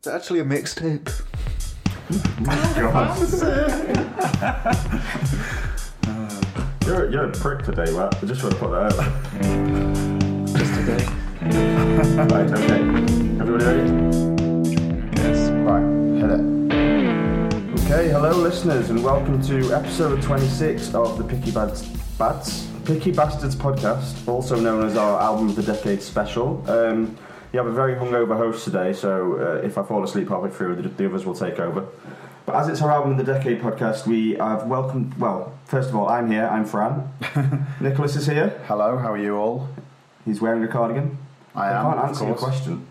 It's 0.00 0.06
actually 0.06 0.40
a 0.40 0.44
mixtape. 0.44 1.10
You're, 6.86 7.10
you're 7.10 7.24
a 7.24 7.32
prick 7.32 7.66
today, 7.66 7.92
Matt. 7.92 8.14
I 8.14 8.24
just 8.24 8.42
want 8.42 8.54
to 8.54 8.60
put 8.60 8.70
that 8.70 8.94
out. 8.94 9.04
Just 10.56 10.74
today. 10.74 11.04
right, 12.32 12.50
okay. 12.50 12.80
Everybody 13.42 13.64
ready? 13.66 13.84
Yes. 15.16 15.50
Right, 15.68 15.84
hit 16.16 16.30
it. 16.30 17.84
Okay, 17.84 18.08
hello 18.08 18.30
listeners, 18.30 18.88
and 18.88 19.04
welcome 19.04 19.42
to 19.42 19.74
episode 19.74 20.22
26 20.22 20.94
of 20.94 21.18
the 21.18 21.24
Picky 21.24 21.50
Bads, 21.50 21.82
Bads? 22.16 22.66
Picky 22.86 23.12
Bastards 23.12 23.54
podcast, 23.54 24.26
also 24.26 24.58
known 24.58 24.82
as 24.82 24.96
our 24.96 25.20
Album 25.20 25.50
of 25.50 25.56
the 25.56 25.62
Decade 25.62 26.00
special. 26.00 26.64
Um, 26.70 27.18
you 27.52 27.58
have 27.58 27.66
a 27.66 27.72
very 27.72 27.94
hungover 27.94 28.36
host 28.36 28.64
today, 28.64 28.92
so 28.92 29.38
uh, 29.40 29.66
if 29.66 29.76
I 29.76 29.82
fall 29.82 30.04
asleep 30.04 30.28
halfway 30.28 30.50
through, 30.50 30.76
the, 30.76 30.88
the 30.88 31.06
others 31.06 31.24
will 31.24 31.34
take 31.34 31.58
over. 31.58 31.86
But 32.46 32.56
as 32.56 32.68
it's 32.68 32.80
our 32.80 32.90
Album 32.90 33.12
of 33.12 33.26
the 33.26 33.32
Decade 33.32 33.60
podcast, 33.60 34.06
we 34.06 34.32
have 34.34 34.66
welcomed, 34.66 35.18
well, 35.18 35.58
first 35.66 35.88
of 35.88 35.96
all, 35.96 36.08
I'm 36.08 36.30
here, 36.30 36.46
I'm 36.46 36.64
Fran. 36.64 37.12
Nicholas 37.80 38.16
is 38.16 38.26
here. 38.26 38.62
Hello, 38.66 38.98
how 38.98 39.12
are 39.12 39.18
you 39.18 39.36
all? 39.36 39.68
He's 40.24 40.40
wearing 40.40 40.62
a 40.62 40.68
cardigan. 40.68 41.18
I 41.54 41.70
am. 41.70 41.84
can't 41.84 41.98
of 41.98 42.08
answer 42.08 42.26
your 42.26 42.36
question. 42.36 42.86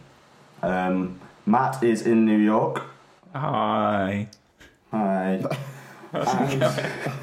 Um, 0.61 1.19
Matt 1.45 1.81
is 1.83 2.01
in 2.05 2.25
New 2.25 2.37
York. 2.37 2.83
Hi. 3.33 4.27
Hi. 4.91 5.43
And 6.11 6.65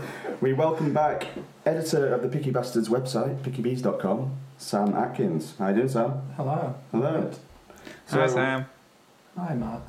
we 0.40 0.52
welcome 0.52 0.92
back 0.92 1.26
editor 1.64 2.14
of 2.14 2.22
the 2.22 2.28
Picky 2.28 2.52
Bastards 2.52 2.88
website, 2.88 3.36
pickybees.com, 3.40 4.36
Sam 4.58 4.94
Atkins. 4.94 5.54
How 5.58 5.68
you 5.68 5.76
doing, 5.76 5.88
Sam? 5.88 6.22
Hello. 6.36 6.74
Hello. 6.92 7.30
Hi, 8.08 8.26
So- 8.26 8.26
Sam. 8.26 8.66
Hi, 9.36 9.54
Matt. 9.54 9.80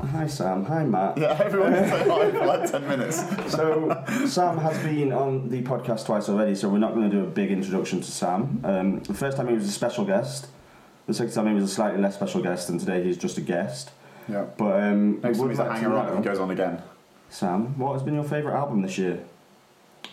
Hi, 0.00 0.26
Sam. 0.26 0.64
Hi, 0.64 0.82
Matt. 0.84 1.16
Yeah, 1.16 1.40
everyone 1.44 1.72
say 1.74 1.88
hi 2.08 2.30
for 2.32 2.46
like 2.46 2.70
10 2.70 2.88
minutes. 2.88 3.22
So, 3.48 4.04
Sam 4.26 4.58
has 4.58 4.76
been 4.82 5.12
on 5.12 5.48
the 5.48 5.62
podcast 5.62 6.06
twice 6.06 6.28
already, 6.28 6.56
so 6.56 6.68
we're 6.68 6.78
not 6.78 6.94
going 6.94 7.08
to 7.08 7.16
do 7.16 7.22
a 7.22 7.26
big 7.30 7.52
introduction 7.52 8.00
to 8.00 8.10
Sam. 8.10 8.60
Um, 8.64 9.00
the 9.00 9.14
first 9.14 9.36
time 9.36 9.46
he 9.46 9.54
was 9.54 9.68
a 9.68 9.70
special 9.70 10.04
guest, 10.04 10.48
the 11.06 11.14
second 11.14 11.32
time 11.34 11.46
he 11.46 11.54
was 11.54 11.64
a 11.64 11.68
slightly 11.72 12.00
less 12.00 12.16
special 12.16 12.42
guest, 12.42 12.68
and 12.68 12.80
today 12.80 13.04
he's 13.04 13.16
just 13.16 13.38
a 13.38 13.40
guest. 13.40 13.92
Yeah. 14.28 14.46
But 14.58 14.82
um, 14.82 15.20
Next 15.20 15.24
we 15.24 15.32
time 15.34 15.40
would 15.42 15.50
he's 15.50 15.58
a 15.60 15.62
like 15.62 15.68
to 15.70 15.74
hanger 15.78 15.96
on 15.96 16.06
know- 16.06 16.12
and 16.14 16.24
he 16.24 16.28
goes 16.28 16.40
on 16.40 16.50
again. 16.50 16.82
Sam, 17.28 17.78
what 17.78 17.92
has 17.92 18.02
been 18.02 18.14
your 18.14 18.24
favourite 18.24 18.56
album 18.56 18.82
this 18.82 18.98
year? 18.98 19.20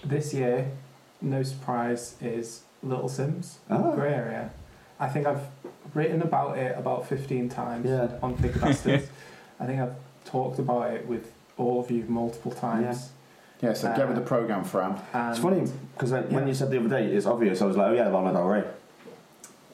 This 0.04 0.34
year, 0.34 0.70
no 1.22 1.42
surprise, 1.42 2.16
is 2.22 2.62
Little 2.84 3.10
Simz, 3.10 3.56
Ah. 3.70 3.92
Grey 3.96 4.14
Area. 4.14 4.50
I 5.00 5.08
think 5.08 5.28
I've 5.28 5.42
written 5.94 6.22
about 6.22 6.58
it 6.58 6.78
about 6.78 7.08
15 7.08 7.50
times 7.50 7.88
Yeah. 7.90 8.08
on 8.22 8.36
Big 8.36 8.60
Bastards. 8.60 9.08
I 9.60 9.66
think 9.66 9.80
I've 9.82 9.96
talked 10.26 10.60
about 10.60 10.92
it 10.92 11.08
with 11.08 11.32
all 11.58 11.80
of 11.80 11.92
you 11.92 12.06
multiple 12.08 12.52
times. 12.52 13.10
Yeah, 13.62 13.74
so 13.74 13.90
get 13.96 14.08
with 14.08 14.18
Uh, 14.18 14.22
the 14.22 14.26
programme, 14.26 14.64
Fran. 14.64 14.96
And 15.14 15.32
It's 15.32 15.40
funny 15.40 15.64
because 15.94 16.12
when 16.12 16.32
Yeah. 16.32 16.46
you 16.46 16.54
said 16.54 16.72
the 16.72 16.80
other 16.80 16.90
day 16.90 17.06
it's 17.14 17.28
obvious, 17.28 17.62
I 17.62 17.66
was 17.66 17.78
like, 17.78 17.88
oh 17.92 17.94
yeah, 17.94 18.08
Lana 18.08 18.34
Del 18.34 18.48
Rey. 18.48 18.64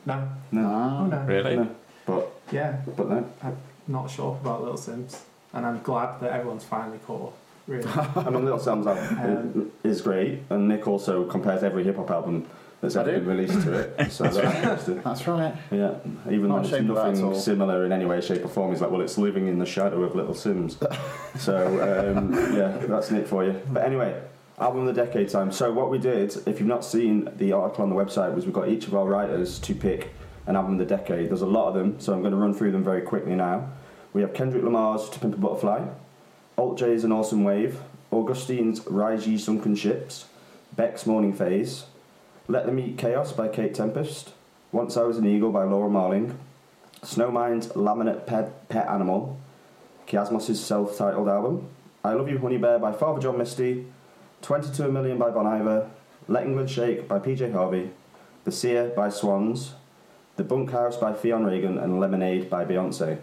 No. 0.06 0.22
No, 0.52 0.62
Ah. 0.66 1.00
Oh, 1.02 1.06
no. 1.08 1.18
Really? 1.26 1.56
no, 1.56 1.68
but 2.06 2.32
Yeah, 2.52 2.78
but 2.96 3.10
no. 3.10 3.26
I'm 3.44 3.58
not 3.88 4.10
sure 4.10 4.38
about 4.42 4.62
Little 4.62 4.78
Simz. 4.78 5.22
And 5.54 5.66
I'm 5.66 5.82
glad 5.82 6.20
that 6.22 6.32
everyone's 6.32 6.64
finally 6.66 7.00
caught. 7.08 7.34
Really. 7.68 7.90
I 8.16 8.30
mean, 8.30 8.44
Little 8.46 8.60
Simz 8.60 8.86
Um, 8.88 9.72
is 9.84 10.02
great, 10.02 10.44
and 10.50 10.68
Nick 10.70 10.88
also 10.88 11.26
compares 11.26 11.64
every 11.64 11.84
hip 11.84 11.98
hop 11.98 12.12
album 12.12 12.46
that's 12.82 12.96
I 12.96 13.02
ever 13.02 13.12
been 13.14 13.26
released 13.26 13.62
to 13.64 13.74
it. 13.74 14.12
So 14.12 14.24
that's 14.26 14.38
interesting. 14.38 15.02
That's 15.02 15.28
right. 15.28 15.56
Yeah, 15.72 15.96
even 16.30 16.50
though 16.50 16.58
it's 16.58 16.70
ashamed 16.70 16.90
of 16.92 16.96
that 16.98 17.08
at 17.08 17.18
nothing 17.18 17.40
similar 17.40 17.86
in 17.86 17.92
any 17.92 18.06
way, 18.06 18.22
shape, 18.22 18.46
or 18.46 18.50
form, 18.50 18.72
he's 18.72 18.82
like, 18.82 18.92
well, 18.92 19.02
it's 19.02 19.18
living 19.18 19.48
in 19.48 19.58
the 19.58 19.66
shadow 19.66 20.04
of 20.04 20.16
Little 20.16 20.36
Simz. 20.36 20.78
so 21.40 21.58
um, 22.16 22.34
yeah, 22.56 22.78
that's 22.86 23.10
Nick 23.10 23.28
for 23.28 23.44
you. 23.44 23.60
But 23.72 23.84
anyway, 23.84 24.22
album 24.60 24.88
of 24.88 24.96
the 24.96 25.06
decade 25.06 25.30
time. 25.30 25.52
So 25.52 25.72
what 25.72 25.90
we 25.90 25.98
did, 25.98 26.36
if 26.48 26.60
you've 26.60 26.68
not 26.68 26.86
seen 26.86 27.30
the 27.38 27.52
article 27.54 27.84
on 27.84 27.90
the 27.90 27.96
website, 27.96 28.34
was 28.36 28.46
we 28.46 28.52
got 28.52 28.70
each 28.70 28.88
of 28.88 28.96
our 28.96 29.06
writers 29.06 29.58
to 29.60 29.74
pick 29.74 30.14
an 30.46 30.56
album 30.56 30.74
of 30.74 30.80
the 30.80 30.86
decade. 30.86 31.30
There's 31.30 31.42
a 31.42 31.48
lot 31.48 31.68
of 31.68 31.74
them, 31.74 32.00
so 32.00 32.14
I'm 32.14 32.22
going 32.22 32.32
to 32.32 32.38
run 32.38 32.54
through 32.54 32.72
them 32.72 32.84
very 32.84 33.02
quickly 33.02 33.36
now. 33.36 33.70
We 34.14 34.22
have 34.22 34.34
Kendrick 34.34 34.64
Lamar's 34.64 35.10
To 35.10 35.20
Pimp 35.20 35.36
a 35.36 35.38
Butterfly, 35.38 35.86
Alt 36.58 36.78
J's 36.78 37.04
An 37.04 37.12
Awesome 37.12 37.44
Wave, 37.44 37.80
Augustine's 38.12 38.86
Rise 38.88 39.28
Ye 39.28 39.38
Sunken 39.38 39.76
Ships, 39.76 40.26
Beck's 40.76 41.06
Morning 41.06 41.34
Phase, 41.34 41.86
Let 42.48 42.66
Them 42.66 42.80
Eat 42.80 42.98
Chaos 42.98 43.32
by 43.34 43.48
Kate 43.48 43.74
Tempest, 43.74 44.34
Once 44.72 44.96
I 44.98 45.04
Was 45.04 45.18
an 45.18 45.26
Eagle 45.26 45.52
by 45.52 45.64
Laura 45.64 45.90
Marling, 45.90 46.38
Snowmine's 47.04 47.68
Laminate 47.70 48.26
Pet, 48.26 48.68
Pet 48.70 48.88
Animal, 48.88 49.38
Kiasmos' 50.08 50.56
self 50.56 50.98
titled 50.98 51.28
album, 51.28 51.68
I 52.04 52.14
Love 52.14 52.30
You 52.30 52.40
Honey 52.40 52.58
Bear 52.58 52.80
by 52.80 52.94
Father 52.94 53.20
John 53.22 53.38
Misty, 53.38 53.86
22 54.42 54.84
A 54.86 54.92
Million 54.92 55.18
by 55.18 55.30
Bon 55.30 55.46
Iver, 55.46 55.90
Let 56.28 56.46
England 56.46 56.70
Shake 56.70 57.08
by 57.08 57.20
PJ 57.20 57.52
Harvey, 57.52 57.90
The 58.46 58.52
Seer 58.52 58.90
by 58.96 59.10
Swans, 59.10 59.74
The 60.38 60.44
Bunkhouse 60.44 60.96
by 60.98 61.14
Fionn 61.14 61.44
Regan, 61.46 61.78
and 61.78 62.00
Lemonade 62.00 62.50
by 62.50 62.64
Beyonce. 62.64 63.18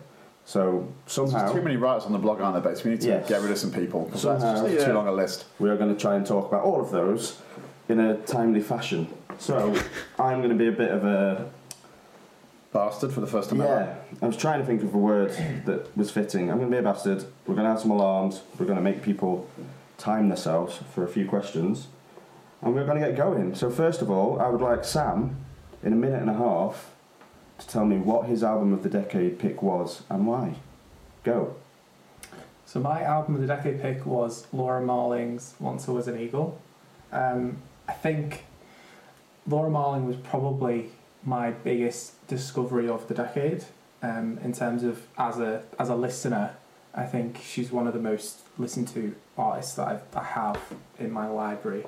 So 0.46 0.86
somehow 1.06 1.38
There's 1.38 1.52
too 1.52 1.62
many 1.62 1.76
writers 1.76 2.04
on 2.04 2.12
the 2.12 2.18
blog, 2.18 2.42
aren't 2.42 2.62
there, 2.62 2.70
Bates? 2.72 2.84
We 2.84 2.90
need 2.90 3.00
to 3.00 3.08
Yes. 3.08 3.26
get 3.26 3.40
rid 3.40 3.50
of 3.50 3.56
some 3.56 3.70
people. 3.70 4.04
'cause 4.12 4.24
that's 4.24 4.42
just 4.42 4.68
yeah. 4.68 4.84
too 4.84 4.92
long 4.92 5.08
a 5.08 5.12
list. 5.12 5.46
we 5.58 5.70
are 5.70 5.76
going 5.78 5.94
to 5.94 5.98
try 5.98 6.16
and 6.16 6.26
talk 6.26 6.46
about 6.48 6.64
all 6.64 6.82
of 6.82 6.90
those 6.90 7.40
in 7.88 8.00
a 8.00 8.16
timely 8.18 8.60
fashion. 8.60 9.08
So 9.38 9.74
I'm 10.18 10.38
going 10.38 10.50
to 10.50 10.54
be 10.54 10.68
a 10.68 10.72
bit 10.72 10.90
of 10.90 11.04
a 11.04 11.50
Bastard 12.74 13.12
for 13.12 13.20
the 13.20 13.28
first 13.28 13.50
time 13.50 13.60
ever. 13.60 13.96
Yeah, 14.10 14.16
I 14.20 14.26
was 14.26 14.36
trying 14.36 14.58
to 14.58 14.66
think 14.66 14.82
of 14.82 14.92
a 14.92 14.98
word 14.98 15.30
that 15.64 15.96
was 15.96 16.10
fitting. 16.10 16.50
I'm 16.50 16.58
going 16.58 16.68
to 16.68 16.74
be 16.76 16.80
a 16.80 16.82
bastard. 16.82 17.24
We're 17.46 17.54
going 17.54 17.66
to 17.66 17.70
have 17.70 17.78
some 17.78 17.92
alarms. 17.92 18.42
We're 18.58 18.66
going 18.66 18.78
to 18.78 18.82
make 18.82 19.00
people 19.00 19.48
time 19.96 20.28
themselves 20.28 20.80
for 20.92 21.04
a 21.04 21.08
few 21.08 21.28
questions. 21.28 21.86
And 22.62 22.74
we're 22.74 22.84
going 22.84 23.00
to 23.00 23.06
get 23.06 23.16
going. 23.16 23.54
So, 23.54 23.70
first 23.70 24.02
of 24.02 24.10
all, 24.10 24.40
I 24.40 24.48
would 24.48 24.60
like 24.60 24.84
Sam, 24.84 25.36
in 25.84 25.92
a 25.92 25.96
minute 25.96 26.20
and 26.20 26.28
a 26.28 26.34
half, 26.34 26.90
to 27.58 27.68
tell 27.68 27.84
me 27.84 27.98
what 27.98 28.26
his 28.26 28.42
album 28.42 28.72
of 28.72 28.82
the 28.82 28.90
decade 28.90 29.38
pick 29.38 29.62
was 29.62 30.02
and 30.10 30.26
why. 30.26 30.56
Go. 31.22 31.54
So 32.66 32.80
my 32.80 33.02
album 33.02 33.36
of 33.36 33.40
the 33.40 33.46
decade 33.46 33.80
pick 33.80 34.04
was 34.04 34.48
Laura 34.52 34.84
Marling's 34.84 35.54
"Once 35.60 35.88
I 35.88 35.92
Was 35.92 36.08
an 36.08 36.18
Eagle." 36.18 36.60
Um, 37.12 37.58
I 37.88 37.92
think 37.92 38.44
Laura 39.46 39.70
Marling 39.70 40.06
was 40.06 40.16
probably 40.16 40.90
my 41.24 41.50
biggest 41.50 42.26
discovery 42.26 42.88
of 42.88 43.08
the 43.08 43.14
decade 43.14 43.64
um, 44.02 44.38
in 44.42 44.52
terms 44.52 44.82
of 44.82 45.06
as 45.18 45.38
a 45.38 45.62
as 45.78 45.88
a 45.88 45.94
listener. 45.94 46.56
I 46.94 47.04
think 47.04 47.40
she's 47.44 47.72
one 47.72 47.86
of 47.86 47.94
the 47.94 48.00
most 48.00 48.40
listened 48.56 48.88
to 48.88 49.14
artists 49.36 49.74
that 49.74 49.88
I've, 49.88 50.16
I 50.16 50.22
have 50.22 50.60
in 50.98 51.10
my 51.10 51.26
library, 51.26 51.84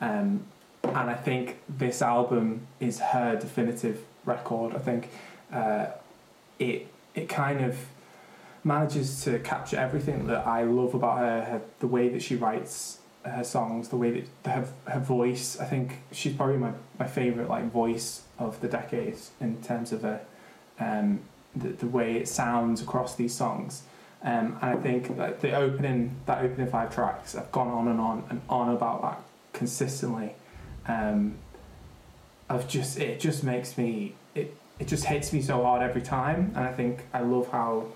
um, 0.00 0.46
and 0.82 1.10
I 1.10 1.14
think 1.14 1.58
this 1.68 2.00
album 2.00 2.66
is 2.80 3.00
her 3.00 3.36
definitive 3.36 4.02
record. 4.24 4.74
I 4.74 4.78
think 4.78 5.10
uh, 5.52 5.86
it 6.58 6.86
it 7.14 7.28
kind 7.28 7.64
of 7.64 7.76
manages 8.64 9.22
to 9.24 9.38
capture 9.38 9.76
everything 9.76 10.26
that 10.26 10.46
I 10.46 10.64
love 10.64 10.94
about 10.94 11.18
her, 11.18 11.44
her 11.44 11.62
the 11.78 11.86
way 11.86 12.08
that 12.08 12.22
she 12.22 12.34
writes 12.34 12.98
her 13.30 13.44
songs, 13.44 13.88
the 13.88 13.96
way 13.96 14.26
that 14.42 14.50
her, 14.50 14.68
her 14.90 15.00
voice. 15.00 15.58
I 15.58 15.64
think 15.64 15.98
she's 16.12 16.34
probably 16.34 16.58
my, 16.58 16.72
my 16.98 17.06
favorite 17.06 17.48
like 17.48 17.70
voice 17.70 18.22
of 18.38 18.60
the 18.60 18.68
decade 18.68 19.16
in 19.40 19.62
terms 19.62 19.92
of 19.92 20.04
a, 20.04 20.20
um, 20.78 21.20
the, 21.54 21.68
the 21.68 21.86
way 21.86 22.16
it 22.16 22.28
sounds 22.28 22.82
across 22.82 23.14
these 23.16 23.34
songs. 23.34 23.82
Um, 24.22 24.58
and 24.60 24.70
I 24.70 24.76
think 24.76 25.16
that 25.16 25.40
the 25.40 25.54
opening 25.54 26.16
that 26.26 26.42
opening 26.42 26.68
five 26.68 26.94
tracks, 26.94 27.34
I've 27.34 27.52
gone 27.52 27.68
on 27.68 27.88
and 27.88 28.00
on 28.00 28.24
and 28.30 28.40
on 28.48 28.74
about 28.74 29.02
that 29.02 29.22
consistently. 29.52 30.34
Um, 30.88 31.36
I've 32.48 32.68
just 32.68 32.98
it 32.98 33.20
just 33.20 33.44
makes 33.44 33.76
me 33.76 34.14
it 34.34 34.56
it 34.78 34.88
just 34.88 35.04
hits 35.04 35.32
me 35.32 35.42
so 35.42 35.62
hard 35.62 35.82
every 35.82 36.02
time, 36.02 36.52
and 36.54 36.64
I 36.64 36.72
think 36.72 37.04
I 37.12 37.20
love 37.20 37.50
how 37.50 37.86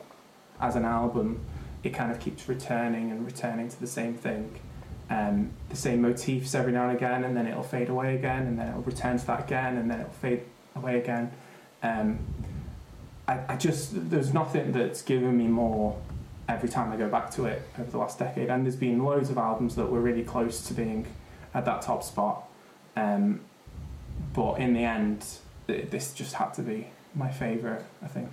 as 0.61 0.77
an 0.77 0.85
album, 0.85 1.41
it 1.83 1.91
kind 1.91 2.13
of 2.13 2.21
keeps 2.21 2.49
returning 2.49 3.11
and 3.11 3.25
returning 3.25 3.69
to 3.69 3.81
the 3.81 3.87
same 3.87 4.15
thing, 4.15 4.61
um, 5.11 5.51
the 5.69 5.77
same 5.77 6.01
motifs 6.03 6.55
every 6.55 6.73
now 6.73 6.89
and 6.89 6.97
again, 6.97 7.25
and 7.25 7.37
then 7.37 7.47
it'll 7.47 7.65
fade 7.65 7.89
away 7.89 8.15
again, 8.15 8.47
and 8.47 8.59
then 8.59 8.69
it'll 8.69 8.83
return 8.83 9.19
to 9.19 9.27
that 9.27 9.41
again, 9.41 9.77
and 9.77 9.91
then 9.91 10.01
it'll 10.01 10.13
fade 10.13 10.43
away 10.77 10.99
again. 10.99 11.33
Um, 11.83 12.21
I, 13.27 13.41
I 13.49 13.57
just 13.57 14.11
there's 14.11 14.33
nothing 14.33 14.73
that's 14.73 15.03
given 15.03 15.37
me 15.37 15.49
more 15.49 16.01
every 16.49 16.69
time 16.69 16.93
I 16.93 16.97
go 16.97 17.09
back 17.09 17.31
to 17.33 17.45
it 17.47 17.63
over 17.79 17.91
the 17.91 17.99
last 17.99 18.19
decade, 18.19 18.51
and 18.51 18.65
there's 18.65 18.77
been 18.77 19.05
loads 19.05 19.31
of 19.31 19.39
albums 19.39 19.75
that 19.77 19.91
were 19.91 20.01
really 20.01 20.23
close 20.23 20.63
to 20.69 20.75
being 20.75 21.07
at 21.55 21.65
that 21.65 21.83
top 21.83 22.05
spot, 22.05 22.49
um, 22.97 23.41
but 24.33 24.55
in 24.55 24.75
the 24.75 24.85
end, 24.85 25.27
th- 25.67 25.91
this 25.91 26.15
just 26.15 26.35
had 26.35 26.55
to 26.55 26.63
be 26.63 26.89
my 27.15 27.31
favourite. 27.31 27.83
I 28.03 28.07
think. 28.07 28.31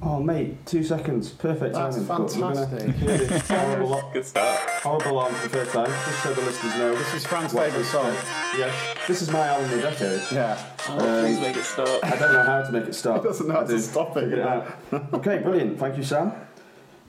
Oh, 0.00 0.20
mate, 0.22 0.64
two 0.64 0.84
seconds. 0.84 1.30
Perfect 1.30 1.74
That's 1.74 1.96
timing. 1.96 2.06
But 2.08 2.20
we're 2.20 2.38
gonna 2.54 2.66
fantastic. 2.66 2.94
hear 2.94 3.18
this 3.18 3.48
horrible, 3.48 3.88
lo- 3.88 4.10
Good 4.12 4.24
start. 4.26 4.58
horrible 4.82 5.10
alarm 5.10 5.34
for 5.34 5.48
the 5.48 5.56
first 5.56 5.72
time, 5.72 5.86
just 5.86 6.22
so 6.22 6.32
the 6.34 6.40
listeners 6.42 6.74
know. 6.76 6.94
This 6.94 7.14
is 7.14 7.26
Fran's 7.26 7.52
what 7.52 7.64
favourite 7.66 7.84
to 7.84 7.90
song. 7.90 8.12
expect. 8.12 8.58
Yeah, 8.58 8.74
this 9.08 9.22
is 9.22 9.30
my 9.32 9.46
album 9.48 9.64
of 9.64 9.70
the 9.72 9.80
decade. 9.82 10.20
Yeah. 10.30 10.56
Oh, 10.88 10.98
please 10.98 11.36
Um, 11.38 11.42
make 11.42 11.56
it 11.56 11.64
start. 11.64 12.04
I 12.04 12.16
don't 12.16 12.32
know 12.32 12.42
how 12.44 12.62
to 12.62 12.72
make 12.72 12.84
it 12.84 12.94
stop. 12.94 13.16
He 13.22 13.28
doesn't 13.28 13.48
know 13.48 13.54
how 13.54 13.60
I 13.62 13.64
to 13.64 13.68
do. 13.72 13.78
stop 13.80 14.16
it, 14.16 14.20
Figure 14.20 14.36
you 14.36 14.42
out. 14.44 14.66
okay, 15.14 15.38
brilliant. 15.38 15.80
Thank 15.80 15.96
you, 15.96 16.04
Sam. 16.04 16.32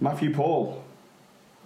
Matthew 0.01 0.33
Paul, 0.33 0.83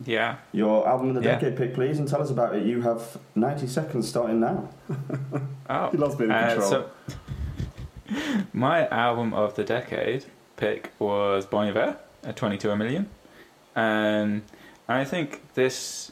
Yeah. 0.06 0.38
your 0.52 0.86
album 0.86 1.10
of 1.10 1.16
the 1.16 1.22
Yeah. 1.22 1.36
decade 1.40 1.56
pick, 1.56 1.74
please, 1.74 2.00
and 2.00 2.08
tell 2.08 2.22
us 2.22 2.32
about 2.32 2.54
it. 2.54 2.66
You 2.66 2.82
have 2.82 3.18
90 3.36 3.68
seconds 3.68 4.10
starting 4.10 4.42
now. 4.42 4.68
Oh. 5.70 5.90
He 5.90 5.98
loves 5.98 6.16
being 6.16 6.32
in 6.32 6.36
Uh, 6.36 6.48
control. 6.50 6.70
so, 6.70 6.86
my 8.52 8.88
album 8.90 9.34
of 9.34 9.56
the 9.56 9.64
decade 9.64 10.26
pick 10.64 10.92
was 11.00 11.46
Bon 11.46 11.68
Iver 11.68 11.98
at 12.24 12.36
22 12.36 12.72
a 12.72 12.76
million. 12.76 13.10
Um, 13.76 14.44
and 14.88 14.98
I 15.02 15.04
think 15.06 15.42
this 15.56 16.12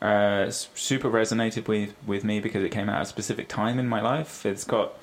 uh, 0.00 0.50
super 0.50 1.10
resonated 1.10 1.68
with, 1.68 1.94
with 2.06 2.24
me 2.24 2.40
because 2.40 2.62
it 2.64 2.70
came 2.70 2.88
out 2.88 2.96
at 2.96 3.02
a 3.02 3.06
specific 3.06 3.48
time 3.48 3.78
in 3.78 3.86
my 3.88 4.00
life. 4.00 4.46
It's 4.46 4.64
got. 4.64 4.94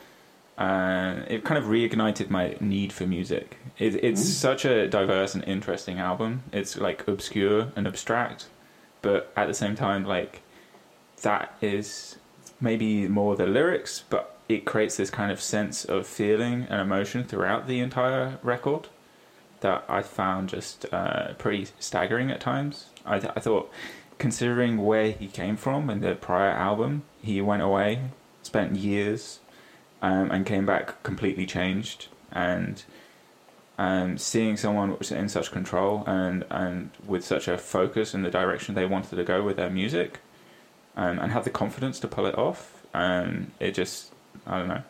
Uh, 0.57 1.21
it 1.27 1.44
kind 1.44 1.59
of 1.59 1.65
reignited 1.65 2.31
my 2.31 2.55
need 2.59 2.91
for 2.91 3.05
music. 3.05 3.57
It, 3.77 4.03
it's 4.03 4.21
Mm. 4.21 4.25
such 4.47 4.65
a 4.65 4.88
diverse 4.88 5.35
and 5.35 5.44
interesting 5.44 5.99
album. 5.99 6.41
It's 6.51 6.75
like 6.77 7.07
obscure 7.07 7.71
and 7.75 7.85
abstract, 7.85 8.47
but 9.03 9.31
at 9.35 9.45
the 9.47 9.53
same 9.53 9.75
time, 9.75 10.03
like 10.03 10.41
that 11.21 11.55
is 11.61 12.15
maybe 12.59 13.07
more 13.07 13.35
the 13.35 13.45
lyrics, 13.45 14.03
but 14.09 14.35
it 14.49 14.65
creates 14.65 14.95
this 14.97 15.09
kind 15.09 15.31
of 15.31 15.41
sense 15.41 15.83
of 15.85 16.07
feeling 16.07 16.67
and 16.69 16.79
emotion 16.79 17.23
throughout 17.23 17.67
the 17.67 17.79
entire 17.79 18.39
record 18.44 18.88
that 19.59 19.83
I 19.89 20.01
found 20.01 20.49
just 20.49 20.85
uh, 20.94 21.33
pretty 21.33 21.67
staggering 21.79 22.31
at 22.31 22.39
times. 22.39 22.88
I, 23.05 23.19
th- 23.19 23.33
I 23.35 23.39
thought, 23.39 23.71
considering 24.17 24.85
where 24.85 25.11
he 25.11 25.27
came 25.27 25.57
from 25.57 25.89
in 25.89 26.01
the 26.01 26.15
prior 26.15 26.51
album, 26.51 27.03
he 27.21 27.41
went 27.41 27.61
away, 27.61 28.01
spent 28.44 28.75
years, 28.75 29.39
um, 30.01 30.31
and 30.31 30.45
came 30.45 30.65
back 30.65 31.01
completely 31.03 31.45
changed. 31.45 32.07
And 32.31 32.83
um, 33.77 34.17
seeing 34.17 34.57
someone 34.57 34.97
was 34.97 35.11
in 35.11 35.27
such 35.27 35.51
control 35.51 36.03
and, 36.07 36.45
and 36.49 36.91
with 37.05 37.25
such 37.25 37.47
a 37.47 37.57
focus 37.57 38.13
in 38.13 38.21
the 38.21 38.31
direction 38.31 38.75
they 38.75 38.85
wanted 38.85 39.15
to 39.15 39.23
go 39.23 39.44
with 39.44 39.57
their 39.57 39.69
music, 39.69 40.19
um, 40.95 41.19
and 41.19 41.31
have 41.31 41.44
the 41.44 41.49
confidence 41.49 41.99
to 41.99 42.07
pull 42.07 42.25
it 42.25 42.38
off, 42.38 42.85
um, 42.94 43.51
it 43.59 43.73
just 43.73 44.11
I 44.45 44.60
don't 44.60 44.68
know. 44.68 44.84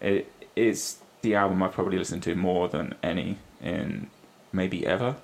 It 0.00 0.30
it's 0.56 0.98
the 1.22 1.34
album 1.34 1.62
I've 1.62 1.72
probably 1.72 1.98
listened 1.98 2.22
to 2.24 2.34
more 2.34 2.68
than 2.68 2.94
any 3.02 3.38
in 3.62 4.08
maybe 4.52 4.86
ever, 4.86 5.16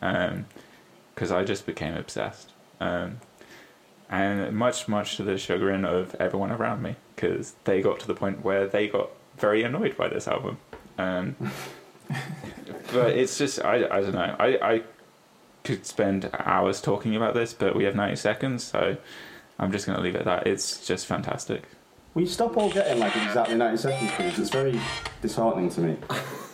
because 0.00 1.30
I 1.30 1.44
just 1.44 1.66
became 1.66 1.94
obsessed, 1.94 2.50
um, 2.80 3.20
and 4.10 4.56
much 4.56 4.88
much 4.88 5.16
to 5.16 5.22
the 5.22 5.38
chagrin 5.38 5.84
of 5.84 6.14
everyone 6.16 6.50
around 6.50 6.82
me, 6.82 6.96
because 7.14 7.54
they 7.64 7.80
got 7.80 8.00
to 8.00 8.06
the 8.06 8.14
point 8.14 8.44
where 8.44 8.66
they 8.66 8.88
got 8.88 9.10
very 9.36 9.62
annoyed 9.62 9.96
by 9.96 10.08
this 10.08 10.26
album. 10.26 10.58
Um, 10.98 11.36
but 12.92 13.10
it's 13.10 13.38
just 13.38 13.64
I, 13.64 13.86
I 13.86 14.00
don't 14.00 14.12
know 14.12 14.36
I, 14.38 14.74
I 14.74 14.82
could 15.62 15.86
spend 15.86 16.30
hours 16.38 16.80
talking 16.80 17.16
about 17.16 17.34
this, 17.34 17.54
but 17.54 17.74
we 17.74 17.84
have 17.84 17.94
ninety 17.94 18.16
seconds, 18.16 18.64
so 18.64 18.96
I'm 19.58 19.72
just 19.72 19.86
going 19.86 19.96
to 19.96 20.02
leave 20.02 20.14
it 20.14 20.20
at 20.20 20.24
that. 20.24 20.46
It's 20.46 20.86
just 20.86 21.06
fantastic. 21.06 21.64
Will 22.14 22.22
you 22.22 22.28
stop 22.28 22.56
all 22.56 22.70
getting 22.70 23.00
like 23.00 23.16
exactly 23.16 23.56
90 23.56 23.76
seconds, 23.76 24.12
please? 24.12 24.38
It's 24.38 24.50
very 24.50 24.80
disheartening 25.20 25.68
to 25.70 25.80
me. 25.80 25.96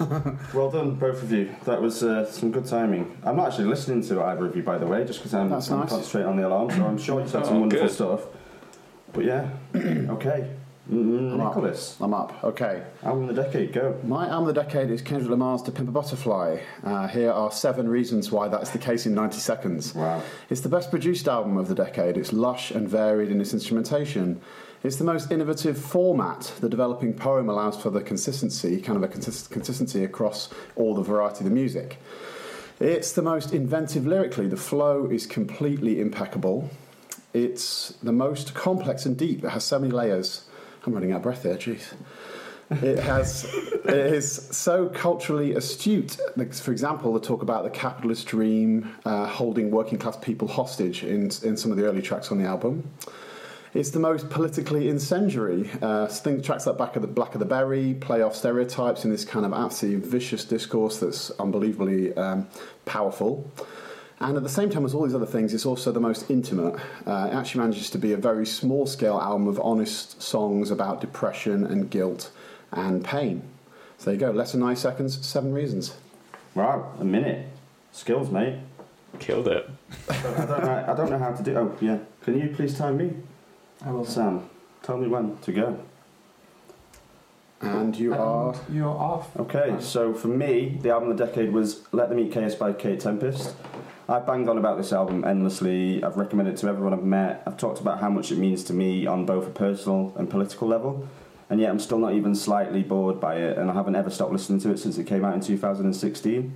well 0.55 0.71
done, 0.71 0.95
both 0.95 1.23
of 1.23 1.31
you. 1.31 1.55
That 1.65 1.83
was 1.83 2.03
uh, 2.03 2.25
some 2.31 2.51
good 2.51 2.65
timing. 2.65 3.15
I'm 3.23 3.37
not 3.37 3.49
actually 3.49 3.67
listening 3.67 4.03
to 4.05 4.23
either 4.23 4.47
of 4.47 4.57
you, 4.57 4.63
by 4.63 4.79
the 4.79 4.87
way, 4.87 5.05
just 5.05 5.19
because 5.19 5.35
I'm, 5.35 5.43
I'm 5.43 5.51
nice. 5.51 5.69
concentrating 5.69 6.31
on 6.31 6.37
the 6.39 6.47
alarm, 6.49 6.71
so 6.71 6.87
I'm 6.87 6.97
sure 6.97 7.21
you've 7.21 7.29
said 7.29 7.45
some 7.45 7.57
Oh, 7.57 7.61
wonderful 7.61 7.89
good. 7.89 7.95
stuff. 7.95 8.21
But 9.13 9.25
yeah, 9.27 9.51
okay. 9.77 10.51
Mm, 10.91 11.35
I'm 11.35 11.41
up. 11.43 11.55
Nicholas, 11.55 11.97
I'm 12.01 12.15
up. 12.15 12.43
Okay. 12.43 12.83
album 13.03 13.29
of 13.29 13.37
the 13.37 13.43
decade, 13.43 13.75
go. 13.75 14.01
My 14.03 14.29
album 14.29 14.49
of 14.49 14.55
the 14.55 14.63
decade 14.63 14.91
is 14.91 15.03
Kendrick 15.03 15.31
Lamar's 15.31 15.61
To 15.65 15.71
Pimp 15.73 15.91
a 15.91 15.93
Butterfly. 15.93 16.59
Uh, 16.83 17.07
here 17.07 17.31
are 17.31 17.53
seven 17.53 17.87
reasons 17.87 18.33
why 18.33 18.49
that's 18.49 18.71
the 18.71 18.79
case 18.79 19.05
in 19.05 19.15
90 19.15 19.37
seconds. 19.39 19.95
Wow. 19.95 20.23
It's 20.49 20.63
the 20.63 20.71
best 20.71 20.91
produced 20.91 21.29
album 21.29 21.59
of 21.59 21.69
the 21.69 21.75
decade. 21.75 22.17
It's 22.17 22.33
lush 22.33 22.71
and 22.71 22.89
varied 22.89 23.31
in 23.31 23.41
its 23.43 23.53
instrumentation. 23.53 24.41
It's 24.83 24.97
the 24.97 25.05
most 25.05 25.31
innovative 25.31 25.77
format. 25.77 26.55
The 26.61 26.69
developing 26.69 27.13
poem 27.13 27.51
allows 27.51 27.77
for 27.77 27.91
the 27.91 28.01
consistency, 28.01 28.81
kind 28.81 28.97
of 28.97 29.03
a 29.03 29.09
consist- 29.09 29.51
consistency 29.51 30.05
across 30.05 30.49
all 30.75 30.95
the 30.95 31.03
variety 31.03 31.41
of 31.41 31.45
the 31.45 31.51
music. 31.51 31.99
It's 32.79 33.13
the 33.13 33.21
most 33.21 33.53
inventive 33.53 34.07
lyrically. 34.07 34.49
The 34.49 34.57
flow 34.57 35.07
is 35.11 35.27
completely 35.27 36.01
impeccable. 36.01 36.71
It's 37.35 37.91
the 38.03 38.13
most 38.13 38.55
complex 38.55 39.05
and 39.05 39.19
deep. 39.19 39.45
It 39.45 39.51
has 39.51 39.65
so 39.65 39.79
many 39.79 39.93
layers. 39.93 40.47
I'm 40.87 40.95
running 40.95 41.13
out 41.13 41.17
of 41.17 41.23
breath 41.25 41.43
there, 41.43 41.57
jeez. 41.57 41.93
It 42.71 43.01
has. 43.01 43.45
it 43.85 44.15
is 44.15 44.33
so 44.33 44.89
culturally 44.89 45.57
astute. 45.57 46.17
For 46.55 46.73
example, 46.73 47.13
the 47.13 47.21
talk 47.21 47.43
about 47.43 47.65
the 47.65 47.71
capitalist 47.71 48.29
dream 48.29 48.95
uh, 49.05 49.27
holding 49.27 49.71
working 49.71 49.99
class 49.99 50.17
people 50.17 50.49
hostage 50.49 51.05
in 51.05 51.25
in 51.43 51.59
some 51.59 51.71
of 51.71 51.77
the 51.77 51.85
early 51.85 52.01
tracks 52.01 52.31
on 52.31 52.39
the 52.39 52.47
album. 52.47 52.89
It's 53.73 53.91
the 53.91 54.01
most 54.01 54.29
politically 54.31 54.89
incendiary. 54.89 55.71
Uh, 55.81 56.09
think 56.09 56.45
tracks 56.45 56.67
like 56.67 56.77
Back 56.77 56.97
of 56.97 57.03
the 57.03 57.09
Blacker 57.09 57.39
the 57.39 57.45
Berry 57.45 57.95
play 57.95 58.21
off 58.23 58.35
stereotypes 58.35 59.05
in 59.05 59.11
this 59.11 59.25
kind 59.25 59.47
of 59.47 59.53
absolutely 59.53 60.09
vicious 60.09 60.45
discourse 60.45 60.99
that's 60.99 61.31
unbelievably 61.33 62.17
um, 62.17 62.49
powerful. 62.85 63.49
And 64.19 64.37
at 64.37 64.43
the 64.43 64.49
same 64.49 64.71
time 64.71 64.85
as 64.85 64.93
all 64.93 65.05
these 65.05 65.15
other 65.15 65.25
things, 65.25 65.55
it's 65.55 65.65
also 65.65 65.93
the 65.93 66.01
most 66.01 66.31
intimate. 66.31 66.75
Uh, 67.07 67.31
it 67.31 67.35
actually 67.35 67.61
manages 67.61 67.91
to 67.91 67.99
be 67.99 68.13
a 68.13 68.17
very 68.17 68.45
small 68.45 68.87
scale 68.87 69.19
album 69.19 69.47
of 69.47 69.61
honest 69.61 70.21
songs 70.21 70.71
about 70.71 71.01
depression 71.01 71.65
and 71.65 71.91
guilt 71.91 72.31
and 72.73 73.05
pain. 73.05 73.43
So 73.99 74.07
there 74.07 74.15
you 74.15 74.21
go, 74.21 74.31
less 74.33 74.53
than 74.53 74.61
nine 74.61 74.77
seconds, 74.77 75.25
seven 75.25 75.55
reasons. 75.55 75.95
Wow, 76.55 76.93
a 76.99 77.05
minute. 77.05 77.47
Skills, 77.93 78.31
mate. 78.31 78.59
Killed 79.21 79.49
it. 79.49 79.71
I 80.09 80.23
don't, 80.23 80.65
know, 80.65 80.85
I 80.89 80.95
don't 80.95 81.11
know 81.11 81.19
how 81.19 81.33
to 81.33 81.43
do. 81.43 81.57
Oh, 81.57 81.77
yeah. 81.81 81.99
Can 82.23 82.39
you 82.39 82.49
please 82.55 82.77
time 82.77 82.97
me, 82.97 83.15
I 83.85 83.91
will. 83.91 84.05
Sam? 84.05 84.49
Tell 84.83 84.97
me 84.99 85.09
when 85.09 85.37
to 85.39 85.53
go. 85.53 85.79
And 87.61 87.95
you 87.97 88.13
And 88.13 88.21
are. 88.21 88.55
You're 88.73 88.89
off. 88.89 89.37
Okay, 89.39 89.77
so 89.81 90.15
for 90.15 90.29
me, 90.29 90.79
the 90.81 90.91
album 90.91 91.11
of 91.11 91.19
the 91.19 91.27
decade 91.27 91.53
was 91.53 91.83
Let 91.93 92.09
Them 92.09 92.19
Eat 92.19 92.33
Chaos 92.33 92.55
by 92.55 92.73
Kate 92.73 93.01
Tempest. 93.01 93.55
I've 94.09 94.27
banged 94.27 94.49
on 94.49 94.59
about 94.59 94.79
this 94.79 94.93
album 94.93 95.25
endlessly. 95.25 96.03
I've 96.03 96.17
recommended 96.17 96.55
it 96.55 96.57
to 96.59 96.69
everyone 96.69 96.95
I've 96.95 97.05
met. 97.05 97.43
I've 97.47 97.59
talked 97.59 97.81
about 97.81 98.01
how 98.01 98.09
much 98.11 98.33
it 98.33 98.39
means 98.39 98.65
to 98.65 98.73
me 98.73 99.07
on 99.07 99.27
both 99.27 99.47
a 99.47 99.51
personal 99.51 100.13
and 100.17 100.29
political 100.29 100.67
level. 100.69 101.07
And 101.51 101.61
yet 101.61 101.71
I'm 101.71 101.79
still 101.79 101.99
not 101.99 102.15
even 102.15 102.35
slightly 102.35 102.83
bored 102.83 103.21
by 103.21 103.37
it, 103.37 103.59
and 103.59 103.71
I 103.71 103.75
haven't 103.75 103.95
ever 103.97 104.09
stopped 104.11 104.33
listening 104.33 104.61
to 104.61 104.71
it 104.71 104.79
since 104.79 104.99
it 104.99 105.07
came 105.07 105.25
out 105.25 105.35
in 105.35 105.41
2016. 105.41 106.53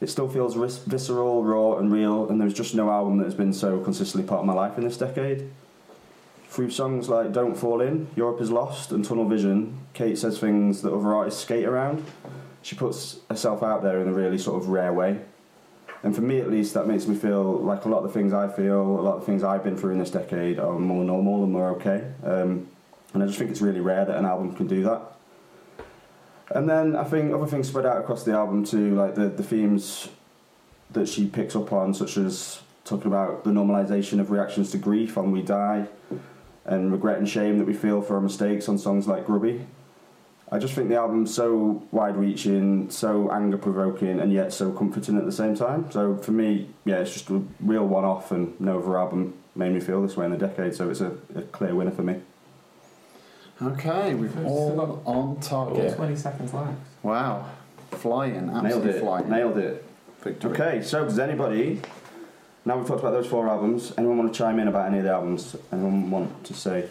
It 0.00 0.08
still 0.08 0.28
feels 0.28 0.54
vis- 0.54 0.78
visceral, 0.78 1.42
raw, 1.42 1.76
and 1.78 1.92
real, 1.92 2.28
and 2.28 2.40
there's 2.40 2.54
just 2.54 2.74
no 2.74 2.90
album 2.90 3.18
that 3.18 3.24
has 3.24 3.34
been 3.34 3.52
so 3.52 3.80
consistently 3.80 4.26
part 4.28 4.40
of 4.40 4.46
my 4.46 4.52
life 4.54 4.78
in 4.78 4.84
this 4.84 4.96
decade. 4.96 5.50
Through 6.50 6.70
songs 6.70 7.08
like 7.08 7.32
Don't 7.32 7.54
Fall 7.54 7.80
In, 7.80 8.08
Europe 8.16 8.40
is 8.40 8.50
Lost, 8.50 8.90
and 8.90 9.04
Tunnel 9.04 9.28
Vision, 9.28 9.78
Kate 9.94 10.18
says 10.18 10.40
things 10.40 10.82
that 10.82 10.92
other 10.92 11.14
artists 11.14 11.40
skate 11.40 11.64
around. 11.64 12.04
She 12.62 12.74
puts 12.74 13.20
herself 13.30 13.62
out 13.62 13.84
there 13.84 14.00
in 14.00 14.08
a 14.08 14.12
really 14.12 14.36
sort 14.36 14.60
of 14.60 14.68
rare 14.68 14.92
way. 14.92 15.20
And 16.02 16.12
for 16.12 16.22
me 16.22 16.40
at 16.40 16.50
least, 16.50 16.74
that 16.74 16.88
makes 16.88 17.06
me 17.06 17.14
feel 17.14 17.58
like 17.58 17.84
a 17.84 17.88
lot 17.88 17.98
of 17.98 18.04
the 18.04 18.12
things 18.12 18.32
I 18.32 18.48
feel, 18.48 18.80
a 18.82 19.00
lot 19.00 19.14
of 19.14 19.20
the 19.20 19.26
things 19.26 19.44
I've 19.44 19.62
been 19.62 19.76
through 19.76 19.92
in 19.92 20.00
this 20.00 20.10
decade 20.10 20.58
are 20.58 20.76
more 20.76 21.04
normal 21.04 21.44
and 21.44 21.52
more 21.52 21.70
okay. 21.76 22.10
Um, 22.24 22.68
and 23.14 23.22
I 23.22 23.26
just 23.26 23.38
think 23.38 23.52
it's 23.52 23.60
really 23.60 23.80
rare 23.80 24.04
that 24.04 24.16
an 24.16 24.24
album 24.24 24.52
can 24.56 24.66
do 24.66 24.82
that. 24.82 25.02
And 26.52 26.68
then 26.68 26.96
I 26.96 27.04
think 27.04 27.32
other 27.32 27.46
things 27.46 27.68
spread 27.68 27.86
out 27.86 27.98
across 27.98 28.24
the 28.24 28.32
album 28.32 28.64
too, 28.64 28.96
like 28.96 29.14
the, 29.14 29.28
the 29.28 29.44
themes 29.44 30.08
that 30.90 31.08
she 31.08 31.28
picks 31.28 31.54
up 31.54 31.72
on, 31.72 31.94
such 31.94 32.16
as 32.16 32.60
talking 32.84 33.06
about 33.06 33.44
the 33.44 33.50
normalisation 33.50 34.18
of 34.18 34.32
reactions 34.32 34.72
to 34.72 34.78
grief 34.78 35.16
on 35.16 35.30
We 35.30 35.42
Die, 35.42 35.86
and 36.64 36.92
regret 36.92 37.18
and 37.18 37.28
shame 37.28 37.58
that 37.58 37.66
we 37.66 37.74
feel 37.74 38.02
for 38.02 38.14
our 38.16 38.20
mistakes 38.20 38.68
on 38.68 38.78
songs 38.78 39.06
like 39.08 39.26
Grubby. 39.26 39.66
I 40.52 40.58
just 40.58 40.74
think 40.74 40.88
the 40.88 40.96
album's 40.96 41.32
so 41.32 41.82
wide 41.92 42.16
reaching, 42.16 42.90
so 42.90 43.30
anger 43.30 43.56
provoking, 43.56 44.18
and 44.18 44.32
yet 44.32 44.52
so 44.52 44.72
comforting 44.72 45.16
at 45.16 45.24
the 45.24 45.30
same 45.32 45.54
time. 45.54 45.90
So 45.92 46.16
for 46.16 46.32
me, 46.32 46.68
yeah, 46.84 46.96
it's 46.96 47.12
just 47.12 47.30
a 47.30 47.42
real 47.60 47.86
one 47.86 48.04
off, 48.04 48.32
and 48.32 48.60
no 48.60 48.78
other 48.80 48.98
album 48.98 49.34
made 49.54 49.72
me 49.72 49.78
feel 49.80 50.02
this 50.02 50.16
way 50.16 50.24
in 50.24 50.32
the 50.32 50.36
decade, 50.38 50.74
so 50.74 50.90
it's 50.90 51.00
a, 51.00 51.12
a 51.36 51.42
clear 51.42 51.74
winner 51.74 51.92
for 51.92 52.02
me. 52.02 52.20
Okay, 53.62 54.14
we've 54.14 54.34
We've 54.36 54.46
all 54.46 54.70
still 54.70 55.02
on 55.04 55.40
target. 55.40 55.94
20 55.94 56.16
seconds 56.16 56.52
left. 56.54 56.72
Wow. 57.02 57.46
Flying, 57.92 58.46
Nailed 58.62 58.86
it. 58.86 59.00
flying. 59.00 59.28
Nailed 59.28 59.58
it. 59.58 59.84
Victory. 60.22 60.50
Okay, 60.52 60.82
so 60.82 61.04
does 61.04 61.18
anybody, 61.18 61.80
now 62.70 62.78
we've 62.78 62.86
talked 62.86 63.00
about 63.00 63.10
those 63.10 63.26
four 63.26 63.48
albums, 63.48 63.92
anyone 63.98 64.16
want 64.16 64.32
to 64.32 64.38
chime 64.38 64.60
in 64.60 64.68
about 64.68 64.86
any 64.86 64.98
of 64.98 65.04
the 65.04 65.10
albums? 65.10 65.56
Anyone 65.72 66.08
want 66.08 66.44
to 66.44 66.54
say? 66.54 66.88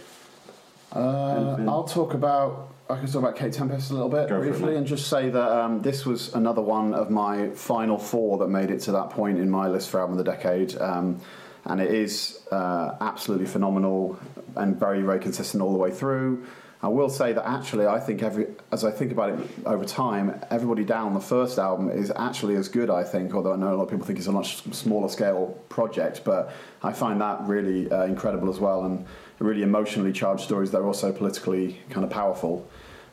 Uh, 0.93 1.35
Anything? 1.35 1.69
I'll 1.69 1.85
talk 1.85 2.13
about. 2.13 2.73
I 2.89 2.97
can 2.97 3.05
talk 3.05 3.21
about 3.21 3.37
Kate 3.37 3.53
Tempest 3.53 3.91
a 3.91 3.93
little 3.93 4.09
bit 4.09 4.27
Go 4.27 4.37
it, 4.37 4.39
briefly, 4.39 4.75
and 4.75 4.85
just 4.85 5.07
say 5.07 5.29
that 5.29 5.51
um, 5.51 5.81
this 5.81 6.05
was 6.05 6.33
another 6.33 6.61
one 6.61 6.93
of 6.93 7.09
my 7.09 7.51
final 7.51 7.97
four 7.97 8.39
that 8.39 8.49
made 8.49 8.71
it 8.71 8.79
to 8.81 8.91
that 8.93 9.11
point 9.11 9.37
in 9.37 9.49
my 9.49 9.69
list 9.69 9.89
for 9.89 10.01
album 10.01 10.17
of 10.17 10.25
the 10.25 10.29
decade, 10.29 10.75
um, 10.81 11.21
and 11.63 11.79
it 11.79 11.91
is 11.91 12.41
uh, 12.51 12.95
absolutely 12.99 13.45
phenomenal 13.45 14.19
and 14.57 14.77
very, 14.77 15.01
very 15.01 15.19
consistent 15.19 15.63
all 15.63 15.71
the 15.71 15.77
way 15.77 15.91
through. 15.91 16.45
I 16.81 16.87
will 16.87 17.09
say 17.09 17.33
that 17.33 17.45
actually, 17.45 17.87
I 17.87 17.99
think 17.99 18.23
every 18.23 18.47
as 18.71 18.85
I 18.85 18.91
think 18.91 19.11
about 19.11 19.31
it 19.31 19.39
over 19.65 19.83
time, 19.83 20.39
everybody 20.49 20.85
down 20.85 21.13
the 21.13 21.19
first 21.19 21.59
album 21.59 21.89
is 21.89 22.09
actually 22.15 22.55
as 22.55 22.69
good. 22.69 22.89
I 22.89 23.03
think, 23.03 23.33
although 23.33 23.51
I 23.51 23.57
know 23.57 23.73
a 23.73 23.75
lot 23.75 23.83
of 23.83 23.89
people 23.89 24.05
think 24.05 24.17
it's 24.17 24.27
a 24.27 24.31
much 24.31 24.63
smaller 24.73 25.09
scale 25.09 25.57
project, 25.67 26.21
but 26.23 26.53
I 26.81 26.93
find 26.93 27.19
that 27.19 27.41
really 27.41 27.91
uh, 27.91 28.05
incredible 28.05 28.49
as 28.49 28.59
well, 28.59 28.85
and 28.85 29.05
really 29.39 29.61
emotionally 29.63 30.13
charged 30.13 30.43
stories 30.43 30.71
that 30.71 30.77
are 30.77 30.85
also 30.85 31.11
politically 31.11 31.79
kind 31.89 32.05
of 32.05 32.11
powerful. 32.11 32.65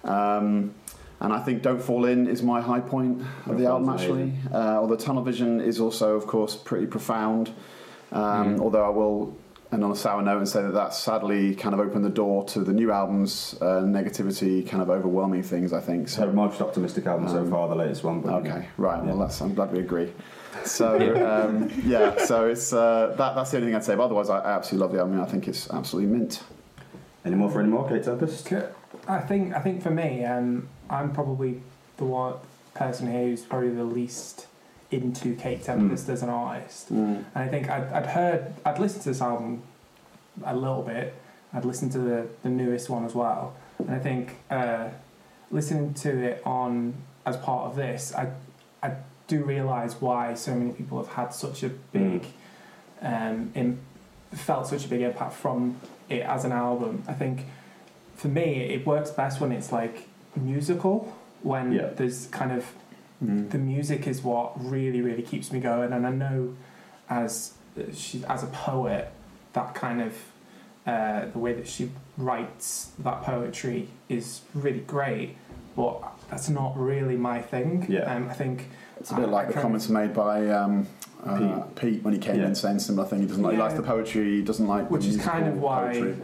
Um, 0.05 0.73
and 1.19 1.33
I 1.33 1.41
think 1.41 1.63
"Don't 1.63 1.83
Fall 1.83 2.05
In" 2.05 2.29
is 2.29 2.45
my 2.45 2.61
high 2.61 2.81
point 2.81 3.21
of 3.21 3.47
Don't 3.47 3.57
the 3.57 3.67
album. 3.67 3.89
Actually, 3.89 4.33
uh, 4.53 4.79
although 4.81 4.95
"Tunnel 4.97 5.25
Vision" 5.25 5.61
is 5.61 5.81
also, 5.81 6.15
of 6.15 6.29
course, 6.29 6.55
pretty 6.55 6.87
profound. 6.87 7.49
Um, 8.13 8.57
Mm. 8.57 8.61
Although 8.61 8.85
I 8.85 8.91
will 8.91 9.37
and 9.77 9.85
on 9.85 9.93
a 9.93 9.97
sour 9.97 10.23
note 10.23 10.39
and 10.39 10.49
say 10.49 10.63
that 10.63 10.73
that 10.73 10.95
sadly 10.95 11.55
kind 11.55 11.75
of 11.75 11.81
opened 11.81 12.05
the 12.05 12.09
door 12.11 12.45
to 12.47 12.61
the 12.61 12.73
new 12.73 12.91
album's 12.91 13.55
uh, 13.61 13.83
negativity, 13.83 14.67
kind 14.69 14.83
of 14.83 14.91
overwhelming 14.91 15.43
things. 15.43 15.73
I 15.73 15.81
think 15.81 16.09
So 16.09 16.23
so. 16.23 16.33
most 16.33 16.61
optimistic 16.61 17.07
album 17.07 17.29
so 17.29 17.39
Um, 17.41 17.51
far, 17.51 17.69
the 17.69 17.75
latest 17.77 18.03
one. 18.03 18.21
But 18.21 18.33
Okay, 18.47 18.69
right. 18.79 19.03
Well, 19.05 19.15
Yeah. 19.17 19.23
that's 19.25 19.41
I'm 19.41 19.55
glad 19.55 19.73
we 19.73 19.79
agree. 19.81 20.13
So 20.65 20.97
um, 21.25 21.71
yeah, 21.85 22.17
so 22.25 22.47
it's 22.47 22.73
uh, 22.73 23.15
that 23.19 23.35
that's 23.37 23.51
the 23.51 23.59
only 23.59 23.69
thing 23.69 23.77
I'd 23.77 23.85
say. 23.85 23.95
But 23.95 24.05
otherwise, 24.05 24.31
I 24.31 24.39
absolutely 24.39 24.85
love 24.87 24.93
the 24.95 25.01
album. 25.01 25.21
I 25.21 25.27
think 25.27 25.47
it's 25.49 25.71
absolutely 25.71 26.11
mint. 26.17 26.43
Any 27.27 27.37
more 27.37 27.51
for 27.51 27.61
any 27.61 27.69
more, 27.69 27.87
Kate 27.89 28.03
Tempest? 28.03 28.51
I 29.07 29.21
think 29.21 29.55
I 29.55 29.61
think 29.61 29.83
for 29.83 29.91
me, 29.91 30.25
um, 30.25 30.67
I'm 30.89 31.13
probably 31.13 31.61
the 31.99 32.05
one 32.05 32.35
person 32.75 33.13
here 33.13 33.25
who's 33.25 33.43
probably 33.43 33.69
the 33.69 33.85
least 33.85 34.47
into 34.91 35.35
Kate 35.35 35.63
Tempest 35.63 36.09
as 36.09 36.23
an 36.23 36.29
artist. 36.29 36.91
And 36.91 37.25
I 37.35 37.49
think 37.49 37.69
I'd, 37.69 37.85
I'd 37.93 38.07
heard, 38.07 38.55
I'd 38.65 38.79
listened 38.79 39.03
to 39.03 39.09
this 39.11 39.21
album 39.21 39.63
a 40.45 40.55
little 40.55 40.83
bit. 40.83 41.15
I'd 41.53 41.65
listened 41.65 41.93
to 41.93 41.99
the, 41.99 42.27
the 42.43 42.49
newest 42.49 42.89
one 42.89 43.05
as 43.05 43.15
well. 43.15 43.55
And 43.79 43.91
I 43.91 43.99
think 43.99 44.37
uh, 44.51 44.89
listening 45.51 45.95
to 45.95 46.11
it 46.19 46.43
on 46.45 46.95
as 47.25 47.37
part 47.37 47.71
of 47.71 47.77
this, 47.77 48.15
I, 48.15 48.31
I 48.83 48.93
do 49.27 49.43
realise 49.43 49.95
why 50.01 50.35
so 50.35 50.55
many 50.55 50.73
people 50.73 50.99
have 50.99 51.13
had 51.15 51.35
such 51.35 51.63
a 51.65 51.69
big, 51.69 52.25
um, 53.03 53.51
in, 53.55 53.79
felt 54.33 54.69
such 54.69 54.85
a 54.85 54.89
big 54.89 55.01
impact 55.01 55.33
from 55.35 55.81
it 56.09 56.23
as 56.23 56.45
an 56.45 56.53
album. 56.53 57.03
I 57.09 57.13
think 57.15 57.47
for 58.15 58.29
me, 58.29 58.61
it 58.73 58.87
works 58.87 59.11
best 59.11 59.41
when 59.41 59.51
it's 59.51 59.73
like 59.73 60.09
musical, 60.37 61.13
when 61.43 61.73
Yeah. 61.73 61.89
there's 61.97 62.27
kind 62.29 62.53
of 62.53 62.67
Mm. 63.25 63.51
the 63.51 63.59
music 63.59 64.07
is 64.07 64.23
what 64.23 64.53
really 64.63 65.01
really 65.01 65.23
keeps 65.23 65.51
me 65.51 65.59
going 65.59 65.91
and 65.93 66.07
i 66.07 66.11
know 66.11 66.55
as 67.09 67.55
she 67.95 68.23
as 68.29 68.43
a 68.43 68.47
poet 68.49 69.11
that 69.55 69.75
kind 69.75 70.03
of 70.03 70.13
uh, 70.87 71.25
the 71.33 71.39
way 71.39 71.53
that 71.55 71.67
she 71.67 71.91
writes 72.19 72.91
that 72.99 73.23
poetry 73.23 73.89
is 74.11 74.43
really 74.55 74.81
great 74.81 75.35
but 75.75 76.03
that's 76.31 76.49
not 76.51 76.77
really 76.79 77.17
my 77.17 77.41
thing 77.41 77.87
Yeah. 77.89 78.15
um, 78.15 78.29
i 78.29 78.35
think 78.35 78.69
It's 79.01 79.11
a 79.13 79.15
bit 79.15 79.25
I- 79.29 79.31
like 79.31 79.49
I 79.49 79.53
the 79.53 79.61
comments 79.63 79.89
made 79.89 80.13
by 80.15 80.49
um, 80.51 80.87
uh, 81.25 81.61
Pete. 81.75 82.03
when 82.05 82.13
he 82.13 82.21
came 82.21 82.37
Yeah. 82.41 82.47
in 82.49 82.55
saying 82.55 82.79
similar 82.81 83.09
thing. 83.09 83.21
He 83.23 83.27
doesn't 83.27 83.43
like, 83.43 83.55
he 83.55 83.59
likes 83.61 83.75
the 83.75 83.83
poetry. 83.83 84.37
He 84.37 84.43
doesn't 84.43 84.67
like 84.69 84.91
which 84.91 85.05
the 85.05 85.09
is 85.11 85.17
kind 85.17 85.47
of 85.49 85.55
musical 85.55 85.69
why 85.69 85.83
poetry. 85.93 86.17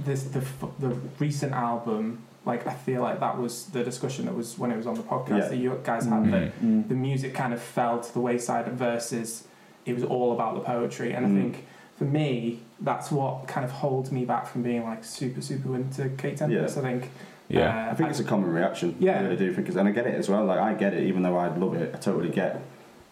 this 0.00 0.24
the 0.24 0.42
the 0.80 0.96
recent 1.20 1.52
album 1.52 2.18
like 2.44 2.66
i 2.66 2.72
feel 2.72 3.02
like 3.02 3.20
that 3.20 3.38
was 3.38 3.66
the 3.66 3.82
discussion 3.84 4.26
that 4.26 4.34
was 4.34 4.58
when 4.58 4.70
it 4.70 4.76
was 4.76 4.86
on 4.86 4.94
the 4.94 5.02
podcast 5.02 5.38
Yeah. 5.42 5.48
that 5.48 5.56
you 5.56 5.80
guys 5.84 6.04
had 6.06 6.24
Mm. 6.24 6.30
that 6.32 6.60
Mm. 6.62 6.88
the 6.88 6.94
music 6.94 7.34
kind 7.34 7.52
of 7.52 7.60
fell 7.62 8.00
to 8.00 8.12
the 8.12 8.20
wayside 8.20 8.66
versus 8.68 9.46
it 9.86 9.94
was 9.94 10.04
all 10.04 10.32
about 10.32 10.54
the 10.54 10.60
poetry 10.60 11.12
and 11.12 11.26
Mm. 11.26 11.30
i 11.38 11.42
think 11.42 11.64
for 11.98 12.04
me 12.04 12.60
that's 12.80 13.10
what 13.12 13.46
kind 13.46 13.64
of 13.64 13.70
holds 13.70 14.10
me 14.10 14.24
back 14.24 14.46
from 14.46 14.62
being 14.62 14.82
like 14.84 15.04
super 15.04 15.40
super 15.40 15.74
into 15.76 16.08
kate 16.20 16.36
tempest 16.36 16.76
Yeah. 16.76 16.82
i 16.82 16.84
think 16.84 17.10
Yeah. 17.48 17.88
uh, 17.88 17.92
I 17.92 17.94
think 17.94 18.08
it's 18.10 18.20
a 18.20 18.24
common 18.24 18.50
reaction. 18.50 18.96
Yeah. 18.98 19.18
I 19.18 19.22
really 19.24 19.36
do 19.36 19.52
think 19.52 19.68
it's, 19.68 19.76
and 19.76 19.86
I 19.86 19.92
get 19.92 20.06
it 20.06 20.14
as 20.14 20.26
well. 20.30 20.44
Like 20.46 20.58
I 20.58 20.72
get 20.72 20.94
it, 20.94 21.02
even 21.02 21.22
though 21.22 21.36
I 21.36 21.48
love 21.54 21.74
it. 21.74 21.94
I 21.94 21.98
totally 21.98 22.30
get 22.30 22.62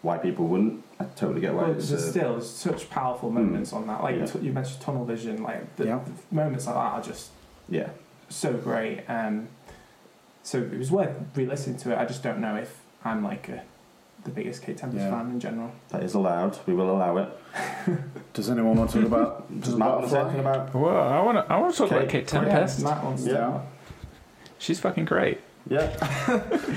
why 0.00 0.16
people 0.16 0.46
wouldn't. 0.46 0.82
I 0.98 1.04
totally 1.22 1.42
get 1.42 1.52
why 1.52 1.62
well, 1.64 1.72
it's. 1.72 1.90
there's 1.90 2.04
Uh, 2.06 2.10
still 2.10 2.32
there's 2.34 2.48
such 2.48 2.88
powerful 2.88 3.28
moments 3.30 3.74
on 3.74 3.86
that 3.88 4.02
like 4.02 4.16
Yeah. 4.16 4.24
t- 4.24 4.38
you 4.38 4.52
mentioned 4.52 4.80
tunnel 4.80 5.04
vision 5.04 5.42
like 5.42 5.76
the, 5.76 5.84
Yeah. 5.88 5.98
the 6.06 6.34
moments 6.34 6.64
like 6.66 6.74
that 6.76 6.92
are 6.96 7.02
just 7.02 7.28
yeah, 7.68 7.88
so 8.30 8.52
great 8.54 9.02
um 9.08 9.48
so 10.42 10.58
it 10.58 10.78
was 10.78 10.90
worth 10.90 11.14
re-listening 11.34 11.76
to 11.76 11.92
it 11.92 11.98
i 11.98 12.04
just 12.06 12.22
don't 12.22 12.40
know 12.40 12.56
if 12.56 12.78
i'm 13.04 13.22
like 13.22 13.48
a, 13.48 13.62
the 14.24 14.30
biggest 14.30 14.62
kate 14.62 14.76
tempest 14.78 15.02
Yeah. 15.02 15.10
fan 15.10 15.30
in 15.30 15.40
general 15.40 15.72
that 15.90 16.02
is 16.02 16.14
allowed. 16.14 16.58
We 16.66 16.74
will 16.74 16.90
allow 16.90 17.16
it. 17.18 17.28
Does 18.34 18.48
anyone 18.50 18.76
want 18.76 18.90
to 18.90 18.98
talk 18.98 19.06
about 19.06 19.60
Does 19.60 19.74
Matt 19.76 19.90
want 19.90 20.04
to 20.04 20.10
say 20.10 20.20
anything 20.20 20.40
about? 20.40 20.72
Well, 20.74 20.96
I 20.96 21.20
want 21.22 21.38
to. 21.38 21.52
I 21.52 21.56
want 21.58 21.72
to 21.74 21.78
talk 21.78 21.88
Kate- 21.90 21.96
about 21.98 22.08
Kate 22.10 22.32
Yeah, 22.32 22.40
Tempest. 22.40 22.82
Matt 22.84 23.02
wants 23.02 23.24
to 23.24 23.30
Yeah. 23.30 23.60
She's 24.58 24.78
fucking 24.78 25.06
great. 25.06 25.40
Yeah, 25.68 25.80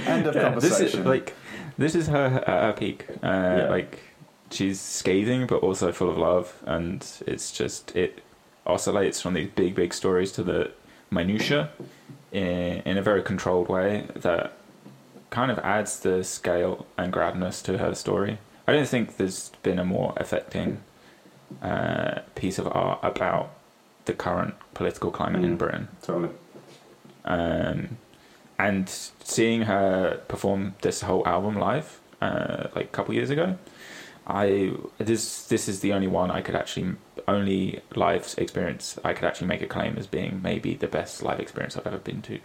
End 0.07 0.25
of 0.25 0.33
Yeah, 0.35 0.49
this 0.55 0.69
conversation. 0.77 1.01
is 1.01 1.05
like 1.05 1.35
this 1.77 1.93
is 1.95 2.07
her 2.07 2.43
at 2.47 2.63
her 2.63 2.73
peak. 2.73 3.05
Uh, 3.21 3.27
Yeah. 3.27 3.67
Like 3.69 3.99
she's 4.49 4.79
scathing 4.79 5.45
but 5.45 5.57
also 5.57 5.91
full 5.91 6.09
of 6.09 6.17
love, 6.17 6.61
and 6.65 7.05
it's 7.27 7.51
just 7.51 7.93
it 7.95 8.21
oscillates 8.65 9.21
from 9.21 9.33
these 9.33 9.49
big 9.49 9.75
big 9.75 9.93
stories 9.93 10.31
to 10.33 10.43
the 10.43 10.71
minutia 11.13 11.69
in, 12.31 12.81
in 12.85 12.97
a 12.97 13.01
very 13.01 13.21
controlled 13.21 13.67
way 13.69 14.07
that 14.15 14.53
kind 15.29 15.49
of 15.51 15.59
adds 15.59 15.99
the 16.01 16.23
scale 16.23 16.85
and 16.97 17.11
grabness 17.13 17.61
to 17.63 17.77
her 17.79 17.93
story. 17.95 18.37
I 18.67 18.73
don't 18.73 18.87
think 18.87 19.17
there's 19.17 19.51
been 19.63 19.79
a 19.79 19.85
more 19.85 20.13
affecting 20.17 20.79
uh, 21.61 22.19
piece 22.35 22.57
of 22.59 22.67
art 22.71 22.99
about 23.03 23.51
the 24.05 24.13
current 24.13 24.53
political 24.73 25.11
climate 25.11 25.43
in 25.43 25.55
Mm. 25.55 25.57
Britain 25.57 25.87
totally. 26.01 26.29
um, 27.25 27.97
and 28.59 28.89
seeing 29.23 29.63
her 29.63 30.21
perform 30.27 30.75
this 30.81 31.01
whole 31.01 31.27
album 31.27 31.57
live, 31.57 31.99
uh, 32.21 32.67
like 32.75 32.85
a 32.85 32.89
couple 32.97 33.13
years 33.13 33.29
ago, 33.29 33.57
I 34.27 34.71
this 34.99 35.45
this 35.47 35.67
is 35.67 35.79
the 35.81 35.91
only 35.93 36.07
one 36.07 36.31
I 36.31 36.41
could 36.41 36.55
actually 36.55 36.95
only 37.27 37.81
live 37.95 38.35
experience 38.37 38.97
I 39.03 39.13
could 39.13 39.25
actually 39.25 39.47
make 39.47 39.61
a 39.61 39.67
claim 39.67 39.97
as 39.97 40.07
being 40.07 40.41
maybe 40.43 40.75
the 40.75 40.87
best 40.87 41.23
live 41.23 41.39
experience 41.39 41.77
I've 41.77 41.87
ever 41.87 41.97
been 41.97 42.21
to. 42.23 42.39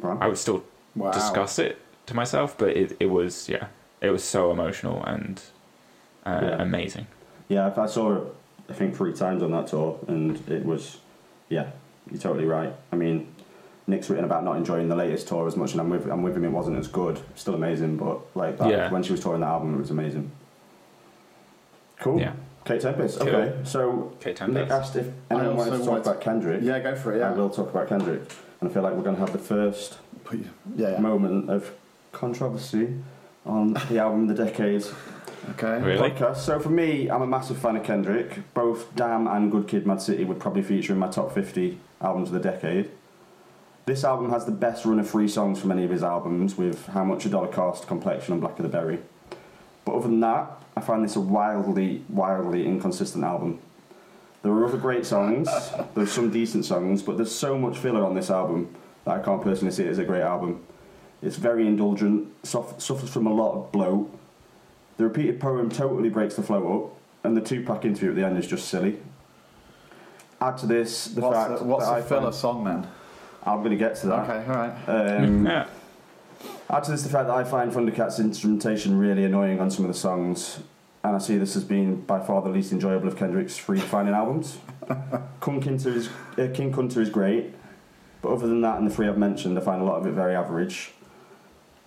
Wow. 0.00 0.18
I 0.20 0.26
would 0.28 0.38
still 0.38 0.64
wow. 0.94 1.12
discuss 1.12 1.58
it 1.58 1.80
to 2.06 2.14
myself, 2.14 2.56
but 2.58 2.70
it 2.76 2.96
it 3.00 3.06
was 3.06 3.48
yeah, 3.48 3.66
it 4.00 4.10
was 4.10 4.24
so 4.24 4.50
emotional 4.50 5.02
and 5.04 5.40
uh, 6.26 6.40
Yeah. 6.42 6.62
amazing. 6.62 7.06
Yeah, 7.48 7.72
I 7.76 7.86
saw 7.86 8.08
her, 8.10 8.26
I 8.70 8.72
think, 8.72 8.96
three 8.96 9.12
times 9.12 9.42
on 9.42 9.50
that 9.52 9.66
tour, 9.66 9.98
and 10.08 10.42
it 10.48 10.64
was, 10.64 10.98
yeah, 11.50 11.70
you're 12.10 12.20
totally 12.20 12.46
right. 12.46 12.72
I 12.90 12.96
mean, 12.96 13.28
Nick's 13.86 14.08
written 14.08 14.24
about 14.24 14.44
not 14.44 14.56
enjoying 14.56 14.88
the 14.88 14.96
latest 14.96 15.28
tour 15.28 15.46
as 15.46 15.54
much, 15.54 15.72
and 15.72 15.80
I'm 15.82 15.90
with, 15.90 16.10
I'm 16.10 16.22
with 16.22 16.34
him, 16.34 16.44
it 16.44 16.48
wasn't 16.50 16.78
as 16.78 16.88
good. 16.88 17.20
Still 17.34 17.54
amazing, 17.54 17.98
but 17.98 18.20
like 18.34 18.56
that, 18.58 18.70
Yeah. 18.70 18.90
when 18.90 19.02
she 19.02 19.12
was 19.12 19.20
touring 19.20 19.42
that 19.42 19.48
album, 19.48 19.74
it 19.74 19.78
was 19.78 19.90
amazing. 19.90 20.30
Cool. 22.00 22.18
Yeah, 22.20 22.32
Kate 22.64 22.80
Tempest. 22.80 23.18
Cool. 23.20 23.28
Okay, 23.28 23.54
so 23.64 24.12
Kate 24.20 24.40
Nick 24.48 24.70
asked 24.70 24.96
if 24.96 25.08
anyone 25.30 25.56
wanted 25.56 25.70
to 25.72 25.78
talk 25.78 25.86
wanted- 25.88 26.00
about 26.06 26.20
Kendrick. 26.20 26.62
Yeah, 26.62 26.78
go 26.80 26.94
for 26.96 27.12
it. 27.14 27.18
Yeah, 27.18 27.30
I 27.30 27.32
will 27.34 27.50
talk 27.50 27.70
about 27.70 27.88
Kendrick, 27.88 28.22
and 28.60 28.70
I 28.70 28.72
feel 28.72 28.82
like 28.82 28.94
we're 28.94 29.02
going 29.02 29.16
to 29.16 29.20
have 29.20 29.32
the 29.32 29.38
first 29.38 29.98
Yeah. 30.32 30.38
yeah. 30.76 30.98
moment 30.98 31.50
of 31.50 31.70
controversy 32.12 32.94
on 33.44 33.74
the 33.90 33.98
album 33.98 34.28
of 34.30 34.36
the 34.36 34.44
decade 34.44 34.84
Okay. 35.50 35.78
Really? 35.82 36.10
podcast. 36.10 36.36
So 36.38 36.58
for 36.58 36.70
me, 36.70 37.10
I'm 37.10 37.20
a 37.20 37.26
massive 37.26 37.58
fan 37.58 37.76
of 37.76 37.82
Kendrick. 37.84 38.54
Both 38.54 38.94
Damn 38.96 39.26
and 39.26 39.52
Good 39.52 39.68
Kid, 39.68 39.86
Mad 39.86 40.00
City 40.00 40.24
would 40.24 40.40
probably 40.40 40.62
feature 40.62 40.94
in 40.94 40.98
my 40.98 41.08
top 41.08 41.32
50 41.32 41.78
albums 42.00 42.28
of 42.30 42.34
the 42.34 42.40
decade. 42.40 42.90
This 43.84 44.04
album 44.04 44.30
has 44.30 44.46
the 44.46 44.52
best 44.52 44.86
run 44.86 44.98
of 44.98 45.06
free 45.06 45.28
songs 45.28 45.60
from 45.60 45.70
any 45.70 45.84
of 45.84 45.90
his 45.90 46.02
albums, 46.02 46.56
with 46.56 46.86
How 46.86 47.04
Much 47.04 47.26
a 47.26 47.28
Dollar 47.28 47.48
Cost, 47.48 47.86
Complexion, 47.86 48.32
and 48.32 48.40
Blacker 48.40 48.62
the 48.62 48.70
Berry. 48.70 49.00
But 49.84 49.96
other 49.96 50.08
than 50.08 50.20
that, 50.20 50.62
I 50.76 50.80
find 50.80 51.04
this 51.04 51.16
a 51.16 51.20
wildly, 51.20 52.04
wildly 52.08 52.66
inconsistent 52.66 53.24
album. 53.24 53.60
There 54.42 54.52
are 54.52 54.66
other 54.66 54.76
great 54.76 55.06
songs, 55.06 55.48
there's 55.94 56.12
some 56.12 56.30
decent 56.30 56.64
songs, 56.64 57.02
but 57.02 57.16
there's 57.16 57.34
so 57.34 57.56
much 57.56 57.78
filler 57.78 58.04
on 58.04 58.14
this 58.14 58.30
album 58.30 58.74
that 59.04 59.18
I 59.20 59.22
can't 59.22 59.42
personally 59.42 59.72
see 59.72 59.84
it 59.84 59.88
as 59.88 59.98
a 59.98 60.04
great 60.04 60.22
album. 60.22 60.62
It's 61.22 61.36
very 61.36 61.66
indulgent, 61.66 62.28
suff- 62.44 62.80
suffers 62.80 63.08
from 63.10 63.26
a 63.26 63.32
lot 63.32 63.54
of 63.54 63.72
bloat. 63.72 64.10
The 64.96 65.04
repeated 65.04 65.40
poem 65.40 65.70
totally 65.70 66.10
breaks 66.10 66.34
the 66.34 66.42
flow 66.42 66.84
up, 66.84 66.98
and 67.24 67.36
the 67.36 67.40
Tupac 67.40 67.84
interview 67.84 68.10
at 68.10 68.16
the 68.16 68.24
end 68.24 68.36
is 68.36 68.46
just 68.46 68.68
silly. 68.68 68.98
Add 70.40 70.58
to 70.58 70.66
this 70.66 71.06
the 71.06 71.22
what's 71.22 71.36
fact 71.36 71.58
the, 71.60 71.64
what's 71.64 71.86
that 71.86 72.00
the 72.00 72.04
I 72.04 72.08
filler 72.08 72.22
find, 72.22 72.34
song 72.34 72.64
then? 72.64 72.86
I'm 73.44 73.58
going 73.58 73.70
to 73.70 73.76
get 73.76 73.96
to 73.96 74.06
that. 74.08 74.28
Okay, 74.30 74.50
all 74.50 74.56
right. 74.56 74.88
Um, 74.88 75.46
yeah. 75.46 75.66
Add 76.70 76.84
to 76.84 76.92
this 76.92 77.02
the 77.02 77.10
fact 77.10 77.28
that 77.28 77.36
I 77.36 77.44
find 77.44 77.70
Thundercat's 77.70 78.18
instrumentation 78.18 78.98
really 78.98 79.24
annoying 79.24 79.60
on 79.60 79.70
some 79.70 79.84
of 79.84 79.92
the 79.92 79.98
songs, 79.98 80.60
and 81.02 81.14
I 81.14 81.18
see 81.18 81.36
this 81.36 81.56
as 81.56 81.64
being 81.64 82.00
by 82.00 82.20
far 82.20 82.40
the 82.40 82.48
least 82.48 82.72
enjoyable 82.72 83.06
of 83.06 83.18
Kendrick's 83.18 83.58
three 83.58 83.78
defining 83.78 84.14
albums. 84.14 84.58
King 85.42 85.60
Kunta 85.60 85.86
is 85.86 86.08
uh, 86.38 86.48
King 86.54 86.72
Kunta 86.72 86.96
is 86.96 87.10
great, 87.10 87.54
but 88.22 88.30
other 88.30 88.46
than 88.46 88.62
that 88.62 88.78
and 88.78 88.90
the 88.90 88.94
three 88.94 89.06
I've 89.06 89.18
mentioned, 89.18 89.58
I 89.58 89.60
find 89.60 89.82
a 89.82 89.84
lot 89.84 90.00
of 90.00 90.06
it 90.06 90.12
very 90.12 90.34
average. 90.34 90.92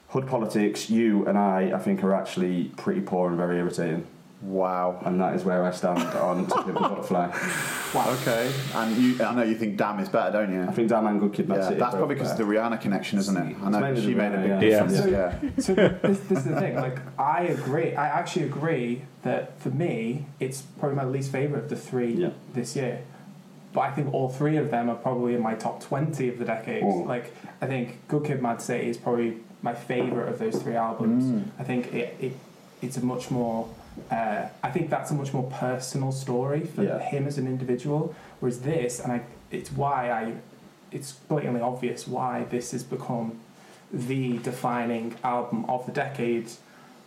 Hood 0.10 0.28
politics, 0.28 0.90
you 0.92 1.26
and 1.26 1.38
I, 1.38 1.72
I 1.74 1.80
think, 1.80 2.04
are 2.04 2.14
actually 2.14 2.66
pretty 2.78 3.02
poor 3.02 3.30
and 3.30 3.38
very 3.38 3.58
irritating. 3.58 4.06
Wow. 4.42 5.02
and 5.06 5.20
that 5.20 5.36
is 5.36 5.44
where 5.44 5.64
I 5.64 5.72
stand 5.72 6.00
on 6.00 6.46
To 6.48 6.64
Pimp 6.64 6.78
a 6.78 6.80
Butterfly. 6.80 7.32
Okay. 7.96 8.52
And 8.76 8.96
you, 8.98 9.24
I 9.24 9.34
know 9.34 9.42
you 9.44 9.56
think 9.56 9.78
Damn 9.78 10.00
is 10.00 10.10
better, 10.10 10.32
don't 10.32 10.54
you? 10.54 10.64
I 10.64 10.72
think 10.72 10.90
Damn 10.90 11.08
and 11.08 11.20
Good 11.20 11.34
Kid, 11.34 11.50
Mad 11.50 11.58
yeah, 11.60 11.68
City. 11.70 11.80
that's 11.80 11.96
probably 11.96 12.16
because 12.16 12.32
of 12.32 12.38
the. 12.38 12.44
Rihanna 12.44 12.80
connection, 12.80 13.18
isn't 13.18 13.36
it? 13.36 13.56
I 13.64 13.70
know 13.70 13.96
she 13.96 14.02
the 14.02 14.16
made 14.16 14.34
a 14.34 14.38
big 14.38 14.50
Rihanna, 14.50 14.50
yeah. 14.50 14.60
difference. 14.60 14.98
Yeah. 15.12 15.40
Yeah. 15.42 15.50
So 15.58 15.74
this, 15.74 16.20
this 16.20 16.38
is 16.40 16.44
the 16.46 16.60
thing. 16.60 16.76
Like, 16.76 17.00
I 17.18 17.44
agree. 17.44 17.96
I 17.96 18.08
actually 18.08 18.46
agree 18.46 19.02
that 19.24 19.60
for 19.60 19.70
me, 19.70 20.26
it's 20.40 20.62
probably 20.62 20.96
my 20.98 21.06
least 21.06 21.32
favorite 21.32 21.64
of 21.64 21.70
the 21.70 21.76
three 21.76 22.14
Yeah. 22.14 22.30
this 22.54 22.76
year. 22.76 23.02
But 23.74 23.82
I 23.82 23.92
think 23.92 24.14
all 24.14 24.30
three 24.30 24.58
of 24.58 24.70
them 24.70 24.90
are 24.90 24.96
probably 24.96 25.34
in 25.34 25.42
my 25.42 25.56
top 25.56 25.82
twenty 25.82 26.30
of 26.30 26.38
the 26.40 26.46
decade. 26.46 26.84
Like, 26.84 27.34
I 27.62 27.68
think 27.68 28.08
Good 28.08 28.26
Kid, 28.26 28.42
Mad 28.42 28.62
City 28.62 28.90
is 28.90 28.98
probably 28.98 29.38
my 29.62 29.74
favorite 29.74 30.30
of 30.30 30.40
those 30.40 30.62
three 30.62 30.76
albums. 30.76 31.24
Mm. 31.26 31.52
I 31.58 31.64
think 31.64 31.94
it, 31.94 32.16
it 32.20 32.34
it's 32.82 32.98
a 32.98 33.04
much 33.04 33.32
more. 33.32 33.68
Uh, 34.12 34.48
I 34.64 34.70
think 34.72 34.90
that's 34.90 35.12
a 35.12 35.14
much 35.14 35.34
more 35.34 35.44
personal 35.52 36.12
story 36.12 36.62
for 36.66 36.84
Yeah. 36.84 37.00
him 37.00 37.28
as 37.28 37.38
an 37.38 37.48
individual. 37.48 38.14
Whereas 38.40 38.62
this, 38.62 39.00
and 39.00 39.12
I, 39.12 39.22
it's 39.52 39.72
why 39.72 40.12
I, 40.12 40.34
it's 40.92 41.14
blatantly 41.14 41.62
obvious 41.62 42.08
why 42.08 42.46
this 42.50 42.72
has 42.72 42.84
become 42.84 43.40
the 43.92 44.38
defining 44.40 45.16
album 45.24 45.66
of 45.70 45.86
the 45.86 45.92
decade, 45.92 46.50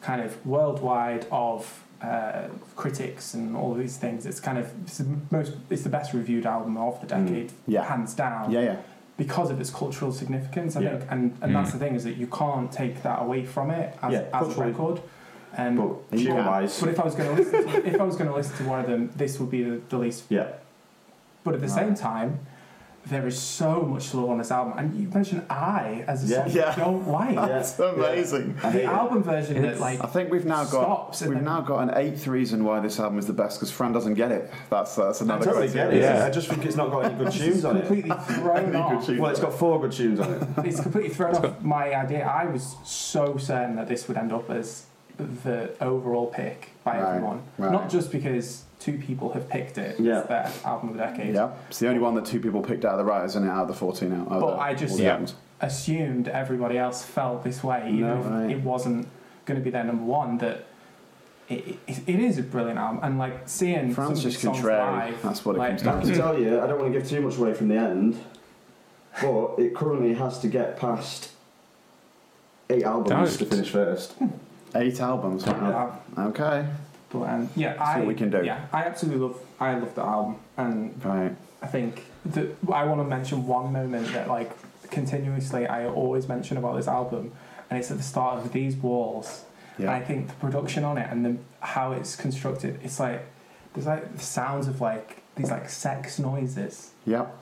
kind 0.00 0.20
of 0.22 0.44
worldwide 0.46 1.26
of 1.30 1.84
uh, 2.02 2.48
critics 2.76 3.34
and 3.34 3.54
all 3.56 3.72
of 3.72 3.78
these 3.78 3.98
things. 3.98 4.24
It's 4.24 4.40
kind 4.40 4.56
of 4.58 4.72
it's 4.84 4.98
the 4.98 5.06
most, 5.30 5.52
it's 5.68 5.82
the 5.82 5.90
best 5.90 6.14
reviewed 6.14 6.46
album 6.46 6.76
of 6.78 6.98
the 7.02 7.06
decade, 7.06 7.52
Yeah. 7.66 7.84
hands 7.84 8.14
down 8.14 8.50
Yeah, 8.50 8.60
yeah. 8.60 8.76
because 9.18 9.50
of 9.50 9.60
its 9.60 9.68
cultural 9.70 10.10
significance. 10.10 10.76
I 10.76 10.80
Yeah. 10.80 10.96
think, 10.96 11.10
and, 11.10 11.36
and 11.42 11.54
that's 11.54 11.70
Mm. 11.70 11.72
the 11.74 11.78
thing 11.78 11.94
is 11.94 12.04
that 12.04 12.16
you 12.16 12.26
can't 12.26 12.72
take 12.72 13.02
that 13.02 13.20
away 13.20 13.44
from 13.44 13.70
it 13.70 13.94
as, 14.02 14.12
Yeah, 14.14 14.24
as 14.32 14.56
a 14.56 14.60
record. 14.60 15.00
And 15.56 15.76
But 16.10 16.18
You 16.18 16.26
tune 16.28 16.44
wise, 16.46 16.78
but 16.80 16.88
if 16.90 17.00
I 17.00 17.04
was 17.04 17.14
going 17.14 17.34
to 17.36 17.42
listen, 17.42 17.66
to, 17.66 17.86
if 17.94 18.00
I 18.00 18.04
was 18.04 18.16
going 18.16 18.28
to 18.30 18.34
listen 18.36 18.56
to 18.58 18.64
one 18.70 18.80
of 18.80 18.86
them, 18.86 19.10
this 19.16 19.38
would 19.40 19.50
be 19.50 19.62
the, 19.64 19.80
the 19.88 19.98
least. 19.98 20.24
yeah, 20.28 20.52
But 21.44 21.54
at 21.54 21.60
the 21.60 21.68
same 21.68 21.94
time, 21.94 22.40
there 23.06 23.26
is 23.26 23.38
so 23.38 23.80
much 23.80 24.12
love 24.12 24.28
on 24.28 24.36
this 24.38 24.50
album, 24.50 24.74
and 24.76 24.94
you 24.94 25.08
mentioned 25.08 25.42
"I" 25.48 26.04
as 26.06 26.22
a 26.22 26.26
Yeah. 26.26 26.44
song 26.44 26.52
Yeah. 26.54 26.70
you 26.76 26.82
don't 26.84 27.08
like. 27.08 27.34
Yeah. 27.34 27.46
That's 27.46 27.78
amazing. 27.80 28.56
I 28.62 28.70
hate 28.70 28.72
The 28.72 28.82
it. 28.82 28.86
album 28.88 29.22
version 29.22 29.54
that 29.54 29.64
It's- 29.64 29.80
like 29.80 30.04
I 30.04 30.06
think 30.06 30.30
we've 30.30 30.44
now 30.44 30.64
got 30.66 31.18
we've 31.22 31.30
then- 31.32 31.44
now 31.44 31.62
got 31.62 31.78
an 31.78 31.92
eighth 31.96 32.26
reason 32.26 32.62
why 32.62 32.78
this 32.80 33.00
album 33.00 33.18
is 33.18 33.26
the 33.26 33.32
best 33.32 33.58
because 33.58 33.70
Fran 33.72 33.92
doesn't 33.92 34.14
get 34.14 34.30
it. 34.30 34.50
That's 34.68 34.94
that's 34.96 35.22
another. 35.22 35.40
I 35.48 35.50
another 35.50 35.66
totally 35.66 35.72
get 35.72 35.94
it. 35.94 36.02
Yeah. 36.02 36.26
I 36.26 36.30
just 36.30 36.48
think 36.48 36.66
it's 36.66 36.76
not 36.76 36.90
got 36.90 37.06
any 37.06 37.14
good 37.14 37.32
tunes 37.32 37.64
on 37.64 37.78
it. 37.78 37.86
completely 37.86 38.10
thrown 38.34 38.76
off. 38.76 39.08
Well, 39.08 39.30
it's 39.30 39.40
got 39.40 39.54
four 39.54 39.80
good 39.80 39.92
tunes 39.92 40.20
on 40.20 40.32
it. 40.34 40.66
It's 40.66 40.80
completely 40.80 41.08
thrown 41.10 41.34
off 41.36 41.62
my 41.62 41.94
idea. 41.96 42.26
I 42.26 42.44
was 42.46 42.76
so 42.84 43.38
certain 43.38 43.76
that 43.76 43.88
this 43.88 44.06
would 44.08 44.18
end 44.18 44.30
up 44.30 44.50
as 44.50 44.84
the 45.20 45.74
overall 45.80 46.26
pick 46.26 46.70
by 46.84 47.00
Right, 47.00 47.08
everyone, 47.16 47.42
right. 47.58 47.72
not 47.72 47.90
just 47.90 48.10
because 48.12 48.64
two 48.78 48.96
people 48.98 49.32
have 49.32 49.48
picked 49.48 49.76
it 49.78 50.00
Yeah. 50.00 50.20
as 50.20 50.26
their 50.28 50.50
album 50.64 50.90
of 50.90 50.96
the 50.96 51.02
decade. 51.02 51.34
Yeah, 51.34 51.50
it's 51.68 51.78
the 51.78 51.88
only 51.88 52.00
one 52.00 52.14
that 52.14 52.24
two 52.24 52.40
people 52.40 52.62
picked 52.62 52.84
out 52.84 52.92
of 52.92 52.98
the 52.98 53.04
writers, 53.04 53.32
isn't 53.32 53.46
it? 53.46 53.50
Out 53.50 53.62
of 53.62 53.68
the 53.68 53.74
fourteen 53.74 54.12
out. 54.12 54.30
out 54.32 54.40
But 54.40 54.58
I 54.58 54.74
just- 54.74 54.98
Yeah. 54.98 55.24
Assumed 55.62 56.26
everybody 56.28 56.78
else 56.78 57.04
felt 57.04 57.44
this 57.44 57.62
way, 57.62 57.82
even 57.88 58.00
No, 58.00 58.18
if 58.20 58.26
right. 58.30 58.50
it 58.50 58.62
wasn't 58.64 59.06
going 59.44 59.60
to 59.60 59.64
be 59.64 59.68
their 59.70 59.84
number 59.84 60.04
one. 60.04 60.38
That 60.38 60.64
it, 61.50 61.76
it, 61.86 61.98
it 62.06 62.18
is 62.20 62.38
a 62.38 62.42
brilliant 62.42 62.78
album, 62.78 63.00
and 63.02 63.18
like 63.18 63.42
seeing 63.46 63.88
some 63.88 63.94
Fran's 63.94 64.18
of 64.20 64.24
these 64.24 64.32
just 64.34 64.42
songs 64.44 64.56
contrary. 64.60 65.12
That's 65.22 65.44
what 65.44 65.56
it 65.56 65.58
like- 65.58 65.82
comes 65.82 66.08
I 66.08 66.12
can 66.12 66.18
tell 66.18 66.38
you, 66.38 66.60
I 66.62 66.66
don't 66.66 66.80
want 66.80 66.92
to 66.94 66.98
give 66.98 67.06
too 67.08 67.20
much 67.20 67.36
away 67.36 67.52
from 67.52 67.68
the 67.68 67.76
end, 67.76 68.16
but 69.20 69.56
it 69.58 69.74
currently 69.74 70.14
has 70.14 70.38
to 70.38 70.48
get 70.48 70.78
past 70.78 71.32
eight 72.70 72.84
albums 72.84 73.36
to 73.36 73.44
finish 73.44 73.68
first. 73.68 74.12
Hmm. 74.14 74.28
Eight 74.74 75.00
albums. 75.00 75.46
uh, 75.46 75.90
Okay. 76.18 76.66
but 77.10 77.22
um, 77.22 77.48
yeah, 77.56 77.74
See 77.74 77.78
I 77.80 77.98
what 77.98 78.06
we 78.08 78.14
can 78.14 78.30
do. 78.30 78.42
yeah, 78.44 78.66
I 78.72 78.84
absolutely 78.84 79.20
love 79.26 79.38
I 79.60 79.74
love 79.78 79.94
the 79.94 80.02
album, 80.02 80.36
and 80.56 81.04
Right. 81.04 81.32
I 81.62 81.66
think 81.66 82.04
that 82.26 82.46
I 82.72 82.84
want 82.84 83.00
to 83.00 83.04
mention 83.04 83.46
one 83.46 83.72
moment 83.72 84.12
that 84.12 84.28
like 84.28 84.50
continuously 84.90 85.66
I 85.66 85.86
always 85.86 86.28
mention 86.28 86.56
about 86.56 86.76
this 86.76 86.88
album, 86.88 87.32
and 87.68 87.78
it's 87.78 87.90
at 87.90 87.96
the 87.98 88.02
start 88.02 88.38
of 88.44 88.52
these 88.52 88.76
walls. 88.76 89.44
And 89.78 89.88
I 89.88 90.00
think 90.00 90.28
the 90.28 90.34
production 90.34 90.84
on 90.84 90.98
it 90.98 91.08
and 91.10 91.24
the, 91.24 91.36
how 91.60 91.92
it's 91.92 92.14
constructed, 92.14 92.78
it's 92.84 93.00
like 93.00 93.22
there's 93.72 93.86
like 93.86 94.14
the 94.14 94.22
sounds 94.22 94.68
of 94.68 94.82
like 94.82 95.22
these 95.36 95.50
like 95.50 95.70
sex 95.70 96.18
noises, 96.18 96.90
Yep. 97.06 97.34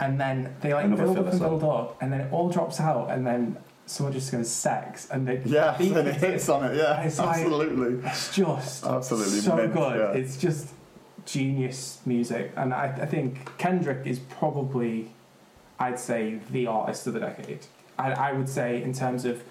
and 0.00 0.18
then 0.18 0.54
they 0.62 0.72
like 0.72 0.86
Another 0.86 1.02
build 1.04 1.18
up 1.18 1.26
and 1.32 1.38
build 1.40 1.64
up, 1.64 1.96
and 2.00 2.10
then 2.10 2.22
it 2.22 2.32
all 2.32 2.48
drops 2.48 2.80
out, 2.80 3.10
and 3.10 3.26
then 3.26 3.56
someone 3.92 4.12
just 4.12 4.32
goes 4.32 4.48
sex, 4.50 5.08
and 5.10 5.26
they 5.28 5.40
Yeah. 5.44 5.76
And 5.78 6.08
it 6.08 6.14
hits 6.16 6.48
on 6.48 6.64
it. 6.64 6.76
Yeah. 6.76 7.02
It's 7.02 7.18
like- 7.18 7.28
Absolutely. 7.40 8.08
it's 8.08 8.34
just 8.34 8.86
Absolutely 8.86 9.38
so 9.40 9.56
mint, 9.56 9.72
good. 9.74 9.96
yeah. 9.98 10.12
It's 10.20 10.36
just 10.36 10.70
genius 11.24 12.00
music, 12.06 12.52
and 12.56 12.72
I, 12.74 12.86
I 13.02 13.06
think 13.06 13.56
Kendrick 13.58 14.06
is 14.06 14.18
probably, 14.18 15.12
I'd 15.78 15.98
say, 15.98 16.40
the 16.50 16.66
artist 16.66 17.06
of 17.06 17.14
the 17.14 17.20
decade. 17.20 17.60
I, 17.98 18.12
I 18.12 18.32
would 18.32 18.48
say 18.48 18.82
in 18.82 18.92
terms 18.92 19.24
of 19.24 19.42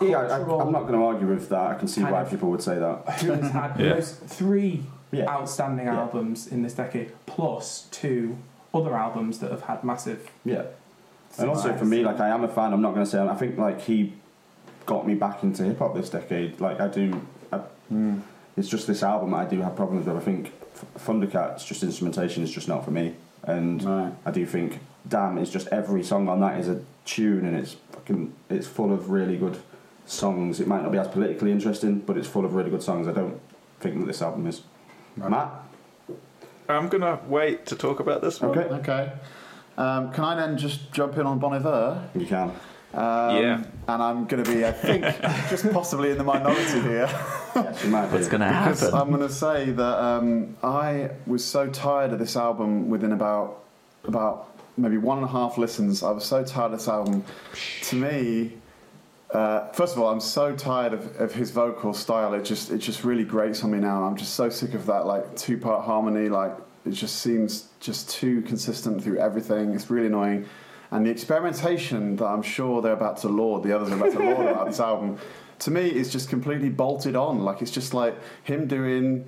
Yeah, 0.00 0.16
I, 0.18 0.36
I'm 0.40 0.72
not 0.72 0.82
going 0.88 0.98
to 0.98 1.04
argue 1.04 1.28
with 1.28 1.48
that. 1.50 1.66
I 1.66 1.74
can 1.74 1.86
see 1.86 2.02
why 2.02 2.22
of- 2.22 2.30
people 2.30 2.50
would 2.50 2.62
say 2.62 2.78
that. 2.78 3.20
who 3.20 3.32
has 3.32 3.50
had 3.52 3.78
Yeah. 3.78 3.94
those 3.94 4.12
three 4.12 4.82
Yeah, 5.12 5.28
outstanding 5.28 5.86
Yeah. 5.86 6.00
albums 6.00 6.46
in 6.46 6.62
this 6.62 6.74
decade, 6.74 7.12
plus 7.26 7.86
two 7.90 8.38
other 8.72 8.94
albums 8.96 9.40
that 9.40 9.50
have 9.50 9.62
had 9.62 9.84
massive. 9.84 10.30
yeah. 10.44 10.62
And 11.38 11.48
also 11.48 11.72
for 11.76 11.84
me, 11.84 12.02
like 12.04 12.20
I 12.20 12.28
am 12.28 12.44
a 12.44 12.48
fan. 12.48 12.72
I'm 12.72 12.82
not 12.82 12.92
going 12.94 13.04
to 13.04 13.10
say. 13.10 13.20
I 13.20 13.34
think 13.34 13.56
like 13.58 13.80
he 13.80 14.12
got 14.86 15.06
me 15.06 15.14
back 15.14 15.42
into 15.42 15.62
hip 15.64 15.78
hop 15.78 15.94
this 15.94 16.10
decade. 16.10 16.60
Like 16.60 16.80
I 16.80 16.88
do. 16.88 17.20
I, 17.52 17.60
Mm. 17.92 18.20
it's 18.56 18.68
just 18.68 18.86
this 18.86 19.02
album 19.02 19.34
I 19.34 19.44
do 19.44 19.60
have 19.62 19.74
problems 19.74 20.06
with. 20.06 20.16
I 20.16 20.20
think 20.20 20.52
Thundercat's, 20.98 21.64
just 21.64 21.82
instrumentation, 21.82 22.44
is 22.44 22.50
just 22.52 22.68
not 22.68 22.84
for 22.84 22.92
me. 22.92 23.14
And 23.42 23.82
Right. 23.82 24.12
I 24.24 24.30
do 24.30 24.46
think 24.46 24.78
Damn 25.08 25.38
is 25.38 25.50
just 25.50 25.66
every 25.68 26.02
song 26.04 26.28
on 26.28 26.38
that 26.40 26.60
is 26.60 26.68
a 26.68 26.80
tune, 27.04 27.44
and 27.46 27.56
it's 27.56 27.74
fucking 27.92 28.32
it's 28.48 28.66
full 28.68 28.92
of 28.92 29.10
really 29.10 29.36
good 29.36 29.56
songs. 30.06 30.60
It 30.60 30.66
might 30.68 30.82
not 30.82 30.92
be 30.92 30.98
as 30.98 31.08
politically 31.08 31.50
interesting, 31.50 31.98
but 32.00 32.16
it's 32.16 32.28
full 32.28 32.44
of 32.44 32.54
really 32.54 32.70
good 32.70 32.82
songs. 32.82 33.08
I 33.08 33.12
don't 33.12 33.40
think 33.80 33.98
that 33.98 34.06
this 34.06 34.20
album 34.22 34.46
is. 34.46 34.62
Right. 35.16 35.30
Matt, 35.30 35.50
I'm 36.68 36.88
gonna 36.88 37.18
wait 37.28 37.66
to 37.66 37.74
talk 37.76 37.98
about 37.98 38.20
this 38.22 38.40
one. 38.40 38.56
okay, 38.56 38.68
Okay. 38.74 39.12
Um, 39.78 40.12
can 40.12 40.24
I 40.24 40.34
then 40.34 40.58
just 40.58 40.92
jump 40.92 41.16
in 41.16 41.26
on 41.26 41.38
Bon 41.38 41.52
Iver? 41.54 42.08
you 42.14 42.26
can. 42.26 42.50
Um, 42.92 43.36
Yeah. 43.36 43.64
And 43.88 44.02
I'm 44.02 44.26
going 44.26 44.42
to 44.42 44.50
be, 44.52 44.64
I 44.64 44.72
think, 44.72 45.04
just 45.48 45.70
possibly 45.72 46.10
in 46.10 46.18
the 46.18 46.24
minority 46.24 46.80
here. 46.80 47.08
Yes, 47.54 47.84
you 47.84 47.90
might 47.90 48.06
be. 48.06 48.14
What's 48.14 48.28
gonna 48.28 48.52
happen? 48.52 48.94
I'm 48.94 49.08
going 49.08 49.20
to 49.20 49.32
say 49.32 49.70
that 49.70 50.04
um, 50.04 50.56
I 50.62 51.10
was 51.26 51.44
so 51.44 51.68
tired 51.68 52.12
of 52.12 52.18
this 52.18 52.36
album 52.36 52.88
within 52.90 53.12
about 53.12 53.64
about 54.04 54.58
maybe 54.76 54.96
one 54.96 55.18
and 55.18 55.26
a 55.26 55.30
half 55.30 55.58
listens. 55.58 56.02
I 56.02 56.10
was 56.10 56.24
so 56.24 56.42
tired 56.42 56.72
of 56.72 56.78
this 56.78 56.88
album. 56.88 57.24
To 57.82 57.96
me, 57.96 58.54
uh, 59.32 59.68
first 59.72 59.94
of 59.94 60.00
all, 60.02 60.08
I'm 60.08 60.20
so 60.20 60.54
tired 60.56 60.92
of, 60.92 61.20
of 61.20 61.34
his 61.34 61.50
vocal 61.50 61.92
style. 61.94 62.34
It 62.34 62.44
just 62.44 62.70
it 62.70 62.78
just 62.78 63.04
really 63.04 63.24
grates 63.24 63.62
on 63.62 63.70
me 63.72 63.78
now. 63.78 64.04
I'm 64.04 64.16
just 64.16 64.34
so 64.34 64.48
sick 64.48 64.74
of 64.74 64.86
that 64.86 65.06
like 65.06 65.36
two 65.36 65.58
part 65.58 65.84
harmony. 65.84 66.28
Like 66.28 66.56
it 66.84 66.90
just 66.90 67.16
seems 67.16 67.68
just 67.80 68.10
too 68.10 68.42
consistent 68.42 69.02
through 69.02 69.18
everything. 69.18 69.74
It's 69.74 69.90
really 69.90 70.06
annoying. 70.06 70.46
And 70.90 71.06
the 71.06 71.10
experimentation 71.10 72.16
that 72.16 72.26
I'm 72.26 72.42
sure 72.42 72.82
they're 72.82 72.92
about 72.92 73.18
to 73.18 73.28
laud, 73.28 73.62
the 73.62 73.74
others 73.74 73.90
are 73.92 73.96
about 73.96 74.12
to 74.12 74.18
laud 74.18 74.46
about 74.46 74.66
this 74.66 74.80
album, 74.80 75.18
to 75.60 75.70
me 75.70 75.88
is 75.88 76.10
just 76.10 76.28
completely 76.28 76.68
bolted 76.68 77.14
on. 77.14 77.44
Like 77.44 77.62
it's 77.62 77.70
just 77.70 77.94
like 77.94 78.16
him 78.42 78.66
doing, 78.66 79.26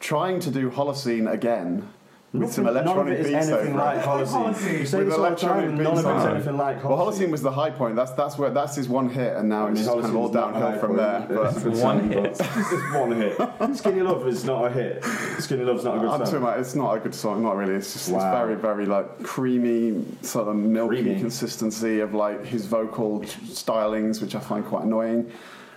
trying 0.00 0.38
to 0.40 0.50
do 0.50 0.70
Holocene 0.70 1.30
again 1.30 1.88
with 2.32 2.52
some 2.52 2.64
Nothing- 2.64 2.76
electronic 2.82 2.86
none 2.86 2.98
of 2.98 3.12
it 3.12 3.16
beats 3.18 3.28
is 3.28 3.50
anything 3.52 3.74
over 3.74 3.84
like 3.84 4.02
Holocene. 4.02 4.78
You 4.78 4.86
say 4.86 4.98
With 4.98 5.06
this 5.08 5.16
all 5.18 5.22
the 5.30 5.36
time, 5.36 5.58
electronic 5.58 5.64
and 5.68 5.78
none 5.78 5.86
of 5.86 5.94
beats 5.96 6.06
it 6.06 6.16
is 6.16 6.24
anything 6.24 6.56
like 6.56 6.84
Well, 6.84 6.96
Holocene. 6.98 7.12
Holocene 7.26 7.30
was 7.30 7.42
the 7.42 7.50
high 7.52 7.70
point. 7.70 7.96
That's 7.96 8.12
that's 8.12 8.38
where 8.38 8.50
that's 8.50 8.74
his 8.76 8.88
one 8.88 9.08
hit, 9.10 9.36
and 9.36 9.48
now 9.50 9.64
I 9.64 9.68
mean, 9.68 9.76
it's 9.76 9.84
just 9.86 9.92
kind 10.00 10.06
of 10.06 10.16
all 10.16 10.28
downhill 10.30 10.70
high 10.70 10.78
from 10.78 10.96
there. 10.96 11.26
But 11.28 11.56
It's 11.56 11.64
a 11.80 11.84
One 11.84 12.08
hit. 12.08 12.38
but 12.38 12.46
It's 12.56 12.94
one 12.94 13.12
hit. 13.12 13.76
Skinny 13.76 14.00
Love 14.02 14.26
is 14.26 14.44
not 14.44 14.64
a 14.66 14.70
hit. 14.70 15.04
Skinny 15.40 15.64
Love's 15.64 15.84
not 15.84 15.96
a 15.96 16.00
good 16.00 16.08
I'm 16.08 16.18
song. 16.18 16.26
talking 16.26 16.42
about 16.42 16.58
it's 16.60 16.74
not 16.74 16.96
a 16.96 17.00
good 17.00 17.14
song, 17.14 17.42
not 17.42 17.56
really. 17.56 17.74
It's 17.74 17.92
just 17.92 18.08
it's 18.08 18.16
very, 18.24 18.54
very 18.54 18.86
like 18.86 19.22
creamy, 19.22 20.02
sort 20.22 20.48
of 20.48 20.56
milky 20.56 21.02
Creamy. 21.02 21.20
consistency 21.20 22.00
of 22.00 22.14
like 22.14 22.44
his 22.46 22.64
vocal 22.66 23.20
stylings, 23.20 24.20
which 24.22 24.34
I 24.34 24.40
find 24.40 24.64
quite 24.64 24.84
annoying. 24.84 25.30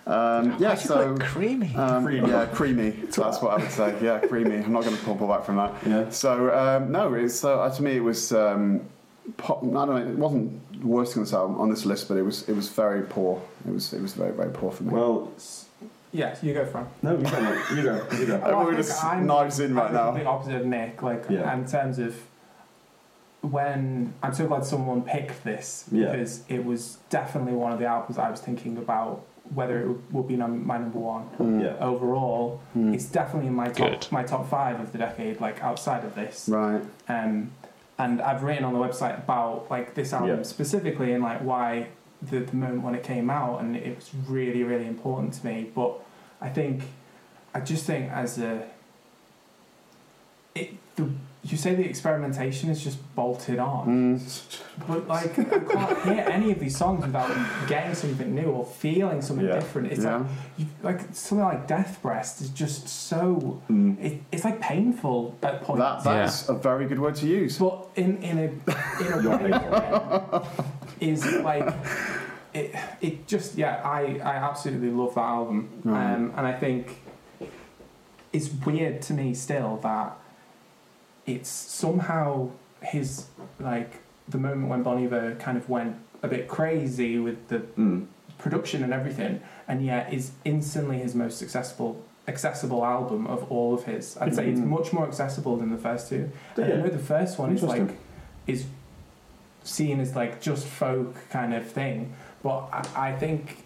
Um, 0.07 0.55
yeah, 0.59 0.75
so 0.75 1.15
creamy. 1.19 1.75
um, 1.75 2.05
Creamy. 2.05 2.29
yeah, 2.29 2.45
creamy. 2.45 2.89
That's 2.91 3.17
what 3.17 3.53
I 3.53 3.57
would 3.57 3.71
say. 3.71 3.95
Yeah, 4.03 4.19
creamy. 4.19 4.57
I'm 4.57 4.71
not 4.71 4.83
going 4.83 4.95
to 4.95 5.03
pull 5.03 5.15
back 5.27 5.43
from 5.45 5.55
that. 5.57 5.73
Yeah. 5.85 6.09
So 6.09 6.55
um, 6.55 6.91
no, 6.91 7.13
it's 7.15 7.43
uh, 7.43 7.67
to 7.69 7.81
me 7.83 7.97
it 7.97 8.03
was. 8.03 8.31
Um, 8.31 8.81
pop, 9.37 9.63
I 9.63 9.65
don't 9.67 9.87
know. 9.87 9.95
It 9.97 10.15
wasn't 10.17 10.83
worst 10.85 11.17
on 11.17 11.23
this 11.23 11.33
album 11.33 11.59
on 11.59 11.69
this 11.71 11.85
list, 11.85 12.07
but 12.07 12.17
it 12.17 12.21
was 12.21 12.47
it 12.47 12.53
was 12.55 12.69
very 12.69 13.01
poor. 13.01 13.41
It 13.67 13.73
was 13.73 13.93
it 13.93 14.01
was 14.01 14.13
very 14.13 14.31
very 14.31 14.51
poor 14.51 14.71
for 14.71 14.83
me. 14.83 14.91
Well, 14.93 15.31
Yes, 16.11 16.41
you 16.41 16.53
go 16.53 16.65
from. 16.65 16.87
no, 17.01 17.17
you 17.17 17.23
go, 17.23 17.41
mate. 17.41 17.59
You 17.75 17.83
go. 17.83 18.07
You 18.17 18.25
go. 18.27 18.35
Everyone 18.35 18.45
I 18.61 18.65
think 18.75 18.77
just 18.77 19.03
I'm- 19.03 19.25
knives 19.25 19.59
in 19.59 19.73
right 19.75 19.87
I'm 19.87 19.93
now. 19.93 20.11
The 20.11 20.23
opposite 20.25 20.55
of 20.61 20.65
Nick, 20.67 21.01
like 21.01 21.25
Yeah. 21.29 21.51
in 21.53 21.65
terms 21.67 21.99
of 21.99 22.15
when 23.41 24.13
I'm 24.23 24.33
so 24.33 24.47
glad 24.47 24.65
someone 24.65 25.01
picked 25.03 25.43
this 25.43 25.85
Yeah. 25.91 26.11
because 26.11 26.43
it 26.47 26.63
was 26.63 26.99
definitely 27.09 27.53
one 27.53 27.71
of 27.71 27.79
the 27.79 27.85
albums 27.85 28.17
I 28.17 28.29
was 28.31 28.39
thinking 28.39 28.77
about 28.77 29.23
whether 29.53 29.79
it 29.81 29.87
would- 29.87 30.13
would 30.13 30.27
be 30.27 30.35
my 30.35 30.77
number 30.77 30.97
one 30.99 31.23
Mm. 31.39 31.63
Yeah. 31.63 31.85
overall. 31.85 32.59
It's 32.75 33.05
definitely 33.05 33.47
in 33.47 33.53
my 33.55 33.67
top 33.67 33.77
Good. 33.77 34.07
my 34.11 34.23
top 34.23 34.47
five 34.49 34.79
of 34.79 34.91
the 34.91 34.97
decade. 34.97 35.39
Like 35.39 35.63
outside 35.63 36.03
of 36.03 36.15
this, 36.15 36.49
Right. 36.49 36.81
um, 37.07 37.51
and 37.97 38.21
I've 38.21 38.43
written 38.43 38.65
on 38.65 38.73
the 38.73 38.79
website 38.79 39.17
about 39.19 39.67
like 39.69 39.93
this 39.93 40.11
album 40.13 40.37
Yeah. 40.37 40.43
specifically 40.43 41.13
and 41.13 41.23
like 41.23 41.41
why 41.41 41.87
the, 42.21 42.39
the 42.39 42.55
moment 42.55 42.81
when 42.83 42.95
it 42.95 43.03
came 43.03 43.29
out 43.29 43.61
and 43.61 43.75
it 43.75 43.95
was 43.95 44.11
really 44.27 44.63
really 44.63 44.87
important 44.87 45.33
to 45.33 45.45
me. 45.45 45.69
But 45.75 45.99
I 46.41 46.49
think 46.49 46.83
I 47.53 47.59
just 47.59 47.85
think 47.85 48.11
as 48.11 48.37
a 48.39 48.63
it 50.55 50.73
the 50.95 51.09
you 51.47 51.57
say 51.57 51.75
the 51.75 51.85
experimentation 51.85 52.71
is 52.71 52.83
just 52.83 52.97
bolted 53.15 53.59
on, 53.59 53.85
Mm. 54.17 54.57
but 54.87 55.07
like 55.07 55.37
I 55.37 55.43
can't 55.59 56.03
hear 56.03 56.25
any 56.37 56.51
of 56.51 56.59
these 56.59 56.75
songs 56.75 57.05
without 57.05 57.29
getting 57.67 57.93
something 57.93 58.33
new 58.33 58.49
or 58.57 58.65
feeling 58.65 59.21
something 59.21 59.45
Yeah. 59.45 59.53
different. 59.53 59.91
It's 59.91 60.03
Yeah. 60.03 60.17
like 60.17 60.27
you, 60.57 60.65
like 60.81 60.99
something 61.13 61.45
like 61.45 61.67
Death 61.67 61.99
Breast 62.01 62.41
is 62.41 62.49
just 62.49 62.87
so 62.89 63.61
Mm. 63.69 63.99
it, 64.03 64.21
it's 64.31 64.43
like 64.43 64.59
painful 64.59 65.35
at 65.43 65.61
points. 65.61 65.81
That 65.83 66.03
that's 66.03 66.49
a 66.49 66.53
very 66.55 66.85
good 66.87 66.99
word 66.99 67.15
to 67.17 67.27
use. 67.27 67.59
But 67.59 67.87
in 67.95 68.17
in 68.23 68.37
a 68.39 68.47
in 69.03 69.13
a 69.13 69.29
way 69.37 70.41
is 70.99 71.25
like 71.43 71.71
it 72.53 72.73
it 73.01 73.27
just 73.27 73.55
yeah 73.55 73.81
I 73.83 74.19
I 74.23 74.35
absolutely 74.49 74.89
love 74.89 75.13
that 75.15 75.21
album 75.39 75.69
Right. 75.83 76.13
um, 76.15 76.33
and 76.37 76.47
I 76.47 76.53
think 76.53 77.01
it's 78.33 78.49
weird 78.65 79.01
to 79.03 79.13
me 79.13 79.33
still 79.33 79.77
that 79.83 80.17
it's 81.25 81.49
somehow 81.49 82.49
his 82.81 83.25
like 83.59 83.99
the 84.29 84.37
moment 84.37 84.69
when 84.69 84.83
Bon 84.83 85.03
Iver 85.03 85.35
kind 85.35 85.57
of 85.57 85.69
went 85.69 85.95
a 86.23 86.27
bit 86.27 86.47
crazy 86.47 87.19
with 87.19 87.47
the 87.49 87.59
Mm. 87.59 88.07
production 88.37 88.83
and 88.83 88.93
everything, 88.93 89.39
and 89.67 89.83
yet 89.85 90.11
is 90.13 90.31
instantly 90.43 90.97
his 90.99 91.15
most 91.15 91.37
successful 91.37 92.01
accessible 92.27 92.83
album 92.83 93.27
of 93.27 93.49
all 93.51 93.73
of 93.75 93.85
his. 93.85 94.17
I'd 94.17 94.33
say 94.35 94.49
it's 94.49 94.59
Mm. 94.59 94.65
much 94.67 94.91
more 94.93 95.05
accessible 95.07 95.57
than 95.57 95.69
the 95.71 95.77
first 95.77 96.09
two. 96.09 96.29
And 96.57 96.65
I 96.73 96.75
know 96.77 96.87
the 96.89 96.97
first 96.97 97.37
one 97.39 97.53
is 97.53 97.61
like 97.63 97.91
is 98.47 98.65
seen 99.63 99.99
as 99.99 100.15
like 100.15 100.41
just 100.41 100.65
folk 100.67 101.15
kind 101.29 101.53
of 101.53 101.65
thing, 101.65 102.13
but 102.43 102.67
I, 102.71 103.09
I 103.09 103.11
think 103.13 103.65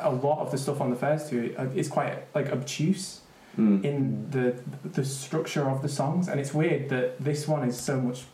a 0.00 0.10
lot 0.10 0.38
of 0.40 0.50
the 0.50 0.58
stuff 0.58 0.80
on 0.80 0.90
the 0.90 0.96
first 0.96 1.28
two 1.30 1.54
uh, 1.58 1.66
is 1.74 1.88
quite 1.88 2.14
like 2.34 2.50
obtuse 2.50 3.20
Mm. 3.58 3.84
in 3.84 4.30
the 4.30 4.54
the 4.84 5.04
structure 5.04 5.64
of 5.70 5.80
the 5.80 5.88
songs, 5.88 6.28
and 6.28 6.38
it's 6.38 6.52
weird 6.52 6.90
that 6.90 7.22
this 7.24 7.48
one 7.48 7.66
is 7.66 7.78
so 7.78 7.98
much 8.00 8.24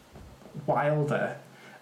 wilder, 0.67 1.37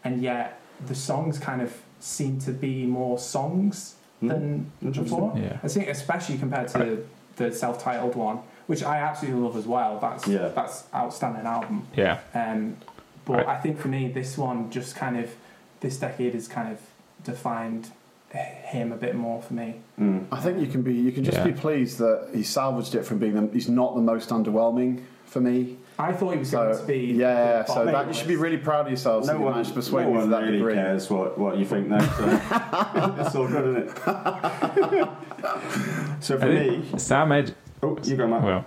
and 0.05 0.21
yet 0.23 0.61
the 0.87 0.95
songs 0.95 1.39
kind 1.39 1.63
of 1.63 1.75
seem 2.01 2.39
to 2.41 2.53
be 2.53 2.87
more 2.87 3.19
songs 3.19 3.97
Mm. 4.23 4.29
than 4.29 4.93
before. 4.93 5.33
Yeah. 5.37 5.57
I 5.63 5.69
think 5.69 5.89
especially 5.89 6.37
compared 6.37 6.69
to 6.69 7.07
the 7.37 7.51
self-titled 7.51 8.15
one, 8.17 8.41
which 8.67 8.83
I 8.83 8.99
absolutely 8.99 9.41
love 9.41 9.57
as 9.57 9.67
well. 9.67 9.99
That's 9.99 10.27
Yeah. 10.29 10.49
that's 10.49 10.85
outstanding 10.95 11.47
album. 11.47 11.87
Yeah. 11.97 12.19
Um, 12.35 12.77
but 13.25 13.37
Right. 13.39 13.49
I 13.49 13.57
think 13.63 13.79
for 13.79 13.89
me, 13.89 14.09
this 14.13 14.37
one 14.37 14.71
just 14.71 14.95
kind 14.97 15.17
of 15.17 15.31
this 15.81 15.97
decade 15.97 16.35
is 16.35 16.47
kind 16.49 16.71
of 16.71 16.79
defined 17.25 17.91
him 18.39 18.93
a 18.93 18.97
bit 18.97 19.15
more 19.17 19.43
for 19.43 19.55
me. 19.55 19.75
Mm. 19.99 20.27
I 20.31 20.41
think 20.41 20.61
you 20.61 20.67
can 20.69 20.83
be 20.83 20.95
you 20.95 21.11
can 21.13 21.25
just 21.25 21.39
Yeah. 21.39 21.45
be 21.45 21.53
pleased 21.53 21.99
that 21.99 22.29
he 22.33 22.43
salvaged 22.43 22.95
it 22.95 23.05
from 23.05 23.19
being 23.19 23.35
the, 23.35 23.53
he's 23.53 23.69
not 23.69 23.95
the 23.97 24.01
most 24.03 24.31
underwhelming 24.31 25.03
for 25.25 25.41
me. 25.41 25.77
I 25.99 26.13
thought 26.13 26.33
he 26.33 26.39
was 26.39 26.51
So 26.51 26.65
going 26.65 26.79
to 26.79 26.85
be 26.87 26.99
yeah, 27.13 27.63
the 27.63 27.73
so 27.75 27.85
that 27.85 28.07
you 28.09 28.15
should 28.15 28.29
be 28.29 28.37
really 28.37 28.57
proud 28.57 28.83
of 28.87 28.89
yourselves 28.89 29.27
that 29.27 29.35
No 29.35 29.39
you 29.41 29.45
one, 29.45 29.53
managed 29.55 29.71
to 29.71 29.75
persuade 29.75 30.05
no 30.05 30.11
one 30.11 30.31
that 30.31 30.43
really 30.43 30.59
degree. 30.59 30.75
cares 30.75 31.11
what, 31.11 31.37
what 31.37 31.59
you 31.59 31.65
think 31.67 31.89
now. 31.89 31.99
So 32.01 32.25
it's 33.27 33.35
all 33.35 33.49
good, 33.49 33.67
isn't 33.77 33.89
it? 33.89 35.09
so 36.21 36.39
for 36.39 36.45
I 36.47 36.49
me, 36.49 36.81
think 36.83 37.01
Sam 37.01 37.29
made 37.29 37.55
oh, 37.83 37.99
you 38.05 38.17
go, 38.17 38.27
Matt. 38.27 38.43
well. 38.43 38.65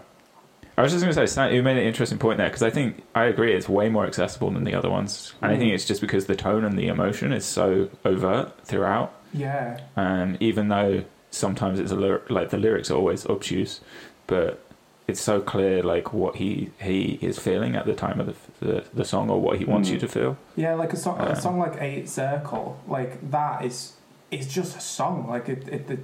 I 0.78 0.82
was 0.82 0.92
just 0.92 1.04
going 1.04 1.16
to 1.16 1.28
say, 1.28 1.56
you 1.56 1.62
made 1.62 1.78
an 1.78 1.84
interesting 1.84 2.18
point 2.18 2.38
there 2.38 2.48
because 2.48 2.64
I 2.64 2.70
think 2.72 3.04
I 3.14 3.26
agree 3.26 3.54
it's 3.54 3.70
way 3.70 3.90
more 3.90 4.08
accessible 4.08 4.50
than 4.50 4.64
the 4.64 4.74
other 4.74 4.90
ones, 4.90 5.34
and 5.42 5.52
I 5.52 5.58
think 5.58 5.72
it's 5.74 5.86
just 5.86 6.02
because 6.02 6.26
the 6.26 6.36
tone 6.36 6.64
and 6.66 6.78
the 6.80 6.88
emotion 6.88 7.32
is 7.32 7.46
so 7.46 7.90
overt 8.04 8.60
throughout. 8.66 9.14
Yeah, 9.34 9.80
Um, 9.96 10.38
even 10.40 10.70
though 10.70 11.04
sometimes 11.32 11.80
it's 11.80 11.92
a 11.92 11.96
lyr- 11.96 12.22
like 12.30 12.50
the 12.50 12.58
lyrics 12.58 12.90
are 12.92 12.96
always 12.96 13.26
obtuse, 13.28 13.82
but 14.28 14.60
it's 15.08 15.20
so 15.22 15.42
clear 15.42 15.84
like 15.84 16.14
what 16.14 16.38
he 16.38 16.72
he 16.82 17.20
is 17.22 17.38
feeling 17.38 17.76
at 17.76 17.86
the 17.86 17.94
time 17.94 18.20
of 18.20 18.28
the 18.28 18.66
the, 18.66 18.84
the 18.94 19.06
song 19.06 19.30
or 19.30 19.40
what 19.42 19.58
he 19.60 19.66
wants 19.66 19.90
Mm. 19.90 19.94
you 19.94 20.00
to 20.00 20.08
feel. 20.08 20.38
yeah, 20.56 20.74
like 20.76 20.94
a 20.94 20.98
song, 20.98 21.20
Uh, 21.20 21.26
a 21.26 21.36
song 21.36 21.60
like 21.60 21.80
Eight 21.82 22.08
Circle, 22.10 22.80
like 22.88 23.30
that 23.32 23.64
is 23.66 23.94
it's 24.32 24.48
just 24.52 24.76
a 24.78 24.82
song. 24.82 25.28
Like 25.30 25.50
it, 25.50 25.68
it, 25.68 25.90
it, 25.92 26.00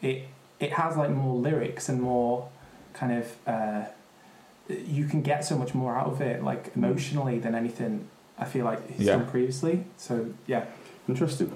it, 0.00 0.28
it 0.60 0.72
has 0.74 0.96
like 0.96 1.10
more 1.10 1.34
lyrics 1.34 1.88
and 1.90 2.00
more 2.00 2.48
kind 2.94 3.12
of. 3.12 3.36
Uh, 3.46 3.84
you 4.68 5.04
can 5.06 5.22
get 5.22 5.44
so 5.44 5.56
much 5.56 5.74
more 5.74 5.96
out 5.96 6.06
of 6.06 6.20
it, 6.20 6.42
like 6.42 6.72
emotionally, 6.76 7.38
than 7.38 7.54
anything 7.54 8.08
I 8.38 8.44
feel 8.44 8.64
like 8.64 8.90
he's 8.90 9.06
Yeah. 9.06 9.16
done 9.16 9.26
previously. 9.26 9.84
So 9.96 10.26
yeah, 10.46 10.64
Interesting. 11.08 11.52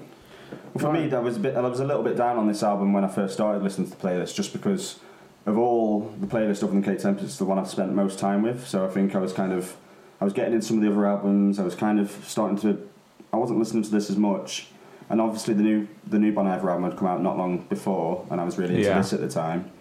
Well, 0.73 0.85
for 0.85 0.93
me, 0.93 1.07
that 1.07 1.21
was 1.23 1.35
a 1.37 1.39
bit. 1.41 1.55
I 1.55 1.61
was 1.61 1.79
a 1.81 1.85
little 1.85 2.03
bit 2.03 2.15
down 2.17 2.37
on 2.37 2.47
this 2.47 2.63
album 2.63 2.93
when 2.93 3.03
I 3.03 3.07
first 3.09 3.33
started 3.33 3.63
listening 3.63 3.89
to 3.89 3.97
the 3.97 4.01
playlist, 4.07 4.33
just 4.35 4.53
because 4.53 4.99
of 5.45 5.57
all 5.57 6.09
the 6.21 6.27
playlist 6.27 6.63
other 6.63 6.71
than 6.73 6.81
Kate 6.83 6.99
Tempest, 6.99 7.25
it's 7.25 7.37
the 7.37 7.43
one 7.45 7.57
I've 7.59 7.69
spent 7.69 7.93
most 7.93 8.17
time 8.19 8.41
with. 8.43 8.65
So 8.67 8.85
I 8.85 8.89
think 8.89 9.13
I 9.15 9.19
was 9.19 9.33
kind 9.33 9.51
of, 9.53 9.75
I 10.21 10.23
was 10.25 10.33
getting 10.33 10.53
in 10.53 10.61
some 10.61 10.77
of 10.77 10.83
the 10.83 10.89
other 10.91 11.05
albums. 11.05 11.59
I 11.59 11.63
was 11.63 11.75
kind 11.75 11.99
of 11.99 12.11
starting 12.25 12.57
to. 12.59 12.87
I 13.33 13.37
wasn't 13.37 13.59
listening 13.59 13.83
to 13.83 13.89
this 13.91 14.09
as 14.09 14.17
much, 14.17 14.67
and 15.09 15.19
obviously 15.21 15.53
the 15.53 15.63
new 15.63 15.87
the 16.07 16.19
new 16.19 16.31
Bon 16.33 16.47
Iver 16.47 16.69
album 16.69 16.83
had 16.89 16.97
come 16.97 17.07
out 17.07 17.21
not 17.21 17.37
long 17.37 17.59
before, 17.69 18.25
and 18.29 18.39
I 18.39 18.43
was 18.45 18.57
really 18.57 18.75
into 18.75 18.87
Yeah. 18.87 18.97
this 18.97 19.11
at 19.13 19.19
the 19.21 19.29
time. 19.29 19.71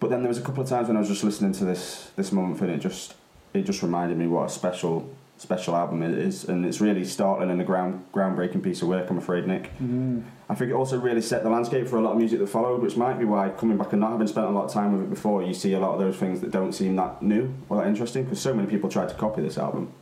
But 0.00 0.10
then 0.10 0.20
there 0.20 0.28
was 0.28 0.38
a 0.38 0.42
couple 0.42 0.62
of 0.62 0.68
times 0.68 0.88
when 0.88 0.96
I 0.96 1.00
was 1.00 1.08
just 1.08 1.24
listening 1.24 1.52
to 1.52 1.64
this 1.64 2.10
this 2.16 2.32
month, 2.32 2.60
and 2.60 2.70
it 2.70 2.78
just 2.78 3.14
it 3.52 3.62
just 3.62 3.82
reminded 3.82 4.18
me 4.18 4.26
what 4.26 4.46
a 4.46 4.48
special 4.48 5.08
special 5.36 5.74
album 5.74 6.02
it 6.02 6.16
is, 6.16 6.44
and 6.44 6.64
it's 6.64 6.80
really 6.80 7.04
startling 7.04 7.50
and 7.50 7.60
a 7.60 7.64
ground 7.64 8.04
groundbreaking 8.12 8.62
piece 8.62 8.82
of 8.82 8.88
work. 8.88 9.08
I'm 9.10 9.18
afraid, 9.18 9.46
Nick. 9.46 9.76
Mm. 9.78 10.22
I 10.48 10.54
think 10.54 10.70
it 10.70 10.74
also 10.74 10.98
really 10.98 11.22
set 11.22 11.42
the 11.42 11.50
landscape 11.50 11.88
for 11.88 11.96
a 11.96 12.00
lot 12.00 12.12
of 12.12 12.18
music 12.18 12.38
that 12.38 12.48
followed, 12.48 12.82
which 12.82 12.96
might 12.96 13.18
be 13.18 13.24
why 13.24 13.48
coming 13.50 13.76
back 13.76 13.92
and 13.92 14.00
not 14.00 14.12
having 14.12 14.26
spent 14.26 14.46
a 14.46 14.50
lot 14.50 14.66
of 14.66 14.72
time 14.72 14.92
with 14.92 15.02
it 15.02 15.10
before, 15.10 15.42
you 15.42 15.54
see 15.54 15.72
a 15.72 15.80
lot 15.80 15.94
of 15.94 16.00
those 16.00 16.16
things 16.16 16.40
that 16.40 16.50
don't 16.50 16.72
seem 16.72 16.96
that 16.96 17.22
new 17.22 17.52
or 17.68 17.78
that 17.78 17.86
interesting 17.86 18.24
because 18.24 18.40
so 18.40 18.52
many 18.54 18.68
people 18.68 18.90
tried 18.90 19.08
to 19.08 19.14
copy 19.14 19.42
this 19.42 19.58
album. 19.58 19.92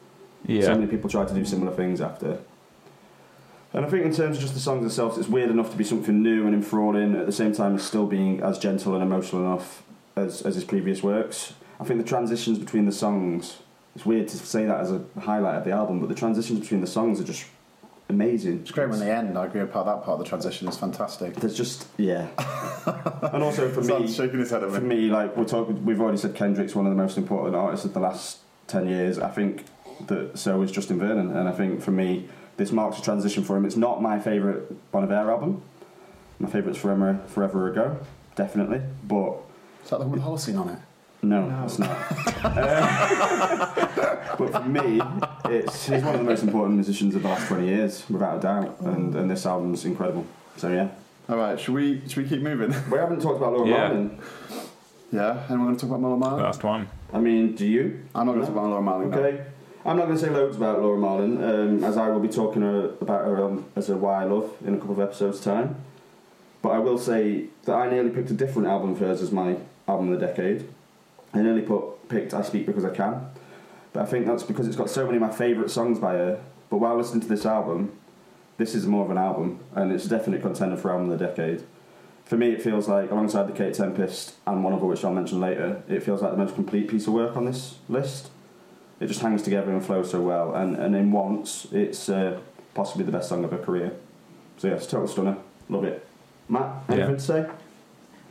Yeah. 0.45 0.63
So 0.63 0.75
many 0.75 0.89
people 0.89 1.09
tried 1.09 1.29
to 1.29 1.35
do 1.35 1.45
similar 1.45 1.73
things 1.73 2.01
after. 2.01 2.39
And 3.75 3.87
I 3.87 3.89
think 3.89 4.05
in 4.05 4.15
terms 4.15 4.37
of 4.37 4.43
just 4.43 4.55
the 4.55 4.61
songs 4.61 4.83
themselves, 4.83 5.17
it's 5.17 5.29
weird 5.29 5.51
enough 5.51 5.71
to 5.71 5.77
be 5.77 5.85
something 5.85 6.23
new 6.23 6.47
and 6.47 6.55
enthralling 6.55 7.15
at 7.17 7.27
the 7.27 7.33
same 7.33 7.53
time 7.53 7.75
as 7.77 7.83
still 7.83 8.07
being 8.07 8.43
as 8.43 8.59
gentle 8.59 8.95
and 8.95 9.03
emotional 9.03 9.43
enough 9.43 9.83
as, 10.15 10.43
as 10.43 10.55
his 10.55 10.65
previous 10.65 11.03
works. 11.03 11.55
I 11.81 11.85
think 11.85 12.01
the 12.01 12.07
transitions 12.07 12.59
between 12.59 12.85
the 12.85 12.93
songs, 12.93 13.59
it's 13.97 14.05
weird 14.05 14.29
to 14.29 14.37
say 14.37 14.67
that 14.67 14.81
as 14.81 14.93
a 14.93 15.03
highlight 15.21 15.57
of 15.57 15.65
the 15.65 15.73
album, 15.73 16.01
but 16.01 16.09
the 16.09 16.15
transitions 16.15 16.61
between 16.61 16.83
the 16.83 16.87
songs 16.87 17.19
are 17.21 17.25
just 17.25 17.47
amazing. 18.11 18.61
It's 18.61 18.71
great 18.71 18.91
when 18.91 19.01
they 19.01 19.11
end. 19.11 19.39
I 19.39 19.47
agree 19.47 19.63
with 19.63 19.73
part 19.73 19.87
that 19.87 20.05
part 20.05 20.19
of 20.19 20.19
the 20.19 20.29
transition 20.29 20.69
is 20.69 20.77
fantastic. 20.77 21.35
There's 21.37 21.57
just, 21.57 21.87
yeah. 21.97 22.29
and 23.33 23.43
also 23.43 23.71
for 23.71 23.81
me, 23.81 24.07
shaking 24.07 24.39
his 24.39 24.51
head 24.51 24.63
at 24.63 24.71
for 24.71 24.81
me. 24.81 24.97
me, 24.97 25.11
like 25.11 25.37
we're 25.37 25.45
talking, 25.45 25.85
we've 25.85 26.01
already 26.01 26.19
said 26.19 26.35
Kendrick's 26.35 26.75
one 26.75 26.87
of 26.87 26.93
the 26.95 27.03
most 27.03 27.17
important 27.17 27.57
artists 27.57 27.87
of 27.87 27.95
the 27.95 28.01
last 28.01 28.39
ten 28.67 28.87
years. 28.87 29.19
I 29.19 29.31
think 29.31 29.65
that 30.07 30.39
so 30.39 30.63
is 30.63 30.71
Justin 30.71 30.99
Vernon, 30.99 31.35
and 31.35 31.49
I 31.49 31.53
think 31.53 31.83
for 31.83 31.91
me, 31.91 32.29
this 32.63 32.71
marks 32.73 32.99
a 32.99 33.03
transition 33.03 33.43
for 33.43 33.57
him. 33.57 33.65
It's 33.65 33.77
not 33.77 34.01
my 34.01 34.21
favourite 34.21 34.91
Bon 34.93 35.03
Iver 35.03 35.31
album. 35.33 35.63
My 36.39 36.49
favourite's 36.49 36.79
For 36.79 36.93
Emma, 36.93 37.21
Forever 37.27 37.69
Ago, 37.69 37.99
definitely, 38.37 38.81
but 39.05 39.35
Is 39.85 39.91
that 39.91 39.99
the 39.99 40.07
one 40.07 40.13
with 40.13 40.23
Holocene 40.23 40.59
on 40.61 40.69
it? 40.69 40.79
no, 41.23 41.47
No. 41.49 41.65
it's 41.65 41.79
not. 41.79 41.91
Um, 42.45 44.37
but 44.39 44.53
for 44.53 44.69
me, 44.69 45.01
it's 45.47 45.87
he's 45.89 46.03
one 46.03 46.15
of 46.15 46.21
the 46.21 46.25
most 46.27 46.43
important 46.43 46.75
musicians 46.75 47.15
of 47.15 47.23
the 47.23 47.29
last 47.29 47.47
twenty 47.49 47.67
years, 47.69 48.05
without 48.09 48.39
a 48.39 48.41
doubt, 48.41 48.81
and 48.81 49.15
and 49.15 49.31
this 49.31 49.45
album's 49.47 49.85
incredible. 49.85 50.25
So 50.57 50.69
yeah, 50.69 50.89
All 51.29 51.37
right, 51.37 51.59
should 51.59 51.75
we 51.75 52.03
should 52.09 52.23
we 52.25 52.29
keep 52.29 52.43
moving? 52.43 52.71
we 52.91 52.99
haven't 52.99 53.21
talked 53.23 53.39
about 53.39 53.53
Laura 53.55 53.69
Yeah. 53.69 53.79
Martin. 53.89 54.19
yeah, 55.13 55.43
anyone 55.49 55.67
going 55.67 55.77
to 55.77 55.81
talk 55.81 55.91
about 55.91 56.01
Laura 56.03 56.17
Marling? 56.17 56.43
last 56.45 56.65
one. 56.65 56.89
I 57.13 57.19
mean, 57.21 57.55
do 57.55 57.67
you? 57.67 58.01
I'm 58.15 58.27
not 58.27 58.33
going 58.35 58.41
to 58.47 58.53
talk 58.53 58.57
about 58.57 58.71
Laura 58.71 58.83
Marling. 58.83 59.11
no. 59.11 59.41
I'm 59.85 59.97
not 59.97 60.07
going 60.07 60.17
to 60.17 60.25
say 60.25 60.31
loads 60.31 60.57
about 60.57 60.81
Laura 60.81 60.97
Marling, 60.97 61.43
um, 61.43 61.83
as 61.83 61.97
I 61.97 62.09
will 62.09 62.21
be 62.21 62.29
talking 62.29 62.63
uh, 62.63 62.91
about 63.01 63.25
her 63.25 63.45
um, 63.45 63.67
as 63.75 63.91
a 63.91 63.97
Why 63.97 64.23
I 64.23 64.25
Love 64.25 64.55
in 64.65 64.75
a 64.75 64.79
couple 64.79 64.93
of 64.93 65.01
episodes' 65.01 65.41
time. 65.41 65.75
But 66.63 66.69
I 66.71 66.79
will 66.79 66.99
say 66.99 67.47
that 67.65 67.75
I 67.75 67.91
nearly 67.91 68.11
picked 68.11 68.31
a 68.31 68.35
different 68.35 68.69
album 68.69 68.91
of 68.91 69.01
hers 69.01 69.21
as 69.21 69.33
my 69.33 69.57
album 69.89 70.13
of 70.13 70.21
the 70.21 70.27
decade. 70.27 70.69
I 71.35 71.43
nearly 71.43 71.63
put, 71.63 72.09
picked 72.09 72.33
I 72.33 72.43
Speak 72.43 72.65
Because 72.65 72.85
I 72.85 72.91
Can. 72.91 73.27
But 73.93 74.05
I 74.05 74.07
think 74.07 74.27
that's 74.27 74.45
because 74.45 74.69
it's 74.69 74.77
got 74.77 74.89
so 74.89 75.05
many 75.05 75.17
of 75.17 75.23
my 75.23 75.33
favourite 75.33 75.71
songs 75.71 75.99
by 75.99 76.13
her. 76.13 76.41
But 76.71 76.77
while 76.77 76.97
listening 76.97 77.23
to 77.23 77.29
this 77.29 77.45
album, 77.45 77.91
this 78.59 78.77
is 78.77 78.87
more 78.87 79.05
of 79.05 79.11
an 79.11 79.19
album, 79.19 79.59
and 79.75 79.91
it's 79.91 80.05
a 80.05 80.09
definite 80.09 80.43
contender 80.43 80.77
for 80.77 80.93
album 80.93 81.11
of 81.11 81.19
the 81.19 81.27
decade. 81.27 81.65
For 82.25 82.37
me, 82.37 82.51
it 82.53 82.63
feels 82.63 82.87
like, 82.87 83.11
alongside 83.11 83.49
the 83.49 83.53
Kate 83.53 83.75
Tempest 83.75 84.35
and 84.47 84.63
one 84.63 84.75
other 84.75 84.87
which 84.87 85.05
I'll 85.05 85.13
mention 85.13 85.41
later, 85.41 85.83
it 85.89 86.05
feels 86.05 86.23
like 86.23 86.31
the 86.31 86.39
most 86.39 86.55
complete 86.55 86.87
piece 86.87 87.09
of 87.09 87.15
work 87.15 87.37
on 87.37 87.47
this 87.47 87.79
list 87.89 88.31
it 89.03 89.07
just 89.09 89.21
hangs 89.21 89.43
together 89.43 89.71
and 89.73 89.85
flows 89.85 90.11
so 90.11 90.21
well. 90.21 90.55
And, 90.55 90.77
and 90.77 90.95
in 90.95 91.11
once, 91.13 91.67
it's 91.73 92.09
uh, 92.09 92.39
possibly 92.75 93.05
the 93.05 93.13
best 93.13 93.29
song 93.29 93.45
of 93.45 93.51
her 93.51 93.59
career. 93.59 93.93
So 94.59 94.69
yeah, 94.69 94.75
it's 94.75 94.87
a 94.87 94.91
total 94.91 95.09
stunner. 95.09 95.37
Love 95.69 95.85
it. 95.85 96.07
Matt, 96.49 96.85
anything 96.89 97.11
Yeah. 97.11 97.17
to 97.17 97.21
say? 97.21 97.47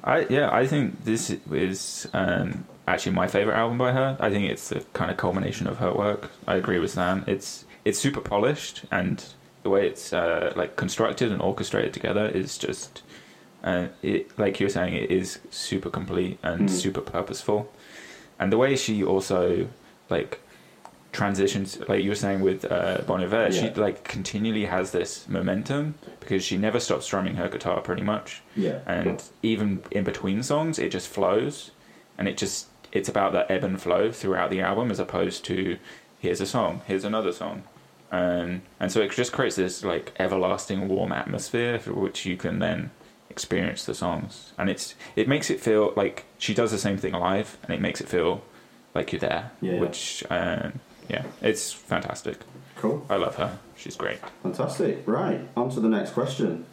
I 0.04 0.26
yeah, 0.30 0.50
I 0.52 0.66
think 0.66 1.04
this 1.06 1.30
is 1.52 2.08
um, 2.14 2.66
actually 2.88 3.12
my 3.12 3.28
favorite 3.28 3.56
album 3.56 3.78
by 3.78 3.92
her. 3.92 4.18
I 4.20 4.30
think 4.32 4.50
it's 4.50 4.70
the 4.70 4.80
kind 4.94 5.12
of 5.12 5.18
culmination 5.18 5.68
of 5.68 5.78
her 5.78 5.94
work. 5.94 6.32
I 6.48 6.56
agree 6.56 6.80
with 6.80 6.92
Sam. 6.92 7.24
It's 7.28 7.66
it's 7.86 8.00
super 8.00 8.22
polished, 8.22 8.84
and 8.92 9.24
the 9.64 9.70
way 9.70 9.86
it's 9.88 10.12
uh, 10.14 10.54
like 10.56 10.76
constructed 10.76 11.32
and 11.32 11.40
orchestrated 11.42 11.94
together 11.94 12.26
is 12.28 12.58
just, 12.58 13.04
uh, 13.64 13.88
it 14.02 14.36
like 14.40 14.60
you 14.60 14.66
were 14.66 14.72
saying, 14.72 14.96
it 14.96 15.12
is 15.12 15.40
super 15.52 15.90
complete 15.90 16.40
and 16.42 16.62
Mm. 16.68 16.70
super 16.70 17.02
purposeful, 17.02 17.72
and 18.40 18.52
the 18.52 18.58
way 18.58 18.76
she 18.76 19.04
also 19.04 19.68
like 20.10 20.40
transitions, 21.12 21.78
like 21.90 22.04
you 22.04 22.10
were 22.10 22.16
saying 22.16 22.42
with 22.42 22.64
uh, 22.72 23.02
Bon 23.06 23.22
Iver, 23.22 23.52
she 23.52 23.70
like 23.72 24.04
continually 24.04 24.66
has 24.66 24.92
this 24.92 25.28
momentum 25.28 25.96
because 26.20 26.44
she 26.44 26.58
never 26.58 26.80
stops 26.80 27.06
strumming 27.06 27.36
her 27.36 27.50
guitar 27.50 27.82
pretty 27.82 28.02
much. 28.04 28.42
Yeah. 28.56 28.80
and 28.86 29.22
even 29.44 29.84
in 29.92 30.04
between 30.04 30.42
songs 30.44 30.80
it 30.80 30.90
just 30.92 31.08
flows. 31.08 31.72
And 32.18 32.28
it 32.28 32.38
just 32.38 32.68
it's 32.92 33.10
about 33.10 33.32
that 33.34 33.50
ebb 33.50 33.64
and 33.64 33.82
flow 33.82 34.12
throughout 34.12 34.50
the 34.52 34.62
album 34.62 34.92
as 34.92 35.00
opposed 35.00 35.44
to 35.46 35.78
here's 36.20 36.42
a 36.42 36.46
song 36.46 36.82
here's 36.88 37.04
another 37.06 37.32
song. 37.32 37.64
And 38.12 38.62
and 38.80 38.92
so 38.92 39.02
it 39.02 39.12
just 39.12 39.32
creates 39.32 39.56
this 39.56 39.84
like 39.84 40.14
everlasting 40.20 40.88
warm 40.88 41.12
atmosphere 41.12 41.80
for 41.80 41.94
which 41.94 42.26
you 42.26 42.38
can 42.38 42.60
then 42.60 42.92
experience 43.30 43.86
the 43.86 43.96
songs. 43.96 44.54
And 44.58 44.70
it's 44.70 44.96
it 45.16 45.28
makes 45.28 45.50
it 45.50 45.60
feel 45.60 45.94
like 45.96 46.26
she 46.38 46.54
does 46.54 46.72
the 46.72 46.78
same 46.78 46.98
thing 46.98 47.14
live 47.14 47.58
and 47.64 47.74
it 47.74 47.82
makes 47.82 48.02
it 48.02 48.08
feel 48.10 48.44
like 48.94 49.12
you're 49.14 49.22
there 49.22 49.52
Yeah. 49.62 49.80
which 49.80 50.24
um, 50.30 50.80
yeah 51.12 51.24
it's 51.42 51.72
fantastic 51.72 52.38
Cool. 52.78 53.06
i 53.10 53.16
love 53.16 53.36
her 53.36 53.60
she's 53.76 53.96
great 53.96 54.20
Fantastic. 54.44 55.04
Right. 55.06 55.42
On 55.56 55.70
to 55.70 55.80
the 55.80 55.88
next 55.90 56.12
question. 56.12 56.66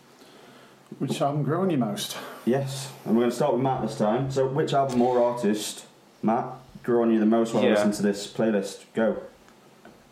Which 0.99 1.21
album 1.21 1.43
grew 1.43 1.61
on 1.61 1.69
you 1.71 1.77
most? 1.77 2.17
Yes. 2.47 2.91
And 3.05 3.15
we're 3.15 3.23
going 3.23 3.31
to 3.31 3.37
start 3.37 3.53
with 3.53 3.63
Matt 3.63 3.83
this 3.83 3.97
time. 3.99 4.31
So, 4.31 4.47
which 4.47 4.73
album 4.73 5.03
or 5.03 5.23
artist, 5.23 5.85
Matt, 6.23 6.47
grew 6.83 7.03
on 7.03 7.13
you 7.13 7.21
the 7.21 7.27
most 7.27 7.53
while 7.53 7.63
Yeah. 7.63 7.71
listening 7.71 7.93
to 7.95 8.03
this 8.03 8.27
playlist? 8.27 8.85
Go. 8.95 9.19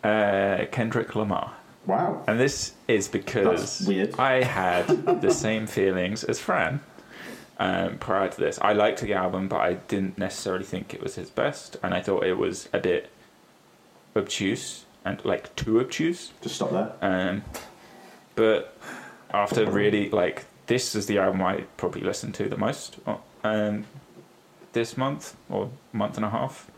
uh, 0.05 0.67
kendrick 0.71 1.15
lamar 1.15 1.53
Wow. 1.87 2.23
And 2.27 2.39
this 2.41 2.73
is 2.89 3.09
because 3.09 3.79
That's 3.79 3.89
weird. 3.89 4.19
I 4.19 4.43
had 4.43 4.87
the 5.23 5.31
same 5.33 5.67
feelings 5.79 6.25
as 6.25 6.39
Fran 6.41 6.81
um, 7.59 7.97
prior 7.99 8.29
to 8.29 8.37
this. 8.41 8.59
I 8.61 8.73
liked 8.75 9.01
the 9.01 9.15
album, 9.15 9.49
but 9.49 9.61
I 9.61 9.75
didn't 9.75 10.19
necessarily 10.19 10.65
think 10.65 10.93
it 10.93 11.01
was 11.03 11.15
his 11.15 11.31
best, 11.31 11.77
and 11.83 11.95
I 11.95 12.03
thought 12.03 12.25
it 12.25 12.37
was 12.37 12.69
a 12.73 12.79
bit 12.81 13.09
obtuse 14.17 14.85
and 15.05 15.25
like 15.25 15.55
too 15.57 15.81
obtuse. 15.81 16.33
Just 16.43 16.57
stop 16.57 16.71
there. 16.71 16.93
Um, 17.01 17.45
but 18.35 18.77
after 19.33 19.71
really 19.71 20.11
like 20.11 20.45
this 20.67 20.95
is 20.95 21.07
the 21.07 21.19
album 21.19 21.43
I 21.43 21.65
probably 21.77 22.03
listened 22.03 22.35
to 22.37 22.49
the 22.49 22.57
most 22.57 22.97
uh, 23.07 23.17
um, 23.45 23.85
this 24.73 24.97
month 24.97 25.37
or 25.49 25.71
month 25.93 26.17
and 26.17 26.25
a 26.25 26.31
half, 26.31 26.71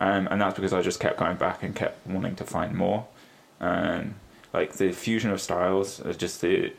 um, 0.00 0.26
and 0.30 0.40
that's 0.40 0.54
because 0.54 0.72
I 0.72 0.82
just 0.82 1.00
kept 1.00 1.18
going 1.18 1.36
back 1.36 1.62
and 1.62 1.74
kept 1.74 2.06
wanting 2.06 2.34
to 2.36 2.44
find 2.44 2.74
more. 2.74 3.06
Um, 3.60 4.16
like 4.52 4.74
the 4.74 4.92
fusion 4.92 5.30
of 5.30 5.40
styles, 5.40 6.00
uh, 6.00 6.12
just 6.12 6.40
the 6.40 6.72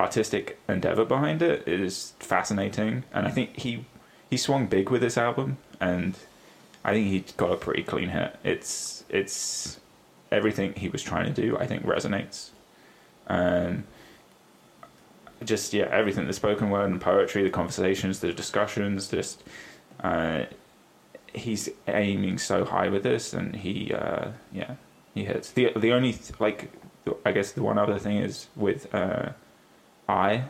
artistic 0.00 0.58
endeavor 0.68 1.04
behind 1.04 1.42
it 1.42 1.68
is 1.68 2.14
fascinating, 2.18 3.04
and 3.12 3.26
I 3.26 3.30
think 3.30 3.56
he 3.58 3.84
he 4.30 4.36
swung 4.36 4.66
big 4.66 4.90
with 4.90 5.02
this 5.02 5.18
album, 5.18 5.58
and 5.80 6.18
I 6.84 6.92
think 6.92 7.06
he 7.08 7.24
got 7.36 7.52
a 7.52 7.56
pretty 7.56 7.82
clean 7.82 8.10
hit. 8.10 8.36
It's 8.44 9.04
it's 9.08 9.80
everything 10.30 10.74
he 10.74 10.88
was 10.88 11.02
trying 11.02 11.32
to 11.32 11.42
do. 11.42 11.56
I 11.56 11.66
think 11.66 11.84
resonates, 11.84 12.50
and 13.26 13.84
just 15.42 15.72
yeah, 15.72 15.88
everything 15.90 16.26
the 16.26 16.32
spoken 16.32 16.70
word 16.70 16.90
and 16.90 17.00
poetry, 17.00 17.42
the 17.42 17.50
conversations, 17.50 18.20
the 18.20 18.32
discussions, 18.32 19.08
just 19.08 19.42
uh, 20.02 20.44
he's 21.32 21.68
aiming 21.88 22.38
so 22.38 22.64
high 22.64 22.88
with 22.88 23.02
this, 23.02 23.32
and 23.32 23.56
he 23.56 23.92
uh, 23.92 24.28
yeah 24.52 24.74
he 25.14 25.24
hits. 25.24 25.50
the 25.50 25.72
The 25.74 25.92
only 25.92 26.12
th- 26.12 26.38
like 26.38 26.70
I 27.24 27.32
guess 27.32 27.52
the 27.52 27.62
one 27.62 27.78
other 27.78 27.98
thing 27.98 28.18
is 28.18 28.48
with 28.56 28.94
uh, 28.94 29.30
I. 30.08 30.44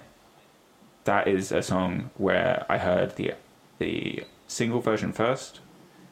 That 1.05 1.29
is 1.29 1.53
a 1.53 1.63
song 1.63 2.11
where 2.17 2.65
I 2.69 2.79
heard 2.79 3.17
the 3.17 3.35
the 3.79 4.25
single 4.47 4.81
version 4.81 5.13
first, 5.13 5.61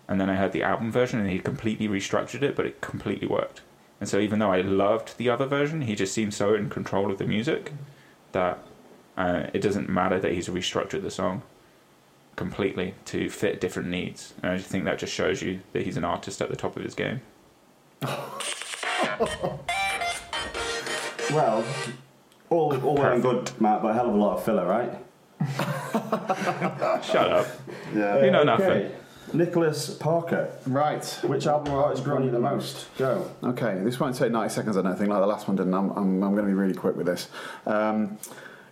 and 0.08 0.20
then 0.20 0.28
I 0.28 0.36
heard 0.36 0.52
the 0.52 0.62
album 0.62 0.90
version, 0.92 1.20
and 1.20 1.30
he 1.30 1.38
completely 1.38 1.88
restructured 1.88 2.42
it, 2.42 2.56
but 2.56 2.66
it 2.66 2.80
completely 2.80 3.26
worked. 3.28 3.62
And 4.00 4.08
so, 4.08 4.18
even 4.18 4.38
though 4.38 4.52
I 4.52 4.60
loved 4.60 5.16
the 5.16 5.30
other 5.30 5.46
version, 5.46 5.82
he 5.82 5.94
just 5.94 6.12
seemed 6.12 6.34
so 6.34 6.54
in 6.54 6.68
control 6.68 7.10
of 7.10 7.18
the 7.18 7.26
music 7.26 7.72
that 8.32 8.58
uh, 9.16 9.44
it 9.52 9.60
doesn't 9.60 9.88
matter 9.88 10.18
that 10.18 10.32
he's 10.32 10.48
restructured 10.48 11.02
the 11.02 11.10
song 11.10 11.42
completely 12.34 12.94
to 13.04 13.28
fit 13.28 13.60
different 13.60 13.88
needs. 13.88 14.34
And 14.42 14.52
I 14.52 14.56
just 14.56 14.70
think 14.70 14.84
that 14.84 14.98
just 14.98 15.12
shows 15.12 15.42
you 15.42 15.60
that 15.72 15.84
he's 15.84 15.96
an 15.96 16.04
artist 16.04 16.40
at 16.40 16.48
the 16.48 16.56
top 16.56 16.76
of 16.76 16.82
his 16.82 16.94
game. 16.94 17.20
Well, 21.32 21.64
all, 22.50 22.76
all 22.84 22.94
well 22.96 23.12
and 23.12 23.22
good, 23.22 23.50
Matt, 23.58 23.80
but 23.80 23.88
a 23.88 23.94
hell 23.94 24.08
of 24.08 24.14
a 24.14 24.18
lot 24.18 24.36
of 24.36 24.44
filler, 24.44 24.66
right? 24.66 24.92
Shut 27.02 27.32
up. 27.32 27.46
Yeah. 27.94 28.22
You 28.22 28.30
know 28.30 28.42
okay. 28.42 28.90
Nicholas 29.32 29.94
Parker. 29.94 30.50
Right. 30.66 31.04
Which 31.24 31.46
album 31.46 31.72
or 31.74 31.84
artist 31.84 32.04
grew 32.04 32.16
on 32.16 32.24
you 32.24 32.30
the 32.30 32.38
most? 32.38 32.86
Go. 32.98 33.30
Okay, 33.42 33.80
this 33.82 33.98
won't 33.98 34.16
take 34.16 34.30
90 34.32 34.52
seconds, 34.52 34.76
I 34.76 34.82
don't 34.82 34.96
think, 34.96 35.10
like 35.10 35.20
the 35.20 35.26
last 35.26 35.48
one 35.48 35.56
didn't. 35.56 35.74
I'm, 35.74 35.90
I'm, 35.90 36.22
I'm 36.22 36.32
going 36.32 36.44
to 36.44 36.48
be 36.48 36.54
really 36.54 36.74
quick 36.74 36.96
with 36.96 37.06
this. 37.06 37.28
Um, 37.66 38.18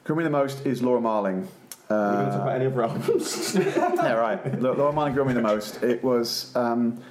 grew 0.04 0.16
me 0.16 0.24
the 0.24 0.30
most 0.30 0.66
is 0.66 0.82
Laura 0.82 1.00
Marling. 1.00 1.48
Are 1.88 2.10
we 2.10 2.16
going 2.16 2.26
to 2.26 2.32
talk 2.32 2.42
about 2.42 2.54
any 2.56 2.66
other 2.66 2.82
albums? 2.84 3.54
yeah, 3.56 4.12
right. 4.12 4.60
Laura 4.60 4.92
Marling 4.92 5.14
grew 5.14 5.24
me 5.24 5.32
the 5.32 5.40
most. 5.42 5.82
It 5.82 6.04
was. 6.04 6.54
Um, 6.54 7.02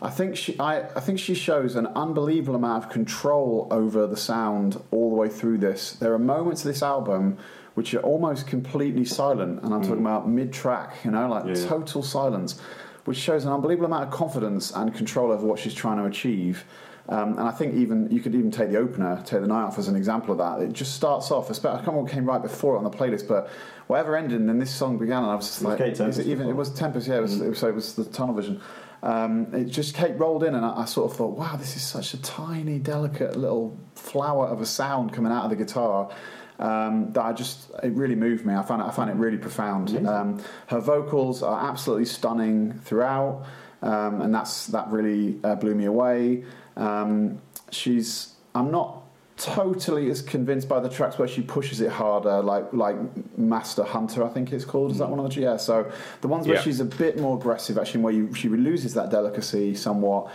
I 0.00 0.10
think 0.10 0.36
she, 0.36 0.58
I, 0.60 0.82
I 0.82 1.00
think 1.00 1.18
she 1.18 1.34
shows 1.34 1.74
an 1.74 1.88
unbelievable 1.88 2.54
amount 2.54 2.84
of 2.84 2.90
control 2.90 3.66
over 3.72 4.06
the 4.06 4.16
sound 4.16 4.80
all 4.92 5.10
the 5.10 5.16
way 5.16 5.28
through 5.28 5.58
this. 5.58 5.92
There 5.94 6.12
are 6.12 6.18
moments 6.20 6.60
of 6.62 6.68
this 6.68 6.82
album 6.84 7.38
which 7.74 7.94
are 7.94 8.00
almost 8.00 8.46
completely 8.46 9.04
silent, 9.04 9.62
and 9.62 9.72
I'm 9.74 9.82
talking 9.82 10.00
about 10.00 10.28
mid-track, 10.28 10.96
you 11.04 11.10
know, 11.12 11.28
like 11.28 11.46
Yeah. 11.46 11.66
total 11.66 12.02
silence, 12.02 12.60
which 13.08 13.16
shows 13.16 13.46
an 13.46 13.52
unbelievable 13.52 13.86
amount 13.86 14.04
of 14.04 14.10
confidence 14.10 14.70
and 14.70 14.94
control 14.94 15.32
over 15.32 15.46
what 15.46 15.58
she's 15.58 15.72
trying 15.72 15.96
to 15.96 16.04
achieve. 16.04 16.64
Um, 17.08 17.38
and 17.38 17.48
I 17.48 17.52
think 17.52 17.74
even 17.74 18.10
you 18.10 18.20
could 18.20 18.34
even 18.34 18.50
take 18.50 18.70
the 18.70 18.76
opener, 18.76 19.16
take 19.24 19.40
the 19.40 19.46
night 19.46 19.62
off 19.62 19.78
as 19.78 19.88
an 19.88 19.96
example 19.96 20.32
of 20.32 20.38
that. 20.38 20.62
It 20.62 20.74
just 20.74 20.94
starts 20.94 21.30
off. 21.30 21.50
I 21.50 21.54
can't 21.54 21.64
remember 21.64 22.02
what 22.02 22.12
came 22.12 22.26
right 22.26 22.42
before 22.42 22.74
it 22.74 22.78
on 22.78 22.84
the 22.84 22.90
playlist, 22.90 23.26
but 23.26 23.48
whatever 23.86 24.14
ended 24.14 24.38
and 24.38 24.46
then 24.46 24.58
this 24.58 24.70
song 24.70 24.98
began, 24.98 25.22
and 25.22 25.32
I 25.32 25.34
was 25.34 25.46
just 25.46 25.62
It 25.62 25.68
was 25.68 25.80
like, 25.80 25.88
is 25.92 25.98
Tempest 25.98 26.20
it 26.20 26.26
even? 26.26 26.48
It 26.50 26.52
was 26.52 26.70
Tempest, 26.74 27.08
yeah. 27.08 27.16
It 27.16 27.22
was, 27.22 27.40
it 27.40 27.48
was, 27.48 27.58
so 27.58 27.68
it 27.68 27.74
was 27.74 27.94
the 27.94 28.04
tunnel 28.04 28.34
vision. 28.34 28.60
Um, 29.02 29.54
it 29.54 29.64
just 29.64 29.94
Kate 29.94 30.18
rolled 30.18 30.44
in, 30.44 30.54
and 30.54 30.66
I, 30.66 30.82
I 30.82 30.84
sort 30.84 31.10
of 31.10 31.16
thought, 31.16 31.34
wow, 31.34 31.56
this 31.56 31.76
is 31.76 31.82
such 31.82 32.12
a 32.12 32.20
tiny, 32.20 32.78
delicate 32.78 33.36
little 33.36 33.78
flower 33.94 34.46
of 34.46 34.60
a 34.60 34.66
sound 34.66 35.14
coming 35.14 35.32
out 35.32 35.44
of 35.44 35.50
the 35.50 35.56
guitar. 35.56 36.10
Um, 36.58 37.12
that 37.12 37.24
I 37.24 37.32
just 37.32 37.70
it 37.84 37.92
really 37.92 38.16
moved 38.16 38.44
me. 38.44 38.54
I 38.54 38.62
found 38.62 38.82
it, 38.82 38.86
I 38.86 38.90
found 38.90 39.10
it 39.10 39.16
really 39.16 39.38
profound. 39.38 40.06
Um, 40.06 40.42
her 40.66 40.80
vocals 40.80 41.42
are 41.42 41.68
absolutely 41.70 42.06
stunning 42.06 42.72
throughout, 42.84 43.44
um, 43.82 44.20
and 44.22 44.34
that's 44.34 44.66
that 44.68 44.90
really 44.90 45.38
uh, 45.44 45.54
blew 45.54 45.74
me 45.74 45.84
away. 45.84 46.44
Um, 46.76 47.40
she's 47.70 48.34
I'm 48.54 48.70
not 48.72 49.02
totally 49.36 50.10
as 50.10 50.20
convinced 50.20 50.68
by 50.68 50.80
the 50.80 50.88
tracks 50.88 51.16
where 51.16 51.28
she 51.28 51.42
pushes 51.42 51.80
it 51.80 51.90
harder, 51.90 52.42
like 52.42 52.72
like 52.72 52.96
Master 53.38 53.84
Hunter, 53.84 54.24
I 54.24 54.28
think 54.28 54.52
it's 54.52 54.64
called. 54.64 54.90
Is 54.90 54.98
that 54.98 55.08
one 55.08 55.20
of 55.20 55.32
the 55.32 55.40
yeah? 55.40 55.56
So 55.56 55.90
the 56.22 56.28
ones 56.28 56.48
where 56.48 56.56
Yeah. 56.56 56.62
she's 56.62 56.80
a 56.80 56.84
bit 56.84 57.20
more 57.20 57.36
aggressive, 57.38 57.78
actually, 57.78 58.02
where 58.02 58.12
you, 58.12 58.34
she 58.34 58.48
loses 58.48 58.94
that 58.94 59.10
delicacy 59.10 59.76
somewhat. 59.76 60.28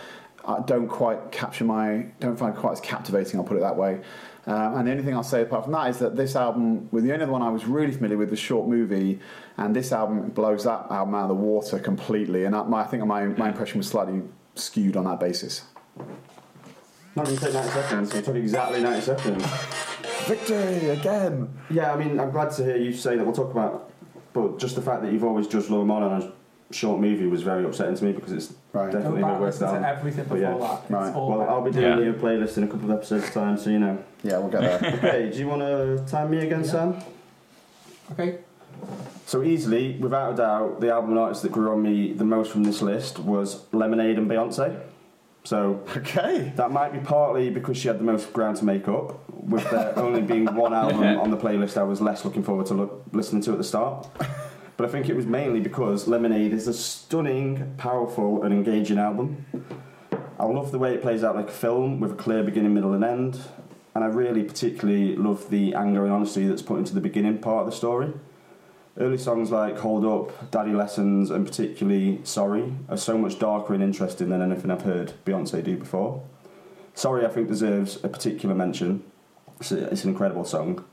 I 0.46 0.60
don't 0.60 0.88
quite 0.88 1.32
capture 1.32 1.64
my, 1.64 2.06
don't 2.20 2.36
find 2.38 2.54
quite 2.54 2.72
as 2.72 2.80
captivating. 2.80 3.40
I'll 3.40 3.46
put 3.46 3.56
it 3.56 3.60
that 3.60 3.76
way. 3.76 4.00
Um, 4.46 4.76
and 4.76 4.86
the 4.86 4.90
only 4.92 5.02
thing 5.02 5.14
I'll 5.14 5.22
say 5.22 5.42
apart 5.42 5.64
from 5.64 5.72
that 5.72 5.88
is 5.90 5.98
that 5.98 6.16
this 6.16 6.36
album, 6.36 6.88
with 6.90 7.04
the 7.04 7.12
only 7.12 7.22
other 7.22 7.32
one 7.32 7.42
I 7.42 7.48
was 7.48 7.64
really 7.64 7.92
familiar 7.92 8.18
with, 8.18 8.30
was 8.30 8.38
Short 8.38 8.68
Movie, 8.68 9.18
and 9.56 9.74
this 9.74 9.90
album 9.90 10.30
blows 10.30 10.64
that 10.64 10.86
album 10.90 11.14
out 11.14 11.22
of 11.22 11.28
the 11.28 11.34
water 11.34 11.78
completely. 11.78 12.44
And 12.44 12.54
I, 12.54 12.62
my, 12.64 12.82
I 12.82 12.84
think 12.84 13.04
my, 13.06 13.26
my 13.26 13.48
impression 13.48 13.78
was 13.78 13.88
slightly 13.88 14.22
skewed 14.54 14.96
on 14.96 15.04
that 15.04 15.18
basis. 15.18 15.62
Not 17.16 17.28
even 17.28 17.38
to 17.38 17.44
take 17.44 17.54
90 17.54 17.70
seconds. 17.70 18.14
It 18.14 18.24
took 18.24 18.36
exactly 18.36 18.80
90 18.82 19.00
seconds. 19.00 19.46
Victory 20.26 20.90
again! 20.90 21.48
Yeah, 21.70 21.92
I 21.92 21.96
mean, 21.96 22.18
I'm 22.18 22.30
glad 22.30 22.50
to 22.52 22.64
hear 22.64 22.76
you 22.76 22.92
say 22.92 23.16
that. 23.16 23.24
We'll 23.24 23.34
talk 23.34 23.50
about, 23.50 23.92
but 24.32 24.58
just 24.58 24.74
the 24.74 24.82
fact 24.82 25.02
that 25.02 25.12
you've 25.12 25.24
always 25.24 25.46
judged 25.46 25.70
Laura 25.70 25.84
Marling 25.84 26.12
on 26.12 26.22
a 26.22 26.32
short 26.70 27.00
movie 27.00 27.26
was 27.26 27.42
very 27.42 27.64
upsetting 27.64 27.94
to 27.94 28.04
me 28.04 28.12
because 28.12 28.32
it's 28.32 28.54
Right. 28.72 28.90
Definitely 28.90 29.20
back 29.22 29.28
her 29.28 29.34
and 29.34 29.42
worst 29.42 29.60
listen 29.60 29.80
to 29.80 29.86
album. 29.86 29.98
everything 29.98 30.24
before 30.24 30.38
yeah, 30.38 30.54
that. 30.58 30.80
It's 30.82 30.90
right. 30.90 31.14
all 31.14 31.28
Well, 31.30 31.38
better. 31.38 31.50
I'll 31.50 31.62
be 31.62 31.70
doing 31.70 31.84
Yeah. 31.84 32.04
you 32.04 32.10
a 32.10 32.14
playlist 32.14 32.56
in 32.56 32.64
a 32.64 32.66
couple 32.66 32.90
of 32.90 32.96
episodes' 32.96 33.30
time, 33.32 33.56
so 33.56 33.70
you 33.70 33.78
know. 33.78 33.98
Yeah, 34.24 34.38
we'll 34.38 34.48
get 34.48 34.60
there. 34.80 34.94
Okay, 34.98 35.30
do 35.30 35.38
you 35.38 35.46
want 35.46 35.60
to 35.62 36.04
time 36.10 36.30
me 36.30 36.38
again, 36.38 36.64
Yeah. 36.64 36.70
Sam? 36.70 36.96
Okay. 38.12 38.38
So 39.26 39.42
easily, 39.42 39.96
without 40.00 40.32
a 40.34 40.36
doubt, 40.36 40.80
the 40.80 40.90
album 40.92 41.10
and 41.10 41.18
artist 41.20 41.42
that 41.42 41.52
grew 41.52 41.70
on 41.72 41.82
me 41.82 42.12
the 42.12 42.24
most 42.24 42.50
from 42.50 42.64
this 42.64 42.82
list 42.82 43.18
was 43.18 43.62
Lemonade 43.72 44.18
and 44.18 44.28
Beyonce. 44.28 44.78
So 45.44 45.84
okay. 45.96 46.52
that 46.56 46.70
might 46.72 46.92
be 46.92 46.98
partly 46.98 47.50
because 47.50 47.76
she 47.76 47.86
had 47.88 47.98
the 48.00 48.04
most 48.04 48.32
ground 48.32 48.56
to 48.56 48.64
make 48.64 48.88
up. 48.88 49.20
With 49.30 49.68
there 49.70 49.96
only 49.98 50.22
being 50.22 50.46
one 50.54 50.72
album 50.82 51.04
on 51.20 51.30
the 51.30 51.36
playlist, 51.36 51.76
I 51.76 51.82
was 51.82 52.00
less 52.00 52.24
looking 52.24 52.42
forward 52.42 52.66
to 52.66 52.74
look, 52.74 53.04
listening 53.12 53.42
to 53.42 53.52
at 53.52 53.58
the 53.58 53.64
start. 53.64 54.08
But 54.76 54.86
I 54.86 54.88
think 54.88 55.08
it 55.08 55.16
was 55.16 55.26
mainly 55.26 55.60
because 55.60 56.08
Lemonade 56.08 56.52
is 56.52 56.66
a 56.66 56.74
stunning, 56.74 57.74
powerful, 57.76 58.42
and 58.42 58.52
engaging 58.52 58.98
album. 58.98 59.46
I 60.38 60.44
love 60.46 60.72
the 60.72 60.78
way 60.78 60.94
it 60.94 61.02
plays 61.02 61.22
out 61.22 61.36
like 61.36 61.48
a 61.48 61.52
film 61.52 62.00
with 62.00 62.12
a 62.12 62.16
clear 62.16 62.42
beginning, 62.42 62.74
middle, 62.74 62.92
and 62.92 63.04
end. 63.04 63.40
And 63.94 64.02
I 64.02 64.08
really 64.08 64.42
particularly 64.42 65.14
love 65.14 65.48
the 65.50 65.74
anger 65.74 66.04
and 66.04 66.12
honesty 66.12 66.46
that's 66.46 66.62
put 66.62 66.78
into 66.78 66.94
the 66.94 67.00
beginning 67.00 67.38
part 67.38 67.60
of 67.60 67.66
the 67.66 67.76
story. 67.76 68.12
Early 68.96 69.18
songs 69.18 69.50
like 69.50 69.78
Hold 69.78 70.04
Up, 70.04 70.50
Daddy 70.50 70.72
Lessons, 70.72 71.30
and 71.30 71.46
particularly 71.46 72.20
Sorry 72.24 72.72
are 72.88 72.96
so 72.96 73.16
much 73.16 73.38
darker 73.38 73.74
and 73.74 73.82
interesting 73.82 74.28
than 74.28 74.42
anything 74.42 74.70
I've 74.70 74.82
heard 74.82 75.14
Beyonce 75.24 75.62
do 75.62 75.76
before. 75.76 76.22
Sorry, 76.94 77.24
I 77.24 77.28
think, 77.28 77.48
deserves 77.48 78.02
a 78.04 78.08
particular 78.08 78.54
mention. 78.54 79.02
It's, 79.60 79.72
an 79.72 80.10
incredible 80.10 80.44
song. 80.44 80.84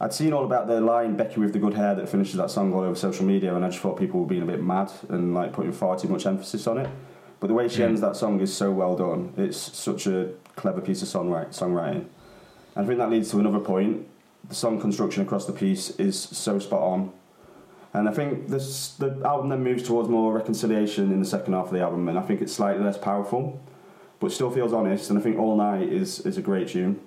I'd 0.00 0.14
seen 0.14 0.32
all 0.32 0.44
about 0.44 0.66
the 0.66 0.80
line 0.80 1.14
Becky 1.16 1.40
with 1.40 1.52
the 1.52 1.58
good 1.58 1.74
hair 1.74 1.94
that 1.94 2.08
finishes 2.08 2.36
that 2.36 2.50
song 2.50 2.72
all 2.72 2.80
over 2.80 2.94
social 2.94 3.24
media, 3.26 3.54
and 3.54 3.64
I 3.64 3.68
just 3.68 3.80
thought 3.80 3.98
people 3.98 4.20
were 4.20 4.26
being 4.26 4.42
a 4.42 4.46
bit 4.46 4.62
mad 4.62 4.90
and 5.10 5.34
like 5.34 5.52
putting 5.52 5.72
far 5.72 5.98
too 5.98 6.08
much 6.08 6.24
emphasis 6.24 6.66
on 6.66 6.78
it. 6.78 6.88
But 7.38 7.48
the 7.48 7.54
way 7.54 7.68
she 7.68 7.80
Mm. 7.82 7.88
ends 7.88 8.00
that 8.00 8.16
song 8.16 8.40
is 8.40 8.52
so 8.52 8.70
well 8.70 8.96
done. 8.96 9.32
It's 9.36 9.56
such 9.58 10.06
a 10.06 10.30
clever 10.56 10.80
piece 10.80 11.02
of 11.02 11.08
songwri- 11.08 11.48
songwriting. 11.48 12.04
And 12.74 12.84
I 12.84 12.84
think 12.84 12.98
that 12.98 13.10
leads 13.10 13.30
to 13.32 13.38
another 13.40 13.58
point. 13.60 14.06
The 14.48 14.54
song 14.54 14.80
construction 14.80 15.22
across 15.22 15.44
the 15.44 15.52
piece 15.52 15.90
is 15.98 16.18
so 16.18 16.58
spot 16.58 16.80
on. 16.82 17.12
And 17.92 18.08
I 18.08 18.12
think 18.12 18.48
this, 18.48 18.94
the 18.94 19.20
album 19.24 19.48
then 19.50 19.62
moves 19.64 19.82
towards 19.82 20.08
more 20.08 20.32
reconciliation 20.32 21.12
in 21.12 21.18
the 21.20 21.26
second 21.26 21.52
half 21.54 21.66
of 21.66 21.72
the 21.72 21.80
album, 21.80 22.08
and 22.08 22.18
I 22.18 22.22
think 22.22 22.40
it's 22.40 22.52
slightly 22.52 22.82
less 22.84 22.96
powerful, 22.96 23.60
but 24.18 24.32
still 24.32 24.50
feels 24.50 24.72
honest. 24.72 25.10
And 25.10 25.18
I 25.18 25.22
think 25.22 25.38
All 25.38 25.56
Night 25.56 25.88
is, 25.88 26.20
is 26.20 26.38
a 26.38 26.42
great 26.42 26.68
tune. 26.68 27.00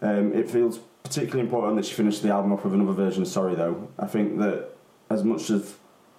Um, 0.00 0.32
it 0.32 0.48
feels 0.50 0.80
particularly 1.08 1.40
important 1.40 1.76
that 1.76 1.86
she 1.86 1.94
finished 1.94 2.22
the 2.22 2.30
album 2.30 2.52
off 2.52 2.64
with 2.64 2.74
another 2.74 2.92
version 2.92 3.22
of 3.22 3.28
Sorry, 3.28 3.54
though. 3.54 3.88
I 3.98 4.06
think 4.06 4.38
that 4.38 4.70
as 5.10 5.24
much 5.24 5.50
of 5.50 5.78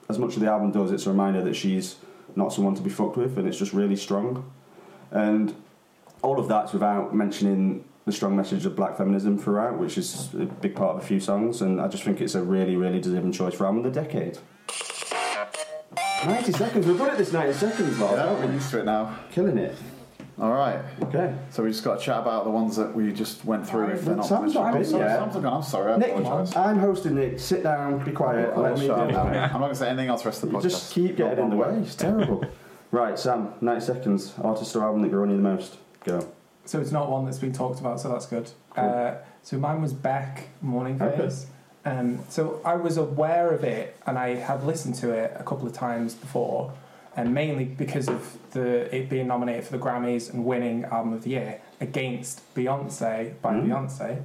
as 0.10 0.18
much 0.18 0.36
of 0.36 0.42
the 0.42 0.50
album 0.50 0.72
does, 0.72 0.92
it's 0.92 1.06
a 1.06 1.10
reminder 1.10 1.44
that 1.44 1.56
she's 1.56 1.98
not 2.36 2.52
someone 2.52 2.74
to 2.76 2.82
be 2.82 2.90
fucked 2.90 3.16
with, 3.16 3.38
and 3.38 3.48
it's 3.48 3.60
just 3.60 3.74
really 3.74 3.96
strong. 3.96 4.52
And 5.12 5.56
all 6.24 6.40
of 6.40 6.48
that's 6.48 6.74
without 6.74 7.16
mentioning 7.16 7.86
the 8.06 8.12
strong 8.12 8.36
message 8.36 8.66
of 8.66 8.76
black 8.76 8.98
feminism 8.98 9.38
throughout, 9.38 9.78
which 9.78 9.98
is 9.98 10.34
a 10.34 10.46
big 10.46 10.76
part 10.76 10.96
of 10.96 11.04
a 11.04 11.06
few 11.06 11.20
songs, 11.20 11.62
and 11.62 11.80
I 11.80 11.88
just 11.88 12.04
think 12.04 12.22
it's 12.22 12.34
a 12.34 12.42
really, 12.42 12.76
really 12.76 13.00
deserving 13.00 13.34
choice 13.34 13.54
for 13.54 13.66
album 13.66 13.86
of 13.86 13.94
the 13.94 14.02
decade. 14.02 14.40
90 16.26 16.52
seconds, 16.52 16.88
we're 16.88 16.98
good 16.98 17.12
at 17.12 17.18
this 17.18 17.32
90 17.32 17.54
seconds, 17.54 18.00
Lars, 18.00 18.18
Yeah, 18.18 18.34
we're 18.34 18.52
used 18.52 18.72
to 18.72 18.80
it 18.80 18.86
now. 18.86 19.20
Killing 19.32 19.58
it. 19.60 19.76
All 20.40 20.52
right. 20.54 20.80
Okay. 21.04 21.36
So 21.50 21.64
we 21.64 21.70
just 21.70 21.84
got 21.84 22.00
to 22.00 22.06
chat 22.06 22.20
about 22.20 22.46
the 22.46 22.50
ones 22.50 22.76
that 22.78 22.96
we 22.96 23.12
just 23.12 23.44
went 23.44 23.68
through. 23.68 23.88
If 23.90 24.06
they're 24.06 24.16
not 24.16 24.26
Sam's 24.26 24.54
not 24.54 24.74
been 24.74 24.86
sorry, 24.86 25.04
yet. 25.04 25.20
Sam's 25.20 25.34
not 25.34 25.44
gone. 25.44 25.54
I'm 25.58 25.64
sorry. 25.64 25.92
I 25.94 25.98
Nick, 25.98 26.16
apologise. 26.16 26.56
I'm 26.56 26.80
hosting 26.80 27.18
it. 27.18 27.42
Sit 27.42 27.64
down, 27.64 28.04
be 28.06 28.12
quiet, 28.12 28.54
I'll 28.56 28.64
let 28.64 28.76
me 28.76 28.82
do 28.82 28.88
shut 28.88 29.10
it. 29.10 29.16
up. 29.16 29.26
I'm 29.28 29.34
not 29.34 29.60
going 29.60 29.72
to 29.72 29.76
say 29.76 29.90
anything 29.90 30.08
else 30.08 30.22
the 30.24 30.30
rest 30.30 30.44
of 30.44 30.50
the 30.50 30.56
You 30.56 30.60
podcast. 30.62 30.70
just 30.70 30.94
keep 30.94 31.18
getting 31.18 31.44
in 31.44 31.50
the 31.50 31.56
way. 31.58 31.76
It's 31.82 31.96
terrible. 31.96 32.46
right, 32.92 33.20
Sam, 33.20 33.54
90 33.60 33.82
seconds. 33.86 34.34
Artist 34.42 34.76
or 34.76 34.84
album 34.84 35.02
that 35.02 35.12
you're 35.12 35.20
running 35.20 35.38
the 35.38 35.44
most. 35.50 35.78
Go. 36.06 36.26
So 36.66 36.80
it's 36.80 36.92
not 36.92 37.10
one 37.10 37.26
that's 37.26 37.40
been 37.40 37.52
talked 37.54 37.80
about, 37.80 38.00
so 38.00 38.10
that's 38.10 38.26
good. 38.28 38.50
Cool. 38.76 38.84
Uh, 38.86 39.16
so 39.44 39.58
mine 39.58 39.82
was 39.82 39.92
Beck, 39.94 40.48
Morning 40.62 41.02
Okay. 41.02 41.18
Phase. 41.18 41.48
Um, 41.86 42.20
so 42.30 42.62
I 42.64 42.76
was 42.76 42.98
aware 42.98 43.50
of 43.52 43.64
it, 43.64 43.98
and 44.06 44.18
I 44.18 44.36
had 44.36 44.64
listened 44.64 44.96
to 44.96 45.12
it 45.12 45.34
a 45.36 45.44
couple 45.44 45.66
of 45.68 45.74
times 45.74 46.14
before, 46.14 46.72
and 47.20 47.34
mainly 47.34 47.66
because 47.66 48.08
of 48.08 48.38
the 48.52 48.94
it 48.96 49.10
being 49.10 49.28
nominated 49.28 49.66
for 49.66 49.74
the 49.78 49.84
Grammys 49.84 50.32
and 50.34 50.46
winning 50.46 50.86
Album 50.86 51.14
of 51.14 51.24
the 51.24 51.32
Year 51.32 51.62
against 51.82 52.42
Beyonce 52.56 53.34
by 53.42 53.54
Mm. 53.54 53.68
Beyonce. 53.68 54.24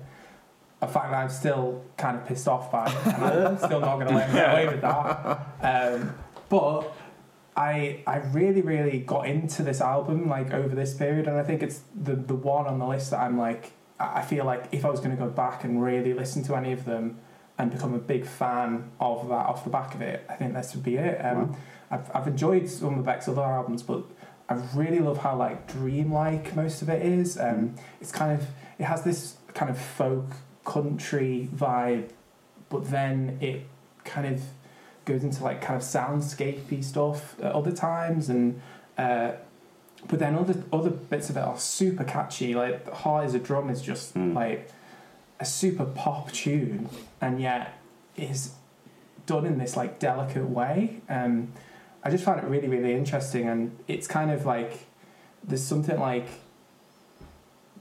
A 0.81 0.87
fact 0.87 1.11
that 1.11 1.17
I'm 1.17 1.31
still 1.31 1.83
kind 1.97 2.17
of 2.17 2.27
pissed 2.27 2.47
off 2.47 2.71
by, 2.71 2.87
and 3.05 3.49
I'm 3.49 3.57
still 3.59 3.81
not 3.81 3.95
going 3.97 4.09
to 4.09 4.15
let 4.15 4.29
him 4.29 4.37
get 4.37 4.51
away 4.51 4.67
with 4.69 4.81
that. 4.83 5.41
Um, 5.63 6.15
but 6.49 6.93
I 7.57 8.03
I 8.07 8.17
really 8.33 8.61
really 8.61 8.99
got 9.01 9.27
into 9.27 9.63
this 9.63 9.81
album 9.81 10.29
like 10.29 10.53
over 10.53 10.75
this 10.75 10.95
period, 10.95 11.27
and 11.27 11.37
I 11.37 11.43
think 11.43 11.63
it's 11.63 11.81
the 11.95 12.15
the 12.15 12.35
one 12.35 12.67
on 12.67 12.79
the 12.79 12.87
list 12.87 13.11
that 13.11 13.21
I'm 13.21 13.39
like 13.39 13.73
I 13.99 14.21
I 14.21 14.23
feel 14.23 14.45
like 14.45 14.65
if 14.73 14.85
I 14.85 14.91
was 14.91 15.01
going 15.01 15.17
to 15.17 15.23
go 15.27 15.31
back 15.31 15.65
and 15.65 15.83
really 15.83 16.13
listen 16.13 16.43
to 16.45 16.55
any 16.55 16.73
of 16.73 16.85
them 16.85 17.19
and 17.59 17.71
become 17.71 17.95
a 17.95 17.99
big 17.99 18.27
fan 18.27 18.91
of 19.01 19.29
that 19.29 19.47
off 19.47 19.63
the 19.65 19.71
back 19.71 19.95
of 19.95 20.01
it, 20.03 20.25
I 20.29 20.35
think 20.35 20.55
this 20.55 20.75
would 20.75 20.85
be 20.85 20.97
it. 20.97 21.25
Um, 21.25 21.51
Wow. 21.51 21.57
I've 21.91 22.11
I've 22.17 22.27
enjoyed 22.29 22.69
some 22.69 22.99
of 22.99 23.05
Beck's 23.05 23.29
other 23.29 23.43
albums, 23.43 23.83
but 23.83 24.03
I 24.49 24.55
really 24.75 24.99
love 24.99 25.19
how 25.19 25.37
like 25.37 25.67
dreamlike 25.73 26.57
most 26.57 26.83
of 26.83 26.89
it 26.89 27.05
is. 27.05 27.39
Um, 27.39 27.75
It's 28.01 28.11
kind 28.13 28.33
of 28.39 28.47
it 28.79 28.85
has 28.85 29.03
this 29.05 29.37
kind 29.55 29.71
of 29.71 29.79
folk 29.79 30.27
country 30.65 31.49
vibe, 31.55 32.09
but 32.71 32.91
then 32.91 33.39
it 33.41 33.67
kind 34.05 34.27
of 34.35 34.43
goes 35.05 35.23
into 35.23 35.45
like 35.45 35.61
kind 35.61 35.77
of 35.77 35.83
soundscapey 35.83 36.83
stuff 36.83 37.39
at 37.41 37.53
other 37.53 37.71
times 37.73 38.29
and 38.31 38.61
uh, 38.99 39.33
but 40.09 40.19
then 40.19 40.35
other 40.35 40.57
other 40.73 40.91
bits 40.91 41.29
of 41.31 41.37
it 41.37 41.41
are 41.41 41.59
super 41.59 42.05
catchy 42.05 42.55
like 42.55 42.91
heart 42.91 43.27
is 43.27 43.35
a 43.35 43.39
drum 43.39 43.69
is 43.71 43.81
just 43.83 44.15
Mm. 44.15 44.35
like 44.35 44.71
a 45.41 45.45
super 45.45 45.85
pop 45.85 46.33
tune 46.33 46.89
and 47.21 47.41
yet 47.41 47.79
is 48.17 48.53
done 49.27 49.47
in 49.47 49.59
this 49.59 49.77
like 49.77 49.99
delicate 49.99 50.49
way 50.49 51.01
um, 51.09 51.53
I 52.03 52.11
just 52.11 52.25
found 52.25 52.41
it 52.41 52.47
really 52.47 52.69
really 52.69 52.93
interesting 52.93 53.49
and 53.49 53.77
it's 53.89 54.07
kind 54.07 54.31
of 54.31 54.47
like 54.47 54.87
there's 55.43 55.65
something 55.65 55.99
like 55.99 56.27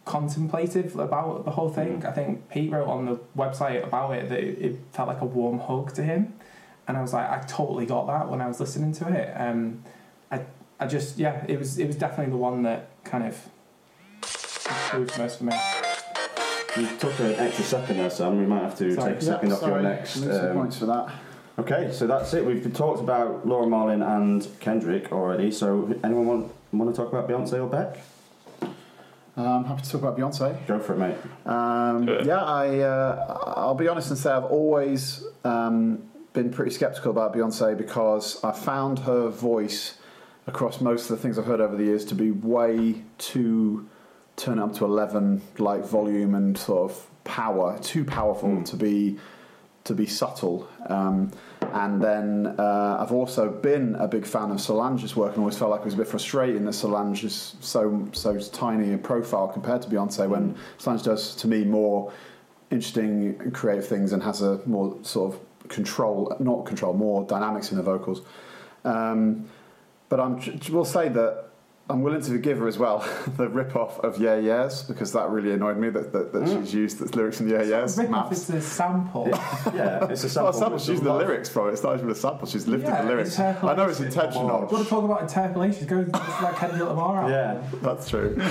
contemplative 0.05 0.97
about 0.97 1.45
the 1.45 1.51
whole 1.51 1.69
thing 1.69 2.05
I 2.05 2.11
think 2.11 2.49
Pete 2.49 2.71
wrote 2.71 2.87
on 2.87 3.05
the 3.05 3.19
website 3.37 3.83
about 3.83 4.11
it 4.11 4.29
that 4.29 4.39
it, 4.39 4.59
it 4.59 4.79
felt 4.91 5.07
like 5.07 5.21
a 5.21 5.25
warm 5.25 5.59
hug 5.59 5.93
to 5.95 6.03
him 6.03 6.33
and 6.87 6.97
I 6.97 7.01
was 7.01 7.13
like, 7.13 7.29
I 7.29 7.39
totally 7.47 7.85
got 7.85 8.07
that 8.07 8.29
when 8.29 8.41
I 8.41 8.47
was 8.47 8.59
listening 8.59 8.91
to 8.93 9.09
it. 9.13 9.33
Um, 9.39 9.83
I, 10.31 10.41
I 10.79 10.87
just, 10.87 11.17
yeah, 11.17 11.45
it 11.47 11.57
was, 11.57 11.79
it 11.79 11.87
was 11.87 11.95
definitely 11.95 12.31
the 12.31 12.37
one 12.37 12.63
that 12.63 12.89
kind 13.03 13.25
of 13.25 13.49
improved 14.67 15.17
most 15.17 15.37
for 15.37 15.45
me. 15.45 15.53
You 16.77 16.87
took 16.97 17.19
an 17.19 17.35
extra 17.35 17.63
second 17.63 17.97
there, 17.97 18.09
Sam. 18.09 18.39
We 18.39 18.45
might 18.47 18.63
have 18.63 18.77
to 18.79 18.93
Sorry. 18.95 19.11
take 19.13 19.21
a 19.21 19.25
second 19.25 19.49
Yeah, 19.49 19.55
off 19.55 19.61
your 19.61 19.69
sorry. 19.69 19.83
next. 19.83 20.17
Lose 20.17 20.37
um, 20.39 20.53
points 20.53 20.77
for 20.79 20.85
that. 20.87 21.13
Okay, 21.59 21.91
so 21.91 22.07
that's 22.07 22.33
it. 22.33 22.43
We've 22.43 22.73
talked 22.73 22.99
about 22.99 23.47
Laura 23.47 23.67
Marling 23.67 24.01
and 24.01 24.47
Kendrick 24.59 25.11
already. 25.11 25.51
So, 25.51 25.93
anyone 26.03 26.25
want, 26.25 26.51
want 26.71 26.95
to 26.95 26.99
talk 26.99 27.13
about 27.13 27.29
Beyonce 27.29 27.53
or 27.63 27.67
Beck? 27.67 27.99
Um, 29.35 29.47
I'm 29.47 29.65
happy 29.65 29.83
to 29.83 29.89
talk 29.91 30.01
about 30.01 30.17
Beyonce. 30.17 30.65
Go 30.65 30.79
for 30.79 30.93
it, 30.93 30.97
mate. 30.97 31.15
Um, 31.45 32.05
Good. 32.07 32.25
yeah, 32.25 32.41
I, 32.43 32.79
uh, 32.79 33.53
I'll 33.55 33.75
be 33.75 33.87
honest 33.87 34.09
and 34.09 34.17
say 34.17 34.31
I've 34.31 34.45
always 34.45 35.23
um, 35.43 36.01
been 36.33 36.51
pretty 36.51 36.71
skeptical 36.71 37.11
about 37.11 37.35
Beyonce 37.35 37.77
because 37.77 38.43
I 38.43 38.51
found 38.51 38.99
her 38.99 39.29
voice 39.29 39.99
across 40.47 40.81
most 40.81 41.03
of 41.09 41.15
the 41.17 41.21
things 41.21 41.37
I've 41.37 41.45
heard 41.45 41.61
over 41.61 41.75
the 41.75 41.83
years 41.83 42.03
to 42.05 42.15
be 42.15 42.31
way 42.31 43.03
too 43.19 43.87
turn 44.35 44.59
it 44.59 44.63
up 44.63 44.73
to 44.75 44.85
11 44.85 45.41
like 45.57 45.85
volume 45.85 46.35
and 46.35 46.57
sort 46.57 46.91
of 46.91 47.07
power, 47.23 47.77
too 47.79 48.03
powerful 48.03 48.49
Mm. 48.49 48.65
to 48.65 48.75
be 48.75 49.17
to 49.85 49.93
be 49.93 50.05
subtle. 50.05 50.65
Um, 50.87 51.31
and 51.73 52.01
then 52.01 52.55
uh, 52.57 52.97
I've 53.01 53.11
also 53.11 53.49
been 53.49 53.95
a 53.95 54.07
big 54.07 54.25
fan 54.25 54.49
of 54.49 54.61
Solange's 54.61 55.13
work 55.13 55.31
and 55.33 55.39
always 55.39 55.57
felt 55.57 55.71
like 55.71 55.81
it 55.81 55.85
was 55.85 55.93
a 55.95 55.97
bit 55.97 56.07
frustrating 56.07 56.63
that 56.65 56.73
Solange 56.73 57.25
is 57.25 57.55
so 57.59 58.07
so 58.13 58.39
tiny 58.39 58.93
a 58.93 58.97
profile 58.97 59.49
compared 59.49 59.81
to 59.81 59.89
Beyonce 59.89 60.29
when 60.29 60.55
Solange 60.77 61.03
does 61.03 61.35
to 61.35 61.47
me 61.49 61.65
more 61.65 62.13
interesting 62.71 63.51
creative 63.51 63.85
things 63.85 64.13
and 64.13 64.23
has 64.23 64.41
a 64.41 64.61
more 64.65 64.97
sort 65.03 65.33
of 65.33 65.67
control, 65.67 66.33
not 66.39 66.65
control, 66.65 66.93
more 66.93 67.25
dynamics 67.25 67.71
in 67.71 67.77
her 67.77 67.83
vocals. 67.83 68.21
Um, 68.85 69.49
but 70.09 70.19
I'm, 70.19 70.39
we'll 70.71 70.85
say 70.85 71.09
that 71.09 71.45
I'm 71.89 72.01
willing 72.01 72.21
to 72.21 72.31
forgive 72.31 72.59
her 72.59 72.67
as 72.69 72.77
well 72.77 72.99
the 73.37 73.49
rip 73.49 73.75
off 73.75 73.99
of 73.99 74.17
Yeah 74.17 74.37
Yeahs 74.37 74.83
because 74.83 75.11
that 75.11 75.29
really 75.29 75.51
annoyed 75.51 75.77
me 75.77 75.89
that, 75.89 76.13
that, 76.13 76.31
that 76.31 76.43
Mm. 76.43 76.61
she's 76.61 76.73
used 76.73 76.99
the 76.99 77.13
lyrics 77.15 77.37
from 77.39 77.49
Yeah 77.49 77.61
Yeahs. 77.61 77.97
Rip 77.97 78.09
off 78.13 78.31
is 78.31 78.49
a 78.49 78.61
sample. 78.61 79.27
Yeah, 79.27 80.05
it's 80.09 80.23
a 80.23 80.27
Well, 80.41 80.53
sample. 80.53 80.53
sample, 80.53 80.77
she's 80.79 81.01
the 81.01 81.09
Love. 81.09 81.19
lyrics 81.27 81.49
from 81.49 81.67
it. 81.67 81.73
It's 81.73 81.83
not 81.83 81.97
even 81.97 82.09
a 82.09 82.15
sample. 82.15 82.47
She's 82.47 82.67
lifted 82.69 82.87
Yeah, 82.87 83.01
the 83.01 83.07
lyrics. 83.09 83.37
I 83.37 83.75
know 83.75 83.89
it's 83.89 83.99
intentional. 83.99 83.99
Do 83.99 84.07
intentional. 84.09 84.61
you 84.61 84.67
want 84.77 84.83
to 84.85 84.89
talk 84.89 85.03
about 85.03 85.21
interpolations? 85.23 85.85
Go 85.89 85.99
it's 85.99 86.13
like 86.41 86.55
Kendrick 86.55 86.87
Lamar. 86.87 87.29
Yeah. 87.29 87.61
That's 87.81 88.09
true. 88.09 88.41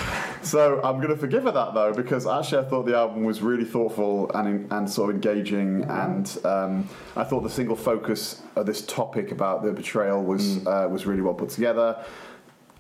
so 0.43 0.83
I'm 0.85 0.97
going 0.99 1.09
to 1.09 1.17
forgive 1.17 1.45
her 1.45 1.53
that 1.53 1.73
though, 1.73 1.95
because 1.95 2.27
actually 2.27 2.67
I 2.67 2.69
thought 2.69 2.85
the 2.85 2.97
album 2.97 3.25
was 3.25 3.41
really 3.41 3.65
thoughtful 3.65 4.31
and 4.35 4.71
and 4.71 4.89
sort 4.91 5.09
of 5.09 5.17
engaging, 5.17 5.85
and 5.85 6.39
um, 6.45 6.89
I 7.17 7.25
thought 7.25 7.41
the 7.45 7.51
single 7.51 7.77
focus 7.77 8.43
of 8.57 8.67
this 8.67 8.85
topic 8.85 9.33
about 9.33 9.63
the 9.63 9.73
betrayal 9.73 10.23
was 10.23 10.65
uh, 10.67 10.87
was 10.91 11.07
really 11.07 11.23
well 11.23 11.35
put 11.35 11.49
together. 11.49 11.97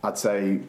I'd 0.02 0.18
say 0.18 0.60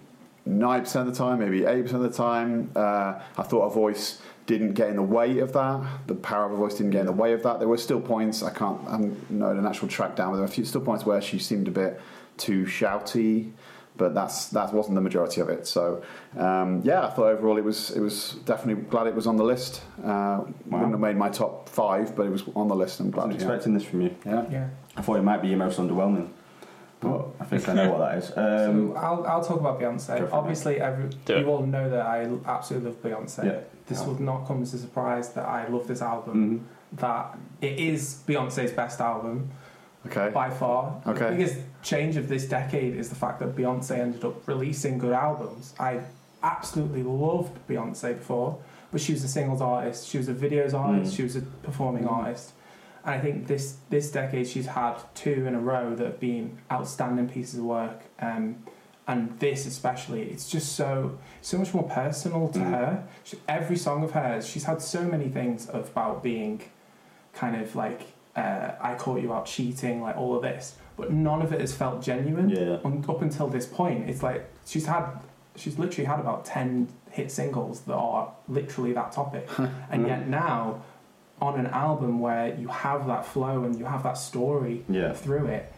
ninety 0.45 0.83
percent 0.85 1.07
of 1.07 1.13
the 1.15 1.23
time, 1.23 1.39
maybe 1.39 1.65
eighty 1.65 1.83
percent 1.83 2.03
of 2.03 2.11
the 2.11 2.17
time, 2.17 2.71
uh, 2.75 3.19
I 3.37 3.43
thought 3.43 3.69
her 3.69 3.73
voice 3.73 4.21
didn't 4.45 4.73
get 4.73 4.89
in 4.89 4.97
the 4.97 5.01
way 5.01 5.39
of 5.39 5.53
that. 5.53 5.87
The 6.07 6.15
power 6.15 6.45
of 6.45 6.51
her 6.51 6.57
voice 6.57 6.75
didn't 6.75 6.91
get 6.91 7.01
in 7.01 7.05
the 7.05 7.11
way 7.13 7.33
of 7.33 7.43
that. 7.43 7.59
There 7.59 7.67
were 7.67 7.77
still 7.77 8.01
points 8.01 8.43
I 8.43 8.51
can't 8.51 8.79
I 8.87 8.91
haven't 8.91 9.31
noted 9.31 9.59
an 9.59 9.65
actual 9.65 9.87
track 9.87 10.15
down, 10.15 10.31
but 10.31 10.37
there 10.37 10.45
were 10.45 10.51
a 10.51 10.55
few 10.55 10.65
still 10.65 10.81
points 10.81 11.05
where 11.05 11.21
she 11.21 11.39
seemed 11.39 11.67
a 11.67 11.71
bit 11.71 12.01
too 12.37 12.65
shouty 12.65 13.51
but 13.95 14.13
that's 14.13 14.47
that 14.49 14.73
wasn't 14.73 14.95
the 14.95 15.01
majority 15.01 15.41
of 15.41 15.49
it. 15.49 15.67
So 15.67 16.03
um, 16.37 16.81
yeah, 16.83 17.05
I 17.05 17.09
thought 17.11 17.27
overall 17.27 17.57
it 17.57 17.63
was 17.63 17.91
it 17.91 17.99
was 17.99 18.37
definitely 18.45 18.83
glad 18.83 19.07
it 19.07 19.15
was 19.15 19.27
on 19.27 19.37
the 19.37 19.43
list. 19.43 19.81
Uh, 20.03 20.43
Wouldn't 20.65 20.91
have 20.91 20.99
made 20.99 21.15
my 21.15 21.29
top 21.29 21.69
five, 21.69 22.15
but 22.15 22.25
it 22.25 22.31
was 22.31 22.43
on 22.55 22.67
the 22.67 22.75
list. 22.75 22.99
I'm 22.99 23.11
glad. 23.11 23.23
I 23.23 23.25
glad. 23.27 23.35
was 23.35 23.43
expecting 23.43 23.73
this 23.73 23.83
from 23.83 24.01
you. 24.01 24.15
yeah. 24.25 24.45
Yeah. 24.49 24.69
I 24.95 25.01
thought 25.01 25.17
it 25.17 25.23
might 25.23 25.41
be 25.41 25.49
your 25.49 25.57
most 25.57 25.79
underwhelming, 25.79 26.29
but 27.03 27.27
I 27.39 27.45
think 27.45 27.69
I 27.69 27.73
know 27.73 27.91
what 27.91 27.99
that 27.99 28.17
is. 28.17 28.29
Um, 28.37 28.93
so 28.93 28.95
I'll, 28.97 29.25
I'll 29.27 29.43
talk 29.43 29.59
about 29.59 29.79
Beyonce. 29.79 30.31
Obviously, 30.31 30.79
every, 30.79 31.09
Do 31.25 31.39
you 31.39 31.45
all 31.47 31.65
know 31.65 31.89
that 31.89 32.05
I 32.05 32.27
absolutely 32.45 32.89
love 32.91 33.01
Beyonce. 33.03 33.45
Yeah. 33.45 33.59
This 33.87 33.99
Yeah. 34.01 34.07
will 34.07 34.21
not 34.21 34.47
come 34.47 34.61
as 34.61 34.73
a 34.73 34.77
surprise 34.79 35.29
that 35.33 35.45
I 35.45 35.67
love 35.67 35.87
this 35.87 36.01
album. 36.01 36.35
mhm. 36.59 36.97
That 36.99 37.37
it 37.61 37.79
is 37.79 38.21
Beyonce's 38.27 38.71
best 38.71 39.01
album 39.01 39.49
Okay. 40.05 40.29
by 40.33 40.49
far. 40.49 41.01
Okay. 41.07 41.29
The 41.29 41.35
biggest 41.35 41.57
change 41.81 42.17
of 42.17 42.27
this 42.29 42.45
decade 42.47 42.95
is 42.95 43.09
the 43.09 43.15
fact 43.15 43.39
that 43.39 43.55
Beyonce 43.55 43.97
ended 43.97 44.23
up 44.23 44.47
releasing 44.47 44.97
good 44.97 45.13
albums. 45.13 45.73
I 45.79 46.01
absolutely 46.43 47.03
loved 47.03 47.57
Beyonce 47.67 48.17
before, 48.17 48.57
but 48.91 49.01
she 49.01 49.13
was 49.13 49.23
a 49.23 49.27
singles 49.27 49.61
artist, 49.61 50.07
she 50.07 50.17
was 50.17 50.27
a 50.29 50.33
videos 50.33 50.73
artist, 50.73 51.13
Mm. 51.13 51.15
she 51.15 51.23
was 51.23 51.35
a 51.35 51.41
performing 51.41 52.05
artist. 52.07 52.51
And 53.05 53.15
I 53.15 53.19
think 53.19 53.47
this 53.47 53.77
this 53.89 54.11
decade 54.11 54.47
she's 54.47 54.67
had 54.67 54.95
two 55.13 55.45
in 55.47 55.55
a 55.55 55.59
row 55.59 55.95
that 55.95 56.05
have 56.05 56.19
been 56.19 56.57
outstanding 56.71 57.27
pieces 57.29 57.59
of 57.59 57.65
work. 57.65 58.01
Um, 58.19 58.63
and 59.05 59.37
this 59.39 59.65
especially, 59.65 60.21
it's 60.23 60.49
just 60.49 60.73
so 60.77 61.17
so 61.41 61.57
much 61.57 61.73
more 61.73 61.83
personal 61.83 62.47
to 62.49 62.59
Mm. 62.59 62.69
her. 62.71 63.03
She, 63.25 63.37
every 63.49 63.75
song 63.75 64.03
of 64.03 64.11
hers, 64.11 64.47
she's 64.47 64.63
had 64.63 64.81
so 64.81 65.03
many 65.03 65.27
things 65.27 65.67
about 65.73 66.23
being 66.23 66.61
kind 67.33 67.55
of 67.61 67.75
like 67.75 68.01
uh, 68.35 68.71
I 68.81 68.95
caught 68.95 69.21
you 69.21 69.31
out 69.33 69.45
cheating, 69.45 70.01
like 70.01 70.17
all 70.17 70.35
of 70.35 70.41
this, 70.41 70.75
but 70.97 71.11
none 71.11 71.41
of 71.43 71.53
it 71.53 71.59
has 71.61 71.75
felt 71.75 72.01
genuine 72.01 72.49
Yeah. 72.49 72.77
un- 72.83 73.05
up 73.07 73.21
until 73.21 73.47
this 73.47 73.65
point. 73.67 74.09
It's 74.09 74.23
like 74.23 74.49
she's 74.65 74.85
had, 74.87 75.05
she's 75.55 75.77
literally 75.77 76.05
had 76.05 76.19
about 76.19 76.43
ten 76.45 76.87
hit 77.11 77.29
singles 77.31 77.81
that 77.81 77.93
are 77.93 78.31
literally 78.47 78.91
that 78.93 79.11
topic, 79.11 79.47
and 79.91 80.07
yet 80.07 80.27
now, 80.29 80.81
on 81.41 81.59
an 81.59 81.67
album 81.67 82.19
where 82.19 82.53
you 82.55 82.67
have 82.69 83.07
that 83.07 83.25
flow 83.25 83.63
and 83.63 83.77
you 83.77 83.85
have 83.85 84.03
that 84.03 84.17
story 84.17 84.83
Yeah. 84.87 85.13
through 85.13 85.47
it, 85.47 85.73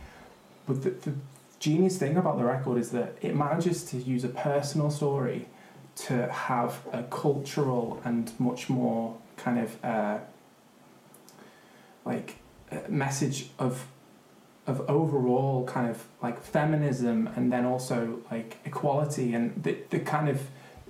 but 0.67 0.83
the, 0.83 0.91
the 0.91 1.13
genius 1.59 1.97
thing 1.97 2.17
about 2.17 2.37
the 2.37 2.43
record 2.43 2.77
is 2.77 2.91
that 2.91 3.17
it 3.21 3.35
manages 3.35 3.83
to 3.85 3.97
use 3.97 4.23
a 4.23 4.29
personal 4.29 4.91
story 4.91 5.47
to 5.95 6.27
have 6.31 6.81
a 6.91 7.03
cultural 7.03 8.01
and 8.03 8.31
much 8.39 8.69
more 8.69 9.17
kind 9.37 9.59
of 9.59 9.83
uh, 9.83 10.17
like 12.05 12.35
uh, 12.71 12.77
message 12.89 13.49
of 13.59 13.87
of 14.67 14.81
overall 14.89 15.63
kind 15.65 15.89
of 15.91 16.05
like 16.23 16.41
feminism 16.41 17.27
and 17.35 17.51
then 17.53 17.65
also 17.65 18.19
like 18.31 18.57
equality 18.65 19.33
and 19.35 19.61
the, 19.63 19.77
the 19.91 19.99
kind 19.99 20.27
of 20.27 20.41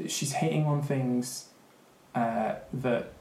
she's 0.08 0.32
hitting 0.34 0.66
on 0.66 0.82
things 0.82 1.50
uh, 2.16 2.56
that 2.74 3.12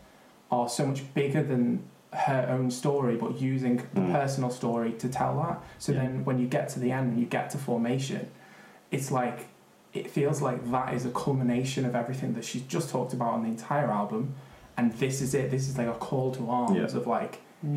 are 0.55 0.69
so 0.69 0.87
much 0.87 1.03
bigger 1.15 1.43
than 1.43 1.83
her 2.13 2.47
own 2.49 2.71
story 2.71 3.17
but 3.17 3.31
using 3.41 3.77
the 3.95 4.01
Mm. 4.01 4.13
personal 4.13 4.51
story 4.51 4.93
to 5.03 5.09
tell 5.09 5.35
that 5.43 5.57
so 5.79 5.93
Yeah. 5.93 6.01
then 6.03 6.25
when 6.25 6.39
you 6.39 6.47
get 6.47 6.69
to 6.75 6.79
the 6.85 6.91
end 6.93 7.07
and 7.13 7.19
you 7.23 7.27
get 7.39 7.51
to 7.51 7.59
formation 7.59 8.23
it's 8.97 9.11
like 9.11 9.39
it 9.93 10.07
feels 10.11 10.41
like 10.49 10.59
that 10.71 10.89
is 10.95 11.05
a 11.07 11.11
culmination 11.11 11.85
of 11.85 11.95
everything 12.03 12.31
that 12.35 12.45
she's 12.45 12.63
just 12.63 12.89
talked 12.95 13.13
about 13.13 13.31
on 13.37 13.43
the 13.43 13.49
entire 13.49 13.91
album 13.91 14.23
and 14.77 14.93
this 15.03 15.21
is 15.21 15.35
it 15.35 15.51
this 15.51 15.65
is 15.69 15.77
like 15.77 15.89
a 15.89 15.99
call 16.09 16.31
to 16.39 16.43
arms 16.49 16.77
Yeah. 16.93 16.99
of 17.01 17.07
like 17.19 17.35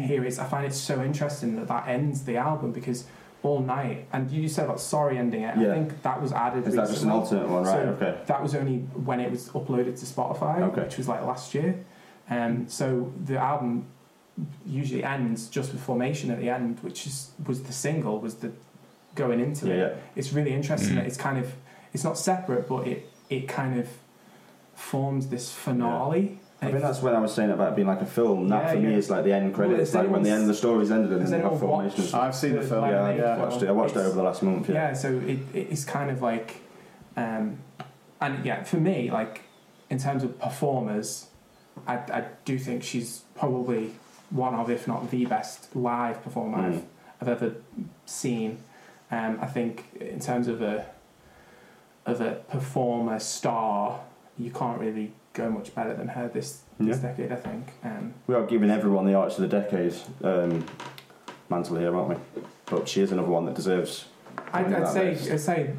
here 0.08 0.24
is 0.30 0.38
I 0.38 0.46
find 0.54 0.66
it 0.66 0.74
so 0.74 0.96
interesting 1.10 1.56
that 1.56 1.68
that 1.74 1.84
ends 1.88 2.18
the 2.30 2.38
album 2.38 2.70
because 2.80 3.00
all 3.44 3.60
night 3.62 4.00
and 4.14 4.30
you 4.30 4.48
said 4.56 4.66
about 4.66 4.80
sorry 4.82 5.18
ending 5.18 5.42
it 5.50 5.56
Yeah. 5.58 5.72
I 5.72 5.74
think 5.76 6.02
that 6.08 6.22
was 6.22 6.32
added 6.46 6.68
Is 6.68 6.76
that 6.76 6.88
just 6.90 7.04
an 7.04 7.12
alternate 7.12 7.48
one, 7.50 7.64
right? 7.64 7.74
So 7.74 7.90
okay. 7.96 8.14
that 8.32 8.40
was 8.46 8.54
only 8.54 8.78
when 9.10 9.20
it 9.26 9.30
was 9.32 9.44
uploaded 9.60 9.96
to 10.02 10.06
Spotify 10.14 10.56
Okay. 10.70 10.82
which 10.84 10.98
was 11.00 11.08
like 11.08 11.22
last 11.34 11.54
year 11.56 11.72
um, 12.30 12.68
so 12.68 13.12
the 13.26 13.38
album 13.38 13.86
usually 14.66 15.04
ends 15.04 15.48
just 15.50 15.72
with 15.74 15.82
formation 15.82 16.30
at 16.32 16.40
the 16.40 16.50
end 16.50 16.78
which 16.82 17.08
is 17.08 17.32
was 17.48 17.64
the 17.64 17.74
single 17.74 18.20
was 18.20 18.36
the 18.36 18.52
going 19.16 19.40
into 19.40 19.68
Yeah, 19.68 19.74
it 19.74 19.78
yeah. 19.80 19.94
it's 20.16 20.32
really 20.34 20.54
interesting 20.54 20.92
Mm. 20.94 20.96
that 20.98 21.06
it's 21.08 21.18
kind 21.18 21.38
of 21.40 21.54
it's 21.94 22.04
not 22.04 22.18
separate 22.18 22.68
but 22.70 22.86
it 22.88 23.10
it 23.30 23.48
kind 23.48 23.80
of 23.80 23.88
forms 24.76 25.28
this 25.28 25.52
finale 25.52 26.40
I 26.62 26.66
And 26.66 26.74
think 26.74 26.84
that's 26.84 27.04
when 27.04 27.14
I 27.16 27.20
was 27.20 27.34
saying 27.36 27.52
about 27.52 27.74
it 27.74 27.76
being 27.76 27.88
like 27.88 28.02
a 28.02 28.06
film. 28.08 28.48
That 28.50 28.64
Yeah, 28.64 28.72
for 28.72 28.78
me 28.80 28.92
yeah. 28.92 28.98
is 28.98 29.12
like 29.12 29.24
the 29.26 29.32
end 29.32 29.54
credits, 29.54 29.92
has 29.92 29.94
like 29.94 30.10
when 30.10 30.24
the 30.24 30.32
end 30.32 30.42
of 30.42 30.48
the 30.48 30.56
story's 30.56 30.90
ended 30.90 31.12
and 31.12 31.22
has 31.22 31.30
then 31.30 31.42
you 31.44 31.50
have 31.50 31.60
formation. 31.60 32.02
watched- 32.02 32.16
I've 32.16 32.36
seen 32.36 32.56
the 32.56 32.64
film. 32.64 32.82
Like, 32.82 32.92
Yeah, 32.94 33.14
Yeah, 33.16 33.36
I 33.36 33.38
watched 33.38 33.62
it. 33.62 33.70
I 33.70 33.72
watched 33.74 33.96
it 33.96 34.00
over 34.00 34.16
the 34.16 34.24
last 34.24 34.42
month. 34.42 34.68
yeah, 34.68 34.74
Yeah. 34.90 34.94
so 34.94 35.10
it, 35.20 35.38
it's 35.54 35.86
kind 35.86 36.10
of 36.10 36.24
like 36.24 36.62
um, 37.16 37.60
and 38.22 38.44
yeah 38.44 38.64
for 38.64 38.78
me 38.78 39.12
like 39.12 39.42
in 39.92 40.00
terms 40.00 40.24
of 40.24 40.40
performers 40.40 41.28
I, 41.86 41.96
I 41.96 42.26
do 42.46 42.58
think 42.58 42.84
she's 42.84 43.22
probably 43.36 43.92
one 44.30 44.54
of 44.56 44.70
if 44.70 44.88
not 44.88 45.10
the 45.12 45.26
best 45.26 45.76
live 45.76 46.22
performer 46.24 46.58
Mm. 46.58 46.66
I've, 46.76 46.84
I've 47.22 47.28
ever 47.30 47.56
seen 48.06 48.58
um, 49.12 49.40
I 49.42 49.46
think 49.48 49.86
in 50.00 50.20
terms 50.20 50.48
of 50.48 50.62
a 50.62 50.86
of 52.06 52.22
a 52.22 52.36
performer 52.50 53.20
star 53.20 54.00
you 54.38 54.52
can't 54.52 54.80
really 54.80 55.12
go 55.34 55.50
much 55.50 55.74
better 55.76 55.94
than 55.94 56.08
her 56.10 56.28
this 56.28 56.62
this 56.80 56.98
Yeah. 57.02 57.10
decade 57.10 57.32
I 57.32 57.36
think 57.36 57.70
um, 57.84 58.14
We 58.28 58.36
are 58.36 58.46
giving 58.46 58.70
everyone 58.70 59.06
the 59.06 59.14
arts 59.16 59.38
of 59.40 59.42
the 59.50 59.62
decade 59.62 59.94
um, 60.24 60.66
mantle 61.50 61.78
here, 61.78 61.96
aren't 61.96 62.10
we? 62.10 62.44
But 62.66 62.88
she 62.88 63.02
is 63.02 63.12
another 63.12 63.30
one 63.30 63.46
that 63.46 63.56
deserves. 63.56 64.06
I'd, 64.54 64.66
I'd 64.66 64.72
that 64.74 64.94
say 64.94 65.12
list. 65.12 65.32
I'd 65.32 65.40
say 65.40 65.74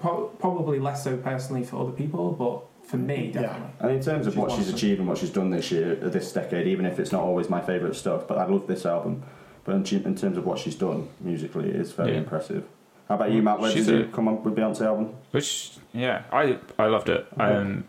pro- 0.00 0.28
probably 0.38 0.78
less 0.78 1.02
so 1.04 1.16
personally 1.16 1.64
for 1.64 1.80
other 1.82 1.92
people 1.92 2.32
but 2.32 2.62
for 2.88 2.96
me 2.96 3.30
Yeah. 3.34 3.42
definitely 3.42 3.70
And 3.80 3.90
in 3.92 4.02
terms 4.02 4.26
of 4.26 4.32
She's 4.32 4.40
what 4.40 4.52
she's 4.52 4.68
achieved 4.72 4.98
and 4.98 5.08
what 5.08 5.18
she's 5.18 5.30
done 5.30 5.50
this 5.50 5.70
year, 5.70 5.98
uh, 6.02 6.08
this 6.08 6.32
decade, 6.32 6.66
even 6.66 6.86
if 6.86 6.98
it's 6.98 7.12
not 7.12 7.22
always 7.22 7.48
my 7.50 7.60
favourite 7.60 7.94
stuff, 7.94 8.26
but 8.26 8.38
I 8.38 8.46
love 8.46 8.66
this 8.66 8.86
album. 8.86 9.22
But 9.64 9.74
in, 9.92 10.02
in 10.04 10.14
terms 10.16 10.36
of 10.38 10.46
what 10.46 10.58
she's 10.58 10.74
done 10.74 11.08
musically, 11.20 11.68
it 11.68 11.76
is 11.76 11.92
very 11.92 12.12
Yeah. 12.12 12.18
impressive. 12.18 12.64
How 13.08 13.14
about 13.16 13.30
you, 13.32 13.42
Matt? 13.42 13.60
Where 13.60 13.70
She's 13.70 13.86
did 13.86 13.94
a- 13.94 13.98
you 13.98 14.04
come 14.06 14.26
up 14.28 14.42
with 14.44 14.54
Beyonce 14.56 14.82
album? 14.82 15.10
Which, 15.32 15.72
yeah, 15.92 16.22
I 16.32 16.58
I 16.78 16.86
loved 16.86 17.08
it. 17.10 17.26
Okay. 17.34 17.42
Um, 17.44 17.84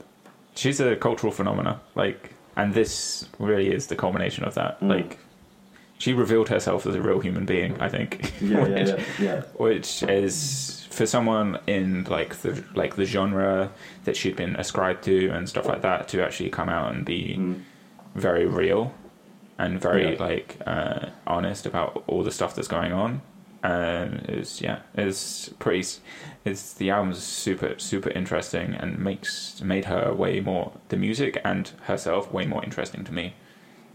she's 0.56 0.80
a 0.82 0.96
cultural 0.98 1.32
phenomena, 1.32 1.80
like, 1.96 2.32
and 2.58 2.74
this 2.74 3.28
really 3.40 3.72
is 3.74 3.88
the 3.88 3.96
culmination 3.96 4.44
of 4.44 4.54
that. 4.56 4.80
Mm. 4.82 4.90
Like, 4.90 5.18
she 5.98 6.14
revealed 6.14 6.50
herself 6.50 6.86
as 6.88 6.96
a 6.96 7.02
real 7.02 7.20
human 7.20 7.46
being. 7.46 7.80
I 7.82 7.88
think, 7.90 8.34
Yeah, 8.42 8.68
yeah, 8.68 8.78
yeah, 8.86 9.04
yeah. 9.20 9.42
which 9.58 10.04
is 10.04 10.79
for 11.00 11.06
someone 11.06 11.58
in 11.66 12.04
like 12.18 12.32
the 12.44 12.52
like 12.76 12.94
the 12.98 13.06
genre 13.06 13.72
that 14.04 14.16
she'd 14.18 14.36
been 14.36 14.56
ascribed 14.58 15.02
to 15.06 15.30
and 15.30 15.48
stuff 15.48 15.66
like 15.66 15.82
that 15.82 16.10
to 16.10 16.22
actually 16.26 16.50
come 16.50 16.68
out 16.78 16.94
and 16.94 17.06
be 17.06 17.22
Mm. 17.40 17.62
very 18.16 18.46
real 18.46 18.94
and 19.58 19.80
very 19.90 20.12
Yeah. 20.14 20.20
like 20.30 20.58
uh, 20.68 21.06
honest 21.26 21.66
about 21.66 22.04
all 22.08 22.22
the 22.24 22.32
stuff 22.40 22.52
that's 22.56 22.68
going 22.68 22.92
on. 22.92 23.22
Um, 23.64 24.10
is 24.40 24.62
yeah, 24.62 24.80
it's 24.94 25.50
pretty. 25.64 25.86
It's 26.46 26.74
the 26.74 26.90
album's 26.96 27.22
super 27.24 27.72
super 27.78 28.10
interesting 28.22 28.68
and 28.82 29.00
makes 29.00 29.62
made 29.74 29.86
her 29.86 30.14
way 30.14 30.34
more 30.42 30.66
the 30.90 30.98
music 30.98 31.34
and 31.46 31.64
herself 31.90 32.32
way 32.38 32.46
more 32.46 32.64
interesting 32.64 33.04
to 33.06 33.14
me 33.20 33.34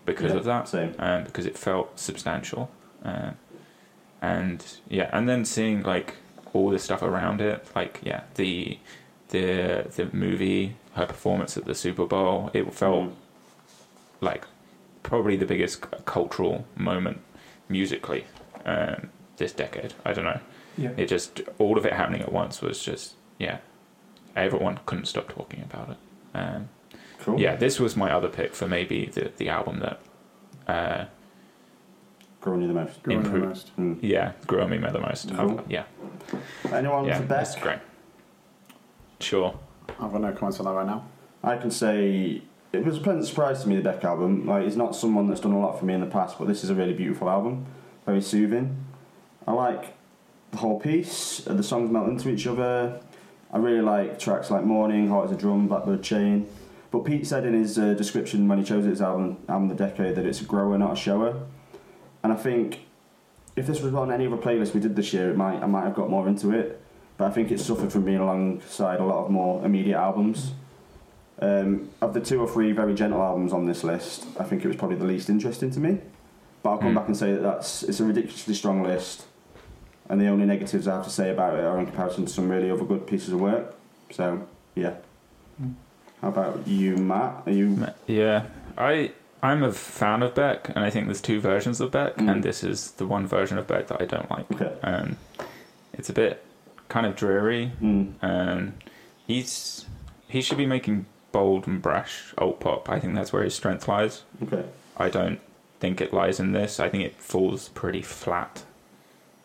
because 0.07 0.32
Yeah, 0.32 0.38
of 0.40 0.44
that. 0.44 0.68
Same. 0.68 0.92
Um, 0.98 1.24
because 1.24 1.46
it 1.46 1.57
felt 1.59 1.98
substantial, 1.98 2.70
uh, 3.05 3.30
and 4.22 4.59
yeah, 4.88 5.09
and 5.12 5.28
then 5.28 5.44
seeing 5.44 5.82
like 5.82 6.16
all 6.55 6.70
the 6.70 6.78
stuff 6.78 7.02
around 7.02 7.40
it, 7.42 7.66
like 7.76 8.00
yeah, 8.02 8.22
the 8.36 8.78
the 9.28 9.86
the 9.96 10.09
movie, 10.12 10.76
her 10.94 11.05
performance 11.07 11.57
at 11.59 11.64
the 11.66 11.74
Super 11.74 12.07
Bowl, 12.07 12.50
it 12.55 12.72
felt 12.72 13.05
Mm. 13.11 13.12
like 14.20 14.44
probably 15.02 15.36
the 15.36 15.44
biggest 15.46 15.82
cultural 16.07 16.64
moment 16.76 17.18
musically 17.68 18.24
um, 18.64 19.11
this 19.36 19.52
decade. 19.52 19.92
I 20.05 20.12
don't 20.14 20.24
know. 20.24 20.40
yeah 20.78 20.92
It 20.96 21.07
just 21.09 21.42
all 21.59 21.76
of 21.76 21.84
it 21.84 21.92
happening 21.92 22.22
at 22.22 22.32
once 22.32 22.62
was 22.62 22.82
just 22.82 23.14
yeah. 23.38 23.59
Everyone 24.36 24.80
couldn't 24.86 25.05
stop 25.07 25.28
talking 25.28 25.62
about 25.62 25.90
it. 25.90 25.96
Um, 26.34 26.68
Cool. 27.20 27.40
yeah, 27.40 27.57
this 27.57 27.80
was 27.80 27.96
my 27.96 28.11
other 28.12 28.28
pick 28.28 28.55
for 28.55 28.66
maybe 28.68 29.07
the 29.07 29.30
the 29.36 29.48
album 29.48 29.80
that 29.80 29.98
uh, 30.68 31.05
Growing 32.45 32.61
you 32.61 32.68
the 32.68 32.74
most. 32.74 33.03
Growing 33.03 33.22
the 33.22 33.38
most. 33.38 33.74
Mm. 33.78 33.99
yeah 34.03 34.32
grew 34.47 34.61
on 34.61 34.68
me 34.68 34.76
the 34.76 34.99
most. 35.01 35.34
Cool. 35.34 35.64
yeah, 35.66 35.84
Anyone 36.70 37.07
yeah, 37.07 37.16
for 37.16 37.22
that's 37.24 37.55
Beck? 37.55 37.62
great. 37.62 37.78
Sure. 39.18 39.59
I've 39.99 40.12
got 40.12 40.20
no 40.20 40.30
comments 40.32 40.61
on 40.61 40.66
that 40.66 40.72
right 40.72 40.86
now. 40.86 41.07
I 41.42 41.57
can 41.57 41.70
say 41.70 42.42
it 42.74 42.84
was 42.84 42.99
a 42.99 43.01
pleasant 43.01 43.24
surprise 43.26 43.62
to 43.62 43.68
me. 43.70 43.76
The 43.76 43.82
Beck 43.82 44.05
album, 44.05 44.47
like, 44.47 44.64
he's 44.64 44.76
not 44.76 44.95
someone 44.95 45.26
that's 45.26 45.40
done 45.40 45.53
a 45.53 45.59
lot 45.59 45.78
for 45.78 45.86
me 45.86 45.95
in 45.95 46.01
the 46.01 46.07
past, 46.07 46.38
but 46.38 46.47
this 46.47 46.62
is 46.62 46.68
a 46.68 46.74
really 46.74 46.92
beautiful 46.92 47.30
album, 47.30 47.64
very 48.05 48.20
soothing. 48.20 48.76
I 49.47 49.53
like 49.53 49.95
the 50.51 50.59
whole 50.59 50.78
piece. 50.78 51.47
uh, 51.47 51.55
The 51.55 51.62
songs 51.62 51.90
melt 51.90 52.09
into 52.09 52.28
each 52.28 52.47
other. 52.47 53.01
I 53.53 53.57
really 53.57 53.80
like 53.80 54.18
tracks 54.18 54.51
like 54.51 54.64
Morning, 54.64 55.09
Heart 55.09 55.30
as 55.30 55.32
a 55.32 55.36
Drum, 55.36 55.66
Blackbird 55.68 56.03
Chain. 56.03 56.47
But 56.90 57.05
Pete 57.07 57.26
said 57.26 57.47
in 57.47 57.55
his 57.55 57.78
uh, 57.78 57.95
description 57.95 58.47
when 58.49 58.59
he 58.59 58.64
chose 58.64 58.84
his 58.84 59.01
album, 59.01 59.38
album 59.49 59.70
of 59.70 59.78
the 59.78 59.86
decade, 59.86 60.14
that 60.16 60.26
it's 60.26 60.42
a 60.42 60.45
grower, 60.45 60.76
not 60.76 60.92
a 60.92 60.97
shower. 60.97 61.40
And 62.25 62.33
I 62.33 62.37
think 62.37 62.81
if 63.55 63.66
this 63.68 63.81
was 63.81 63.95
on 63.95 64.11
any 64.11 64.27
other 64.27 64.37
playlist 64.39 64.75
we 64.75 64.81
did 64.81 64.97
this 64.97 65.12
year, 65.12 65.31
it 65.31 65.37
might 65.37 65.62
I 65.62 65.66
might 65.66 65.85
have 65.85 65.95
got 65.95 66.11
more 66.11 66.27
into 66.27 66.51
it. 66.51 66.81
But 67.16 67.27
I 67.27 67.31
think 67.31 67.53
it 67.53 67.61
suffered 67.61 67.93
from 67.93 68.05
being 68.05 68.18
alongside 68.18 68.99
a 68.99 69.05
lot 69.05 69.25
of 69.25 69.31
more 69.31 69.64
immediate 69.64 69.97
albums. 69.97 70.53
Um, 71.41 71.91
of 72.01 72.14
the 72.14 72.20
two 72.20 72.41
or 72.41 72.49
three 72.49 72.72
very 72.72 72.95
gentle 72.95 73.20
albums 73.22 73.53
on 73.53 73.66
this 73.66 73.85
list, 73.85 74.27
I 74.41 74.45
think 74.45 74.64
it 74.64 74.68
was 74.68 74.77
probably 74.77 74.97
the 74.97 75.05
least 75.05 75.29
interesting 75.29 75.70
to 75.72 75.81
me. 75.81 75.99
But 76.62 76.70
I'll 76.70 76.79
come 76.79 76.93
Mm. 76.93 76.95
back 76.97 77.09
and 77.09 77.16
say 77.16 77.33
that 77.33 77.43
that's 77.43 77.83
it's 77.83 78.01
a 78.01 78.05
ridiculously 78.05 78.55
strong 78.55 78.83
list, 78.83 79.27
and 80.09 80.20
the 80.20 80.29
only 80.29 80.47
negatives 80.47 80.89
I 80.89 80.95
have 80.95 81.05
to 81.05 81.11
say 81.11 81.31
about 81.31 81.55
it 81.59 81.64
are 81.64 81.79
in 81.79 81.87
comparison 81.87 82.25
to 82.25 82.33
some 82.33 82.49
really 82.49 82.70
other 82.70 82.85
good 82.85 83.07
pieces 83.07 83.33
of 83.35 83.41
work. 83.41 83.75
So 84.11 84.47
yeah. 84.75 84.95
Mm. 85.62 85.75
How 86.22 86.29
about 86.29 86.66
you, 86.66 86.97
Matt? 86.97 87.43
Are 87.47 87.53
you? 87.53 87.87
Yeah, 88.07 88.47
I 88.79 89.12
I'm 89.45 89.62
a 89.62 89.72
fan 89.72 90.22
of 90.22 90.34
Beck, 90.34 90.70
and 90.70 90.78
I 90.78 90.88
think 90.90 91.07
there's 91.07 91.20
two 91.20 91.38
versions 91.38 91.80
of 91.80 91.90
Beck, 91.90 92.16
Mm. 92.16 92.30
and 92.32 92.42
this 92.42 92.64
is 92.64 92.92
the 92.92 93.07
one 93.07 93.26
version 93.26 93.59
of 93.59 93.66
Beck 93.66 93.88
that 93.88 94.01
I 94.01 94.07
don't 94.07 94.30
like. 94.30 94.51
Okay. 94.53 94.72
Um, 94.82 95.18
it's 95.92 96.09
a 96.09 96.14
bit 96.14 96.42
kind 96.88 97.05
of 97.07 97.14
dreary. 97.14 97.72
Mm. 97.80 98.14
Um, 98.22 98.74
he's 99.26 99.84
he 100.28 100.40
should 100.40 100.57
be 100.59 100.66
making 100.66 101.05
bold 101.30 101.66
and 101.68 101.80
brash 101.82 102.32
alt 102.38 102.59
pop. 102.59 102.88
I 102.88 102.99
think 102.99 103.14
that's 103.14 103.32
where 103.32 103.42
his 103.45 103.55
strength 103.55 103.86
lies. 103.86 104.22
Okay. 104.42 104.64
I 104.97 105.09
don't 105.11 105.40
think 105.78 106.01
it 106.01 106.12
lies 106.14 106.40
in 106.40 106.53
this. 106.53 106.80
I 106.80 106.88
think 106.88 107.05
it 107.05 107.16
falls 107.20 107.68
pretty 107.68 108.03
flat. 108.03 108.64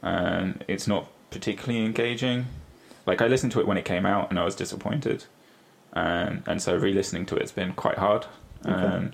Um, 0.02 0.60
it's 0.68 0.88
not 0.88 1.10
particularly 1.30 1.86
engaging. 1.86 2.46
Like 3.06 3.22
I 3.22 3.28
listened 3.28 3.52
to 3.52 3.60
it 3.60 3.68
when 3.68 3.78
it 3.78 3.86
came 3.86 4.06
out, 4.06 4.30
and 4.30 4.40
I 4.40 4.46
was 4.46 4.56
disappointed. 4.56 5.26
Um, 5.94 6.44
and 6.48 6.62
so 6.62 6.76
re-listening 6.78 7.26
to 7.28 7.36
it's 7.36 7.52
been 7.52 7.74
quite 7.74 7.98
hard. 7.98 8.28
Okay. 8.66 9.10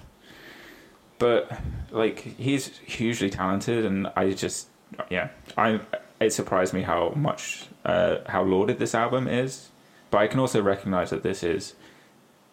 But 1.17 1.51
like 1.91 2.19
he's 2.19 2.77
hugely 2.79 3.29
talented, 3.29 3.85
and 3.85 4.07
I 4.15 4.31
just 4.31 4.67
yeah, 5.09 5.29
I 5.57 5.79
it 6.19 6.31
surprised 6.33 6.73
me 6.73 6.81
how 6.81 7.09
much 7.15 7.65
uh, 7.85 8.17
how 8.27 8.43
lauded 8.43 8.79
this 8.79 8.93
album 8.95 9.27
is. 9.27 9.69
But 10.11 10.17
I 10.19 10.27
can 10.27 10.39
also 10.39 10.61
recognize 10.61 11.09
that 11.09 11.23
this 11.23 11.43
is 11.43 11.73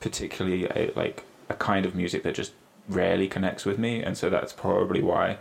particularly 0.00 0.66
a, 0.66 0.92
like 0.96 1.24
a 1.48 1.54
kind 1.54 1.84
of 1.86 1.94
music 1.94 2.22
that 2.24 2.34
just 2.34 2.52
rarely 2.88 3.28
connects 3.28 3.64
with 3.64 3.78
me, 3.78 4.02
and 4.02 4.16
so 4.16 4.30
that's 4.30 4.52
probably 4.52 5.02
why 5.02 5.38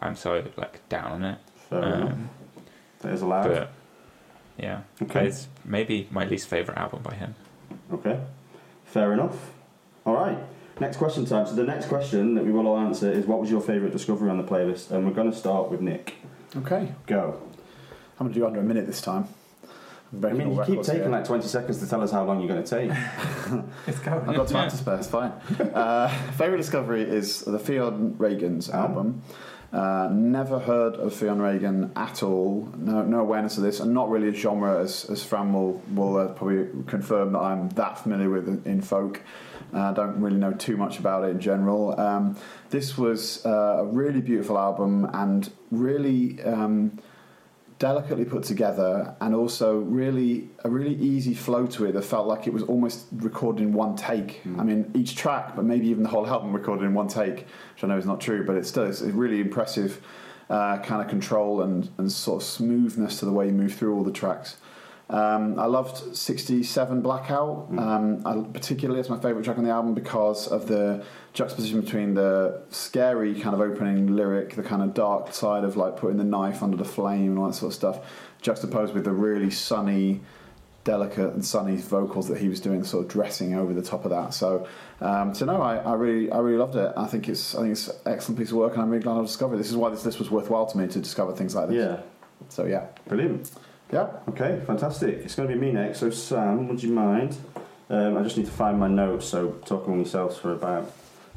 I'm 0.00 0.16
so 0.16 0.44
like 0.56 0.86
down 0.88 1.12
on 1.12 1.24
it. 1.24 1.38
Fair. 1.70 1.84
Um, 1.84 2.30
That 3.00 3.12
is 3.14 3.22
allowed. 3.22 3.48
but 3.48 3.70
yeah, 4.58 4.80
Okay. 5.02 5.26
it's 5.26 5.48
maybe 5.64 6.08
my 6.10 6.24
least 6.26 6.48
favorite 6.48 6.76
album 6.78 7.02
by 7.02 7.14
him. 7.14 7.34
Okay, 7.92 8.20
fair 8.84 9.12
enough. 9.12 9.52
All 10.04 10.14
right, 10.14 10.38
next 10.80 10.96
question 10.96 11.24
time. 11.24 11.46
So 11.46 11.54
the 11.54 11.64
next 11.64 11.86
question 11.86 12.34
that 12.34 12.44
we 12.44 12.50
will 12.52 12.66
all 12.66 12.78
answer 12.78 13.10
is, 13.10 13.26
what 13.26 13.40
was 13.40 13.50
your 13.50 13.60
favourite 13.60 13.92
discovery 13.92 14.30
on 14.30 14.36
the 14.38 14.44
playlist? 14.44 14.90
And 14.90 15.06
we're 15.06 15.12
going 15.12 15.30
to 15.30 15.36
start 15.36 15.70
with 15.70 15.80
Nick. 15.80 16.14
Okay. 16.56 16.92
Go. 17.06 17.40
I'm 18.18 18.26
going 18.26 18.34
to 18.34 18.38
do 18.40 18.46
under 18.46 18.60
a 18.60 18.62
minute 18.62 18.86
this 18.86 19.00
time. 19.00 19.26
I'm 20.12 20.18
I 20.18 20.20
breaking 20.20 20.38
mean, 20.48 20.56
you 20.56 20.64
keep 20.64 20.82
taking 20.82 21.02
here. 21.02 21.08
like 21.10 21.24
20 21.24 21.46
seconds 21.48 21.78
to 21.78 21.88
tell 21.88 22.02
us 22.02 22.10
how 22.10 22.24
long 22.24 22.40
you're 22.40 22.48
going 22.48 22.62
to 22.62 22.68
take. 22.68 22.90
It's 23.86 23.98
going. 24.00 24.28
I've 24.28 24.36
got 24.36 24.48
time 24.48 24.70
to 24.70 24.76
spare, 24.76 24.96
it's 24.96 25.06
fine. 25.08 25.32
Uh, 25.74 26.08
favourite 26.32 26.58
discovery 26.58 27.02
is 27.02 27.40
the 27.40 27.58
Fionn 27.58 28.16
Regan's 28.18 28.68
Oh. 28.70 28.74
album. 28.74 29.22
Uh, 29.72 30.10
never 30.12 30.58
heard 30.58 30.96
of 30.96 31.14
Fionn 31.14 31.40
Regan 31.40 31.92
at 31.96 32.22
all. 32.22 32.68
No, 32.76 33.02
no 33.02 33.20
awareness 33.20 33.56
of 33.56 33.62
this, 33.62 33.80
and 33.80 33.94
not 33.94 34.10
really 34.10 34.28
a 34.28 34.34
genre 34.34 34.78
as, 34.80 35.06
as 35.06 35.24
Fran 35.24 35.54
will, 35.54 35.80
will 35.94 36.18
uh, 36.18 36.28
probably 36.28 36.68
confirm 36.86 37.32
that 37.32 37.38
I'm 37.38 37.70
that 37.70 37.98
familiar 37.98 38.28
with 38.28 38.66
in, 38.66 38.82
folk. 38.82 39.22
I 39.72 39.78
uh, 39.78 39.92
don't 39.92 40.20
really 40.20 40.36
know 40.36 40.52
too 40.52 40.76
much 40.76 40.98
about 40.98 41.24
it 41.24 41.28
in 41.28 41.40
general. 41.40 41.98
Um, 41.98 42.36
this 42.68 42.98
was 42.98 43.46
uh, 43.46 43.78
a 43.78 43.84
really 43.86 44.20
beautiful 44.20 44.58
album 44.58 45.08
and 45.14 45.50
really 45.70 46.42
um, 46.42 46.98
delicately 47.82 48.24
put 48.24 48.44
together, 48.44 49.12
and 49.20 49.34
also 49.34 49.80
really 49.80 50.48
a 50.62 50.70
really 50.70 50.94
easy 50.94 51.34
flow 51.34 51.66
to 51.66 51.84
it 51.84 51.90
that 51.90 52.02
felt 52.02 52.28
like 52.28 52.46
it 52.46 52.52
was 52.52 52.62
almost 52.62 53.06
recorded 53.10 53.60
in 53.60 53.72
one 53.72 53.96
take. 53.96 54.40
Mm. 54.44 54.60
I 54.60 54.62
mean, 54.62 54.92
each 54.94 55.16
track, 55.16 55.56
but 55.56 55.64
maybe 55.64 55.88
even 55.88 56.04
the 56.04 56.08
whole 56.08 56.24
album 56.24 56.52
recorded 56.52 56.84
in 56.84 56.94
one 56.94 57.08
take, 57.08 57.38
which 57.74 57.82
I 57.82 57.88
know 57.88 57.96
is 57.96 58.06
not 58.06 58.20
true, 58.20 58.46
but 58.46 58.54
it's 58.54 58.68
still 58.68 58.84
it's 58.84 59.00
a 59.00 59.10
really 59.10 59.40
impressive 59.40 60.00
uh, 60.48 60.78
kind 60.78 61.02
of 61.02 61.08
control 61.08 61.62
and, 61.62 61.90
and 61.98 62.12
sort 62.12 62.40
of 62.40 62.48
smoothness 62.48 63.18
to 63.18 63.24
the 63.24 63.32
way 63.32 63.46
you 63.46 63.52
move 63.52 63.74
through 63.74 63.96
all 63.96 64.04
the 64.04 64.12
tracks. 64.12 64.58
Um, 65.10 65.58
I 65.58 65.66
loved 65.66 66.16
67 66.16 67.02
Blackout, 67.02 67.70
Mm. 67.70 67.78
um, 67.78 68.22
I, 68.26 68.48
particularly 68.50 68.98
it's 69.00 69.10
my 69.10 69.18
favourite 69.18 69.44
track 69.44 69.58
on 69.58 69.64
the 69.64 69.70
album 69.70 69.92
because 69.92 70.48
of 70.48 70.68
the 70.68 71.04
juxtaposition 71.34 71.80
between 71.82 72.14
the 72.14 72.62
scary 72.70 73.34
kind 73.38 73.54
of 73.54 73.60
opening 73.60 74.16
lyric, 74.16 74.54
the 74.54 74.62
kind 74.62 74.82
of 74.82 74.94
dark 74.94 75.34
side 75.34 75.64
of 75.64 75.76
like 75.76 75.96
putting 75.98 76.16
the 76.16 76.24
knife 76.24 76.62
under 76.62 76.76
the 76.78 76.84
flame 76.84 77.30
and 77.32 77.38
all 77.38 77.48
that 77.48 77.54
sort 77.54 77.70
of 77.72 77.74
stuff, 77.74 77.98
juxtaposed 78.40 78.94
with 78.94 79.04
the 79.04 79.10
really 79.12 79.50
sunny, 79.50 80.22
delicate 80.84 81.32
and 81.34 81.44
sunny 81.44 81.76
vocals 81.76 82.26
that 82.28 82.38
he 82.38 82.48
was 82.48 82.58
doing, 82.60 82.82
sort 82.82 83.04
of 83.04 83.10
dressing 83.12 83.54
over 83.54 83.72
the 83.74 83.82
top 83.82 84.04
of 84.06 84.10
that. 84.12 84.32
So, 84.32 84.66
um, 85.02 85.34
so 85.34 85.44
no, 85.44 85.60
I, 85.60 85.76
I 85.76 85.92
really, 85.94 86.30
I 86.32 86.38
really 86.38 86.56
loved 86.58 86.74
it. 86.76 86.90
I 86.96 87.06
think 87.06 87.28
it's, 87.28 87.54
I 87.54 87.60
think 87.60 87.72
it's 87.72 87.88
an 87.88 87.96
excellent 88.06 88.38
piece 88.38 88.50
of 88.50 88.56
work, 88.56 88.72
and 88.74 88.82
I'm 88.82 88.88
really 88.90 89.02
glad 89.02 89.18
I 89.18 89.22
discovered 89.22 89.56
it. 89.56 89.58
This 89.58 89.70
is 89.70 89.76
why 89.76 89.90
this 89.90 90.04
list 90.06 90.18
was 90.18 90.30
worthwhile 90.30 90.66
to 90.66 90.78
me 90.78 90.88
to 90.88 90.98
discover 91.00 91.32
things 91.32 91.54
like 91.54 91.68
this. 91.68 91.76
yeah, 91.76 92.00
So 92.48 92.64
yeah, 92.64 92.86
brilliant. 93.06 93.50
Yeah. 93.92 94.08
Okay, 94.30 94.60
fantastic. 94.66 95.16
It's 95.24 95.34
going 95.34 95.48
to 95.48 95.54
be 95.54 95.60
me 95.60 95.72
next. 95.72 95.98
So, 96.00 96.10
Sam, 96.10 96.68
would 96.68 96.82
you 96.82 96.92
mind? 96.92 97.36
Um, 97.90 98.16
I 98.16 98.22
just 98.22 98.36
need 98.38 98.46
to 98.46 98.52
find 98.52 98.78
my 98.80 98.88
notes, 98.88 99.26
so 99.26 99.50
talk 99.66 99.86
among 99.86 99.98
yourselves 99.98 100.38
for 100.38 100.52
about 100.52 100.90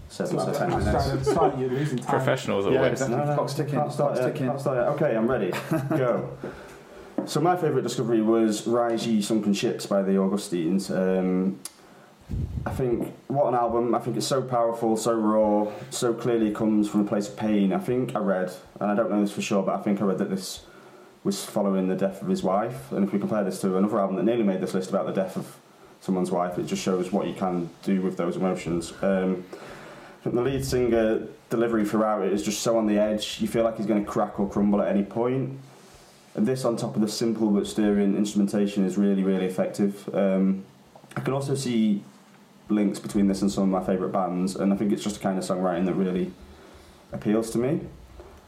seven 0.08 0.38
About 0.39 0.56
ten 0.56 0.70
minutes. 0.70 0.88
starting 0.89 1.18
to 1.20 1.26
start, 1.26 1.58
you're 1.60 1.70
losing 1.70 1.97
time. 1.97 2.08
Professionals 2.18 2.66
Yeah, 2.66 2.78
always. 2.78 3.01
exactly. 3.01 3.36
Clock's 3.36 3.53
ticking, 3.56 3.74
Can't 3.80 3.91
start 3.91 4.16
clock's 4.16 4.32
ticking. 4.39 4.60
start 4.60 4.78
yet. 4.78 4.88
Okay, 5.08 5.18
I'm 5.18 5.30
ready. 5.30 5.51
Go. 5.89 6.30
So 7.26 7.41
my 7.41 7.56
favourite 7.58 7.82
discovery 7.84 8.22
was 8.22 8.66
Rise 8.68 9.06
Ye 9.08 9.22
Sunken 9.22 9.53
Ships 9.53 9.86
by 9.86 10.01
the 10.03 10.18
Augustines. 10.18 10.89
Um, 10.91 11.60
I 12.66 12.70
think 12.72 13.14
what 13.28 13.47
an 13.47 13.56
album! 13.56 13.93
I 13.95 13.99
think 13.99 14.16
it's 14.16 14.28
so 14.28 14.41
powerful, 14.41 14.95
so 14.95 15.14
raw, 15.14 15.72
so 15.89 16.14
clearly 16.14 16.51
comes 16.51 16.88
from 16.88 17.01
a 17.01 17.03
place 17.06 17.28
of 17.28 17.36
pain. 17.36 17.74
I 17.74 17.80
think 17.80 18.16
I 18.16 18.20
read, 18.20 18.51
and 18.80 18.89
I 18.91 18.95
don't 18.95 19.10
know 19.12 19.22
this 19.22 19.32
for 19.32 19.41
sure, 19.41 19.62
but 19.64 19.76
I 19.76 19.82
think 19.82 20.01
I 20.01 20.06
read 20.06 20.20
that 20.20 20.30
this 20.30 20.66
was 21.26 21.44
following 21.44 21.88
the 21.88 21.96
death 21.96 22.22
of 22.22 22.28
his 22.28 22.44
wife. 22.44 22.92
And 22.92 23.04
if 23.04 23.12
we 23.12 23.20
compare 23.20 23.44
this 23.44 23.60
to 23.62 23.76
another 23.76 24.00
album 24.00 24.16
that 24.16 24.24
nearly 24.24 24.44
made 24.44 24.62
this 24.62 24.76
list 24.76 24.92
about 24.92 25.08
the 25.08 25.12
death 25.12 25.36
of 25.36 25.58
someone's 26.00 26.30
wife, 26.30 26.60
it 26.60 26.68
just 26.68 26.84
shows 26.84 27.12
what 27.12 27.28
you 27.28 27.34
can 27.34 27.70
do 27.82 28.02
with 28.04 28.16
those 28.16 28.38
emotions. 28.38 28.94
Um, 29.02 29.44
the 30.24 30.42
lead 30.42 30.64
singer 30.64 31.28
delivery 31.50 31.84
throughout 31.84 32.24
it 32.24 32.32
is 32.32 32.44
just 32.44 32.62
so 32.62 32.78
on 32.78 32.86
the 32.86 33.00
edge. 33.00 33.42
You 33.42 33.48
feel 33.48 33.64
like 33.64 33.78
he's 33.78 33.88
going 33.88 34.06
to 34.06 34.10
crack 34.10 34.40
or 34.40 34.48
crumble 34.48 34.82
at 34.82 34.88
any 34.88 35.04
point. 35.04 35.60
And 36.36 36.46
this, 36.46 36.64
on 36.64 36.78
top 36.78 36.96
of 36.96 37.02
the 37.02 37.08
simple 37.08 37.50
but 37.50 37.66
stirring 37.66 38.16
instrumentation, 38.16 38.86
is 38.86 38.98
really, 38.98 39.24
really 39.24 39.46
effective. 39.46 40.08
Um, 40.14 40.64
I 41.16 41.22
can 41.22 41.34
also 41.34 41.56
see 41.56 42.04
links 42.70 43.00
between 43.00 43.28
this 43.28 43.42
and 43.42 43.52
some 43.52 43.64
of 43.64 43.70
my 43.70 43.84
favourite 43.84 44.12
bands, 44.12 44.56
and 44.56 44.72
I 44.72 44.76
think 44.76 44.92
it's 44.92 45.04
just 45.04 45.18
a 45.18 45.20
kind 45.20 45.38
of 45.38 45.44
songwriting 45.44 45.86
that 45.86 45.94
really 45.94 46.32
appeals 47.14 47.50
to 47.52 47.58
me. 47.58 47.82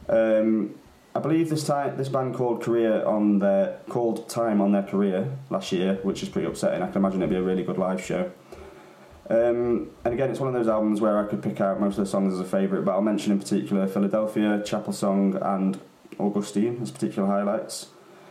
Um, 0.09 0.75
I 1.17 1.19
believe 1.19 1.49
this 1.49 1.63
time 1.63 1.97
this 1.97 2.09
band 2.09 2.35
called 2.35 2.61
career 2.61 3.03
on 3.03 3.39
their 3.39 3.79
called 3.89 4.29
time 4.29 4.61
on 4.61 4.71
their 4.71 4.83
career 4.83 5.35
last 5.49 5.71
year, 5.71 5.95
which 6.03 6.21
is 6.21 6.29
pretty 6.29 6.47
upsetting. 6.47 6.83
I 6.83 6.91
can 6.91 6.97
imagine 6.97 7.23
it'd 7.23 7.31
be 7.31 7.37
a 7.37 7.41
really 7.41 7.63
good 7.63 7.79
live 7.79 7.99
show. 7.99 8.31
Um, 9.27 9.89
and 10.05 10.13
again, 10.13 10.29
it's 10.29 10.39
one 10.39 10.47
of 10.47 10.53
those 10.53 10.67
albums 10.67 11.01
where 11.01 11.17
I 11.17 11.27
could 11.27 11.41
pick 11.41 11.59
out 11.59 11.79
most 11.81 11.97
of 11.97 12.05
the 12.05 12.09
songs 12.11 12.35
as 12.35 12.39
a 12.39 12.45
favourite, 12.45 12.85
but 12.85 12.91
I'll 12.91 13.01
mention 13.01 13.31
in 13.31 13.39
particular 13.39 13.87
Philadelphia, 13.87 14.61
Chapel 14.63 14.93
Song, 14.93 15.35
and 15.41 15.79
Augustine 16.19 16.83
as 16.83 16.91
particular 16.91 17.27
highlights. 17.27 17.87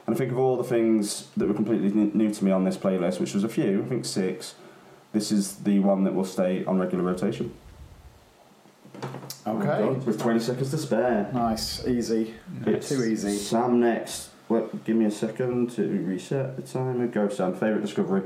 And 0.07 0.15
I 0.15 0.19
think 0.19 0.31
of 0.31 0.39
all 0.39 0.57
the 0.57 0.63
things 0.63 1.27
that 1.37 1.49
were 1.49 1.55
completely 1.55 1.91
new 1.91 2.33
to 2.33 2.45
me 2.45 2.53
on 2.53 2.63
this 2.63 2.77
playlist, 2.77 3.19
which 3.19 3.35
was 3.35 3.43
a 3.43 3.49
few, 3.49 3.83
I 3.83 3.89
think 3.89 4.05
six, 4.05 4.55
this 5.13 5.33
is 5.33 5.57
the 5.57 5.81
one 5.81 6.05
that 6.05 6.15
will 6.15 6.25
stay 6.25 6.65
on 6.65 6.79
regular 6.79 7.03
rotation. 7.03 7.53
Okay. 9.47 9.89
With 10.05 10.21
20 10.21 10.41
seconds 10.41 10.71
to 10.71 10.79
spare. 10.79 11.31
Nice, 11.33 11.87
easy, 11.87 12.35
Nice. 12.65 12.89
too 12.89 13.05
easy. 13.05 13.37
Sam 13.37 13.81
next. 13.81 14.31
Well, 14.49 14.69
give 14.85 14.97
me 14.97 15.05
a 15.07 15.11
second 15.11 15.71
to 15.73 15.83
reset 16.05 16.57
the 16.57 16.63
timer. 16.63 17.07
Go, 17.07 17.29
Sam. 17.29 17.53
Favourite 17.55 17.83
discovery? 17.83 18.23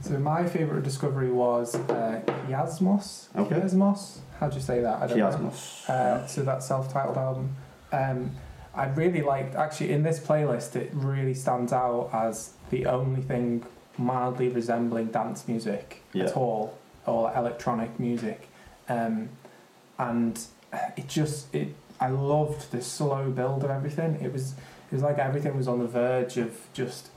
So 0.00 0.18
my 0.18 0.46
favourite 0.48 0.82
discovery 0.84 1.30
was 1.30 1.74
uh, 1.74 2.20
Kiasmos. 2.48 3.28
Okay. 3.36 3.54
Kiasmos? 3.56 4.18
How 4.40 4.48
do 4.48 4.56
you 4.56 4.60
say 4.62 4.80
that? 4.80 5.00
I 5.02 5.06
don't 5.06 5.18
know. 5.18 5.52
Uh, 5.94 6.26
so 6.26 6.42
that 6.42 6.62
self-titled 6.62 7.16
album. 7.16 7.54
Um, 7.92 8.32
I 8.74 8.86
really 8.86 9.22
liked. 9.22 9.54
Actually, 9.54 9.92
in 9.92 10.02
this 10.02 10.18
playlist, 10.18 10.76
it 10.76 10.90
really 10.92 11.34
stands 11.34 11.72
out 11.72 12.10
as 12.12 12.54
the 12.70 12.86
only 12.86 13.20
thing 13.22 13.64
mildly 13.98 14.48
resembling 14.48 15.06
dance 15.08 15.46
music 15.46 16.02
Yeah. 16.14 16.24
at 16.24 16.36
all, 16.36 16.76
or 17.06 17.32
electronic 17.36 18.00
music. 18.00 18.48
Um, 18.88 19.28
and 19.98 20.38
it 20.96 21.08
just 21.08 21.54
it. 21.54 21.74
I 22.00 22.08
loved 22.08 22.72
the 22.72 22.82
slow 22.82 23.30
build 23.30 23.62
of 23.64 23.70
everything. 23.70 24.18
It 24.22 24.32
was 24.32 24.52
it 24.90 24.94
was 24.94 25.02
like 25.02 25.18
everything 25.18 25.56
was 25.56 25.68
on 25.68 25.78
the 25.78 25.86
verge 25.86 26.36
of 26.36 26.58
just 26.72 27.08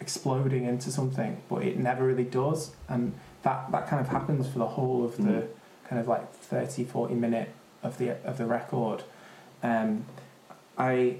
exploding 0.00 0.64
into 0.64 0.90
something, 0.90 1.40
but 1.48 1.62
it 1.62 1.78
never 1.78 2.04
really 2.04 2.24
does. 2.24 2.72
And 2.88 3.14
that 3.42 3.70
that 3.72 3.86
kind 3.88 4.00
of 4.00 4.08
happens 4.08 4.48
for 4.48 4.58
the 4.58 4.66
whole 4.66 5.04
of 5.04 5.16
the 5.16 5.22
Mhm. 5.22 5.46
kind 5.88 6.00
of 6.00 6.08
like 6.08 6.32
30, 6.32 6.84
40 6.84 7.14
minute 7.14 7.50
of 7.82 7.98
the 7.98 8.16
of 8.26 8.38
the 8.38 8.46
record. 8.46 9.04
Um, 9.62 10.04
I 10.78 11.16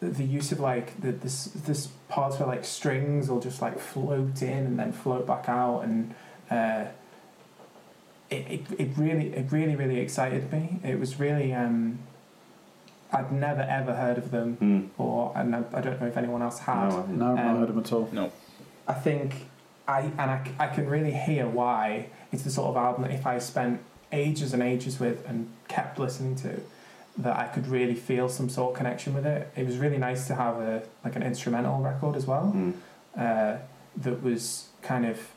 the 0.00 0.24
use 0.24 0.52
of 0.52 0.60
like 0.60 1.00
the 1.00 1.12
this 1.12 1.46
this 1.46 1.88
parts 2.08 2.38
where 2.38 2.46
like 2.46 2.64
strings 2.64 3.28
will 3.30 3.40
just 3.40 3.62
like 3.62 3.78
float 3.78 4.42
in 4.42 4.66
and 4.66 4.78
then 4.78 4.92
float 4.92 5.26
back 5.26 5.48
out 5.48 5.80
and 5.80 6.14
uh, 6.50 6.84
it, 8.30 8.46
it, 8.50 8.80
it 8.80 8.88
really 8.96 9.28
it 9.34 9.50
really 9.52 9.76
really 9.76 9.98
excited 10.00 10.52
me. 10.52 10.78
It 10.84 10.98
was 10.98 11.18
really 11.20 11.52
um, 11.54 11.98
I'd 13.12 13.30
never 13.32 13.62
ever 13.62 13.94
heard 13.94 14.18
of 14.18 14.30
them, 14.30 14.56
Mm. 14.60 14.88
or 14.98 15.32
and 15.36 15.54
I, 15.54 15.62
I 15.72 15.80
don't 15.80 16.00
know 16.00 16.06
if 16.08 16.16
anyone 16.16 16.42
else 16.42 16.58
had. 16.60 16.88
No, 16.90 16.98
I 16.98 17.02
think- 17.02 17.18
No, 17.18 17.26
I've 17.30 17.36
not 17.36 17.46
Um, 17.46 17.56
heard 17.58 17.68
of 17.70 17.74
them 17.76 17.84
at 17.84 17.92
all. 17.92 18.08
No, 18.12 18.32
I 18.88 18.94
think 18.94 19.46
I 19.88 20.00
and 20.00 20.30
I, 20.30 20.50
I 20.58 20.66
can 20.68 20.88
really 20.88 21.12
hear 21.12 21.46
why 21.46 22.06
it's 22.32 22.42
the 22.42 22.50
sort 22.50 22.68
of 22.70 22.76
album 22.76 23.02
that 23.04 23.12
if 23.12 23.26
I 23.26 23.38
spent 23.38 23.80
ages 24.12 24.52
and 24.52 24.62
ages 24.62 24.98
with 25.00 25.28
and 25.28 25.48
kept 25.68 25.98
listening 25.98 26.34
to, 26.36 26.60
that 27.18 27.36
I 27.38 27.44
could 27.46 27.66
really 27.68 27.94
feel 27.94 28.28
some 28.28 28.48
sort 28.48 28.72
of 28.72 28.76
connection 28.76 29.14
with 29.14 29.24
it. 29.26 29.50
It 29.56 29.66
was 29.66 29.78
really 29.78 29.98
nice 29.98 30.26
to 30.26 30.34
have 30.34 30.56
a 30.56 30.82
like 31.04 31.14
an 31.16 31.22
instrumental 31.22 31.80
record 31.80 32.16
as 32.16 32.26
well 32.26 32.52
Mm. 32.54 32.72
uh, 33.16 33.58
that 33.98 34.22
was 34.22 34.68
kind 34.82 35.06
of 35.06 35.30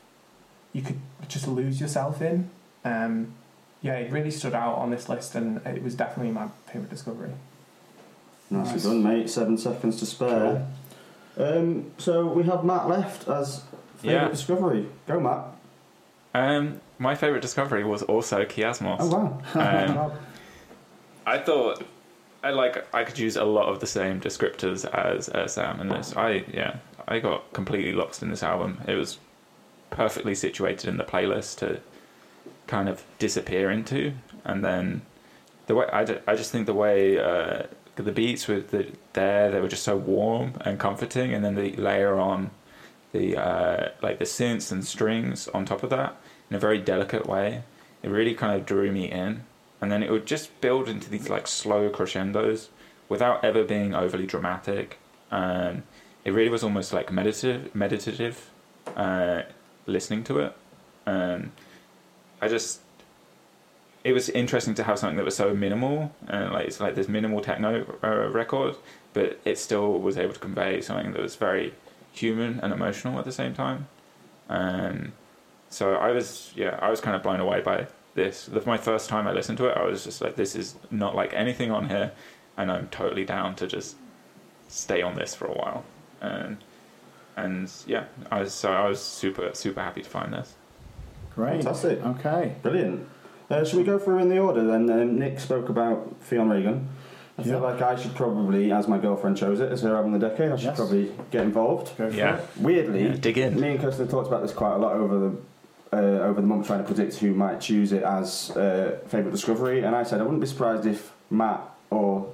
you 0.72 0.82
could 0.82 0.98
just 1.28 1.46
lose 1.48 1.80
yourself 1.80 2.20
in. 2.20 2.50
Um, 2.84 3.34
yeah, 3.82 3.94
it 3.94 4.12
really 4.12 4.30
stood 4.30 4.54
out 4.54 4.74
on 4.76 4.90
this 4.90 5.08
list, 5.08 5.34
and 5.34 5.64
it 5.66 5.82
was 5.82 5.94
definitely 5.94 6.32
my 6.32 6.48
favorite 6.66 6.90
discovery. 6.90 7.30
Nicely 8.50 8.72
Nice. 8.74 8.82
done, 8.84 9.02
mate. 9.02 9.30
Seven 9.30 9.56
seconds 9.58 9.98
to 10.00 10.06
spare. 10.06 10.66
Um, 11.38 11.92
so 11.98 12.26
we 12.26 12.42
have 12.44 12.64
Matt 12.64 12.88
left 12.88 13.28
as 13.28 13.62
favourite 13.98 14.22
Yeah. 14.24 14.28
discovery. 14.28 14.86
Go, 15.06 15.20
Matt. 15.20 15.44
Um, 16.34 16.80
my 16.98 17.14
favorite 17.14 17.40
discovery 17.40 17.84
was 17.84 18.02
also 18.02 18.44
Kiasmos. 18.44 18.96
Oh 19.00 19.06
wow. 19.08 19.42
Um, 19.54 20.12
I 21.26 21.38
thought 21.38 21.82
I 22.42 22.50
like 22.50 22.92
I 22.94 23.04
could 23.04 23.18
use 23.18 23.36
a 23.36 23.44
lot 23.44 23.68
of 23.68 23.80
the 23.80 23.86
same 23.86 24.20
descriptors 24.20 24.84
as 24.92 25.28
uh, 25.28 25.46
Sam 25.46 25.80
in 25.80 25.88
this. 25.88 26.16
I 26.16 26.44
yeah, 26.52 26.76
I 27.06 27.18
got 27.20 27.52
completely 27.52 27.92
lost 27.92 28.22
in 28.22 28.30
this 28.30 28.42
album. 28.42 28.80
It 28.88 28.94
was 28.94 29.18
perfectly 29.90 30.34
situated 30.34 30.88
in 30.88 30.96
the 30.96 31.04
playlist 31.04 31.58
to 31.58 31.80
kind 32.66 32.88
of 32.88 33.04
disappear 33.18 33.70
into, 33.70 34.14
and 34.44 34.64
then 34.64 35.02
the 35.66 35.74
way 35.74 35.86
I, 35.92 36.02
I 36.26 36.34
just 36.36 36.50
think 36.52 36.66
the 36.66 36.74
way 36.74 37.18
uh, 37.18 37.64
the 37.96 38.12
beats 38.12 38.48
were 38.48 38.60
the, 38.60 38.92
there 39.12 39.50
they 39.50 39.60
were 39.60 39.68
just 39.68 39.84
so 39.84 39.96
warm 39.96 40.54
and 40.62 40.78
comforting, 40.78 41.34
and 41.34 41.44
then 41.44 41.54
the 41.54 41.72
layer 41.72 42.18
on 42.18 42.50
the 43.12 43.36
uh, 43.36 43.88
like 44.02 44.18
the 44.18 44.24
synths 44.24 44.70
and 44.70 44.84
strings 44.84 45.48
on 45.48 45.64
top 45.64 45.82
of 45.82 45.90
that 45.90 46.16
in 46.48 46.56
a 46.56 46.60
very 46.60 46.78
delicate 46.78 47.26
way. 47.26 47.62
It 48.02 48.08
really 48.08 48.34
kind 48.34 48.58
of 48.58 48.64
drew 48.64 48.90
me 48.90 49.10
in 49.10 49.44
and 49.80 49.90
then 49.90 50.02
it 50.02 50.10
would 50.10 50.26
just 50.26 50.60
build 50.60 50.88
into 50.88 51.08
these 51.10 51.28
like 51.28 51.46
slow 51.46 51.88
crescendos 51.88 52.68
without 53.08 53.42
ever 53.44 53.64
being 53.64 53.94
overly 53.94 54.26
dramatic 54.26 54.98
and 55.30 55.82
it 56.24 56.32
really 56.32 56.50
was 56.50 56.62
almost 56.62 56.92
like 56.92 57.10
meditative 57.10 57.74
meditative 57.74 58.50
uh, 58.96 59.42
listening 59.86 60.22
to 60.24 60.38
it 60.38 60.54
and 61.06 61.50
i 62.40 62.48
just 62.48 62.80
it 64.02 64.12
was 64.12 64.30
interesting 64.30 64.74
to 64.74 64.82
have 64.82 64.98
something 64.98 65.16
that 65.16 65.24
was 65.24 65.36
so 65.36 65.54
minimal 65.54 66.12
and 66.26 66.52
like 66.52 66.66
it's 66.66 66.80
like 66.80 66.94
this 66.94 67.08
minimal 67.08 67.40
techno 67.40 67.84
uh, 68.02 68.28
record 68.30 68.74
but 69.12 69.38
it 69.44 69.58
still 69.58 69.98
was 69.98 70.16
able 70.16 70.32
to 70.32 70.40
convey 70.40 70.80
something 70.80 71.12
that 71.12 71.20
was 71.20 71.36
very 71.36 71.74
human 72.12 72.58
and 72.60 72.72
emotional 72.72 73.18
at 73.18 73.24
the 73.24 73.32
same 73.32 73.54
time 73.54 73.86
and 74.48 75.12
so 75.68 75.94
i 75.94 76.10
was 76.10 76.52
yeah 76.56 76.78
i 76.80 76.90
was 76.90 77.00
kind 77.00 77.14
of 77.14 77.22
blown 77.22 77.40
away 77.40 77.60
by 77.60 77.86
this. 78.14 78.46
The, 78.46 78.62
my 78.66 78.76
first 78.76 79.08
time 79.08 79.26
I 79.26 79.32
listened 79.32 79.58
to 79.58 79.66
it, 79.66 79.76
I 79.76 79.84
was 79.84 80.04
just 80.04 80.20
like, 80.20 80.36
this 80.36 80.54
is 80.54 80.76
not 80.90 81.14
like 81.14 81.32
anything 81.34 81.70
on 81.70 81.88
here, 81.88 82.12
and 82.56 82.70
I'm 82.70 82.88
totally 82.88 83.24
down 83.24 83.54
to 83.56 83.66
just 83.66 83.96
stay 84.68 85.02
on 85.02 85.16
this 85.16 85.34
for 85.34 85.46
a 85.46 85.52
while. 85.52 85.84
And 86.20 86.58
and 87.36 87.70
yeah, 87.86 88.04
I 88.30 88.40
was 88.40 88.52
so 88.52 88.72
I 88.72 88.88
was 88.88 89.00
super 89.00 89.50
super 89.54 89.80
happy 89.80 90.02
to 90.02 90.08
find 90.08 90.32
this. 90.32 90.54
Great. 91.34 91.62
Fantastic. 91.62 92.04
Okay. 92.04 92.54
Brilliant. 92.62 93.08
Uh, 93.50 93.64
should 93.64 93.78
we 93.78 93.84
go 93.84 93.98
through 93.98 94.18
in 94.18 94.28
the 94.28 94.38
order 94.38 94.64
then? 94.64 94.88
Um, 94.90 95.18
Nick 95.18 95.40
spoke 95.40 95.68
about 95.68 96.14
Fionn 96.20 96.48
Regan. 96.48 96.88
I 97.38 97.42
feel 97.42 97.54
Yeah. 97.54 97.58
like 97.60 97.80
I 97.82 97.96
should 97.96 98.14
probably, 98.14 98.70
as 98.70 98.86
my 98.86 98.98
girlfriend 98.98 99.36
chose 99.36 99.60
it 99.60 99.72
as 99.72 99.82
her 99.82 99.96
album 99.96 100.14
of 100.14 100.20
the 100.20 100.28
decade, 100.28 100.52
I 100.52 100.56
should 100.56 100.66
Yes. 100.66 100.76
probably 100.76 101.10
get 101.30 101.42
involved. 101.44 101.96
Go 101.96 102.08
Yeah. 102.08 102.36
it. 102.36 102.44
Weirdly, 102.60 103.04
Yeah, 103.04 103.16
dig 103.16 103.38
in. 103.38 103.58
me 103.58 103.70
and 103.70 103.80
Kirsten 103.80 104.06
talked 104.08 104.28
about 104.28 104.42
this 104.42 104.52
quite 104.52 104.74
a 104.74 104.78
lot 104.78 104.92
over 104.94 105.18
the 105.18 105.32
uh, 105.92 105.96
over 106.22 106.40
the 106.40 106.46
month, 106.46 106.68
trying 106.68 106.78
to 106.78 106.84
predict 106.84 107.16
who 107.16 107.34
might 107.34 107.58
choose 107.60 107.92
it 107.92 108.04
as 108.04 108.52
uh, 108.56 108.96
favourite 109.08 109.32
discovery. 109.32 109.82
And 109.82 109.96
I 109.96 110.04
said 110.04 110.20
I 110.20 110.22
wouldn't 110.22 110.40
be 110.40 110.46
surprised 110.46 110.86
if 110.86 111.12
Matt 111.30 111.62
or 111.90 112.26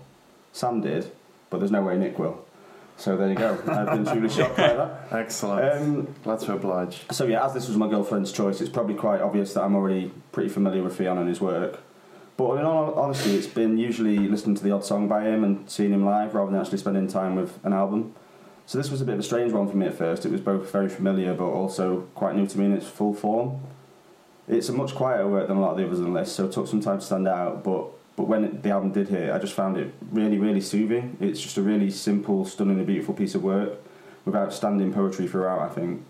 Sam 0.53 0.83
did, 0.83 1.11
but 1.49 1.59
there's 1.61 1.71
no 1.71 1.81
way 1.81 1.97
Nick 1.97 2.19
will. 2.19 2.37
So 2.99 3.17
there 3.17 3.29
you 3.29 3.35
go. 3.35 3.59
I've 3.69 3.87
been 3.89 4.05
truly 4.07 4.29
shocked 4.29 4.57
by 4.57 4.73
that. 4.75 5.09
Excellent. 5.13 5.83
Um, 5.83 6.15
Glad 6.25 6.41
to 6.41 6.55
oblige. 6.55 7.05
so 7.11 7.27
yeah, 7.27 7.45
as 7.45 7.53
this 7.53 7.69
was 7.69 7.77
my 7.77 7.89
girlfriend's 7.89 8.33
choice, 8.33 8.61
it's 8.61 8.71
probably 8.71 8.95
quite 8.95 9.21
obvious 9.21 9.53
that 9.55 9.63
I'm 9.63 9.75
already 9.77 10.13
pretty 10.33 10.49
familiar 10.49 10.83
with 10.83 10.97
Fionn 10.97 11.19
and 11.19 11.29
his 11.29 11.41
work. 11.41 11.81
But 12.37 12.55
in 12.59 12.65
all 12.65 12.95
honesty, 12.95 13.35
it's 13.37 13.47
been 13.47 13.79
usually 13.79 14.19
listening 14.19 14.57
to 14.57 14.63
the 14.65 14.71
odd 14.71 14.85
song 14.85 15.09
by 15.09 15.25
him 15.25 15.43
and 15.45 15.69
seeing 15.71 15.93
him 15.93 16.05
live 16.05 16.35
rather 16.35 16.51
than 16.51 16.61
actually 16.61 16.79
spending 16.79 17.09
time 17.09 17.35
with 17.35 17.59
an 17.65 17.73
album. 17.73 18.15
So 18.67 18.79
this 18.79 18.91
was 18.91 19.01
a 19.01 19.05
bit 19.05 19.15
of 19.15 19.21
a 19.21 19.23
strange 19.23 19.53
one 19.53 19.69
for 19.69 19.77
me 19.77 19.87
at 19.87 19.95
first. 19.95 20.27
It 20.27 20.33
was 20.33 20.41
both 20.41 20.71
very 20.71 20.89
familiar 20.89 21.33
but 21.35 21.47
also 21.47 22.09
quite 22.15 22.35
new 22.35 22.47
to 22.47 22.59
me 22.59 22.67
in 22.67 22.73
its 22.73 22.87
full 22.87 23.15
form. 23.15 23.61
It's 24.49 24.69
a 24.69 24.73
much 24.73 24.95
quieter 24.95 25.27
work 25.29 25.49
than 25.49 25.57
a 25.57 25.61
lot 25.61 25.73
of 25.73 25.77
the 25.79 25.87
others 25.87 25.99
on 25.99 26.13
the 26.13 26.21
list, 26.21 26.37
so 26.37 26.47
it 26.47 26.53
took 26.53 26.67
some 26.67 26.81
time 26.81 26.99
to 26.99 27.05
stand 27.05 27.27
out. 27.27 27.65
But 27.65 27.87
but 28.17 28.25
when 28.25 28.45
it, 28.45 28.63
the 28.63 28.71
album 28.71 28.93
did 28.93 29.09
hit, 29.09 29.31
I 29.31 29.39
just 29.39 29.53
found 29.53 29.77
it 29.77 29.93
really 30.11 30.39
really 30.39 30.61
soothing. 30.61 31.17
It's 31.21 31.41
just 31.41 31.57
a 31.57 31.63
really 31.63 31.91
simple, 31.91 32.45
stunningly 32.45 32.85
beautiful 32.85 33.15
piece 33.15 33.35
of 33.35 33.43
work 33.43 33.79
with 34.25 34.35
outstanding 34.35 34.93
poetry 34.93 35.29
throughout. 35.29 35.61
I 35.61 35.69
think. 35.69 36.05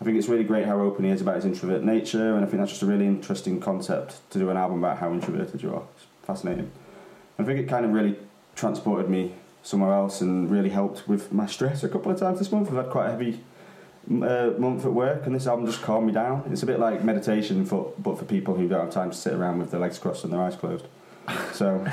I 0.00 0.04
think 0.04 0.18
it's 0.18 0.28
really 0.28 0.44
great 0.44 0.66
how 0.66 0.80
open 0.80 1.04
he 1.04 1.10
is 1.10 1.20
about 1.20 1.36
his 1.36 1.44
introvert 1.44 1.82
nature, 1.82 2.34
and 2.34 2.44
I 2.44 2.48
think 2.48 2.58
that's 2.58 2.72
just 2.72 2.82
a 2.82 2.86
really 2.86 3.06
interesting 3.06 3.58
concept 3.60 4.28
to 4.30 4.38
do 4.38 4.50
an 4.50 4.56
album 4.56 4.78
about 4.78 4.98
how 4.98 5.12
introverted 5.12 5.62
you 5.62 5.74
are. 5.74 5.82
It's 5.96 6.06
fascinating. 6.26 6.70
I 7.38 7.44
think 7.44 7.58
it 7.58 7.68
kind 7.68 7.86
of 7.86 7.92
really 7.92 8.16
transported 8.54 9.08
me 9.08 9.34
somewhere 9.62 9.92
else 9.92 10.20
and 10.20 10.50
really 10.50 10.68
helped 10.68 11.08
with 11.08 11.32
my 11.32 11.46
stress 11.46 11.82
a 11.82 11.88
couple 11.88 12.12
of 12.12 12.18
times 12.18 12.38
this 12.38 12.52
month. 12.52 12.68
I've 12.68 12.76
had 12.76 12.90
quite 12.90 13.06
a 13.06 13.10
heavy 13.12 13.40
uh, 14.10 14.50
month 14.58 14.84
at 14.84 14.92
work, 14.92 15.26
and 15.26 15.34
this 15.34 15.46
album 15.46 15.64
just 15.66 15.80
calmed 15.80 16.06
me 16.06 16.12
down. 16.12 16.44
It's 16.50 16.62
a 16.62 16.66
bit 16.66 16.78
like 16.78 17.02
meditation, 17.02 17.64
for, 17.64 17.92
but 17.98 18.18
for 18.18 18.24
people 18.24 18.54
who 18.54 18.68
don't 18.68 18.80
have 18.80 18.92
time 18.92 19.10
to 19.10 19.16
sit 19.16 19.32
around 19.32 19.58
with 19.58 19.70
their 19.70 19.80
legs 19.80 19.98
crossed 19.98 20.24
and 20.24 20.32
their 20.32 20.42
eyes 20.42 20.56
closed. 20.56 20.84
So, 21.52 21.84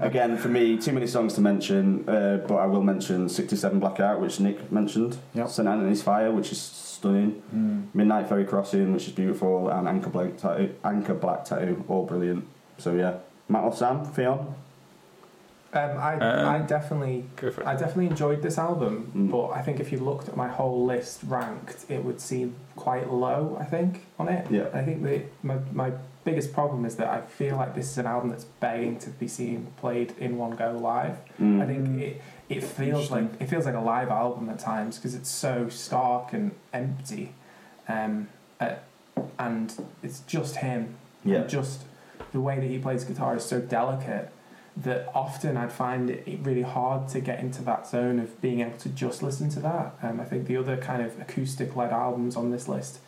again, 0.00 0.36
for 0.36 0.48
me, 0.48 0.76
too 0.78 0.92
many 0.92 1.06
songs 1.06 1.34
to 1.34 1.40
mention, 1.40 2.08
uh, 2.08 2.38
but 2.46 2.56
I 2.56 2.66
will 2.66 2.82
mention 2.82 3.28
67 3.28 3.78
Blackout, 3.78 4.20
which 4.20 4.40
Nick 4.40 4.70
mentioned, 4.72 5.16
Yep. 5.34 5.48
St. 5.48 5.68
Anthony's 5.68 6.02
Fire, 6.02 6.30
which 6.32 6.52
is 6.52 6.60
stunning, 6.60 7.42
Mm. 7.54 7.84
Midnight 7.94 8.28
Ferry 8.28 8.44
Crossing, 8.44 8.92
which 8.92 9.06
is 9.08 9.12
beautiful, 9.14 9.68
and 9.68 9.88
Anchor 9.88 10.10
Black 10.10 10.36
Tattoo, 10.36 10.74
Anchor 10.84 11.14
Black 11.14 11.44
Tattoo, 11.44 11.84
all 11.88 12.04
brilliant. 12.04 12.44
So, 12.78 12.94
yeah. 12.94 13.14
Matt 13.48 13.64
or 13.64 13.72
Sam, 13.72 14.04
Fionn? 14.04 14.38
Um, 15.72 15.90
I, 15.98 16.14
Um, 16.18 16.48
I 16.48 16.58
definitely 16.60 17.24
Go 17.36 17.50
for 17.50 17.62
it. 17.62 17.66
I 17.66 17.74
definitely 17.74 18.06
enjoyed 18.06 18.42
this 18.42 18.58
album, 18.58 19.10
Mm. 19.14 19.30
but 19.30 19.48
I 19.50 19.62
think 19.62 19.80
if 19.80 19.90
you 19.90 19.98
looked 19.98 20.28
at 20.28 20.36
my 20.36 20.46
whole 20.48 20.84
list 20.84 21.22
ranked, 21.26 21.84
it 21.88 22.04
would 22.04 22.20
seem 22.20 22.54
quite 22.76 23.10
low. 23.12 23.56
I 23.60 23.64
think 23.64 24.06
on 24.18 24.28
it. 24.28 24.46
Yeah. 24.50 24.66
I 24.72 24.82
think 24.82 25.02
that 25.02 25.22
my 25.42 25.56
my 25.72 25.90
biggest 26.24 26.52
problem 26.52 26.84
is 26.84 26.96
that 26.96 27.08
I 27.08 27.20
feel 27.20 27.56
like 27.56 27.74
this 27.74 27.90
is 27.90 27.98
an 27.98 28.06
album 28.06 28.30
that's 28.30 28.44
begging 28.44 28.98
to 29.00 29.10
be 29.10 29.28
seen 29.28 29.66
played 29.76 30.14
in 30.18 30.38
one 30.38 30.56
go 30.56 30.72
live. 30.72 31.18
Mm. 31.40 31.62
I 31.62 31.66
think 31.66 32.00
it 32.00 32.22
it 32.48 32.62
feels 32.62 33.10
like 33.10 33.24
it 33.40 33.46
feels 33.46 33.64
like 33.66 33.74
a 33.74 33.80
live 33.80 34.08
album 34.08 34.48
at 34.48 34.58
times 34.58 34.96
because 34.96 35.14
it's 35.14 35.30
so 35.30 35.68
stark 35.68 36.32
and 36.32 36.52
empty, 36.72 37.34
um, 37.88 38.28
uh, 38.60 38.74
and 39.38 39.72
it's 40.02 40.20
just 40.20 40.56
him. 40.56 40.96
Yeah. 41.24 41.36
And 41.36 41.48
just 41.48 41.82
the 42.32 42.40
way 42.40 42.56
that 42.56 42.66
he 42.66 42.78
plays 42.78 43.04
guitar 43.04 43.36
is 43.36 43.44
so 43.44 43.60
delicate 43.60 44.30
that 44.76 45.08
often 45.14 45.56
I'd 45.56 45.72
find 45.72 46.10
it 46.10 46.26
it 46.26 46.40
really 46.42 46.62
hard 46.62 47.08
to 47.10 47.20
get 47.20 47.40
into 47.40 47.62
that 47.62 47.86
zone 47.86 48.18
of 48.18 48.40
being 48.40 48.60
able 48.60 48.78
to 48.78 48.88
just 48.88 49.22
listen 49.22 49.48
to 49.50 49.60
that. 49.60 49.94
Um, 50.02 50.20
I 50.20 50.24
think 50.24 50.46
the 50.46 50.56
other 50.56 50.76
kind 50.76 51.02
of 51.02 51.20
acoustic 51.20 51.76
led 51.76 51.92
albums 51.92 52.36
on 52.36 52.50
this 52.50 52.68
list 52.68 52.98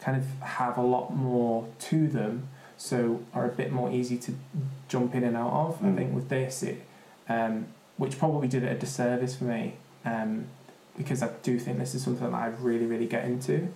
kind 0.00 0.16
of 0.16 0.46
have 0.46 0.76
a 0.76 0.82
lot 0.82 1.14
more 1.14 1.68
to 1.78 2.08
them, 2.08 2.48
so 2.82 3.20
are 3.32 3.44
a 3.44 3.48
bit 3.48 3.70
more 3.70 3.92
easy 3.92 4.18
to 4.18 4.34
jump 4.88 5.14
in 5.14 5.22
and 5.22 5.36
out 5.36 5.52
of. 5.52 5.80
Mm. 5.80 5.92
I 5.92 5.96
think 5.96 6.14
with 6.14 6.28
this, 6.28 6.64
it 6.64 6.84
um, 7.28 7.66
which 7.96 8.18
probably 8.18 8.48
did 8.48 8.64
it 8.64 8.72
a 8.72 8.74
disservice 8.74 9.36
for 9.36 9.44
me 9.44 9.74
um, 10.04 10.46
because 10.98 11.22
I 11.22 11.30
do 11.44 11.60
think 11.60 11.78
this 11.78 11.94
is 11.94 12.02
something 12.02 12.28
that 12.28 12.36
I 12.36 12.48
really, 12.48 12.86
really 12.86 13.06
get 13.06 13.24
into, 13.24 13.72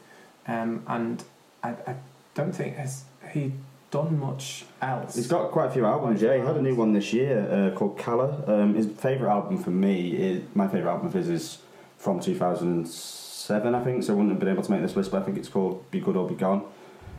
um, 0.48 0.82
and 0.88 1.22
I, 1.62 1.70
I 1.70 1.94
don't 2.34 2.52
think 2.52 2.76
has 2.76 3.04
he 3.30 3.52
done 3.92 4.18
much 4.18 4.64
else. 4.82 5.14
He's 5.14 5.28
got 5.28 5.52
quite 5.52 5.66
a 5.66 5.70
few 5.70 5.86
albums, 5.86 6.20
yeah. 6.20 6.34
He 6.34 6.40
had 6.40 6.56
a 6.56 6.62
new 6.62 6.74
one 6.74 6.92
this 6.92 7.12
year 7.12 7.48
uh, 7.48 7.76
called 7.78 7.96
Cala. 7.96 8.42
Um, 8.48 8.74
his 8.74 8.86
favourite 8.86 9.32
album 9.32 9.62
for 9.62 9.70
me, 9.70 10.16
is, 10.16 10.42
my 10.54 10.66
favourite 10.66 10.92
album 10.92 11.06
of 11.06 11.12
his 11.12 11.28
is 11.28 11.58
from 11.96 12.18
2007, 12.18 13.74
I 13.74 13.84
think, 13.84 14.02
so 14.02 14.12
I 14.12 14.16
wouldn't 14.16 14.32
have 14.32 14.40
been 14.40 14.48
able 14.48 14.64
to 14.64 14.70
make 14.72 14.82
this 14.82 14.96
list, 14.96 15.12
but 15.12 15.22
I 15.22 15.24
think 15.24 15.38
it's 15.38 15.48
called 15.48 15.88
Be 15.92 16.00
Good 16.00 16.16
or 16.16 16.28
Be 16.28 16.34
Gone. 16.34 16.64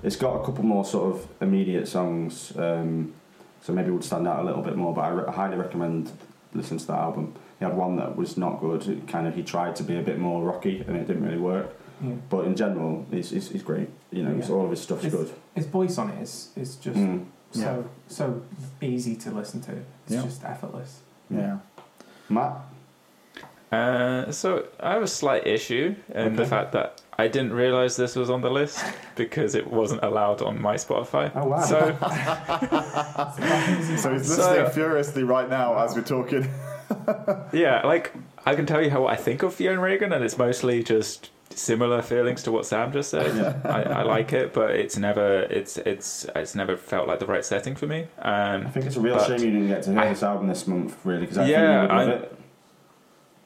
It's 0.04 0.16
got 0.16 0.36
a 0.42 0.46
couple 0.46 0.64
more 0.64 0.86
sort 0.86 1.16
of 1.16 1.28
immediate 1.42 1.88
songs, 1.88 2.54
um, 2.58 3.14
so 3.62 3.74
maybe 3.74 3.90
it 3.90 3.92
would 3.92 4.04
stand 4.04 4.28
out 4.28 4.40
a 4.40 4.44
little 4.44 4.62
bit 4.62 4.76
more, 4.76 4.94
but 4.94 5.02
I 5.02 5.10
re- 5.10 5.32
highly 5.34 5.58
recommend 5.58 6.12
listening 6.54 6.80
to 6.80 6.88
that 6.88 7.00
album. 7.00 7.34
He 7.60 7.66
had 7.66 7.76
one 7.76 7.96
that 7.98 8.16
was 8.16 8.38
not 8.38 8.60
good, 8.62 8.88
it 8.88 9.08
kind 9.08 9.28
of 9.28 9.36
he 9.36 9.44
tried 9.44 9.76
to 9.78 9.84
be 9.84 9.98
a 9.98 10.02
bit 10.02 10.20
more 10.20 10.44
rocky 10.44 10.82
and 10.88 10.96
it 10.96 11.08
didn't 11.08 11.24
really 11.26 11.40
work, 11.40 11.74
Yeah. 12.02 12.14
but 12.30 12.46
in 12.46 12.56
general, 12.56 13.06
he's, 13.10 13.32
he's, 13.32 13.50
he's 13.50 13.64
great. 13.64 13.90
You 14.12 14.24
know, 14.24 14.36
Yeah. 14.36 14.54
all 14.54 14.66
of 14.66 14.70
his 14.72 14.82
stuff's 14.82 15.04
It's- 15.06 15.20
good. 15.24 15.34
His 15.56 15.66
voice 15.66 15.98
on 15.98 16.10
it 16.12 16.22
is 16.22 16.52
is 16.56 16.76
just 16.76 16.98
Mm. 17.00 17.26
so 17.52 17.86
so 18.08 18.42
easy 18.82 19.16
to 19.16 19.32
listen 19.32 19.60
to. 19.62 19.72
It's 20.06 20.14
Yeah. 20.14 20.22
just 20.22 20.44
effortless. 20.44 21.02
Yeah. 21.32 21.58
Matt? 22.30 22.60
Uh, 23.72 24.32
so 24.32 24.66
I 24.80 24.94
have 24.94 25.04
a 25.04 25.08
slight 25.08 25.46
issue 25.46 25.96
in 26.16 26.36
the 26.36 26.46
fact 26.46 26.72
that 26.72 27.02
I 27.20 27.28
didn't 27.28 27.54
realize 27.54 27.98
this 27.98 28.16
was 28.16 28.30
on 28.30 28.42
the 28.42 28.50
list 28.50 28.84
because 29.16 29.56
it 29.56 29.68
wasn't 29.68 30.04
allowed 30.04 30.42
on 30.42 30.62
my 30.62 30.76
Spotify. 30.76 31.32
Oh, 31.36 31.48
wow. 31.48 31.66
So 31.66 31.98
So 33.98 34.14
he's 34.14 34.36
So- 34.36 34.52
listening 34.52 34.72
furiously 34.72 35.24
right 35.24 35.50
now 35.50 35.78
as 35.78 35.96
we're 35.96 36.02
talking. 36.04 36.50
yeah, 37.52 37.82
like 37.86 38.14
I 38.46 38.56
can 38.56 38.66
tell 38.66 38.82
you 38.82 38.90
how 38.90 39.08
I 39.08 39.16
think 39.16 39.44
of 39.44 39.54
Fionn 39.54 39.80
Regan, 39.80 40.14
and 40.14 40.24
it's 40.24 40.38
mostly 40.38 40.84
just 40.84 41.32
similar 41.50 42.02
feelings 42.02 42.44
to 42.44 42.52
what 42.52 42.66
Sam 42.66 42.92
just 42.94 43.10
said. 43.10 43.36
Yeah. 43.36 43.60
I, 43.70 43.82
I 43.82 44.04
like 44.04 44.32
it, 44.32 44.54
but 44.54 44.72
it's 44.72 44.98
never 44.98 45.42
it's 45.50 45.78
it's 45.78 46.26
it's 46.36 46.56
never 46.56 46.78
felt 46.78 47.08
like 47.08 47.20
the 47.20 47.26
right 47.26 47.44
setting 47.44 47.76
for 47.76 47.88
me. 47.88 48.08
I 48.22 48.54
Um, 48.56 48.72
think 48.72 48.86
it's 48.86 48.96
a 48.96 49.02
real 49.02 49.20
shame 49.20 49.40
you 49.40 49.52
didn't 49.52 49.68
get 49.68 49.84
to 49.84 49.92
hear 49.92 50.00
I- 50.00 50.10
this 50.10 50.24
album 50.24 50.48
this 50.48 50.68
month, 50.68 50.96
really, 51.04 51.22
because 51.22 51.40
I 51.40 51.48
Yeah, 51.48 51.88
think 51.88 51.92
you 51.92 51.98
would 51.98 52.08
love 52.08 52.22
I- 52.22 52.24
it. 52.24 52.37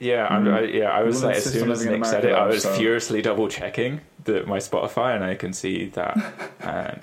Yeah, 0.02 0.26
I'm, 0.28 0.46
Mm. 0.46 0.54
I, 0.54 0.62
yeah, 0.64 0.90
I 0.90 1.04
was 1.04 1.24
like 1.24 1.36
as 1.38 1.44
soon 1.54 1.70
as 1.72 1.80
living 1.80 1.94
in 1.96 2.00
Nick 2.02 2.10
said 2.10 2.26
it, 2.26 2.34
I 2.34 2.48
was 2.48 2.64
so- 2.64 2.74
furiously 2.74 3.22
double 3.22 3.48
checking 3.48 4.02
the, 4.24 4.44
my 4.48 4.58
Spotify, 4.58 5.16
and 5.16 5.24
I 5.24 5.36
can 5.36 5.54
see 5.54 5.90
that 5.90 6.18
um, 6.64 7.00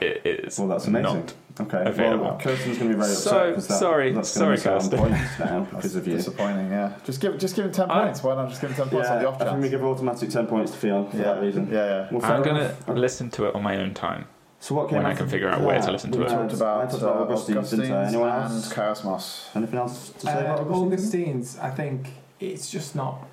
it 0.00 0.20
is 0.26 0.58
Well, 0.58 0.68
that's 0.68 0.86
amazing. 0.86 1.20
not 1.20 1.34
Okay, 1.60 1.82
available. 1.86 2.24
well, 2.24 2.38
Kirsten's 2.38 2.78
going 2.78 2.90
to 2.90 2.96
be 2.96 3.00
very 3.02 3.12
upset 3.12 3.32
So- 3.32 3.48
because 3.50 3.68
that, 3.68 3.78
sorry, 3.78 4.12
that's 4.12 4.28
sorry, 4.28 4.56
going 4.58 4.62
to 4.62 4.62
miss 4.62 4.66
out 4.66 4.72
on 4.72 4.90
Kirsten. 4.90 4.98
points 4.98 5.38
now 5.38 5.60
because 5.76 5.96
of 5.96 6.06
you. 6.06 6.16
Disappointing, 6.16 6.70
yeah. 6.70 6.92
Just 7.04 7.20
give 7.22 7.38
just 7.38 7.56
give 7.56 7.64
him 7.66 7.72
ten 7.72 7.90
I- 7.90 8.04
points. 8.04 8.22
Why 8.22 8.34
not 8.34 8.48
just 8.50 8.60
give 8.60 8.70
him 8.70 8.76
ten 8.76 8.88
points 8.90 9.08
Yeah, 9.08 9.14
on 9.16 9.22
the 9.22 9.28
I 9.28 9.32
off 9.32 9.38
think 9.38 9.50
we 9.52 9.56
chance? 9.62 9.70
give 9.70 9.84
automatic 9.84 10.28
10 10.30 10.46
points 10.46 10.72
to 10.72 10.76
Fiona 10.78 11.10
for 11.10 11.16
Yeah, 11.16 11.22
that 11.24 11.40
reason. 11.42 11.68
yeah, 11.70 11.84
yeah. 11.86 12.08
Well, 12.10 12.24
I'm 12.30 12.42
gonna 12.42 12.74
listen 12.88 13.30
to 13.30 13.46
it 13.46 13.54
on 13.54 13.62
my 13.62 13.76
own 13.78 13.94
time. 13.94 14.26
So 14.60 14.74
what 14.76 14.88
came 14.90 14.98
when 14.98 15.06
I 15.06 15.14
can 15.14 15.26
figure 15.28 15.48
out 15.48 15.60
where 15.62 15.80
to 15.80 15.90
listen 15.90 16.12
to 16.12 16.18
We 16.18 16.24
it. 16.24 16.28
We 16.30 16.34
talked 16.36 16.52
about, 16.52 16.86
I 16.86 16.90
talked 16.90 17.02
uh, 17.02 17.06
about 17.08 17.22
Augustines, 17.30 17.70
didn't 17.70 17.90
Anyone 17.92 18.28
and 18.28 18.52
else? 18.52 18.72
Kiasmos. 18.72 19.56
Anything 19.56 19.78
else 19.78 20.10
to 20.10 20.20
say 20.20 20.40
about 20.40 20.58
Uh, 20.60 20.62
Augustine? 20.62 20.86
Augustine's, 20.86 21.58
I 21.58 21.70
think 21.70 22.08
it's 22.50 22.70
just 22.70 22.94
not. 22.94 23.26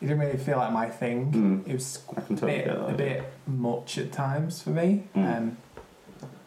It 0.00 0.06
didn't 0.08 0.18
really 0.20 0.36
feel 0.38 0.58
like 0.58 0.72
my 0.72 0.88
thing. 0.90 1.32
Mm. 1.32 1.68
It 1.68 1.72
was 1.74 2.02
I 2.14 2.20
a 2.20 2.22
totally 2.24 2.52
bit, 2.52 2.66
that. 2.66 2.90
a 2.90 2.94
bit 2.94 3.32
much 3.46 3.96
at 3.98 4.12
times 4.12 4.60
for 4.62 4.70
me. 4.70 5.04
Mm. 5.16 5.36
Um, 5.36 5.56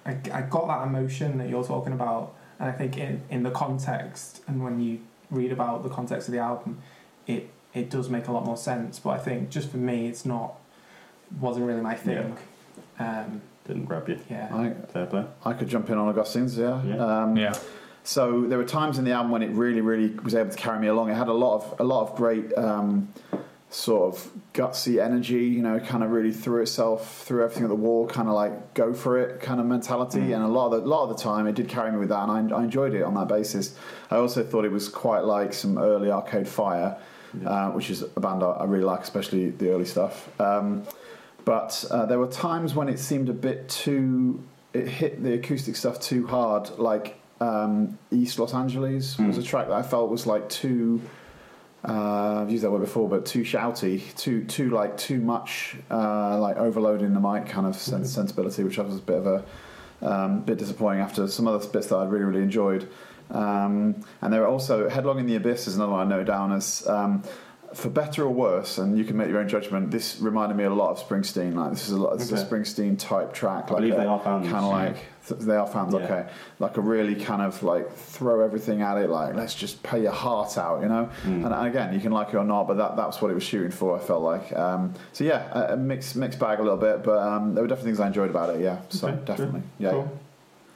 I, 0.05 0.17
I 0.31 0.41
got 0.43 0.67
that 0.67 0.85
emotion 0.87 1.37
that 1.39 1.49
you're 1.49 1.63
talking 1.63 1.93
about, 1.93 2.35
and 2.59 2.69
I 2.69 2.71
think 2.73 2.97
in, 2.97 3.21
in 3.29 3.43
the 3.43 3.51
context 3.51 4.41
and 4.47 4.63
when 4.63 4.79
you 4.79 4.99
read 5.31 5.51
about 5.51 5.83
the 5.83 5.89
context 5.89 6.27
of 6.27 6.33
the 6.33 6.39
album, 6.39 6.81
it 7.25 7.49
it 7.73 7.89
does 7.89 8.09
make 8.09 8.27
a 8.27 8.31
lot 8.31 8.45
more 8.45 8.57
sense. 8.57 8.99
But 8.99 9.09
I 9.11 9.17
think 9.17 9.49
just 9.49 9.69
for 9.69 9.77
me, 9.77 10.07
it's 10.07 10.25
not 10.25 10.55
wasn't 11.39 11.65
really 11.65 11.81
my 11.81 11.95
thing. 11.95 12.37
Um, 12.99 13.41
Didn't 13.67 13.85
grab 13.85 14.07
you. 14.07 14.19
yeah. 14.29 14.49
I, 14.55 14.73
Fair 14.91 15.05
play. 15.07 15.25
I 15.45 15.53
could 15.53 15.67
jump 15.67 15.89
in 15.89 15.97
on 15.97 16.07
Augustines, 16.07 16.57
yeah. 16.57 16.81
Yeah. 16.83 17.23
Um, 17.23 17.35
Yeah, 17.35 17.53
So 18.07 18.45
there 18.47 18.57
were 18.57 18.63
times 18.63 18.97
in 18.97 19.03
the 19.03 19.11
album 19.11 19.31
when 19.33 19.43
it 19.43 19.51
really, 19.51 19.81
really 19.81 20.07
was 20.23 20.33
able 20.33 20.49
to 20.49 20.55
carry 20.55 20.79
me 20.79 20.87
along. 20.87 21.09
It 21.09 21.15
had 21.15 21.27
a 21.27 21.33
lot 21.33 21.55
of 21.55 21.79
a 21.81 21.83
lot 21.83 22.03
of 22.03 22.15
great 22.15 22.57
um, 22.57 23.13
sort 23.69 24.15
of 24.15 24.31
gutsy 24.53 25.03
energy. 25.03 25.43
You 25.43 25.61
know, 25.61 25.77
kind 25.81 26.05
of 26.05 26.11
really 26.11 26.31
threw 26.31 26.61
itself 26.61 27.25
through 27.25 27.43
everything 27.43 27.63
at 27.63 27.69
the 27.69 27.75
wall, 27.75 28.07
kind 28.07 28.29
of 28.29 28.33
like 28.33 28.73
go 28.73 28.93
for 28.93 29.17
it 29.17 29.41
kind 29.41 29.59
of 29.59 29.65
mentality. 29.65 30.19
Mm. 30.21 30.35
And 30.35 30.43
a 30.45 30.47
lot 30.47 30.71
of 30.71 30.83
the 30.83 30.87
lot 30.87 31.03
of 31.03 31.17
the 31.17 31.21
time, 31.21 31.47
it 31.47 31.55
did 31.55 31.67
carry 31.67 31.91
me 31.91 31.97
with 31.97 32.07
that, 32.07 32.29
and 32.29 32.53
I, 32.53 32.57
I 32.57 32.63
enjoyed 32.63 32.93
it 32.93 33.03
on 33.03 33.13
that 33.15 33.27
basis. 33.27 33.75
I 34.09 34.15
also 34.15 34.41
thought 34.41 34.63
it 34.63 34.71
was 34.71 34.87
quite 34.87 35.25
like 35.25 35.51
some 35.51 35.77
early 35.77 36.09
Arcade 36.09 36.47
Fire, 36.47 36.95
uh, 37.45 37.71
which 37.71 37.89
is 37.89 38.03
a 38.03 38.19
band 38.21 38.41
I, 38.41 38.51
I 38.51 38.63
really 38.63 38.85
like, 38.85 39.01
especially 39.01 39.49
the 39.49 39.69
early 39.71 39.83
stuff. 39.85 40.29
Um, 40.39 40.83
but 41.43 41.83
uh, 41.91 42.05
there 42.05 42.19
were 42.19 42.27
times 42.31 42.73
when 42.73 42.87
it 42.87 42.99
seemed 42.99 43.27
a 43.27 43.33
bit 43.33 43.67
too. 43.67 44.41
It 44.71 44.87
hit 44.87 45.21
the 45.21 45.33
acoustic 45.33 45.75
stuff 45.75 45.99
too 45.99 46.25
hard, 46.27 46.69
like 46.77 47.17
um, 47.39 47.97
East 48.11 48.39
Los 48.39 48.53
Angeles 48.53 49.17
was 49.17 49.37
Mm. 49.37 49.39
a 49.39 49.43
track 49.43 49.67
that 49.67 49.75
I 49.75 49.81
felt 49.83 50.09
was 50.09 50.25
like 50.25 50.49
too. 50.49 51.01
Uh, 51.87 52.41
I've 52.41 52.51
used 52.51 52.63
that 52.63 52.71
word 52.71 52.81
before, 52.81 53.07
but 53.07 53.25
too 53.25 53.41
shouty, 53.43 54.13
too 54.17 54.43
too 54.45 54.69
like 54.71 54.97
too 54.97 55.19
much, 55.21 55.77
uh, 55.91 56.37
like 56.39 56.57
overloading 56.57 57.13
the 57.13 57.19
mic 57.19 57.45
kind 57.47 57.67
of 57.67 57.75
sense, 57.75 58.09
sensibility, 58.11 58.63
which 58.63 58.79
I 58.79 58.81
was 58.81 58.97
a 58.97 59.01
bit 59.01 59.17
of 59.17 59.27
a 59.27 59.43
um, 60.01 60.41
bit 60.41 60.57
disappointing 60.57 61.01
after 61.01 61.27
some 61.27 61.47
other 61.47 61.65
bits 61.67 61.87
that 61.87 61.95
I 61.97 62.05
really 62.05 62.25
really 62.25 62.41
enjoyed. 62.41 62.89
Um, 63.29 63.95
and 64.21 64.33
there 64.33 64.43
are 64.43 64.47
also 64.47 64.89
Headlong 64.89 65.19
in 65.19 65.27
the 65.27 65.35
Abyss 65.35 65.67
is 65.67 65.75
another 65.75 65.91
one 65.91 66.07
I 66.07 66.09
note 66.17 66.27
down 66.27 66.51
as 66.53 66.87
um, 66.87 67.23
for 67.73 67.89
better 67.89 68.23
or 68.23 68.29
worse, 68.33 68.77
and 68.77 68.97
you 68.97 69.03
can 69.03 69.17
make 69.17 69.27
your 69.29 69.39
own 69.39 69.47
judgment. 69.49 69.91
This 69.91 70.19
reminded 70.19 70.57
me 70.57 70.63
a 70.63 70.69
lot 70.69 70.91
of 70.91 70.99
Springsteen. 71.07 71.55
Like 71.55 71.71
this 71.71 71.87
is 71.87 71.91
a 71.93 71.97
lot, 71.97 72.17
this 72.17 72.31
is 72.31 72.41
a 72.41 72.45
Springsteen 72.45 72.97
type 72.97 73.33
track. 73.33 73.65
I 73.69 73.73
like 73.73 73.81
believe 73.81 73.93
a- 73.93 73.97
they 73.97 74.05
are 74.05 74.19
fans. 74.19 74.45
kind 74.47 74.65
of 74.65 74.71
like 74.71 74.95
th- 75.27 75.41
they 75.41 75.55
are 75.55 75.67
fans. 75.67 75.93
Yeah. 75.93 75.99
Okay, 76.01 76.29
like 76.59 76.77
a 76.77 76.81
really 76.81 77.15
kind 77.15 77.41
of 77.41 77.61
like 77.63 77.91
throw 77.93 78.39
everything 78.41 78.81
at 78.81 78.97
it. 78.97 79.09
Like 79.09 79.35
let's 79.35 79.53
just 79.53 79.83
pay 79.83 80.01
your 80.01 80.11
heart 80.13 80.57
out, 80.57 80.81
you 80.81 80.87
know. 80.87 81.09
Mm. 81.23 81.45
And, 81.45 81.53
and 81.53 81.67
again, 81.67 81.93
you 81.93 81.99
can 81.99 82.11
like 82.11 82.29
it 82.29 82.35
or 82.35 82.45
not, 82.45 82.67
but 82.67 82.77
that 82.77 82.95
that's 82.95 83.21
what 83.21 83.31
it 83.31 83.33
was 83.33 83.43
shooting 83.43 83.71
for. 83.71 83.97
I 83.97 83.99
felt 83.99 84.23
like. 84.23 84.53
Um, 84.53 84.93
so 85.13 85.23
yeah, 85.23 85.49
a, 85.51 85.73
a 85.73 85.77
mixed 85.77 86.15
mixed 86.15 86.39
bag 86.39 86.59
a 86.59 86.63
little 86.63 86.77
bit, 86.77 87.03
but 87.03 87.19
um, 87.19 87.53
there 87.53 87.63
were 87.63 87.67
definitely 87.67 87.91
things 87.91 87.99
I 87.99 88.07
enjoyed 88.07 88.29
about 88.29 88.55
it. 88.55 88.61
Yeah, 88.61 88.79
so 88.89 89.07
Okay, 89.09 89.19
definitely, 89.25 89.63
yeah. 89.79 89.91
Cool. 89.91 90.19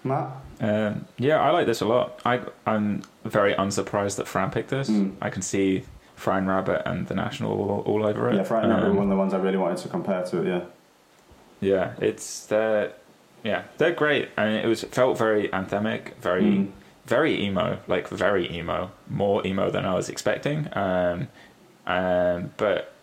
Matt? 0.04 0.32
um, 0.62 1.06
yeah, 1.18 1.40
I 1.40 1.52
like 1.52 1.68
this 1.68 1.82
a 1.82 1.86
lot. 1.86 2.20
I 2.26 2.42
I'm 2.66 3.04
very 3.24 3.54
unsurprised 3.54 4.18
that 4.18 4.28
Fran 4.28 4.52
picked 4.52 4.70
this. 4.70 4.90
Mm. 4.90 5.16
I 5.22 5.30
can 5.30 5.42
see 5.42 5.84
Frightened 6.16 6.48
Rabbit 6.48 6.84
and 6.86 7.08
the 7.08 7.16
National 7.16 7.52
all, 7.52 7.82
all 7.86 8.06
over 8.06 8.30
it. 8.30 8.36
Yeah, 8.36 8.44
Frightened 8.44 8.74
Um, 8.74 8.82
were 8.82 8.94
one 8.94 9.04
of 9.06 9.10
the 9.10 9.16
ones 9.16 9.34
I 9.34 9.38
really 9.38 9.58
wanted 9.58 9.78
to 9.80 9.88
compare 9.90 10.24
to 10.24 10.42
it, 10.42 10.48
yeah. 10.48 10.62
Yeah, 11.60 11.94
it's 12.00 12.46
they're 12.46 12.92
yeah 13.44 13.64
they're 13.78 13.94
great, 13.94 14.30
and 14.38 14.54
it 14.56 14.68
was 14.68 14.84
felt 14.84 15.18
very 15.18 15.48
anthemic, 15.50 16.14
very 16.22 16.44
Mm. 16.44 16.72
very 17.06 17.44
emo, 17.44 17.78
like 17.88 18.08
very 18.08 18.52
emo, 18.56 18.92
more 19.10 19.46
emo 19.46 19.70
than 19.72 19.86
I 19.86 19.94
was 19.96 20.10
expecting. 20.10 20.68
Um, 20.74 21.28
um, 21.88 22.52
but 22.58 22.94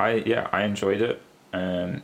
I 0.00 0.14
yeah 0.26 0.48
I 0.52 0.62
enjoyed 0.64 1.00
it. 1.02 1.20
Um, 1.52 2.02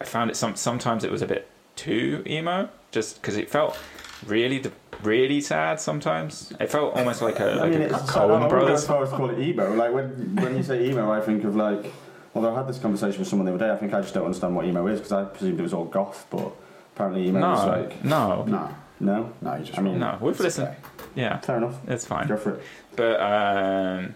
I 0.00 0.04
found 0.04 0.30
it 0.30 0.36
some 0.36 0.56
sometimes 0.56 1.04
it 1.04 1.10
was 1.10 1.22
a 1.22 1.26
bit 1.26 1.48
too 1.76 2.22
emo, 2.26 2.68
just 2.90 3.20
because 3.20 3.36
it 3.36 3.48
felt 3.50 3.78
really 4.26 4.58
de- 4.60 4.72
really 5.02 5.40
sad. 5.40 5.80
Sometimes 5.80 6.52
it 6.60 6.70
felt 6.70 6.94
almost 6.96 7.22
like 7.22 7.40
a 7.40 7.50
I 7.50 7.54
like 7.54 7.70
mean, 7.72 7.82
a, 7.82 7.84
it's, 7.86 7.92
a 7.94 7.96
I 7.96 8.06
Coen 8.06 8.28
wouldn't 8.30 8.50
go 8.50 8.66
as 8.68 8.86
far 8.86 9.02
as 9.02 9.10
call 9.10 9.30
it 9.30 9.38
emo. 9.38 9.74
Like, 9.74 9.92
when, 9.92 10.36
when 10.36 10.56
you 10.56 10.62
say 10.62 10.88
emo, 10.88 11.10
I 11.10 11.20
think 11.20 11.44
of 11.44 11.56
like... 11.56 11.92
Although 12.34 12.54
I 12.54 12.58
had 12.58 12.66
this 12.68 12.78
conversation 12.78 13.18
with 13.18 13.28
someone 13.28 13.44
the 13.46 13.54
other 13.54 13.66
day, 13.66 13.70
I 13.72 13.76
think 13.76 13.92
I 13.92 14.00
just 14.00 14.14
don't 14.14 14.24
understand 14.24 14.56
what 14.56 14.64
emo 14.64 14.86
is 14.86 15.00
because 15.00 15.12
I 15.12 15.24
presumed 15.24 15.60
it 15.60 15.62
was 15.62 15.74
all 15.74 15.84
goth, 15.84 16.26
but 16.30 16.50
apparently 16.94 17.28
emo 17.28 17.40
No, 17.40 17.52
is 17.52 17.64
like... 17.66 18.04
no, 18.04 18.44
No, 18.44 18.74
No? 19.00 19.32
no, 19.42 19.54
you 19.56 19.64
just. 19.64 19.78
I 19.78 19.82
mean, 19.82 19.98
no. 19.98 20.16
We've 20.20 20.30
It's 20.32 20.40
listened. 20.40 20.68
okay. 20.68 20.78
Yeah, 21.14 21.38
Fair 21.40 21.58
enough. 21.58 21.76
it's 21.88 22.06
fine. 22.06 22.28
Go 22.28 22.36
for 22.38 22.52
it. 22.54 22.62
But 22.96 23.20
um, 23.20 24.14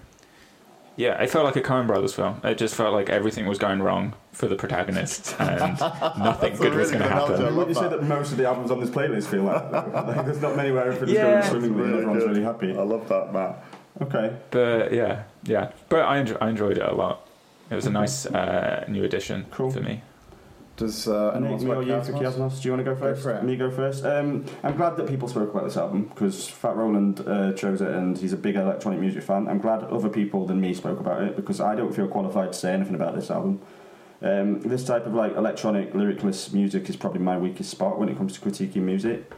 yeah, 0.97 1.21
it 1.23 1.31
felt 1.31 1.45
like 1.45 1.57
a 1.57 1.61
Coen 1.63 1.87
Brothers 1.87 2.15
film. 2.15 2.41
It 2.45 2.57
just 2.59 2.75
felt 2.75 2.93
like 2.95 3.09
everything 3.11 3.47
was 3.47 3.59
going 3.59 3.81
wrong 3.83 4.15
for 4.33 4.47
the 4.49 4.57
protagonist, 4.57 5.35
and 5.41 5.79
nothing 5.79 6.51
That's 6.51 6.61
a 6.61 6.63
good 6.63 6.75
was 6.75 6.91
going 6.91 7.03
to 7.03 7.09
happen. 7.09 7.45
I 7.45 7.51
Would 7.51 7.69
you 7.69 7.75
say 7.75 7.83
that. 7.83 7.91
that 8.01 8.03
most 8.03 8.33
of 8.33 8.39
the 8.39 8.47
albums 8.47 8.71
on 8.71 8.81
this 8.81 8.91
playlist 8.91 9.27
feel 9.27 9.43
like, 9.45 9.71
like 9.73 10.25
there's 10.27 10.41
not 10.43 10.57
many 10.57 10.71
where 10.73 10.87
everything's 10.87 11.13
Yeah. 11.13 11.41
going 11.41 11.51
swimmingly 11.51 11.85
and 11.85 11.95
everyone's 11.95 12.25
really 12.25 12.43
happy? 12.43 12.71
I 12.77 12.83
love 12.83 13.09
that, 13.09 13.33
Matt. 13.33 13.65
Okay. 14.03 14.37
But 14.51 14.93
yeah, 14.93 15.23
yeah. 15.45 15.71
But 15.89 16.03
I, 16.03 16.23
enjo- 16.23 16.37
I 16.41 16.51
enjoyed 16.51 16.77
it 16.79 16.85
a 16.87 16.95
lot. 16.95 17.27
It 17.71 17.75
was 17.75 17.87
a 17.87 17.91
nice 17.91 18.27
uh, 18.27 18.85
new 18.89 19.05
addition 19.05 19.47
Cool. 19.51 19.71
for 19.71 19.81
me. 19.81 20.03
Does 20.77 21.09
uh, 21.09 21.33
Me, 21.41 21.47
anyone 21.49 21.65
me 21.65 21.71
or 21.71 21.83
you 21.83 22.03
for 22.03 22.13
Kiasmos? 22.13 22.61
Do 22.61 22.69
you 22.69 22.75
want 22.75 22.85
to 22.85 22.95
go 22.95 22.97
first? 22.97 23.27
it. 23.27 23.43
Me 23.45 23.57
go 23.57 23.71
first. 23.71 24.05
Um, 24.05 24.45
I'm 24.63 24.77
glad 24.77 24.97
that 24.97 25.09
people 25.09 25.27
spoke 25.27 25.51
about 25.51 25.65
this 25.65 25.77
album 25.77 26.05
because 26.05 26.49
Fat 26.49 26.77
Roland 26.77 27.27
uh, 27.27 27.55
chose 27.55 27.81
it 27.81 27.89
and 27.89 28.17
he's 28.19 28.35
a 28.35 28.37
big 28.37 28.57
electronic 28.57 29.01
music 29.01 29.23
fan. 29.23 29.49
I'm 29.49 29.59
glad 29.59 29.85
other 29.85 30.11
people 30.11 30.47
than 30.47 30.61
me 30.61 30.75
spoke 30.75 31.01
about 31.01 31.23
it 31.23 31.35
because 31.35 31.61
I 31.61 31.75
don't 31.75 31.95
feel 31.95 32.09
qualified 32.09 32.53
to 32.53 32.59
say 32.59 32.75
anything 32.75 32.95
about 32.95 33.15
this 33.15 33.31
album. 33.31 33.63
Um, 34.21 34.61
this 34.61 34.85
type 34.85 35.07
of 35.07 35.15
like 35.15 35.35
electronic 35.35 35.95
lyricless 35.95 36.53
music 36.53 36.89
is 36.91 36.97
probably 36.97 37.21
my 37.21 37.39
weakest 37.39 37.71
spot 37.71 37.99
when 37.99 38.11
it 38.11 38.19
comes 38.19 38.39
to 38.39 38.41
critiquing 38.41 38.83
music. 38.83 39.33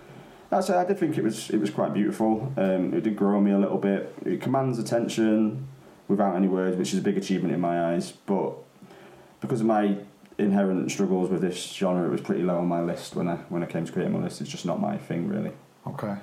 That 0.50 0.64
said, 0.64 0.76
I 0.76 0.84
did 0.86 0.98
think 0.98 1.18
it 1.18 1.22
was 1.22 1.50
it 1.50 1.58
was 1.58 1.70
quite 1.70 1.94
beautiful. 1.94 2.52
Um, 2.56 2.94
it 2.94 3.04
did 3.04 3.14
grow 3.14 3.36
on 3.36 3.44
me 3.44 3.52
a 3.52 3.58
little 3.58 3.78
bit. 3.78 4.12
It 4.24 4.40
commands 4.40 4.78
attention 4.78 5.68
without 6.08 6.34
any 6.34 6.48
words, 6.48 6.76
which 6.76 6.92
is 6.92 6.98
a 6.98 7.02
big 7.02 7.16
achievement 7.16 7.54
in 7.54 7.60
my 7.60 7.92
eyes. 7.92 8.12
But 8.12 8.54
because 9.40 9.60
of 9.60 9.66
my 9.66 9.98
inherent 10.38 10.90
struggles 10.90 11.30
with 11.30 11.40
this 11.40 11.56
genre, 11.72 12.06
it 12.06 12.10
was 12.10 12.20
pretty 12.20 12.42
low 12.42 12.58
on 12.58 12.66
my 12.66 12.80
list 12.80 13.16
when 13.16 13.28
I 13.28 13.36
when 13.48 13.62
I 13.62 13.66
came 13.66 13.84
to 13.84 13.92
creating 13.92 14.14
my 14.18 14.22
list. 14.24 14.40
It's 14.40 14.50
just 14.50 14.64
not 14.66 14.80
my 14.80 14.96
thing, 14.96 15.28
really. 15.28 15.52
Okay. 15.86 16.14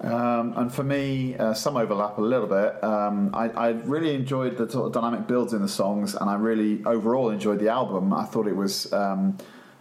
Um, 0.00 0.54
and 0.56 0.72
for 0.72 0.82
me, 0.82 1.36
uh, 1.36 1.52
some 1.52 1.76
overlap 1.76 2.16
a 2.16 2.22
little 2.22 2.46
bit. 2.46 2.82
Um, 2.82 3.30
I, 3.34 3.50
I 3.50 3.68
really 3.70 4.14
enjoyed 4.14 4.56
the 4.56 4.68
sort 4.70 4.86
of 4.86 4.92
dynamic 4.92 5.26
builds 5.26 5.52
in 5.52 5.60
the 5.60 5.68
songs, 5.68 6.14
and 6.14 6.30
I 6.30 6.36
really 6.36 6.82
overall 6.86 7.28
enjoyed 7.28 7.58
the 7.58 7.68
album. 7.68 8.14
I 8.14 8.24
thought 8.24 8.46
it 8.46 8.56
was 8.56 8.90
um, 8.94 9.36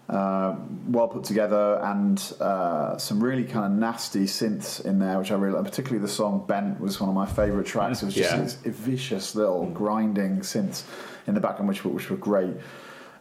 uh, 0.10 0.56
well 0.90 1.08
put 1.08 1.24
together, 1.24 1.80
and 1.82 2.22
uh, 2.42 2.98
some 2.98 3.24
really 3.24 3.46
kind 3.46 3.66
of 3.66 3.72
nasty 3.80 4.26
synths 4.26 4.84
in 4.84 5.00
there, 5.00 5.18
which 5.20 5.32
I 5.32 5.36
really, 5.36 5.64
particularly 5.64 6.02
the 6.02 6.12
song 6.12 6.44
"Bent" 6.46 6.82
was 6.82 7.00
one 7.00 7.08
of 7.08 7.16
my 7.16 7.26
favourite 7.26 7.66
tracks. 7.66 8.02
It 8.02 8.08
was 8.08 8.16
just 8.16 8.32
Yeah. 8.34 8.42
this 8.42 8.56
vicious 8.66 9.36
little 9.36 9.68
grinding 9.68 10.40
synths 10.42 10.84
in 11.28 11.34
the 11.34 11.40
background, 11.40 11.70
which 11.70 11.86
were, 11.86 11.92
which 11.92 12.10
were 12.10 12.18
great. 12.18 12.56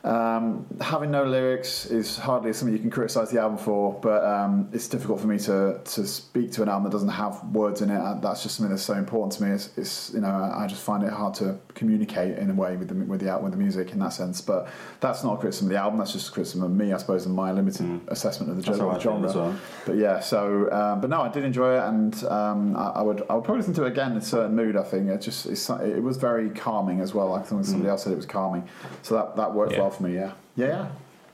Um, 0.08 0.64
having 0.80 1.10
no 1.10 1.22
lyrics 1.24 1.84
is 1.84 2.16
hardly 2.16 2.54
something 2.54 2.72
you 2.74 2.80
can 2.80 2.90
criticise 2.90 3.30
the 3.30 3.38
album 3.40 3.58
for, 3.58 3.92
but 4.00 4.24
um, 4.24 4.68
it's 4.72 4.88
difficult 4.88 5.20
for 5.20 5.26
me 5.26 5.38
to, 5.40 5.80
to 5.84 6.06
speak 6.06 6.50
to 6.52 6.62
an 6.62 6.68
album 6.70 6.84
that 6.84 6.92
doesn't 6.92 7.10
have 7.10 7.44
words 7.52 7.82
in 7.82 7.90
it. 7.90 7.98
Uh, 8.00 8.14
That's 8.14 8.42
just 8.42 8.56
something 8.56 8.70
that's 8.70 8.82
so 8.82 8.94
important 8.94 9.32
to 9.34 9.42
me. 9.44 9.50
It's, 9.50 9.68
it's 9.76 10.10
you 10.14 10.20
know 10.20 10.28
I 10.28 10.66
just 10.66 10.82
find 10.82 11.02
it 11.02 11.12
hard 11.12 11.34
to 11.34 11.58
communicate 11.74 12.38
in 12.38 12.48
a 12.50 12.54
way 12.54 12.76
with 12.78 12.88
the 12.88 12.94
with 12.94 13.20
the 13.20 13.38
with 13.38 13.52
the 13.52 13.58
music 13.58 13.92
in 13.92 13.98
that 13.98 14.14
sense. 14.14 14.40
But 14.40 14.68
that's 15.00 15.22
not 15.24 15.34
a 15.34 15.36
criticism 15.36 15.66
of 15.68 15.72
the 15.74 15.78
album. 15.78 15.98
That's 15.98 16.12
just 16.12 16.30
a 16.30 16.32
criticism 16.32 16.62
of 16.62 16.70
me, 16.70 16.94
I 16.94 16.96
suppose, 16.96 17.26
and 17.26 17.34
my 17.34 17.52
limited 17.52 17.78
Mm. 17.78 18.08
assessment 18.08 18.50
of 18.50 18.56
the 18.56 18.62
That's 18.62 18.78
genre. 18.78 19.28
as 19.28 19.34
well. 19.36 19.54
But 19.84 19.96
yeah, 19.96 20.20
so 20.20 20.70
um, 20.72 21.00
but 21.02 21.10
no, 21.10 21.20
I 21.20 21.28
did 21.28 21.44
enjoy 21.44 21.76
it, 21.76 21.82
and 21.84 22.24
um, 22.24 22.76
I, 22.76 22.92
I 22.96 23.02
would 23.02 23.22
I 23.28 23.34
would 23.34 23.44
probably 23.44 23.58
listen 23.58 23.74
to 23.74 23.84
it 23.84 23.88
again 23.92 24.12
in 24.12 24.16
a 24.18 24.22
certain 24.22 24.56
mood. 24.56 24.74
I 24.76 24.82
think 24.84 25.08
it 25.10 25.20
just 25.20 25.44
it's, 25.46 25.68
it 25.68 26.02
was 26.02 26.16
very 26.16 26.48
calming 26.50 27.00
as 27.00 27.12
well. 27.12 27.34
I 27.34 27.42
think 27.42 27.64
somebody 27.66 27.86
Mm. 27.88 27.90
else 27.90 28.04
said 28.04 28.12
it 28.14 28.16
was 28.16 28.26
calming, 28.26 28.66
so 29.02 29.14
that 29.16 29.36
that 29.36 29.52
worked 29.54 29.72
Yeah. 29.72 29.80
well 29.82 29.90
for 29.98 30.04
me. 30.04 30.14
Yeah, 30.14 30.32
yeah. 30.56 30.88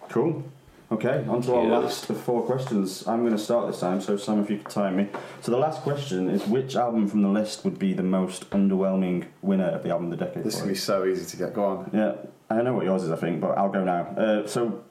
Cool. 0.08 0.42
Okay, 0.92 1.24
on 1.28 1.40
to 1.42 1.54
our 1.54 1.64
Yeah. 1.64 1.78
last 1.78 2.10
of 2.10 2.20
four 2.20 2.42
questions. 2.42 3.06
I'm 3.08 3.20
going 3.20 3.32
to 3.32 3.38
start 3.42 3.66
this 3.66 3.80
time, 3.80 4.00
so 4.00 4.16
Sam, 4.16 4.40
if 4.40 4.50
you 4.50 4.58
could 4.58 4.68
time 4.70 4.96
me. 4.96 5.08
So 5.40 5.50
the 5.50 5.58
last 5.58 5.80
question 5.82 6.28
is 6.28 6.46
which 6.46 6.76
album 6.76 7.08
from 7.08 7.22
the 7.22 7.28
list 7.28 7.64
would 7.64 7.78
be 7.78 7.94
the 7.94 8.02
most 8.02 8.48
underwhelming 8.50 9.24
winner 9.42 9.68
of 9.70 9.82
the 9.82 9.90
album 9.90 10.12
of 10.12 10.18
the 10.18 10.24
decade? 10.24 10.44
This 10.44 10.56
for 10.56 10.60
can 10.62 10.68
be 10.68 10.74
so 10.74 11.04
easy 11.06 11.24
to 11.24 11.36
get. 11.36 11.54
Go 11.54 11.64
on. 11.64 11.90
Yeah, 11.92 12.12
I 12.50 12.62
know 12.62 12.74
what 12.74 12.84
yours 12.84 13.02
is, 13.02 13.10
I 13.10 13.16
think, 13.16 13.40
but 13.40 13.56
I'll 13.58 13.70
go 13.70 13.82
now. 13.82 14.02
Uh, 14.16 14.46
so 14.46 14.82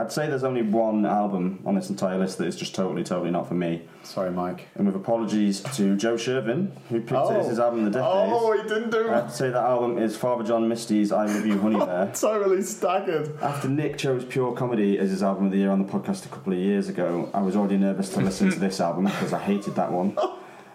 I'd 0.00 0.12
say 0.12 0.28
there's 0.28 0.44
only 0.44 0.62
one 0.62 1.04
album 1.04 1.60
on 1.66 1.74
this 1.74 1.90
entire 1.90 2.18
list 2.18 2.38
that 2.38 2.46
is 2.46 2.54
just 2.54 2.72
totally, 2.72 3.02
totally 3.02 3.32
not 3.32 3.48
for 3.48 3.54
me. 3.54 3.82
Sorry, 4.04 4.30
Mike. 4.30 4.68
And 4.76 4.86
with 4.86 4.94
apologies 4.94 5.60
to 5.74 5.96
Joe 5.96 6.14
Shervin, 6.14 6.70
who 6.88 7.00
picked 7.00 7.10
it 7.30 7.36
as 7.36 7.48
his 7.48 7.58
album 7.58 7.80
of 7.84 7.92
the 7.92 7.98
decade. 7.98 8.30
Oh, 8.32 8.52
he 8.52 8.62
didn't 8.68 8.90
do 8.90 9.08
it. 9.08 9.10
I'd 9.10 9.32
say 9.32 9.50
that 9.50 9.56
album 9.56 9.98
is 9.98 10.16
Father 10.16 10.44
John 10.44 10.68
Misty's 10.68 11.10
I 11.10 11.26
Love 11.26 11.44
You 11.44 11.58
Honey 11.58 11.78
Bear. 11.84 12.12
Totally 12.14 12.62
staggered. 12.62 13.42
After 13.42 13.68
Nick 13.68 13.98
chose 13.98 14.24
Pure 14.24 14.52
Comedy 14.52 15.00
as 15.00 15.10
his 15.10 15.24
album 15.24 15.46
of 15.46 15.50
the 15.50 15.58
year 15.58 15.70
on 15.72 15.84
the 15.84 15.92
podcast 15.92 16.26
a 16.26 16.28
couple 16.28 16.52
of 16.52 16.60
years 16.60 16.88
ago, 16.88 17.28
I 17.34 17.42
was 17.42 17.56
already 17.56 17.76
nervous 17.76 18.08
to 18.10 18.20
listen 18.20 18.50
to 18.52 18.58
this 18.60 18.80
album 18.80 19.06
because 19.06 19.32
I 19.32 19.40
hated 19.40 19.74
that 19.74 19.90
one. 19.90 20.16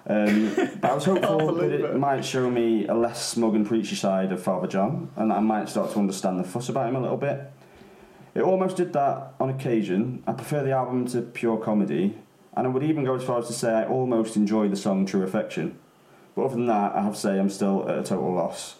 Um, 0.05 0.53
but 0.81 0.91
I 0.91 0.93
was 0.95 1.05
hopeful 1.05 1.55
that 1.55 1.71
it, 1.71 1.79
it. 1.79 1.95
might 1.95 2.25
show 2.25 2.49
me 2.51 2.87
a 2.87 2.93
less 2.93 3.25
smug 3.25 3.55
and 3.55 3.65
preachy 3.65 3.95
side 3.95 4.33
of 4.33 4.43
Father 4.43 4.67
John, 4.67 5.09
and 5.15 5.31
that 5.31 5.37
I 5.37 5.39
might 5.39 5.69
start 5.69 5.91
to 5.91 5.99
understand 5.99 6.41
the 6.41 6.43
fuss 6.43 6.67
about 6.67 6.89
him 6.89 6.97
a 6.97 6.99
little 6.99 7.15
bit. 7.15 7.49
It 8.35 8.41
almost 8.41 8.77
did 8.77 8.93
that 8.93 9.33
on 9.39 9.49
occasion. 9.49 10.23
I 10.25 10.33
prefer 10.33 10.63
the 10.63 10.71
album 10.71 11.05
to 11.09 11.21
Pure 11.21 11.57
Comedy, 11.57 12.17
and 12.55 12.65
I 12.65 12.69
would 12.69 12.83
even 12.83 13.03
go 13.03 13.15
as 13.15 13.23
far 13.23 13.39
as 13.39 13.47
to 13.47 13.53
say 13.53 13.71
I 13.71 13.85
almost 13.85 14.35
enjoy 14.35 14.67
the 14.69 14.75
song 14.75 15.05
True 15.05 15.23
Affection. 15.23 15.77
But 16.35 16.45
other 16.45 16.55
than 16.55 16.65
that, 16.65 16.95
I 16.95 17.03
have 17.03 17.13
to 17.13 17.19
say 17.19 17.39
I'm 17.39 17.49
still 17.49 17.87
at 17.87 17.99
a 17.99 18.03
total 18.03 18.33
loss. 18.33 18.77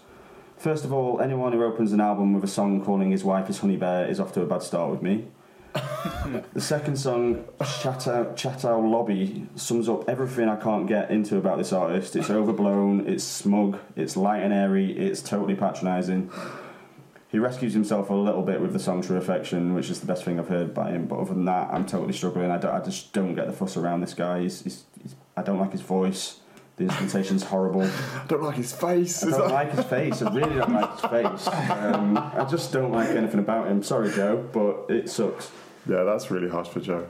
First 0.58 0.86
of 0.86 0.94
all, 0.94 1.22
anyone 1.22 1.52
who 1.54 1.64
opens 1.64 1.92
an 1.92 2.02
album 2.02 2.34
with 2.34 2.44
a 2.44 2.48
song 2.48 2.84
calling 2.84 3.12
his 3.12 3.24
wife 3.24 3.48
his 3.48 3.60
honey 3.60 3.78
bear 3.78 4.08
is 4.08 4.20
off 4.20 4.34
to 4.34 4.42
a 4.42 4.46
bad 4.46 4.64
start 4.64 4.90
with 4.90 5.02
me. 5.02 5.28
the 6.54 6.62
second 6.62 6.98
song, 6.98 7.44
Chateau, 7.64 8.34
Chateau 8.36 8.80
Lobby, 8.80 9.48
sums 9.56 9.90
up 9.90 10.08
everything 10.08 10.48
I 10.48 10.56
can't 10.56 10.88
get 10.88 11.12
into 11.12 11.38
about 11.38 11.58
this 11.58 11.74
artist. 11.74 12.16
It's 12.16 12.30
overblown, 12.30 13.08
it's 13.08 13.24
smug, 13.24 13.80
it's 13.96 14.16
light 14.16 14.44
and 14.44 14.54
airy, 14.54 14.98
it's 14.98 15.22
totally 15.22 15.56
patronising. 15.56 16.32
He 17.34 17.40
rescues 17.40 17.74
himself 17.74 18.12
a 18.12 18.14
little 18.14 18.44
bit 18.44 18.62
with 18.62 18.74
the 18.74 18.80
song 18.80 19.02
True 19.02 19.18
Affection, 19.18 19.74
which 19.74 19.90
is 19.90 20.00
the 20.00 20.06
best 20.06 20.24
thing 20.24 20.38
I've 20.40 20.50
heard 20.50 20.72
by 20.72 20.92
him. 20.92 21.08
But 21.08 21.18
other 21.18 21.34
than 21.34 21.46
that, 21.46 21.68
I'm 21.74 21.84
totally 21.84 22.14
struggling. 22.14 22.52
I, 22.52 22.60
don't- 22.60 22.76
I 22.76 22.80
just 22.80 23.12
don't 23.12 23.34
get 23.34 23.48
the 23.48 23.52
fuss 23.54 23.76
around 23.76 24.02
this 24.02 24.14
guy. 24.14 24.42
He's, 24.42 24.62
he's, 24.62 24.84
he's, 25.02 25.16
I 25.36 25.42
don't 25.42 25.58
like 25.58 25.72
his 25.72 25.82
voice. 25.82 26.38
The 26.78 26.84
instrumentation's 26.84 27.42
horrible. 27.42 27.82
I 28.22 28.26
don't 28.28 28.44
like 28.44 28.58
his 28.58 28.72
face. 28.72 29.24
I 29.24 29.32
don't 29.32 29.52
like 29.52 29.72
his 29.72 29.84
face. 29.86 30.22
I 30.22 30.32
really 30.32 30.54
don't 30.54 30.74
like 30.74 30.92
his 30.92 31.10
face. 31.10 31.48
Um, 31.72 32.18
I 32.20 32.46
just 32.48 32.72
don't 32.72 32.92
like 32.92 33.10
anything 33.10 33.40
about 33.40 33.66
him. 33.66 33.82
Sorry, 33.82 34.12
Joe, 34.12 34.48
but 34.54 34.94
it 34.96 35.10
sucks. 35.10 35.50
Yeah, 35.90 36.04
that's 36.04 36.30
really 36.30 36.50
harsh 36.50 36.68
for 36.68 36.82
Joe. 36.82 37.08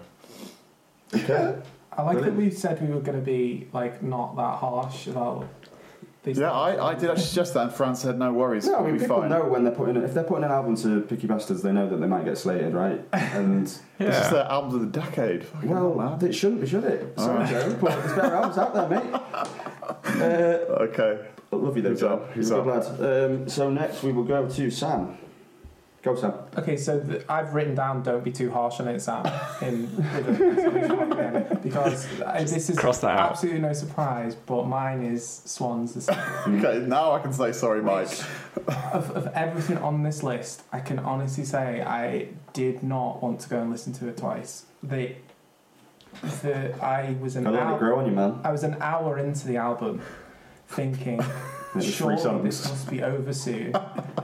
Okay. 1.13 1.57
I 1.91 2.01
like 2.01 2.21
that 2.21 2.33
we 2.33 2.49
said 2.49 2.81
we 2.81 2.93
were 2.93 3.01
going 3.01 3.19
to 3.19 3.25
be 3.25 3.67
like 3.73 4.01
not 4.01 4.37
that 4.37 4.55
harsh 4.59 5.07
about 5.07 5.47
these. 6.23 6.39
Yeah, 6.39 6.51
I, 6.51 6.91
I 6.91 6.93
did 6.95 7.09
actually 7.09 7.25
suggest 7.25 7.53
that, 7.55 7.63
and 7.63 7.71
Fran 7.73 7.95
said 7.95 8.17
no 8.17 8.31
worries. 8.33 8.65
No, 8.65 8.75
I 8.75 8.77
we'll 8.81 8.87
mean 8.91 8.95
be 8.95 8.99
people 9.03 9.21
fine. 9.21 9.29
know 9.29 9.45
when 9.45 9.63
they're 9.63 9.73
putting 9.73 9.97
if 9.97 10.13
they're 10.13 10.23
putting 10.23 10.43
an 10.45 10.51
album 10.51 10.75
to 10.77 11.01
Picky 11.01 11.27
Bastards, 11.27 11.61
they 11.61 11.71
know 11.71 11.87
that 11.89 11.97
they 11.97 12.07
might 12.07 12.25
get 12.25 12.37
slated, 12.37 12.73
right? 12.73 13.03
And 13.13 13.65
This 13.67 13.75
is 13.75 13.81
Yeah. 13.99 14.29
their 14.29 14.43
album 14.45 14.75
of 14.75 14.81
the 14.81 14.99
decade. 14.99 15.43
Fucking 15.45 15.69
well, 15.69 15.93
man. 15.95 16.23
it 16.25 16.33
shouldn't 16.33 16.61
be, 16.61 16.67
should 16.67 16.83
it? 16.85 17.17
Sorry, 17.19 17.33
Alright. 17.33 17.49
Joe, 17.49 17.77
but 17.81 17.91
there's 18.03 18.15
better 18.15 18.35
albums 18.35 18.57
out 18.57 18.73
there, 18.73 18.87
mate. 18.89 19.21
Uh, 20.05 20.83
Okay. 20.83 21.19
love 21.51 21.75
you, 21.75 21.83
though, 21.83 21.89
Who's 21.89 21.99
Joe. 21.99 22.07
up? 22.13 22.31
Who's 22.31 22.51
a 22.51 22.55
good 22.55 22.65
lad. 22.65 23.31
Um, 23.31 23.49
so 23.49 23.69
next 23.69 24.03
we 24.03 24.11
will 24.11 24.23
go 24.23 24.47
to 24.47 24.71
Sam. 24.71 25.17
Go, 26.03 26.15
Sam. 26.15 26.33
Okay, 26.57 26.75
so 26.75 26.99
th 26.99 27.23
I've 27.29 27.53
written 27.53 27.75
down 27.75 28.03
"Don't 28.03 28.25
be 28.25 28.31
too 28.31 28.51
harsh 28.51 28.81
on 28.81 28.89
it, 28.89 28.99
Sam," 28.99 29.25
in 29.61 29.83
with 29.95 30.39
an 30.39 30.51
exclamation 30.51 30.95
mark 30.97 31.11
at 31.11 31.17
the 31.17 31.23
end, 31.23 31.61
because 31.63 32.21
uh, 32.21 32.33
this 32.43 32.69
is 32.69 32.77
Cross 32.77 32.99
that 32.99 33.17
out. 33.17 33.31
absolutely 33.31 33.61
no 33.61 33.71
surprise. 33.71 34.35
But 34.35 34.65
mine 34.67 35.01
is 35.03 35.25
Swans. 35.45 35.93
The 35.93 36.01
second. 36.01 36.63
Okay, 36.65 36.85
now 36.85 37.13
I 37.13 37.19
can 37.19 37.31
say 37.31 37.53
sorry, 37.53 37.81
Mike. 37.81 38.09
of, 38.93 39.11
of 39.11 39.27
everything 39.33 39.77
on 39.77 40.03
this 40.03 40.23
list, 40.23 40.63
I 40.73 40.81
can 40.81 40.99
honestly 40.99 41.45
say 41.45 41.81
I 41.81 42.27
did 42.51 42.83
not 42.83 43.23
want 43.23 43.39
to 43.41 43.49
go 43.49 43.61
and 43.61 43.71
listen 43.71 43.93
to 43.93 44.09
it 44.09 44.17
twice. 44.17 44.65
The, 44.83 45.15
the 46.41 46.75
I 46.83 47.15
was 47.21 47.37
an 47.37 47.47
I 47.47 47.51
let 47.51 47.61
it 47.61 47.65
hour, 47.65 47.79
grow 47.79 47.99
on 47.99 48.05
you, 48.07 48.11
man. 48.11 48.41
I 48.43 48.51
was 48.51 48.63
an 48.63 48.75
hour 48.81 49.17
into 49.17 49.47
the 49.47 49.55
album, 49.55 50.01
thinking, 50.67 51.21
Was 51.75 51.97
three 51.97 52.17
songs. 52.17 52.43
this 52.43 52.69
must 52.69 52.89
be 52.89 53.01
over 53.03 53.33
soon. 53.33 53.75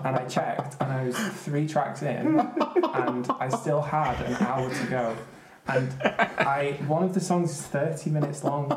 and 0.03 0.15
I 0.15 0.25
checked, 0.27 0.75
and 0.81 0.91
I 0.91 1.05
was 1.05 1.17
three 1.17 1.67
tracks 1.67 2.01
in, 2.03 2.39
and 2.39 3.27
I 3.39 3.49
still 3.49 3.81
had 3.81 4.19
an 4.25 4.35
hour 4.45 4.69
to 4.73 4.85
go. 4.87 5.15
And 5.67 5.91
I 6.03 6.77
one 6.87 7.03
of 7.03 7.13
the 7.13 7.19
songs 7.21 7.51
is 7.51 7.61
thirty 7.67 8.09
minutes 8.09 8.43
long. 8.43 8.71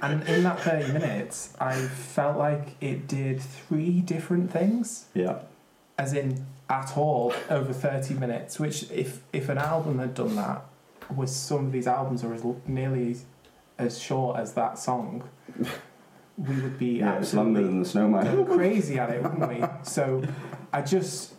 And 0.00 0.24
in 0.28 0.42
that 0.42 0.58
30 0.58 0.92
minutes, 0.94 1.54
I 1.60 1.74
felt 1.74 2.36
like 2.36 2.70
it 2.80 3.06
did 3.06 3.40
three 3.40 4.00
different 4.00 4.50
things 4.50 5.04
Yeah. 5.14 5.42
as 5.96 6.12
in 6.12 6.44
at 6.68 6.96
all 6.96 7.32
over 7.48 7.72
30 7.72 8.14
minutes 8.14 8.58
which 8.58 8.90
if 8.90 9.20
if 9.32 9.48
an 9.48 9.58
album 9.58 10.00
had 10.00 10.14
done 10.14 10.34
that 10.34 10.64
with 11.14 11.30
some 11.30 11.66
of 11.66 11.72
these 11.72 11.86
albums 11.86 12.24
are 12.24 12.34
as 12.34 12.42
nearly 12.66 13.16
as 13.78 13.96
short 14.00 14.38
as 14.40 14.54
that 14.54 14.76
song 14.76 15.22
we 16.38 16.60
would 16.60 16.78
be 16.78 16.98
Yeah, 16.98 17.14
it's 17.18 17.28
absolutely 17.34 17.64
than 17.64 17.80
the 17.80 17.88
Snowman. 17.88 18.24
going 18.46 18.58
crazy 18.58 18.98
at 18.98 19.10
it 19.10 19.22
wouldn't 19.22 19.48
we 19.48 19.62
so 19.82 20.22
i 20.72 20.80
just 20.80 21.34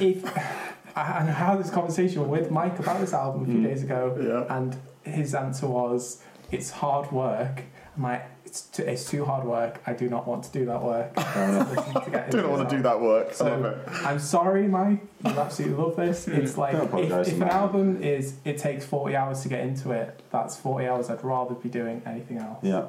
if 0.00 0.24
i 0.36 0.56
I 0.96 1.22
had 1.22 1.58
this 1.58 1.70
conversation 1.70 2.28
with 2.28 2.50
mike 2.50 2.78
about 2.78 3.00
this 3.00 3.12
album 3.12 3.42
a 3.42 3.46
few 3.46 3.60
Mm. 3.60 3.64
days 3.64 3.82
ago 3.84 4.16
Yeah. 4.20 4.56
and 4.56 4.76
his 5.02 5.34
answer 5.34 5.66
was 5.66 6.22
it's 6.50 6.70
hard 6.70 7.10
work 7.12 7.62
i'm 7.96 8.02
like 8.02 8.24
it's 8.44 8.62
too, 8.62 8.82
it's 8.82 9.08
too 9.08 9.24
hard 9.24 9.44
work 9.46 9.80
i 9.86 9.92
do 9.92 10.08
not 10.08 10.26
want 10.26 10.42
to 10.44 10.50
do 10.52 10.64
that 10.66 10.82
work 10.82 11.14
Fair 11.34 11.48
enough. 11.48 12.04
to 12.04 12.10
get 12.10 12.30
Do 12.32 12.38
into 12.38 12.48
not 12.48 12.50
want 12.58 12.68
to 12.70 12.76
do 12.76 12.82
that 12.82 13.00
work. 13.00 13.32
So 13.34 13.80
I'm 14.04 14.18
sorry, 14.18 14.66
Mike. 14.66 15.00
You 15.24 15.30
absolutely 15.30 15.76
love 15.82 15.94
this. 15.96 16.26
It's 16.26 16.56
like 16.58 16.74
if, 16.74 17.28
if 17.28 17.34
an 17.40 17.42
album 17.62 18.02
is 18.02 18.34
it 18.44 18.58
takes 18.58 18.84
40 18.84 19.14
hours 19.14 19.42
to 19.42 19.48
get 19.48 19.60
into 19.60 19.90
it, 19.92 20.20
that's 20.30 20.56
40 20.56 20.86
hours 20.88 21.10
I'd 21.10 21.22
rather 21.22 21.54
be 21.54 21.68
doing 21.68 22.02
anything 22.06 22.38
else. 22.38 22.58
Yeah, 22.62 22.86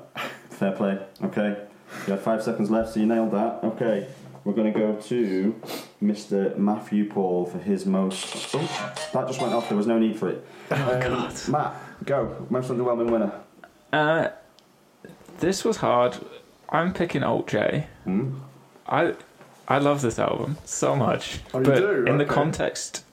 fair 0.61 0.71
play. 0.73 0.99
Okay, 1.23 1.57
you 2.05 2.13
have 2.13 2.21
five 2.21 2.43
seconds 2.43 2.69
left, 2.69 2.93
so 2.93 2.99
you 2.99 3.07
nailed 3.07 3.31
that. 3.31 3.59
Okay, 3.63 4.07
we're 4.43 4.53
going 4.53 4.71
to 4.71 4.79
go 4.79 4.93
to 4.95 5.59
Mr. 6.03 6.55
Matthew 6.55 7.09
Paul 7.09 7.47
for 7.47 7.57
his 7.57 7.85
most. 7.87 8.53
Oh, 8.55 8.59
that 9.13 9.27
just 9.27 9.41
went 9.41 9.53
off. 9.55 9.67
There 9.69 9.77
was 9.77 9.87
no 9.87 9.97
need 9.97 10.17
for 10.17 10.29
it. 10.29 10.45
Oh, 10.69 10.93
Um, 10.93 11.01
God. 11.01 11.33
Matt, 11.49 11.73
go. 12.05 12.45
Most 12.51 12.69
underwhelming 12.69 13.09
winner. 13.11 13.31
Uh, 13.91 14.27
this 15.39 15.65
was 15.65 15.77
hard. 15.77 16.15
I'm 16.69 16.93
picking 16.93 17.23
Alt 17.23 17.47
J. 17.47 17.87
Hmm? 18.03 18.35
I 18.87 19.15
I 19.67 19.79
love 19.79 20.01
this 20.01 20.19
album 20.19 20.57
so 20.65 20.95
much, 20.95 21.39
Oh, 21.55 21.59
you 21.59 21.65
but 21.65 21.75
do? 21.79 22.05
in 22.05 22.17
the 22.19 22.25
context 22.25 23.03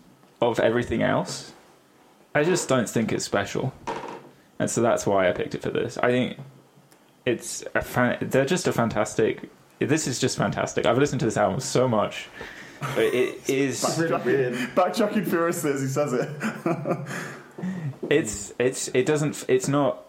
of 0.42 0.60
everything 0.60 1.02
else, 1.02 1.52
I 2.34 2.44
just 2.44 2.68
don't 2.68 2.88
think 2.88 3.10
it's 3.12 3.24
special, 3.24 3.72
and 4.58 4.70
so 4.70 4.82
that's 4.82 5.06
why 5.06 5.28
I 5.28 5.32
picked 5.32 5.54
it 5.54 5.62
for 5.62 5.70
this. 5.70 5.96
I 5.98 6.10
think 6.10 6.38
it's 7.28 7.64
a 7.74 7.82
fan- 7.82 8.18
they're 8.20 8.44
just 8.44 8.66
a 8.66 8.72
fantastic. 8.72 9.50
This 9.78 10.06
is 10.06 10.18
just 10.18 10.36
fantastic. 10.36 10.86
I've 10.86 10.98
listened 10.98 11.20
to 11.20 11.26
this 11.26 11.36
album 11.36 11.60
so 11.60 11.86
much. 11.88 12.28
It 12.96 13.48
is. 13.48 13.82
Backtracking 14.74 15.28
furiously 15.28 15.72
as 15.72 15.80
he 15.80 15.88
says 15.88 16.12
it. 16.12 16.28
it's 18.10 18.52
it's 18.58 18.88
it 18.94 19.04
doesn't 19.04 19.44
it's 19.48 19.68
not 19.68 20.04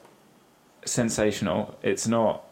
sensational 0.86 1.78
it's 1.82 2.08
not 2.08 2.44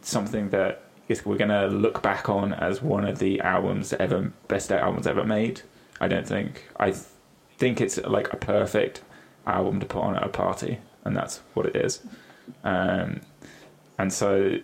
something 0.00 0.50
that 0.50 0.82
is, 1.08 1.24
we're 1.24 1.36
gonna 1.36 1.66
look 1.66 2.02
back 2.02 2.28
on 2.28 2.52
as 2.54 2.82
one 2.82 3.06
of 3.06 3.18
the 3.18 3.40
albums 3.40 3.92
ever 3.94 4.32
best 4.48 4.72
albums 4.72 5.06
ever 5.06 5.24
made 5.24 5.62
i 6.00 6.08
don't 6.08 6.26
think 6.26 6.68
i 6.80 6.92
think 7.58 7.80
it's 7.80 7.98
like 7.98 8.32
a 8.32 8.36
perfect 8.36 9.02
album 9.46 9.78
to 9.78 9.86
put 9.86 10.02
on 10.02 10.16
at 10.16 10.24
a 10.24 10.28
party 10.28 10.78
and 11.04 11.16
that's 11.16 11.40
what 11.54 11.66
it 11.66 11.76
is 11.76 12.00
um, 12.64 13.20
and 14.02 14.12
so 14.12 14.58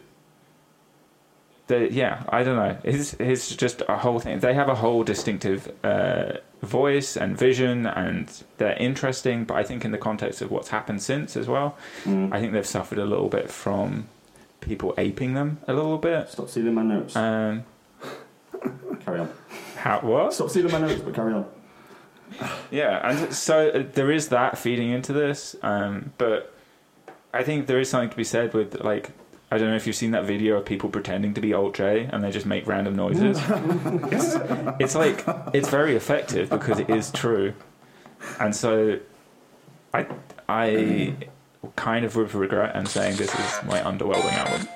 they, 1.69 1.89
yeah, 1.91 2.23
I 2.29 2.43
don't 2.45 2.57
know. 2.57 2.77
It's, 2.83 3.15
it's 3.15 3.55
just 3.55 3.83
a 3.89 3.97
whole 3.99 4.19
thing. 4.21 4.41
They 4.41 4.55
have 4.55 4.69
a 4.69 4.75
whole 4.75 5.05
distinctive 5.05 5.71
uh, 5.85 6.39
voice 6.63 7.17
and 7.17 7.37
vision, 7.37 7.87
and 7.87 8.27
they're 8.57 8.77
interesting. 8.77 9.45
But 9.45 9.59
I 9.59 9.63
think 9.65 9.85
in 9.85 9.91
the 9.93 9.99
context 9.99 10.41
of 10.43 10.51
what's 10.51 10.69
happened 10.71 11.03
since 11.03 11.37
as 11.37 11.47
well, 11.47 11.77
Mm. 12.05 12.33
I 12.33 12.41
think 12.41 12.53
they've 12.53 12.67
suffered 12.67 12.99
a 12.99 13.05
little 13.05 13.29
bit 13.29 13.51
from 13.51 14.09
people 14.61 14.95
aping 14.99 15.35
them 15.35 15.59
a 15.69 15.73
little 15.75 15.99
bit. 15.99 16.31
Stop 16.31 16.49
stealing 16.49 16.75
my 16.75 16.83
notes. 16.83 17.15
Um, 17.15 17.65
carry 19.05 19.21
on. 19.21 19.31
how 19.77 20.01
what? 20.01 20.33
Stop 20.35 20.49
stealing 20.51 20.73
my 20.73 20.81
notes, 20.81 21.03
but 21.03 21.15
carry 21.15 21.33
on. 21.35 21.45
Yeah, 22.71 23.09
and 23.11 23.33
so 23.35 23.69
uh, 23.71 23.85
there 23.93 24.11
is 24.11 24.29
that 24.29 24.57
feeding 24.59 24.91
into 24.91 25.13
this, 25.13 25.55
um, 25.63 26.13
but 26.19 26.55
I 27.33 27.43
think 27.43 27.67
there 27.67 27.79
is 27.81 27.89
something 27.91 28.11
to 28.11 28.17
be 28.17 28.25
said 28.25 28.53
with 28.55 28.83
like 28.83 29.11
I 29.51 29.57
don't 29.57 29.71
know 29.71 29.77
if 29.77 29.87
you've 29.87 29.97
seen 29.97 30.11
that 30.11 30.25
video 30.25 30.59
of 30.59 30.67
people 30.67 30.91
pretending 30.91 31.33
to 31.35 31.41
be 31.41 31.55
Alt 31.55 31.75
J 31.75 32.09
and 32.13 32.23
they 32.23 32.31
just 32.31 32.45
make 32.45 32.67
random 32.67 32.95
noises. 32.95 33.39
it's, 34.13 34.37
it's 34.79 34.95
like 34.95 35.25
it's 35.55 35.71
very 35.71 35.97
effective 35.97 36.51
because 36.51 36.79
it 36.79 36.91
is 36.91 37.11
true, 37.11 37.55
and 38.39 38.55
so 38.55 39.01
I 39.95 40.07
I 40.49 41.15
kind 41.77 42.05
of 42.05 42.15
with 42.15 42.35
regret 42.35 42.77
am 42.77 42.85
saying 42.87 43.17
this 43.17 43.35
is 43.35 43.65
my 43.65 43.81
underwhelming 43.81 44.33
album. 44.33 44.69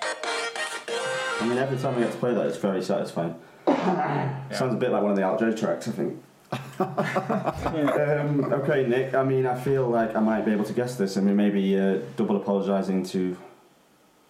I 1.40 1.46
mean, 1.46 1.58
every 1.58 1.76
time 1.76 1.96
I 1.96 2.00
get 2.00 2.12
to 2.12 2.18
play 2.18 2.32
that, 2.32 2.46
it's 2.46 2.56
very 2.56 2.82
satisfying. 2.82 3.34
Sounds 3.66 4.74
a 4.74 4.76
bit 4.76 4.90
like 4.90 5.02
one 5.02 5.10
of 5.10 5.16
the 5.16 5.24
Alt 5.24 5.40
J 5.40 5.54
tracks, 5.54 5.88
I 5.88 5.92
think. 5.92 6.22
um, 6.78 8.52
okay, 8.52 8.86
Nick. 8.86 9.14
I 9.14 9.22
mean, 9.22 9.46
I 9.46 9.58
feel 9.58 9.88
like 9.88 10.14
I 10.16 10.20
might 10.20 10.44
be 10.46 10.52
able 10.52 10.64
to 10.64 10.72
guess 10.72 10.96
this. 10.96 11.16
I 11.16 11.20
mean, 11.20 11.36
maybe 11.36 11.78
uh, 11.78 11.98
double 12.16 12.36
apologising 12.36 13.04
to 13.06 13.36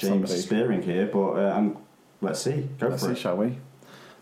James 0.03 0.28
Somebody. 0.30 0.40
Spearing 0.40 0.82
here, 0.82 1.07
but 1.07 1.32
uh, 1.32 1.55
I'm, 1.57 1.78
let's 2.20 2.40
see. 2.40 2.68
Go 2.78 2.88
Let's 2.88 3.03
for 3.03 3.09
see, 3.09 3.12
it. 3.12 3.18
shall 3.18 3.36
we? 3.36 3.59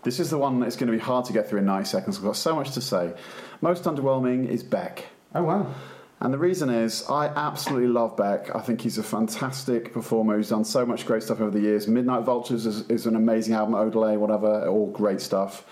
This 0.02 0.18
is 0.20 0.30
the 0.30 0.38
one 0.38 0.60
that's 0.60 0.76
going 0.76 0.90
to 0.90 0.96
be 0.96 1.02
hard 1.02 1.26
to 1.26 1.32
get 1.32 1.48
through 1.48 1.58
in 1.58 1.66
90 1.66 1.86
seconds. 1.86 2.18
We've 2.18 2.26
got 2.26 2.36
so 2.36 2.54
much 2.54 2.72
to 2.72 2.80
say. 2.80 3.12
Most 3.60 3.84
underwhelming 3.84 4.48
is 4.48 4.62
Beck. 4.62 5.06
Oh 5.34 5.42
wow! 5.44 5.74
And 6.20 6.34
the 6.34 6.38
reason 6.38 6.68
is, 6.68 7.04
I 7.08 7.28
absolutely 7.28 7.88
love 7.88 8.16
Beck. 8.16 8.54
I 8.54 8.60
think 8.60 8.82
he's 8.82 8.98
a 8.98 9.02
fantastic 9.02 9.92
performer. 9.92 10.36
He's 10.36 10.50
done 10.50 10.64
so 10.64 10.84
much 10.84 11.06
great 11.06 11.22
stuff 11.22 11.40
over 11.40 11.50
the 11.50 11.60
years. 11.60 11.88
Midnight 11.88 12.24
Vultures 12.24 12.66
is, 12.66 12.88
is 12.90 13.06
an 13.06 13.16
amazing 13.16 13.54
album, 13.54 13.74
Odelay, 13.74 14.18
whatever, 14.18 14.66
all 14.68 14.90
great 14.90 15.20
stuff. 15.20 15.64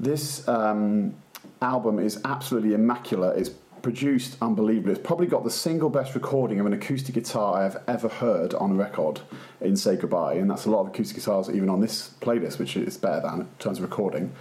This 0.00 0.46
um, 0.48 1.14
album 1.62 1.98
is 1.98 2.20
absolutely 2.24 2.74
immaculate. 2.74 3.38
It's 3.38 3.50
produced 3.82 4.36
unbelievably. 4.40 4.92
It's 4.92 5.00
probably 5.02 5.26
got 5.26 5.44
the 5.44 5.50
single 5.50 5.90
best 5.90 6.14
recording 6.14 6.60
of 6.60 6.66
an 6.66 6.72
acoustic 6.72 7.14
guitar 7.14 7.60
I 7.60 7.62
have 7.64 7.82
ever 7.86 8.08
heard 8.08 8.54
on 8.54 8.72
a 8.72 8.74
record 8.74 9.20
in 9.60 9.76
Say 9.76 9.96
Goodbye. 9.96 10.34
And 10.34 10.50
that's 10.50 10.66
a 10.66 10.70
lot 10.70 10.82
of 10.82 10.88
acoustic 10.88 11.16
guitars, 11.16 11.50
even 11.50 11.68
on 11.68 11.80
this 11.80 12.10
playlist, 12.20 12.58
which 12.58 12.76
is 12.76 12.96
better 12.96 13.20
than 13.20 13.40
in 13.40 13.48
terms 13.58 13.78
of 13.78 13.84
recording. 13.84 14.32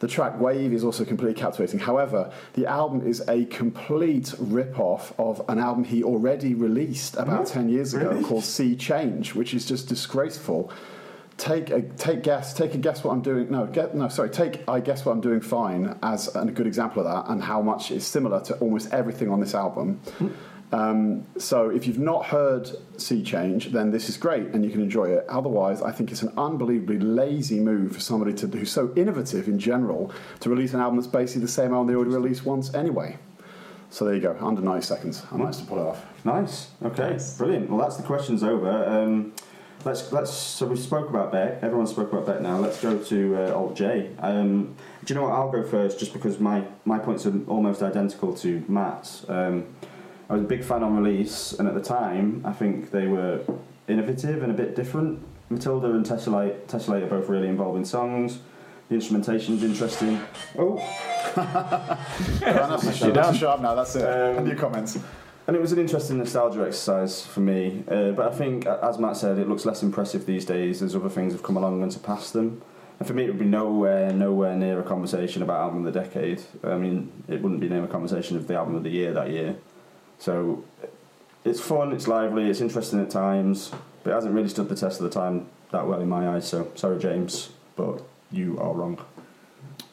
The 0.00 0.08
track 0.08 0.40
Wave 0.40 0.72
is 0.72 0.82
also 0.82 1.04
completely 1.04 1.40
captivating. 1.40 1.78
However, 1.78 2.32
the 2.54 2.66
album 2.66 3.06
is 3.06 3.22
a 3.28 3.44
complete 3.44 4.34
rip-off 4.38 5.12
of 5.16 5.40
an 5.48 5.60
album 5.60 5.84
he 5.84 6.02
already 6.02 6.54
released 6.54 7.14
about 7.14 7.44
mm-hmm. 7.44 7.60
10 7.60 7.68
years 7.68 7.94
ago 7.94 8.10
Really? 8.10 8.24
called 8.24 8.42
Sea 8.42 8.74
Change, 8.74 9.36
which 9.36 9.54
is 9.54 9.64
just 9.64 9.88
disgraceful. 9.88 10.72
Take 11.36 11.70
a 11.70 11.82
take 11.82 12.22
guess, 12.22 12.54
take 12.54 12.74
a 12.74 12.78
guess 12.78 13.02
what 13.02 13.12
I'm 13.12 13.22
doing. 13.22 13.50
No, 13.50 13.66
get 13.66 13.94
no, 13.94 14.08
sorry. 14.08 14.30
Take 14.30 14.68
I 14.68 14.80
guess 14.80 15.04
what 15.04 15.12
I'm 15.12 15.20
doing 15.20 15.40
fine 15.40 15.98
as 16.02 16.34
a 16.34 16.44
good 16.46 16.66
example 16.66 17.04
of 17.04 17.12
that, 17.12 17.32
and 17.32 17.42
how 17.42 17.62
much 17.62 17.90
is 17.90 18.06
similar 18.06 18.40
to 18.42 18.54
almost 18.58 18.92
everything 18.92 19.30
on 19.30 19.40
this 19.40 19.54
album. 19.54 20.00
Um, 20.72 21.26
so 21.36 21.68
if 21.68 21.86
you've 21.86 21.98
not 21.98 22.24
heard 22.24 22.70
Sea 22.96 23.22
Change, 23.22 23.72
then 23.72 23.90
this 23.90 24.08
is 24.08 24.16
great 24.16 24.46
and 24.48 24.64
you 24.64 24.70
can 24.70 24.80
enjoy 24.80 25.10
it. 25.10 25.26
Otherwise, 25.28 25.82
I 25.82 25.92
think 25.92 26.10
it's 26.10 26.22
an 26.22 26.32
unbelievably 26.38 26.98
lazy 26.98 27.60
move 27.60 27.92
for 27.92 28.00
somebody 28.00 28.32
to 28.34 28.46
who's 28.46 28.72
so 28.72 28.92
innovative 28.96 29.48
in 29.48 29.58
general 29.58 30.10
to 30.40 30.48
release 30.48 30.72
an 30.72 30.80
album 30.80 30.96
that's 30.96 31.06
basically 31.06 31.42
the 31.42 31.48
same 31.48 31.72
album 31.72 31.88
they 31.88 31.94
already 31.94 32.14
released 32.14 32.46
once 32.46 32.74
anyway. 32.74 33.18
So 33.90 34.06
there 34.06 34.14
you 34.14 34.22
go, 34.22 34.34
under 34.40 34.62
90 34.62 34.86
seconds. 34.86 35.22
I 35.30 35.36
managed 35.36 35.58
to 35.58 35.66
pull 35.66 35.78
it 35.78 35.86
off. 35.86 36.06
Nice. 36.24 36.70
Okay. 36.82 37.18
Brilliant. 37.36 37.68
Well, 37.68 37.78
that's 37.78 37.98
the 37.98 38.02
questions 38.02 38.42
over. 38.42 38.70
Um, 38.70 39.34
let's 39.84 40.12
let's. 40.12 40.32
So 40.32 40.66
we 40.66 40.76
spoke 40.76 41.08
about 41.08 41.32
Beck. 41.32 41.62
Everyone 41.62 41.86
spoke 41.86 42.12
about 42.12 42.26
Beck. 42.26 42.40
Now 42.40 42.58
let's 42.58 42.80
go 42.80 42.98
to 42.98 43.36
uh, 43.36 43.54
Alt 43.54 43.76
J. 43.76 44.10
Um, 44.18 44.74
do 45.04 45.14
you 45.14 45.20
know 45.20 45.26
what? 45.26 45.32
I'll 45.32 45.50
go 45.50 45.62
first, 45.62 45.98
just 45.98 46.12
because 46.12 46.38
my 46.38 46.64
my 46.84 46.98
points 46.98 47.26
are 47.26 47.34
almost 47.46 47.82
identical 47.82 48.34
to 48.36 48.64
Matt's. 48.68 49.28
Um, 49.28 49.66
I 50.28 50.34
was 50.34 50.42
a 50.42 50.46
big 50.46 50.64
fan 50.64 50.82
on 50.82 50.96
release, 50.96 51.52
and 51.52 51.68
at 51.68 51.74
the 51.74 51.82
time, 51.82 52.42
I 52.44 52.52
think 52.52 52.90
they 52.90 53.06
were 53.06 53.40
innovative 53.88 54.42
and 54.42 54.50
a 54.50 54.54
bit 54.54 54.74
different. 54.74 55.22
Matilda 55.50 55.88
and 55.88 56.06
Tessellate, 56.06 56.66
Tessellate 56.66 57.02
are 57.02 57.06
both 57.06 57.28
really 57.28 57.48
involving 57.48 57.84
songs. 57.84 58.38
The 58.88 58.94
instrumentation's 58.94 59.62
interesting. 59.62 60.20
Oh, 60.58 60.76
that's 62.40 62.86
a 62.86 62.92
show 63.34 63.56
now, 63.56 63.74
that's 63.74 63.96
it. 63.96 64.04
Um, 64.04 64.46
New 64.46 64.54
comments. 64.54 64.98
And 65.46 65.56
it 65.56 65.60
was 65.60 65.72
an 65.72 65.78
interesting 65.78 66.18
nostalgia 66.18 66.64
exercise 66.64 67.26
for 67.26 67.40
me. 67.40 67.82
Uh, 67.88 68.12
but 68.12 68.32
I 68.32 68.34
think, 68.34 68.66
as 68.66 68.98
Matt 68.98 69.16
said, 69.16 69.38
it 69.38 69.48
looks 69.48 69.64
less 69.64 69.82
impressive 69.82 70.24
these 70.24 70.44
days 70.44 70.82
as 70.82 70.94
other 70.94 71.08
things 71.08 71.32
have 71.32 71.42
come 71.42 71.56
along 71.56 71.82
and 71.82 71.92
surpassed 71.92 72.32
them. 72.32 72.62
And 72.98 73.08
for 73.08 73.14
me, 73.14 73.24
it 73.24 73.28
would 73.28 73.38
be 73.38 73.44
nowhere, 73.44 74.12
nowhere 74.12 74.54
near 74.54 74.78
a 74.78 74.84
conversation 74.84 75.42
about 75.42 75.60
album 75.60 75.84
of 75.84 75.92
the 75.92 76.00
decade. 76.00 76.42
I 76.62 76.76
mean, 76.76 77.10
it 77.26 77.42
wouldn't 77.42 77.60
be 77.60 77.68
near 77.68 77.82
a 77.82 77.88
conversation 77.88 78.36
of 78.36 78.46
the 78.46 78.54
album 78.54 78.76
of 78.76 78.84
the 78.84 78.90
year 78.90 79.12
that 79.12 79.30
year. 79.30 79.56
So 80.20 80.62
it's 81.44 81.58
fun, 81.60 81.92
it's 81.92 82.06
lively, 82.06 82.48
it's 82.48 82.60
interesting 82.60 83.00
at 83.00 83.10
times, 83.10 83.72
but 84.04 84.10
it 84.10 84.14
hasn't 84.14 84.34
really 84.34 84.48
stood 84.48 84.68
the 84.68 84.76
test 84.76 85.00
of 85.00 85.04
the 85.04 85.10
time 85.10 85.48
that 85.72 85.88
well 85.88 86.00
in 86.00 86.08
my 86.08 86.28
eyes. 86.28 86.46
So 86.46 86.70
sorry, 86.76 87.00
James, 87.00 87.50
but 87.74 88.02
you 88.30 88.56
are 88.60 88.72
wrong. 88.72 89.04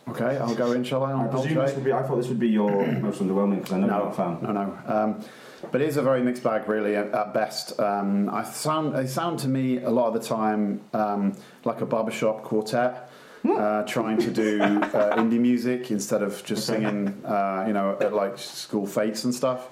Okay, 0.10 0.38
I'll 0.38 0.56
go 0.56 0.72
in, 0.74 0.84
shall 0.84 1.04
I? 1.04 1.12
I 1.12 1.14
On 1.14 1.20
Alt 1.22 1.32
presume 1.32 1.56
this 1.66 1.76
would 1.76 1.84
be. 1.86 1.94
I 1.94 2.04
thought 2.04 2.16
this 2.18 2.28
would 2.28 2.40
be 2.40 2.50
your 2.50 2.86
most 3.02 3.22
underwhelming 3.22 3.58
because 3.58 3.74
I 3.74 3.78
know 3.80 3.88
you're 3.88 3.96
No, 3.98 4.04
not 4.06 4.14
a 4.14 4.16
fan. 4.16 4.38
no, 4.42 4.52
no. 4.52 4.94
Um, 4.94 5.26
but 5.72 5.82
it 5.82 5.88
is 5.90 5.98
a 5.98 6.02
very 6.02 6.22
mixed 6.24 6.42
bag, 6.44 6.68
really, 6.70 6.96
at, 6.96 7.14
at 7.14 7.34
best. 7.34 7.78
Um, 7.80 8.30
I 8.30 8.44
sound, 8.44 8.96
they 8.96 9.08
sound 9.08 9.40
to 9.40 9.48
me 9.48 9.80
a 9.84 9.90
lot 9.90 10.08
of 10.08 10.14
the 10.14 10.26
time 10.28 10.82
um, 10.94 11.36
like 11.66 11.82
a 11.82 11.86
barbershop 11.86 12.44
quartet. 12.44 13.10
Uh, 13.50 13.84
trying 13.84 14.18
to 14.18 14.32
do 14.32 14.62
uh, 14.62 15.16
indie 15.16 15.40
music 15.40 15.92
instead 15.92 16.22
of 16.22 16.44
just 16.44 16.68
singing, 16.68 17.08
uh, 17.26 17.64
you 17.66 17.72
know, 17.72 17.98
at 18.02 18.14
like 18.14 18.38
school 18.38 18.86
fates 18.86 19.24
and 19.24 19.34
stuff. 19.34 19.70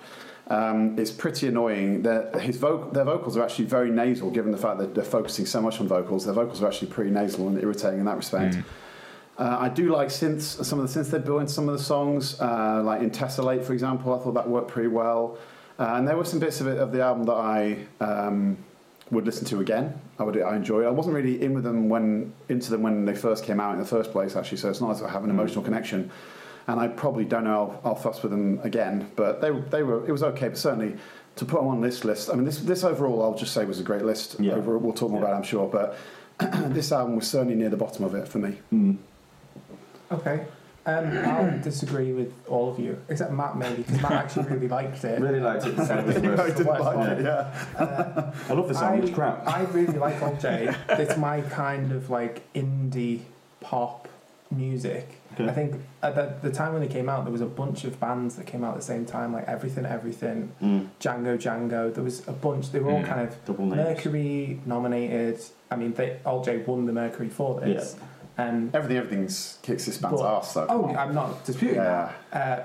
Um, 0.48 0.98
it's 0.98 1.12
pretty 1.12 1.48
annoying. 1.50 2.02
Their, 2.04 2.32
his 2.40 2.58
voc- 2.58 2.94
their 2.94 3.04
vocals 3.04 3.36
are 3.36 3.44
actually 3.44 3.66
very 3.66 3.92
nasal, 3.92 4.32
given 4.32 4.54
the 4.54 4.58
fact 4.58 4.78
that 4.80 4.96
they're 4.96 5.04
focusing 5.04 5.46
so 5.46 5.62
much 5.62 5.82
on 5.82 5.88
vocals. 5.90 6.24
Their 6.24 6.34
vocals 6.34 6.64
are 6.64 6.68
actually 6.68 6.88
pretty 6.92 7.12
nasal 7.12 7.50
and 7.50 7.62
irritating 7.62 8.00
in 8.00 8.06
that 8.06 8.16
respect. 8.16 8.56
Uh, 9.38 9.58
I 9.60 9.70
do 9.70 9.92
like 9.92 10.08
synths, 10.08 10.64
some 10.66 10.80
of 10.80 10.92
the 10.92 11.00
synths 11.00 11.12
they 11.12 11.20
built 11.20 11.42
into 11.42 11.54
some 11.54 11.70
of 11.70 11.78
the 11.78 11.84
songs, 11.84 12.40
uh, 12.42 12.82
like 12.84 13.02
in 13.02 13.12
Tessellate, 13.12 13.64
for 13.64 13.74
example. 13.74 14.14
I 14.14 14.24
thought 14.24 14.34
that 14.34 14.50
worked 14.50 14.70
pretty 14.70 14.90
well. 14.90 15.38
Uh, 15.78 15.94
and 15.96 16.08
there 16.08 16.18
were 16.18 16.26
some 16.26 16.40
bits 16.40 16.60
of 16.60 16.68
it 16.68 16.80
of 16.80 16.92
the 16.92 17.02
album 17.04 17.26
that 17.26 17.34
I 17.36 17.78
um, 18.02 18.58
would 19.12 19.26
listen 19.28 19.46
to 19.46 19.60
again. 19.60 20.00
I 20.18 20.24
would 20.24 20.42
I 20.42 20.56
enjoy. 20.56 20.84
I 20.86 20.90
wasn't 20.90 21.16
really 21.16 21.40
in 21.44 21.54
with 21.54 21.64
them 21.64 21.88
when 21.88 22.34
into 22.50 22.72
them 22.72 22.82
when 22.82 23.06
they 23.06 23.14
first 23.16 23.44
came 23.46 23.60
out 23.60 23.74
in 23.74 23.80
the 23.80 23.86
first 23.86 24.12
place, 24.12 24.36
actually. 24.36 24.58
So 24.58 24.70
it's 24.72 24.82
not 24.82 24.90
as 24.92 25.04
I 25.04 25.10
have 25.12 25.24
an 25.24 25.30
emotional 25.30 25.64
connection. 25.64 26.10
And 26.66 26.80
I 26.80 26.88
probably 26.88 27.24
don't 27.24 27.44
know 27.46 27.80
I'll, 27.84 27.92
I'll 27.92 27.96
fuss 27.96 28.24
with 28.24 28.32
them 28.32 28.60
again. 28.64 29.10
But 29.16 29.40
they 29.40 29.52
they 29.52 29.84
were 29.84 30.06
it 30.08 30.12
was 30.12 30.24
okay. 30.24 30.48
But 30.50 30.58
certainly 30.58 30.98
to 31.36 31.46
put 31.46 31.60
them 31.60 31.68
on 31.68 31.80
this 31.82 32.04
list, 32.04 32.32
I 32.32 32.34
mean 32.34 32.46
this 32.46 32.58
this 32.58 32.84
overall 32.84 33.22
I'll 33.22 33.38
just 33.38 33.54
say 33.54 33.64
was 33.66 33.80
a 33.80 33.84
great 33.84 34.02
list. 34.04 34.40
Yeah. 34.40 34.54
Overall, 34.54 34.80
we'll 34.80 34.94
talk 34.94 35.12
more 35.12 35.20
Yeah. 35.22 35.28
about 35.28 35.34
it, 35.36 35.38
I'm 35.38 35.44
sure. 35.44 35.68
But 35.70 35.96
this 36.74 36.92
album 36.92 37.16
was 37.18 37.28
certainly 37.30 37.54
near 37.56 37.70
the 37.70 37.78
bottom 37.78 38.04
of 38.04 38.16
it 38.16 38.28
for 38.28 38.40
me. 38.40 38.58
Mm. 38.74 38.98
Okay. 40.12 40.46
Um, 40.86 41.06
I'll 41.26 41.60
disagree 41.60 42.14
with 42.14 42.34
all 42.48 42.70
of 42.72 42.80
you, 42.80 42.98
except 43.10 43.32
Matt 43.32 43.58
maybe, 43.58 43.84
because 43.84 44.02
Matt 44.02 44.12
actually 44.14 44.46
really 44.50 44.68
liked 44.70 45.04
it. 45.04 45.20
Really 45.20 45.42
liked 45.42 45.66
it. 45.66 45.76
Said 45.86 46.00
it 46.00 46.06
was 46.06 46.16
the 46.22 46.42
I 46.42 46.48
didn't 46.50 46.66
like 46.66 47.10
it, 47.10 47.24
yeah. 47.26 47.66
Uh, 47.78 48.32
I 48.50 48.54
love 48.54 48.68
this 48.70 48.78
album. 48.78 49.02
It's 49.06 49.14
crap. 49.14 49.46
I 49.48 49.64
really 49.64 49.98
like 49.98 50.40
J. 50.42 50.74
It's 50.90 51.18
my 51.18 51.42
kind 51.42 51.92
of 51.92 52.10
like 52.10 52.42
indie 52.54 53.22
pop 53.60 54.08
music. 54.50 55.10
Okay. 55.34 55.48
I 55.50 55.52
think 55.54 55.76
at 56.02 56.16
the, 56.16 56.34
the 56.48 56.52
time 56.56 56.72
when 56.74 56.82
they 56.82 56.88
came 56.88 57.10
out, 57.10 57.26
there 57.26 57.34
was 57.34 57.42
a 57.42 57.46
bunch 57.46 57.84
of 57.84 58.00
bands 58.00 58.38
that 58.38 58.48
came 58.48 58.64
out 58.64 58.72
at 58.72 58.78
the 58.80 58.86
same 58.86 59.06
time, 59.06 59.34
like 59.34 59.44
Everything 59.48 59.86
Everything, 59.86 60.52
Mm. 60.64 60.88
Django 61.02 61.38
Django. 61.38 61.94
There 61.94 62.04
was 62.04 62.26
a 62.30 62.32
bunch. 62.32 62.72
They 62.72 62.80
were 62.80 62.92
all 62.92 63.02
Mm. 63.02 63.08
kind 63.08 63.22
of 63.28 63.46
Double 63.46 63.66
names. 63.66 63.76
Mercury 63.76 64.60
nominated. 64.66 65.42
I 65.70 65.76
mean, 65.76 65.94
they, 65.94 66.18
Alt 66.26 66.46
J 66.46 66.60
won 66.66 66.86
the 66.86 66.94
Mercury 66.94 67.28
for 67.30 67.60
this. 67.60 67.98
Um, 68.38 68.70
Everything, 68.74 68.98
everything's 68.98 69.58
kicks 69.64 69.86
this 69.86 69.98
band's 69.98 70.22
But- 70.22 70.38
ass 70.38 70.54
though. 70.54 70.68
oh, 70.70 70.96
I'm 70.96 71.14
not 71.16 71.44
disputing 71.46 71.78
yeah. 71.78 72.12
that. 72.32 72.60
Uh, 72.60 72.64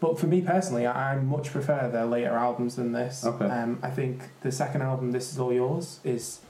but 0.00 0.18
for 0.18 0.26
me 0.26 0.40
personally, 0.40 0.86
I, 0.86 1.14
I 1.14 1.16
much 1.16 1.50
prefer 1.50 1.88
their 1.88 2.06
later 2.06 2.30
albums 2.36 2.76
than 2.76 2.92
this. 2.92 3.24
Okay. 3.26 3.44
Um, 3.46 3.78
I 3.82 3.90
think 3.90 4.22
the 4.42 4.52
second 4.52 4.82
album, 4.82 5.12
"This 5.12 5.32
Is 5.32 5.38
All 5.40 5.52
Yours," 5.52 6.00
is 6.04 6.40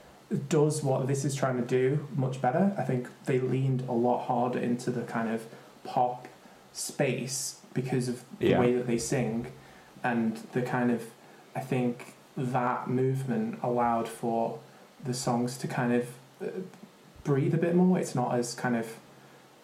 does 0.51 0.83
what 0.83 1.07
this 1.07 1.25
is 1.25 1.35
trying 1.35 1.57
to 1.57 1.63
do 1.67 2.07
much 2.15 2.43
better. 2.43 2.75
I 2.77 2.83
think 2.83 3.09
they 3.25 3.39
leaned 3.41 3.85
a 3.89 3.93
lot 3.93 4.27
harder 4.27 4.59
into 4.59 4.91
the 4.91 5.03
kind 5.03 5.31
of 5.31 5.47
pop 5.85 6.29
space 6.73 7.61
because 7.73 8.09
of 8.09 8.23
the 8.39 8.49
Yeah. 8.49 8.61
way 8.61 8.75
that 8.75 8.87
they 8.87 8.99
sing, 8.99 9.47
and 10.05 10.37
the 10.53 10.61
kind 10.63 10.91
of 10.91 11.03
I 11.57 11.61
think 11.61 12.15
that 12.37 12.89
movement 12.89 13.59
allowed 13.63 14.07
for 14.09 14.59
the 15.03 15.15
songs 15.15 15.57
to 15.59 15.67
kind 15.69 15.93
of 15.95 16.07
uh, 16.43 16.47
breathe 17.29 17.55
a 17.55 17.59
bit 17.59 17.75
more. 17.75 17.99
It's 17.99 18.15
not 18.15 18.35
as 18.35 18.55
kind 18.55 18.75
of 18.75 18.87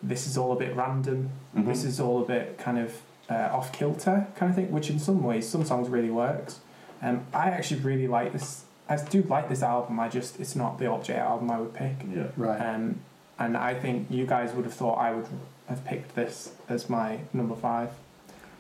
this 0.03 0.27
is 0.27 0.37
all 0.37 0.53
a 0.53 0.57
bit 0.57 0.77
random. 0.77 1.31
Mhm. 1.57 1.65
This 1.67 1.83
is 1.85 1.99
all 1.99 2.23
a 2.23 2.27
bit 2.27 2.59
kind 2.59 2.79
of 2.79 3.01
uh, 3.31 3.49
off 3.59 3.73
kilter 3.73 4.27
kind 4.37 4.51
of 4.51 4.57
thing, 4.57 4.71
which 4.71 4.91
in 4.91 4.99
some 4.99 5.23
ways, 5.25 5.49
some 5.49 5.65
songs 5.65 5.89
really 5.89 6.11
works. 6.11 6.61
Um, 7.03 7.23
I 7.33 7.47
actually 7.49 7.81
really 7.81 8.07
like 8.07 8.33
this. 8.35 8.65
I 8.89 8.97
do 8.97 9.23
like 9.23 9.49
this 9.49 9.63
album. 9.63 9.99
I 9.99 10.09
just 10.11 10.39
it's 10.39 10.55
not 10.55 10.79
the 10.79 10.87
Alt 10.87 11.05
J 11.05 11.15
album 11.15 11.51
I 11.51 11.59
would 11.59 11.73
pick. 11.73 11.97
Yeah. 12.15 12.27
Right. 12.37 12.61
Um, 12.61 13.01
and 13.39 13.57
I 13.57 13.73
think 13.75 14.09
you 14.11 14.27
guys 14.27 14.53
would 14.55 14.67
have 14.67 14.75
thought 14.75 14.97
I 14.99 15.15
would 15.15 15.27
have 15.71 15.83
picked 15.87 16.15
this 16.15 16.53
as 16.69 16.91
my 16.91 17.21
number 17.33 17.55
five 17.57 17.91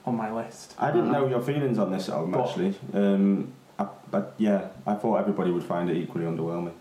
on 0.06 0.16
my 0.16 0.32
list. 0.32 0.74
I 0.78 0.90
didn't 0.90 1.12
know 1.12 1.26
your 1.28 1.42
feelings 1.42 1.78
on 1.78 1.90
this 1.92 2.08
album 2.08 2.32
What? 2.32 2.48
actually. 2.48 2.74
Um, 2.94 3.52
I, 3.78 3.86
but 4.10 4.34
yeah, 4.38 4.68
I 4.86 4.94
thought 4.94 5.16
everybody 5.16 5.50
would 5.50 5.62
find 5.64 5.90
it 5.90 5.96
equally 5.98 6.24
underwhelming. 6.24 6.72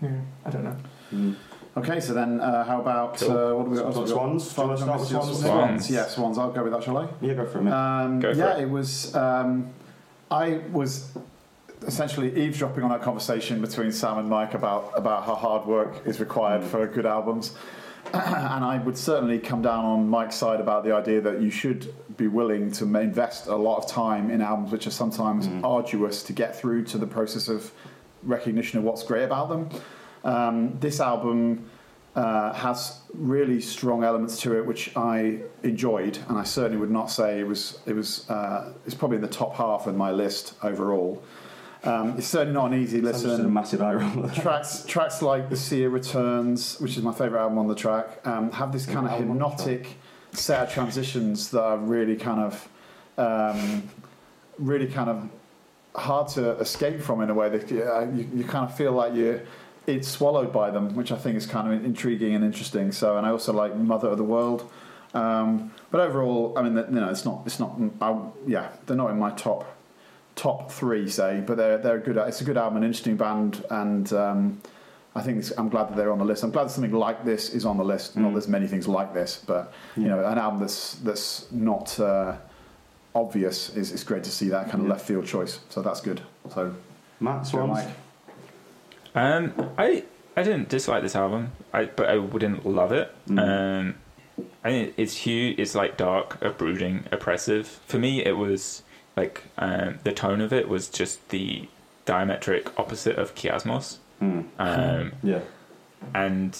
Yeah, 0.00 0.20
I 0.46 0.50
don't 0.50 0.64
know. 0.64 0.76
Mm. 1.12 1.34
Okay, 1.76 2.00
so 2.00 2.14
then 2.14 2.40
uh, 2.40 2.64
how 2.64 2.80
about 2.80 3.18
Cool. 3.18 3.30
uh, 3.30 3.54
what 3.54 3.64
do 3.64 3.70
we 3.70 3.76
got? 3.76 3.92
Swans? 4.08 4.50
Swans. 4.50 4.54
Do 4.54 4.62
you 4.62 4.66
wanna 4.68 4.78
start 4.78 5.00
with 5.00 5.08
Swans? 5.08 5.40
Swans. 5.40 5.90
Yeah, 5.90 6.06
Swans. 6.06 6.38
I'll 6.38 6.50
go 6.50 6.62
with 6.64 6.72
that, 6.72 6.82
shall 6.82 6.96
I? 6.96 7.08
Yeah, 7.20 7.34
go 7.34 7.44
for 7.46 7.58
it, 7.58 7.62
mate. 7.64 7.72
Um, 7.72 8.20
Go 8.20 8.32
for 8.32 8.38
yeah, 8.38 8.56
it. 8.56 8.62
it, 8.62 8.70
was. 8.70 9.14
Um, 9.14 9.68
I 10.30 10.60
was 10.72 11.12
essentially 11.86 12.34
eavesdropping 12.44 12.82
on 12.82 12.90
that 12.90 13.02
conversation 13.02 13.60
between 13.60 13.92
Sam 13.92 14.16
and 14.18 14.28
Mike 14.28 14.54
about 14.54 14.92
about 14.96 15.24
how 15.26 15.34
hard 15.34 15.66
work 15.66 16.06
is 16.06 16.18
required 16.18 16.62
Mm. 16.62 16.68
for 16.68 16.86
good 16.86 17.04
albums, 17.04 17.54
and 18.14 18.64
I 18.64 18.78
would 18.78 18.96
certainly 18.96 19.38
come 19.38 19.60
down 19.60 19.84
on 19.84 20.08
Mike's 20.08 20.36
side 20.36 20.60
about 20.60 20.82
the 20.82 20.92
idea 20.92 21.20
that 21.20 21.42
you 21.42 21.50
should 21.50 21.92
be 22.16 22.26
willing 22.28 22.70
to 22.72 22.86
ma- 22.86 23.00
invest 23.00 23.48
a 23.48 23.54
lot 23.56 23.76
of 23.76 23.86
time 23.86 24.30
in 24.30 24.40
albums 24.40 24.72
which 24.72 24.86
are 24.86 24.90
sometimes 24.90 25.46
Mm. 25.46 25.62
arduous 25.62 26.22
to 26.22 26.32
get 26.32 26.56
through 26.58 26.84
to 26.84 26.96
the 26.96 27.06
process 27.06 27.48
of 27.48 27.70
recognition 28.22 28.78
of 28.78 28.84
what's 28.84 29.02
great 29.02 29.24
about 29.24 29.50
them. 29.50 29.68
Um, 30.24 30.78
this 30.80 31.00
album 31.00 31.68
uh, 32.16 32.52
has 32.54 33.00
really 33.12 33.60
strong 33.60 34.02
elements 34.02 34.40
to 34.40 34.56
it, 34.58 34.64
which 34.64 34.96
I 34.96 35.40
enjoyed, 35.62 36.18
and 36.28 36.38
I 36.38 36.44
certainly 36.44 36.78
would 36.78 36.90
not 36.90 37.10
say 37.10 37.40
it 37.40 37.46
was 37.46 37.80
it 37.86 37.94
was 37.94 38.28
uh, 38.30 38.72
it's 38.86 38.94
probably 38.94 39.16
in 39.16 39.22
the 39.22 39.28
top 39.28 39.54
half 39.54 39.86
of 39.86 39.94
my 39.94 40.10
list 40.10 40.54
overall. 40.62 41.22
Um, 41.84 42.16
it's 42.18 42.26
certainly 42.26 42.54
not 42.54 42.72
an 42.72 42.82
easy 42.82 43.00
listen. 43.00 43.44
a 43.44 43.48
massive 43.48 43.82
eye 43.82 43.94
roll. 43.94 44.28
tracks 44.34 44.84
tracks 44.88 45.22
like 45.22 45.50
The 45.50 45.56
Seer 45.56 45.90
Returns, 45.90 46.80
which 46.80 46.96
is 46.96 47.02
my 47.02 47.12
favourite 47.12 47.42
album 47.42 47.58
on 47.58 47.68
the 47.68 47.74
track, 47.74 48.26
um, 48.26 48.50
have 48.50 48.72
this 48.72 48.86
kind 48.86 49.06
of 49.06 49.12
Album 49.12 49.30
on 49.30 49.38
the 49.38 49.44
hypnotic 49.44 49.96
set 50.32 50.62
of 50.62 50.72
transitions 50.72 51.50
that 51.50 51.62
are 51.62 51.78
really 51.78 52.16
kind 52.16 52.40
of 52.40 52.68
um, 53.18 53.82
really 54.58 54.86
kind 54.86 55.10
of 55.10 55.28
hard 55.94 56.28
to 56.28 56.52
escape 56.58 57.00
from 57.00 57.20
in 57.22 57.30
a 57.30 57.34
way 57.34 57.48
that 57.48 57.70
uh, 57.72 58.10
you, 58.10 58.28
you 58.34 58.44
kind 58.44 58.68
of 58.68 58.76
feel 58.76 58.92
like 58.92 59.14
you're 59.14 59.42
it's 59.86 60.08
swallowed 60.08 60.52
by 60.52 60.70
them, 60.70 60.94
which 60.94 61.12
I 61.12 61.16
think 61.16 61.36
is 61.36 61.46
kind 61.46 61.72
of 61.72 61.84
intriguing 61.84 62.34
and 62.34 62.44
interesting. 62.44 62.92
So, 62.92 63.16
and 63.16 63.26
I 63.26 63.30
also 63.30 63.52
like 63.52 63.74
Mother 63.76 64.08
of 64.08 64.18
the 64.18 64.24
World. 64.24 64.70
Um, 65.14 65.70
but 65.90 66.00
overall, 66.00 66.52
I 66.56 66.62
mean, 66.62 66.76
you 66.76 67.00
know, 67.00 67.08
it's 67.08 67.24
not, 67.24 67.42
it's 67.46 67.58
not, 67.60 67.78
I, 68.00 68.18
yeah, 68.46 68.68
they're 68.86 68.96
not 68.96 69.10
in 69.10 69.18
my 69.18 69.30
top 69.32 69.72
top 70.34 70.70
three, 70.70 71.08
say, 71.08 71.42
but 71.46 71.56
they're 71.56 71.78
they're 71.78 71.96
a 71.96 72.00
good. 72.00 72.16
It's 72.18 72.40
a 72.42 72.44
good 72.44 72.58
album, 72.58 72.76
an 72.76 72.84
interesting 72.84 73.16
band, 73.16 73.64
and 73.70 74.12
um, 74.12 74.60
I 75.14 75.22
think 75.22 75.38
it's, 75.38 75.50
I'm 75.56 75.70
glad 75.70 75.88
that 75.88 75.96
they're 75.96 76.12
on 76.12 76.18
the 76.18 76.26
list. 76.26 76.42
I'm 76.42 76.50
glad 76.50 76.70
something 76.70 76.92
like 76.92 77.24
this 77.24 77.54
is 77.54 77.64
on 77.64 77.78
the 77.78 77.84
list. 77.84 78.16
Not 78.16 78.30
Mm. 78.30 78.34
there's 78.34 78.48
many 78.48 78.66
things 78.66 78.86
like 78.86 79.14
this, 79.14 79.42
but 79.46 79.72
you 79.96 80.08
know, 80.08 80.22
an 80.26 80.36
album 80.36 80.60
that's 80.60 80.96
that's 80.96 81.46
not 81.52 81.98
uh, 81.98 82.36
obvious 83.14 83.74
is 83.76 83.92
it's 83.92 84.04
great 84.04 84.24
to 84.24 84.30
see 84.30 84.48
that 84.50 84.64
kind 84.68 84.80
of 84.80 84.86
Yeah. 84.88 84.92
left 84.92 85.06
field 85.06 85.24
choice. 85.26 85.60
So 85.70 85.80
that's 85.80 86.00
good. 86.02 86.20
So, 86.52 86.74
Matt 87.20 87.46
Swans. 87.46 87.86
Um, 89.16 89.52
I 89.78 90.04
I 90.36 90.42
didn't 90.42 90.68
dislike 90.68 91.02
this 91.02 91.16
album, 91.16 91.52
I 91.72 91.86
but 91.86 92.08
I 92.08 92.18
wouldn't 92.18 92.64
love 92.66 92.92
it. 92.92 93.12
Mm. 93.28 93.38
Um, 93.40 93.94
I 94.62 94.68
mean, 94.70 94.94
it's 94.96 95.16
huge. 95.16 95.58
It's 95.58 95.74
like 95.74 95.96
dark, 95.96 96.38
brooding, 96.58 97.04
oppressive. 97.10 97.66
For 97.86 97.98
me, 97.98 98.24
it 98.24 98.36
was 98.36 98.82
like 99.16 99.44
um, 99.56 99.98
the 100.04 100.12
tone 100.12 100.40
of 100.42 100.52
it 100.52 100.68
was 100.68 100.88
just 100.88 101.26
the 101.30 101.68
diametric 102.04 102.68
opposite 102.78 103.16
of 103.16 103.34
Kiasmos. 103.34 103.96
Mm. 104.22 104.44
Um, 104.58 105.12
Yeah. 105.22 105.40
and 106.14 106.56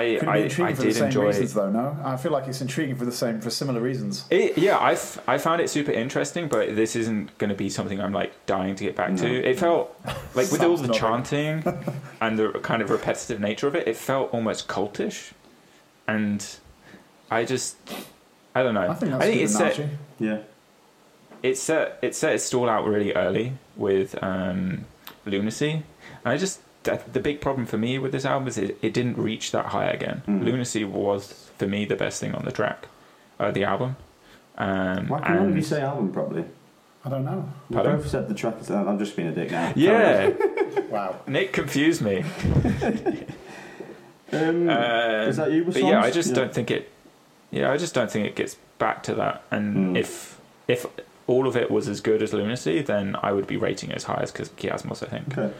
I 0.00 0.16
Could 0.18 0.28
I, 0.28 0.32
be 0.34 0.38
I 0.40 0.42
intriguing 0.44 0.74
for 0.76 0.82
the 0.82 0.88
did 0.88 0.94
same 0.96 1.04
enjoy. 1.06 1.26
reasons, 1.26 1.54
though. 1.54 1.70
No, 1.70 1.96
I 2.04 2.16
feel 2.16 2.32
like 2.32 2.46
it's 2.48 2.60
intriguing 2.60 2.96
for 2.96 3.04
the 3.04 3.12
same 3.12 3.40
for 3.40 3.50
similar 3.50 3.80
reasons. 3.80 4.24
It, 4.30 4.56
yeah, 4.58 4.76
I, 4.78 4.92
f- 4.92 5.18
I 5.28 5.38
found 5.38 5.60
it 5.60 5.68
super 5.70 5.92
interesting, 5.92 6.48
but 6.48 6.74
this 6.76 6.96
isn't 6.96 7.36
going 7.38 7.50
to 7.50 7.56
be 7.56 7.68
something 7.70 8.00
I'm 8.00 8.12
like 8.12 8.32
dying 8.46 8.74
to 8.76 8.84
get 8.84 8.96
back 8.96 9.10
No. 9.12 9.16
to. 9.22 9.44
It 9.50 9.58
felt 9.58 9.94
like 10.34 10.50
with 10.52 10.62
all 10.62 10.76
the 10.76 10.92
chanting 10.92 11.62
and 12.20 12.38
the 12.38 12.50
kind 12.62 12.82
of 12.82 12.90
repetitive 12.90 13.40
nature 13.40 13.66
of 13.68 13.74
it, 13.74 13.86
it 13.88 13.96
felt 13.96 14.32
almost 14.34 14.68
cultish, 14.68 15.32
and 16.08 16.44
I 17.30 17.44
just 17.44 17.76
I 18.54 18.62
don't 18.62 18.74
know. 18.74 18.88
I 18.88 18.94
think 18.94 19.12
that's 19.12 19.22
I 19.24 19.26
a 19.26 19.30
think 19.30 19.38
good 19.38 19.44
it's 19.44 19.56
set. 19.56 19.88
Yeah. 20.18 20.38
it 21.42 21.58
set 21.58 21.98
it 22.02 22.14
set 22.14 22.34
its 22.34 22.44
stall 22.44 22.68
out 22.68 22.86
really 22.86 23.12
early 23.12 23.52
with 23.76 24.16
um, 24.22 24.84
lunacy, 25.26 25.70
and 25.72 26.32
I 26.32 26.36
just 26.36 26.60
that, 26.84 27.12
the 27.12 27.20
big 27.20 27.40
problem 27.40 27.66
for 27.66 27.76
me 27.78 27.98
with 27.98 28.12
this 28.12 28.24
album 28.24 28.48
is 28.48 28.56
it, 28.58 28.78
it 28.82 28.92
didn't 28.94 29.18
reach 29.18 29.50
that 29.52 29.66
high 29.66 29.86
again. 29.86 30.22
Mm. 30.26 30.44
Lunacy 30.44 30.84
was 30.84 31.50
for 31.58 31.66
me 31.66 31.84
the 31.84 31.96
best 31.96 32.20
thing 32.20 32.34
on 32.34 32.44
the 32.44 32.52
track, 32.52 32.88
uh, 33.40 33.50
the 33.50 33.64
album. 33.64 33.96
Um, 34.56 35.08
Why 35.08 35.20
can 35.20 35.34
none 35.34 35.42
of 35.42 35.48
and- 35.48 35.56
you 35.56 35.62
say 35.62 35.80
album 35.82 36.12
properly? 36.12 36.44
I 37.06 37.10
don't 37.10 37.24
know. 37.24 37.46
You 37.68 37.74
Pardon? 37.76 37.96
both 37.96 38.08
said 38.08 38.28
the 38.28 38.34
track. 38.34 38.54
is- 38.60 38.70
I'm 38.70 38.98
just 38.98 39.14
being 39.14 39.28
a 39.28 39.32
dick 39.32 39.50
now. 39.50 39.72
Yeah, 39.76 40.30
Wow. 40.90 41.16
Nick 41.26 41.52
confused 41.52 42.00
me. 42.02 42.24
Um, 44.32 44.68
Uh, 44.68 45.26
is 45.28 45.36
that 45.36 45.52
you? 45.52 45.64
With 45.64 45.74
but 45.74 45.82
yeah, 45.84 45.98
I 45.98 46.10
Swans? 46.10 46.14
just 46.14 46.34
don't 46.34 46.52
think 46.52 46.70
it. 46.70 46.90
Yeah, 47.50 47.70
I 47.70 47.76
just 47.76 47.94
don't 47.94 48.10
think 48.10 48.26
it 48.26 48.34
gets 48.34 48.56
back 48.78 49.02
to 49.04 49.14
that. 49.14 49.42
And 49.50 49.94
Mm. 49.94 49.98
if 49.98 50.40
if 50.66 50.86
all 51.26 51.46
of 51.46 51.56
it 51.56 51.70
was 51.70 51.88
as 51.88 52.00
good 52.00 52.22
as 52.22 52.32
Lunacy, 52.32 52.80
then 52.82 53.16
I 53.22 53.32
would 53.32 53.46
be 53.46 53.56
rating 53.56 53.90
it 53.90 53.96
as 53.96 54.04
high 54.04 54.20
as 54.22 54.32
Kiasmos. 54.32 55.02
I 55.02 55.06
think. 55.10 55.38
Okay. 55.38 55.54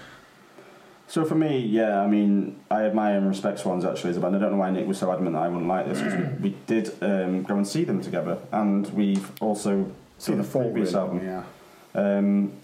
So 1.14 1.24
for 1.24 1.36
me, 1.36 1.58
yeah, 1.58 2.00
I 2.00 2.08
mean, 2.08 2.58
I 2.72 2.86
admire 2.86 3.16
and 3.16 3.28
respect 3.28 3.60
Swans 3.60 3.84
actually 3.84 4.10
as 4.10 4.16
a 4.16 4.20
band. 4.20 4.34
I 4.34 4.40
don't 4.40 4.50
know 4.50 4.58
why 4.58 4.72
Nick 4.72 4.88
was 4.88 4.98
so 4.98 5.12
adamant 5.12 5.36
that 5.36 5.42
I 5.42 5.48
wouldn't 5.48 5.68
like 5.68 5.86
this 5.86 6.00
because 6.00 6.16
we, 6.16 6.50
we 6.50 6.56
did 6.66 6.90
um, 7.02 7.44
go 7.44 7.54
and 7.54 7.64
see 7.64 7.84
them 7.84 8.02
together, 8.02 8.36
and 8.50 8.84
we've 8.88 9.30
also 9.40 9.92
So 10.18 10.32
seen 10.32 10.38
the 10.38 10.42
previous 10.42 10.92
album. 10.92 11.24
yeah. 11.24 11.44
Um, 11.94 12.58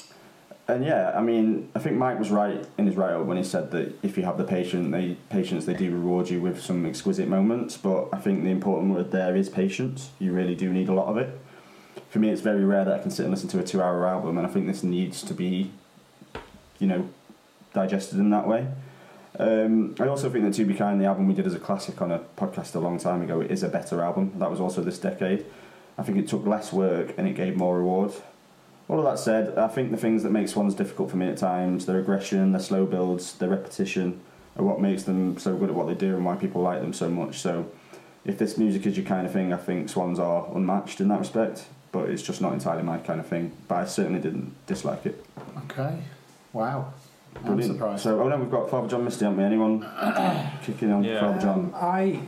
and 0.66 0.84
yeah, 0.84 1.12
I 1.14 1.20
mean, 1.20 1.70
I 1.76 1.78
think 1.78 1.94
Mike 1.96 2.18
was 2.18 2.32
right 2.32 2.66
in 2.76 2.86
his 2.86 2.96
write-up 2.96 3.24
when 3.24 3.36
he 3.36 3.44
said 3.44 3.70
that 3.70 3.96
if 4.03 4.16
you 4.18 4.24
have 4.24 4.36
the 4.36 4.42
patient, 4.42 4.90
they 4.90 5.16
patience, 5.28 5.64
they 5.66 5.74
do 5.74 5.88
reward 5.92 6.28
you 6.28 6.40
with 6.40 6.61
some 6.61 6.84
exquisite 6.86 7.28
moments. 7.28 7.76
But 7.76 8.09
I 8.12 8.18
think 8.18 8.42
the 8.42 8.51
important 8.51 8.92
word 8.92 9.12
there 9.12 9.36
is 9.36 9.48
patience. 9.48 10.11
You 10.18 10.32
really 10.32 10.57
do 10.57 10.72
need 10.72 10.88
a 10.88 10.92
lot 10.92 11.07
of 11.07 11.18
it. 11.18 11.38
For 12.09 12.18
me, 12.18 12.30
it's 12.30 12.42
very 12.42 12.64
rare 12.64 12.84
that 12.84 12.98
I 12.98 12.98
can 12.98 13.12
sit 13.12 13.22
and 13.22 13.30
listen 13.30 13.48
to 13.51 13.61
a 13.61 13.62
two-hour 13.62 14.09
album, 14.09 14.38
and 14.38 14.44
I 14.44 14.51
think 14.51 14.66
this 14.66 14.82
needs 14.82 15.22
to 15.22 15.34
be, 15.34 15.70
you 16.80 16.88
know, 16.88 17.09
digested 17.72 18.18
in 18.18 18.30
that 18.30 18.46
way. 18.46 18.66
Um, 19.38 19.94
I 20.00 20.06
also 20.06 20.28
think 20.28 20.44
that 20.44 20.54
To 20.54 20.64
Be 20.64 20.74
Kind, 20.74 21.00
the 21.00 21.06
album 21.06 21.26
we 21.26 21.34
did 21.34 21.46
as 21.46 21.54
a 21.54 21.58
classic 21.58 22.02
on 22.02 22.10
a 22.10 22.18
podcast 22.36 22.74
a 22.74 22.80
long 22.80 22.99
time 22.99 23.22
ago, 23.22 23.40
is 23.40 23.62
a 23.62 23.68
better 23.68 24.03
album. 24.03 24.32
That 24.38 24.50
was 24.50 24.61
also 24.61 24.82
this 24.82 24.99
decade. 24.99 25.46
I 25.96 26.03
think 26.03 26.18
it 26.18 26.28
took 26.28 26.46
less 26.46 26.72
work 26.72 27.14
and 27.16 27.28
it 27.28 27.34
gave 27.34 27.57
more 27.57 27.78
reward. 27.78 28.12
All 28.88 28.99
of 28.99 29.04
that 29.04 29.18
said, 29.18 29.57
I 29.57 29.68
think 29.68 29.92
the 29.92 29.96
things 29.96 30.24
that 30.24 30.30
make 30.30 30.49
Swans 30.49 30.74
difficult 30.74 31.11
for 31.11 31.16
me 31.16 31.28
at 31.28 31.36
times, 31.36 31.86
their 31.86 32.00
aggression, 32.00 32.53
their 32.53 32.61
slow 32.61 32.86
builds, 32.86 33.34
their 33.34 33.49
repetition, 33.49 34.20
are 34.57 34.64
what 34.64 34.80
makes 34.80 35.04
them 35.04 35.38
so 35.38 35.57
good 35.57 35.70
at 35.70 35.76
what 35.76 35.86
they 35.86 35.95
do 35.95 36.16
and 36.16 36.24
why 36.24 36.34
people 36.34 36.61
like 36.62 36.80
them 36.80 36.92
so 36.92 37.08
much. 37.08 37.38
So, 37.38 37.70
if 38.24 38.36
this 38.36 38.58
music 38.58 38.84
is 38.86 38.96
your 38.96 39.07
kind 39.07 39.26
of 39.26 39.32
thing, 39.32 39.53
I 39.53 39.57
think 39.57 39.88
Swans 39.88 40.18
are 40.18 40.49
unmatched 40.54 41.00
in 41.00 41.08
that 41.08 41.20
respect. 41.20 41.66
But 41.92 42.11
it's 42.11 42.22
just 42.22 42.40
not 42.40 42.53
entirely 42.53 42.82
my 42.82 42.99
kind 42.99 43.20
of 43.20 43.26
thing. 43.26 43.53
But 43.68 43.76
I 43.76 43.84
certainly 43.84 44.20
didn't 44.20 44.54
dislike 44.66 45.07
it. 45.07 45.24
Okay. 45.64 46.03
Wow. 46.53 46.92
I'm 47.36 47.42
Brilliant. 47.42 47.72
surprised. 47.74 48.02
So, 48.02 48.20
oh 48.20 48.28
no, 48.28 48.36
we've 48.36 48.50
got 48.50 48.68
Father 48.70 48.88
John 48.88 49.04
Misty, 49.04 49.24
haven't 49.24 49.38
we? 49.38 49.44
Anyone 49.44 49.80
kicking 50.62 50.90
on 50.92 51.04
Yeah. 51.04 51.20
Father 51.20 51.34
Um, 51.34 51.40
John? 51.40 51.74
I, 51.74 52.20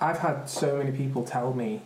I've 0.00 0.18
had 0.18 0.48
so 0.48 0.78
many 0.78 0.92
people 0.96 1.24
tell 1.24 1.52
me 1.52 1.82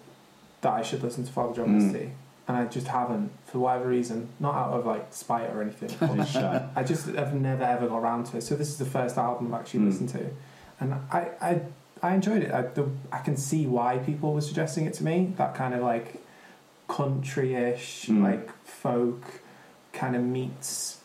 that 0.60 0.72
I 0.72 0.82
should 0.82 1.02
listen 1.02 1.24
to 1.24 1.32
Father 1.32 1.54
John 1.56 1.68
Mm. 1.68 1.82
Misty, 1.92 2.10
and 2.46 2.56
I 2.56 2.64
just 2.66 2.86
haven't 2.88 3.30
for 3.46 3.58
whatever 3.60 3.88
reason. 3.88 4.28
Not 4.40 4.54
out 4.54 4.70
of 4.72 4.86
like 4.86 5.06
spite 5.12 5.50
or 5.50 5.62
anything. 5.62 5.88
He's 6.16 6.30
shy. 6.30 6.68
I 6.76 6.82
just 6.84 7.06
have 7.08 7.34
never 7.34 7.62
ever 7.64 7.88
got 7.88 7.98
around 7.98 8.24
to 8.26 8.36
it. 8.38 8.42
So 8.42 8.54
this 8.56 8.68
is 8.68 8.78
the 8.78 8.84
first 8.86 9.16
album 9.18 9.52
I've 9.54 9.60
actually 9.60 9.80
Mm. 9.80 9.86
listened 9.86 10.08
to, 10.10 10.30
and 10.80 10.94
I 11.10 11.28
I, 11.40 11.60
I 12.02 12.14
enjoyed 12.14 12.42
it. 12.42 12.52
I, 12.52 12.62
the, 12.62 12.88
I 13.10 13.18
can 13.18 13.36
see 13.36 13.66
why 13.66 13.98
people 13.98 14.32
were 14.32 14.40
suggesting 14.40 14.86
it 14.86 14.94
to 14.94 15.04
me. 15.04 15.32
That 15.38 15.54
kind 15.54 15.74
of 15.74 15.82
like 15.82 16.22
country-ish, 16.88 18.06
Mm. 18.06 18.22
like 18.22 18.50
folk, 18.64 19.40
kind 19.92 20.14
of 20.16 20.22
meets 20.22 20.97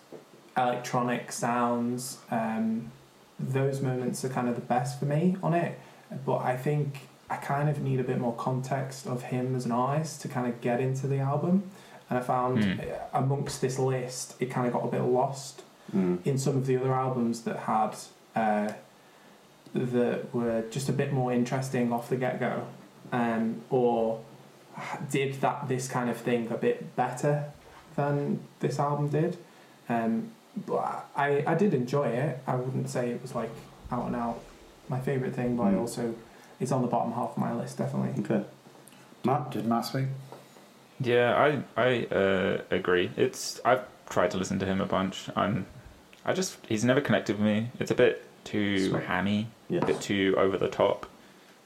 electronic 0.57 1.31
sounds. 1.31 2.17
Um, 2.31 2.91
those 3.39 3.81
moments 3.81 4.23
are 4.23 4.29
kind 4.29 4.47
of 4.47 4.55
the 4.55 4.61
best 4.61 4.99
for 4.99 5.05
me 5.05 5.37
on 5.43 5.53
it. 5.53 5.79
But 6.25 6.37
I 6.37 6.55
think 6.57 7.07
I 7.29 7.37
kind 7.37 7.69
of 7.69 7.81
need 7.81 7.99
a 7.99 8.03
bit 8.03 8.19
more 8.19 8.35
context 8.35 9.07
of 9.07 9.23
him 9.23 9.55
as 9.55 9.65
an 9.65 9.71
artist 9.71 10.21
to 10.21 10.27
kind 10.27 10.47
of 10.47 10.61
get 10.61 10.79
into 10.79 11.07
the 11.07 11.19
album. 11.19 11.63
And 12.09 12.19
I 12.19 12.21
found 12.21 12.63
uh, 12.81 12.83
amongst 13.13 13.61
this 13.61 13.79
list, 13.79 14.35
it 14.39 14.47
kind 14.51 14.67
of 14.67 14.73
got 14.73 14.83
a 14.85 14.91
bit 14.91 15.01
lost 15.01 15.61
Mm. 15.93 16.25
in 16.25 16.37
some 16.37 16.55
of 16.55 16.65
the 16.65 16.77
other 16.77 16.93
albums 16.93 17.41
that 17.41 17.57
had 17.57 17.93
uh, 18.37 18.71
that 19.73 20.33
were 20.33 20.63
just 20.71 20.87
a 20.87 20.93
bit 20.93 21.11
more 21.11 21.33
interesting 21.33 21.91
off 21.91 22.09
the 22.09 22.15
get 22.15 22.39
go, 22.39 22.65
um, 23.11 23.61
or 23.69 24.21
did 25.11 25.41
that 25.41 25.67
this 25.67 25.89
kind 25.89 26.09
of 26.09 26.17
thing 26.17 26.49
a 26.51 26.55
bit 26.57 26.95
better 26.95 27.51
than 27.95 28.39
this 28.61 28.79
album 28.79 29.09
did. 29.09 29.37
Um, 29.89 30.31
but 30.55 31.05
I, 31.15 31.43
I 31.47 31.55
did 31.55 31.73
enjoy 31.73 32.07
it. 32.07 32.39
I 32.47 32.55
wouldn't 32.55 32.89
say 32.89 33.09
it 33.11 33.21
was 33.21 33.33
like 33.35 33.49
out 33.91 34.05
and 34.07 34.15
out 34.15 34.39
my 34.89 34.99
favourite 34.99 35.33
thing, 35.35 35.55
but 35.57 35.63
I 35.63 35.71
Mm. 35.73 35.79
also 35.81 36.15
it's 36.59 36.71
on 36.71 36.81
the 36.81 36.87
bottom 36.87 37.11
half 37.13 37.31
of 37.31 37.37
my 37.37 37.53
list 37.53 37.77
definitely. 37.77 38.23
Okay. 38.23 38.45
Matt? 39.25 39.51
Did 39.51 39.65
Matt 39.65 39.85
speak? 39.85 40.05
Yeah, 40.99 41.35
I 41.35 41.81
I 41.81 42.05
uh, 42.05 42.61
agree. 42.71 43.11
It's 43.17 43.59
I've 43.65 43.83
tried 44.09 44.31
to 44.31 44.37
listen 44.37 44.59
to 44.59 44.65
him 44.65 44.79
a 44.81 44.85
bunch. 44.85 45.29
I'm 45.35 45.65
I 46.25 46.33
just 46.33 46.57
he's 46.67 46.83
never 46.85 47.01
connected 47.01 47.37
with 47.37 47.45
me. 47.45 47.69
It's 47.79 47.91
a 47.91 47.95
bit 47.95 48.23
too 48.43 48.89
Smart. 48.89 49.03
hammy, 49.05 49.47
a 49.71 49.85
bit 49.85 49.99
too 50.01 50.35
over 50.37 50.57
the 50.57 50.67
top. 50.69 51.05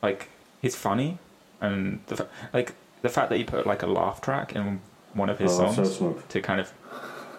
Like 0.01 0.29
he's 0.61 0.75
funny, 0.75 1.17
and 1.61 1.99
the 2.07 2.15
fa- 2.17 2.29
like 2.53 2.73
the 3.01 3.09
fact 3.09 3.29
that 3.29 3.37
he 3.37 3.43
put 3.43 3.67
like 3.67 3.83
a 3.83 3.87
laugh 3.87 4.21
track 4.21 4.55
in 4.55 4.81
one 5.13 5.29
of 5.29 5.39
his 5.39 5.51
Oh, 5.59 5.71
songs 5.73 5.97
smug. 5.97 6.27
to 6.29 6.41
kind 6.41 6.59
of 6.61 6.71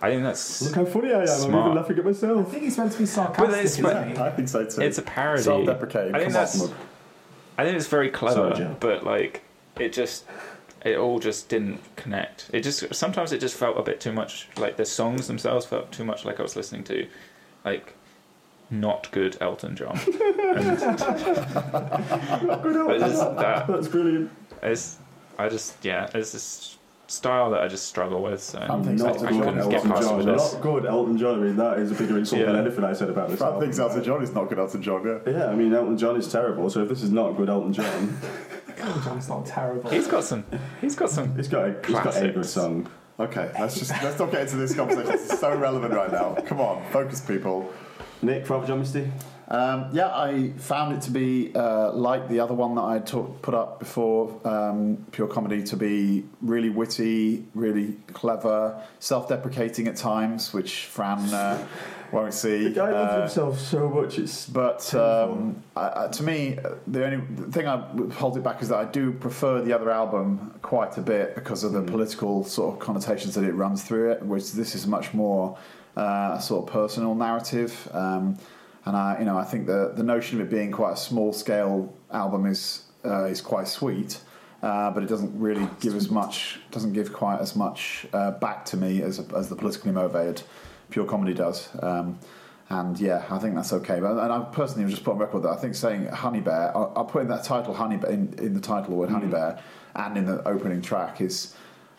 I 0.00 0.10
think 0.10 0.22
that's 0.22 0.62
Look 0.62 0.74
how 0.76 0.84
funny 0.84 1.12
I 1.12 1.22
am. 1.22 1.28
I'm 1.28 1.48
even 1.48 1.74
laughing 1.74 1.98
at 1.98 2.04
myself. 2.04 2.46
I 2.46 2.50
think 2.50 2.62
he's 2.64 2.78
meant 2.78 2.92
to 2.92 2.98
be 2.98 3.04
But 3.04 3.10
sarcastic, 3.10 3.48
it's- 3.50 3.78
isn't 3.78 4.10
he? 4.10 4.16
I 4.18 4.30
think 4.30 4.48
so 4.48 4.64
too. 4.64 4.80
it's 4.82 4.98
a 4.98 5.02
parody. 5.02 5.42
Self-deprecating. 5.42 6.14
I 6.14 6.18
think 6.18 6.32
come 6.32 6.34
that's- 6.34 6.62
on. 6.62 6.74
I 7.58 7.64
think 7.64 7.76
it's 7.76 7.88
very 7.88 8.10
clever, 8.10 8.54
Sorry, 8.54 8.68
but 8.78 9.04
like 9.04 9.42
it 9.80 9.92
just 9.92 10.24
it 10.84 10.96
all 10.96 11.18
just 11.18 11.48
didn't 11.48 11.80
connect. 11.96 12.48
It 12.52 12.60
just 12.60 12.94
sometimes 12.94 13.32
it 13.32 13.40
just 13.40 13.56
felt 13.56 13.76
a 13.76 13.82
bit 13.82 14.00
too 14.00 14.12
much 14.12 14.46
like 14.56 14.76
the 14.76 14.84
songs 14.86 15.26
themselves 15.26 15.66
felt 15.66 15.90
too 15.90 16.04
much 16.04 16.24
like 16.24 16.38
I 16.38 16.42
was 16.44 16.54
listening 16.54 16.84
to 16.84 17.08
like 17.64 17.94
not 18.70 19.10
good 19.10 19.36
Elton 19.40 19.74
John. 19.74 19.98
and 20.06 20.78
but 20.78 21.82
it's 21.82 23.04
just 23.04 23.36
that 23.36 23.66
That's 23.66 23.88
brilliant. 23.88 24.30
it's 24.62 24.98
I 25.38 25.48
just 25.48 25.84
yeah, 25.84 26.08
it's 26.14 26.32
this 26.32 26.77
style 27.08 27.50
that 27.50 27.62
I 27.62 27.68
just 27.68 27.86
struggle 27.86 28.22
with. 28.22 28.40
So 28.42 28.58
I'm 28.58 28.84
thinking 28.84 29.04
Not 29.04 29.16
Elton 29.16 29.26
I 29.26 29.30
good 29.30 29.36
John 29.38 29.44
couldn't 29.44 29.58
is 29.60 29.66
get 29.66 29.74
Elton 29.76 29.90
past 29.90 30.02
John. 30.08 30.16
with 30.18 30.26
this. 30.26 30.52
Not 30.52 30.62
good 30.62 30.86
Elton 30.86 31.18
John. 31.18 31.34
I 31.34 31.42
mean, 31.42 31.56
that 31.56 31.78
is 31.78 31.90
a 31.90 31.94
bigger 31.94 32.18
insult 32.18 32.42
than 32.44 32.54
Yeah. 32.54 32.60
anything 32.60 32.84
I 32.84 32.92
said 32.92 33.10
about 33.10 33.28
this 33.30 33.38
Fran 33.38 33.48
album. 33.48 33.62
thinks 33.62 33.78
Elton 33.78 34.04
John 34.04 34.22
is 34.22 34.34
not 34.34 34.48
good 34.48 34.58
Elton 34.58 34.82
John, 34.82 35.02
yeah. 35.26 35.32
Yeah, 35.32 35.46
I 35.50 35.54
mean, 35.54 35.74
Elton 35.74 35.96
John 35.98 36.16
is 36.16 36.30
terrible. 36.30 36.70
So 36.70 36.82
if 36.82 36.88
this 36.88 37.02
is 37.02 37.10
not 37.10 37.36
good 37.36 37.48
Elton 37.48 37.72
John, 37.72 37.84
Elton 38.78 39.02
John's 39.02 39.28
not 39.28 39.46
terrible. 39.46 39.90
He's 39.90 40.06
got 40.06 40.22
some 40.24 40.44
he's 40.80 40.94
got 40.94 41.10
some 41.10 41.34
he's 41.36 41.48
got 41.48 41.68
a, 41.68 41.74
he's 41.86 41.94
got 41.96 42.16
a 42.16 42.20
good 42.20 42.34
Classics. 42.34 42.50
song. 42.50 42.88
Okay, 43.20 43.50
let's 43.58 43.76
just 43.78 43.90
let's 44.02 44.18
not 44.18 44.30
get 44.30 44.42
into 44.42 44.56
this 44.56 44.74
conversation. 44.74 45.10
It's 45.14 45.40
so 45.40 45.56
relevant 45.56 45.92
right 45.94 46.12
now. 46.12 46.36
Come 46.46 46.60
on, 46.60 46.84
focus, 46.92 47.20
people. 47.20 47.72
Nick, 48.22 48.46
Father 48.46 48.66
John 48.66 48.78
Misty? 48.80 49.10
Um, 49.50 49.88
yeah, 49.94 50.08
I 50.14 50.52
found 50.58 50.94
it 50.94 51.00
to 51.02 51.10
be 51.10 51.52
uh, 51.54 51.90
like 51.92 52.28
the 52.28 52.38
other 52.40 52.52
one 52.52 52.74
that 52.74 52.82
I 52.84 52.98
talk, 52.98 53.40
put 53.40 53.54
up 53.54 53.78
before, 53.78 54.38
um, 54.46 55.06
Pure 55.10 55.28
Comedy, 55.28 55.62
to 55.64 55.76
be 55.76 56.24
really 56.42 56.68
witty, 56.68 57.46
really 57.54 57.96
clever, 58.12 58.78
self-deprecating 58.98 59.88
at 59.88 59.96
times, 59.96 60.52
which 60.52 60.84
Fran 60.84 61.20
uh, 61.32 61.66
won't 62.12 62.34
see. 62.34 62.64
The 62.64 62.70
guy 62.70 62.90
loves 62.92 63.12
Uh, 63.14 63.20
himself 63.20 63.58
so 63.58 63.88
much. 63.88 64.18
It's 64.18 64.46
But 64.46 64.94
um, 64.94 65.62
I, 65.74 66.08
to 66.08 66.22
me, 66.22 66.58
uh, 66.62 66.74
the 66.86 67.06
only 67.06 67.24
the 67.36 67.50
thing 67.50 67.66
I 67.66 67.78
hold 68.12 68.36
it 68.36 68.42
back 68.42 68.60
is 68.60 68.68
that 68.68 68.78
I 68.78 68.84
do 68.84 69.12
prefer 69.12 69.62
the 69.62 69.72
other 69.72 69.90
album 69.90 70.58
quite 70.60 70.98
a 70.98 71.00
bit 71.02 71.34
because 71.34 71.64
of 71.64 71.72
the 71.72 71.80
Mm. 71.80 71.86
political 71.86 72.44
sort 72.44 72.74
of 72.74 72.80
connotations 72.80 73.34
that 73.36 73.44
it 73.44 73.52
runs 73.54 73.82
through 73.82 74.10
it. 74.12 74.22
Whereas 74.22 74.52
this 74.52 74.74
is 74.74 74.86
much 74.86 75.14
more 75.14 75.56
uh, 75.96 76.36
a 76.38 76.40
sort 76.42 76.66
of 76.68 76.72
personal 76.72 77.14
narrative. 77.14 77.88
Um, 77.94 78.36
and 78.88 78.96
I, 78.96 79.18
you 79.18 79.24
know, 79.26 79.36
I 79.36 79.44
think 79.44 79.66
the 79.66 79.92
the 79.94 80.02
notion 80.02 80.40
of 80.40 80.46
it 80.46 80.50
being 80.50 80.72
quite 80.72 80.94
a 80.94 80.96
small 80.96 81.32
scale 81.32 81.94
album 82.10 82.46
is 82.46 82.84
uh, 83.04 83.24
is 83.24 83.40
quite 83.40 83.68
sweet. 83.68 84.20
Uh, 84.60 84.90
but 84.90 85.04
it 85.04 85.08
doesn't 85.08 85.38
really 85.38 85.68
give 85.78 85.94
as 85.94 86.10
much, 86.10 86.58
doesn't 86.72 86.92
give 86.92 87.12
quite 87.12 87.38
as 87.38 87.54
much 87.54 88.08
uh, 88.12 88.32
back 88.32 88.64
to 88.64 88.76
me 88.76 89.02
as, 89.02 89.20
as 89.32 89.48
the 89.48 89.54
politically 89.54 89.92
motivated 89.92 90.42
pure 90.90 91.04
comedy 91.04 91.32
does. 91.32 91.68
Um, 91.80 92.18
and 92.68 92.98
yeah, 92.98 93.24
I 93.30 93.38
think 93.38 93.54
that's 93.54 93.72
okay. 93.72 94.00
But 94.00 94.18
and 94.18 94.32
I 94.32 94.40
personally 94.50 94.84
would 94.84 94.90
just 94.90 95.04
put 95.04 95.12
on 95.12 95.18
record 95.18 95.44
that 95.44 95.50
I 95.50 95.56
think 95.56 95.76
saying 95.76 96.06
Honey 96.08 96.40
Bear, 96.40 96.76
I'll, 96.76 96.92
I'll 96.96 97.04
put 97.04 97.22
in 97.22 97.28
that 97.28 97.44
title 97.44 97.72
Honey 97.72 97.98
Bear 97.98 98.10
in, 98.10 98.34
in 98.38 98.52
the 98.52 98.60
title 98.60 98.96
word 98.96 99.10
Honey 99.10 99.26
Mm. 99.26 99.30
Bear 99.30 99.62
and 99.94 100.16
in 100.16 100.26
the 100.26 100.46
opening 100.46 100.82
track 100.82 101.20
is 101.20 101.54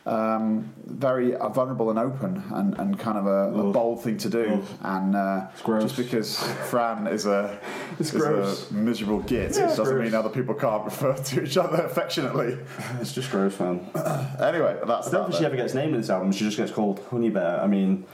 um, 0.09 0.73
very 0.85 1.35
uh, 1.35 1.49
vulnerable 1.49 1.89
and 1.91 1.99
open 1.99 2.43
and, 2.51 2.73
and 2.79 2.97
kind 2.97 3.17
of 3.17 3.27
a, 3.27 3.59
a 3.59 3.71
bold 3.71 4.03
thing 4.03 4.17
to 4.17 4.29
do. 4.29 4.45
Ugh. 4.45 4.63
And 4.81 5.15
uh, 5.15 5.47
It's 5.53 5.61
gross. 5.61 5.83
just 5.83 5.97
because 5.97 6.37
Fran 6.69 7.05
is 7.07 7.25
a 7.27 7.59
It's 7.99 8.13
is 8.13 8.21
gross. 8.21 8.71
a 8.71 8.73
miserable 8.73 9.19
git, 9.19 9.55
Yeah, 9.55 9.65
it 9.65 9.77
doesn't 9.77 9.85
gross. 9.85 10.03
mean 10.05 10.15
other 10.15 10.29
people 10.29 10.55
can't 10.55 10.83
refer 10.85 11.13
to 11.15 11.43
each 11.43 11.57
other 11.57 11.83
affectionately. 11.83 12.57
It's 13.01 13.13
just 13.13 13.29
gross, 13.31 13.59
man. 13.59 13.87
Anyway, 14.39 14.79
that's 14.87 15.07
I 15.07 15.11
don't 15.11 15.21
that. 15.21 15.27
think 15.29 15.39
she 15.39 15.45
ever 15.45 15.55
gets 15.55 15.73
named 15.73 15.93
in 15.93 16.01
this 16.01 16.09
album. 16.09 16.31
She 16.31 16.43
just 16.45 16.57
gets 16.57 16.71
called 16.71 16.99
Honey 17.11 17.29
Bear. 17.29 17.59
I 17.61 17.67
mean, 17.67 18.05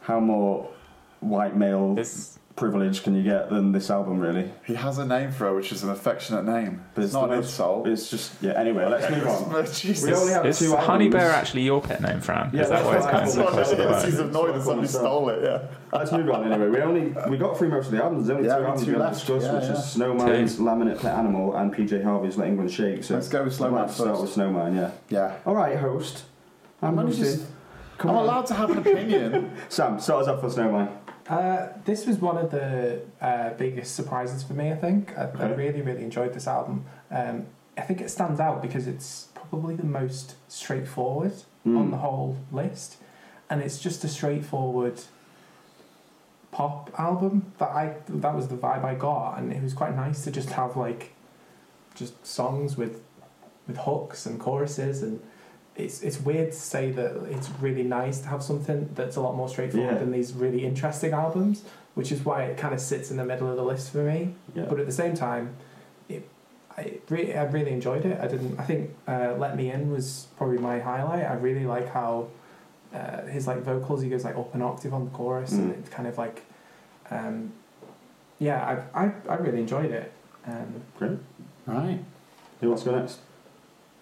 how 0.00 0.18
more 0.20 0.68
white 1.20 1.56
male 1.56 1.94
this 1.94 2.37
privilege 2.58 3.02
can 3.04 3.14
you 3.14 3.22
get 3.22 3.48
than 3.50 3.72
this 3.72 3.88
album, 3.90 4.18
really? 4.18 4.50
He 4.66 4.74
has 4.74 4.98
a 4.98 5.06
name 5.06 5.30
for 5.30 5.44
her, 5.46 5.54
which 5.54 5.70
is 5.72 5.82
an 5.84 5.90
affectionate 5.90 6.44
name. 6.44 6.82
But 6.94 7.04
it's, 7.04 7.12
not 7.12 7.28
the 7.28 7.34
an 7.34 7.38
insult. 7.42 7.86
It's 7.86 8.10
just 8.10 8.32
yeah. 8.42 8.52
Anyway, 8.52 8.84
let's 8.84 9.08
move 9.14 9.26
on. 9.26 9.64
Jesus. 9.66 10.04
We 10.04 10.12
only 10.12 10.32
have 10.32 10.44
is 10.44 10.58
two 10.58 10.74
Honey 10.76 11.06
albums. 11.06 11.14
Bear 11.14 11.30
actually 11.30 11.62
your 11.62 11.80
pet 11.80 12.02
name, 12.02 12.20
Fran? 12.20 12.50
Yeah, 12.52 12.62
is 12.62 12.68
that 12.70 12.84
why 12.84 12.96
it's 12.96 13.06
that's 13.06 13.34
kind 13.34 13.48
of 13.48 13.54
what 13.54 13.66
so 13.66 13.76
close 13.76 14.00
to 14.02 14.06
He's 14.10 14.18
annoyed 14.18 14.54
that 14.56 14.62
somebody 14.62 14.88
stole 14.88 15.28
it, 15.30 15.42
yeah. 15.42 15.68
Let's 15.92 16.12
move 16.12 16.28
on 16.30 16.50
anyway. 16.52 16.68
We 16.68 16.80
only 16.80 17.14
we 17.30 17.38
got 17.38 17.56
through 17.56 17.68
most 17.70 17.86
of 17.86 17.92
the 17.92 18.02
albums. 18.02 18.26
There's 18.26 18.36
only 18.36 18.48
Yeah, 18.48 18.58
two 18.58 18.64
albums 18.64 18.80
two 18.84 18.86
we 18.88 18.92
haven't 18.98 19.06
left. 19.08 19.26
discussed, 19.26 19.46
Yeah, 19.46 19.54
which 19.54 19.64
yeah. 19.64 19.72
is 19.72 19.78
Snowmine's 19.96 20.56
Laminate 20.58 21.00
Pet 21.00 21.14
Animal 21.14 21.54
and 21.56 21.74
PJ 21.74 22.02
Harvey's 22.04 22.36
Let 22.36 22.48
England 22.48 22.70
Shake. 22.72 23.04
So 23.04 23.14
Let's 23.14 23.28
go 23.28 23.44
with 23.44 23.54
Snowmine 23.56 23.70
might 23.72 23.80
have 23.82 23.90
to 23.90 23.94
start 24.02 24.20
with 24.20 24.34
Snowmine. 24.34 24.74
Yeah. 24.76 24.90
Yeah. 25.08 25.36
All 25.46 25.54
right, 25.54 25.78
host. 25.78 26.24
I'm 26.82 26.98
I'm 26.98 27.10
just- 27.12 27.46
Come 27.98 28.10
I'm 28.12 28.16
on, 28.18 28.24
allowed 28.24 28.46
to 28.46 28.54
have 28.54 28.70
an 28.70 28.78
opinion. 28.78 29.50
Sam. 29.68 29.98
Start 29.98 30.22
us 30.22 30.28
up 30.28 30.40
for 30.40 30.48
Snowmine. 30.48 30.88
Uh, 31.28 31.68
this 31.84 32.06
was 32.06 32.16
one 32.18 32.38
of 32.38 32.50
the 32.50 33.02
uh, 33.20 33.50
biggest 33.50 33.94
surprises 33.94 34.42
for 34.42 34.54
me. 34.54 34.72
I 34.72 34.76
think 34.76 35.16
I, 35.18 35.24
I 35.38 35.48
really, 35.50 35.82
really 35.82 36.02
enjoyed 36.02 36.32
this 36.32 36.46
album. 36.46 36.86
Um, 37.10 37.46
I 37.76 37.82
think 37.82 38.00
it 38.00 38.10
stands 38.10 38.40
out 38.40 38.62
because 38.62 38.86
it's 38.86 39.28
probably 39.34 39.74
the 39.76 39.84
most 39.84 40.34
straightforward 40.48 41.32
Mm. 41.66 41.76
on 41.76 41.90
the 41.90 41.96
whole 41.98 42.36
list, 42.52 42.96
and 43.50 43.60
it's 43.60 43.78
just 43.80 44.04
a 44.04 44.08
straightforward 44.08 45.00
pop 46.52 46.88
album 46.98 47.52
that 47.58 47.68
I 47.68 47.96
that 48.08 48.34
was 48.34 48.46
the 48.46 48.56
vibe 48.56 48.84
I 48.84 48.94
got, 48.94 49.36
and 49.38 49.52
it 49.52 49.60
was 49.60 49.74
quite 49.74 49.94
nice 49.96 50.22
to 50.24 50.30
just 50.30 50.50
have 50.50 50.76
like 50.76 51.12
just 51.96 52.24
songs 52.24 52.76
with 52.76 53.02
with 53.66 53.76
hooks 53.78 54.24
and 54.24 54.38
choruses 54.40 55.02
and. 55.02 55.20
It's, 55.78 56.02
it's 56.02 56.20
weird 56.20 56.50
to 56.50 56.58
say 56.58 56.90
that 56.92 57.12
it's 57.30 57.48
really 57.60 57.84
nice 57.84 58.18
to 58.20 58.28
have 58.28 58.42
something 58.42 58.90
that's 58.94 59.16
a 59.16 59.20
lot 59.20 59.36
more 59.36 59.48
straightforward 59.48 59.92
Yeah. 59.94 59.98
than 59.98 60.10
these 60.10 60.32
really 60.32 60.64
interesting 60.66 61.12
albums, 61.12 61.62
which 61.94 62.10
is 62.12 62.24
why 62.24 62.42
it 62.44 62.58
kind 62.58 62.74
of 62.74 62.80
sits 62.80 63.10
in 63.12 63.16
the 63.16 63.24
middle 63.24 63.48
of 63.48 63.56
the 63.56 63.62
list 63.62 63.92
for 63.92 64.02
me. 64.02 64.34
Yeah. 64.54 64.64
But 64.68 64.80
at 64.80 64.86
the 64.86 64.92
same 64.92 65.14
time, 65.14 65.54
it, 66.08 66.28
I 66.76 66.98
really, 67.08 67.34
I 67.36 67.44
really 67.44 67.70
enjoyed 67.70 68.04
it. 68.04 68.20
I 68.20 68.26
didn't. 68.26 68.58
I 68.58 68.64
think 68.64 68.90
uh, 69.06 69.34
"Let 69.38 69.56
Me 69.56 69.70
In" 69.70 69.90
was 69.92 70.26
probably 70.36 70.58
my 70.58 70.78
highlight. 70.80 71.24
I 71.24 71.34
really 71.34 71.64
like 71.64 71.88
how 71.92 72.28
uh, 72.94 73.22
his 73.26 73.46
like 73.46 73.62
vocals. 73.62 74.02
He 74.02 74.08
goes 74.08 74.24
like 74.24 74.36
up 74.36 74.54
an 74.54 74.62
octave 74.62 74.92
on 74.94 75.04
the 75.04 75.10
chorus, 75.12 75.52
and 75.52 75.72
Mm. 75.72 75.78
it's 75.78 75.88
kind 75.90 76.08
of 76.08 76.18
like, 76.18 76.44
um, 77.10 77.52
yeah, 78.40 78.80
I, 78.94 79.04
I, 79.06 79.12
I 79.28 79.34
really 79.36 79.60
enjoyed 79.60 79.90
it. 79.90 80.12
Um, 80.46 80.82
Great. 80.98 81.18
right. 81.66 82.00
Who 82.60 82.68
wants 82.68 82.82
to 82.84 82.90
go 82.90 82.98
next? 82.98 83.18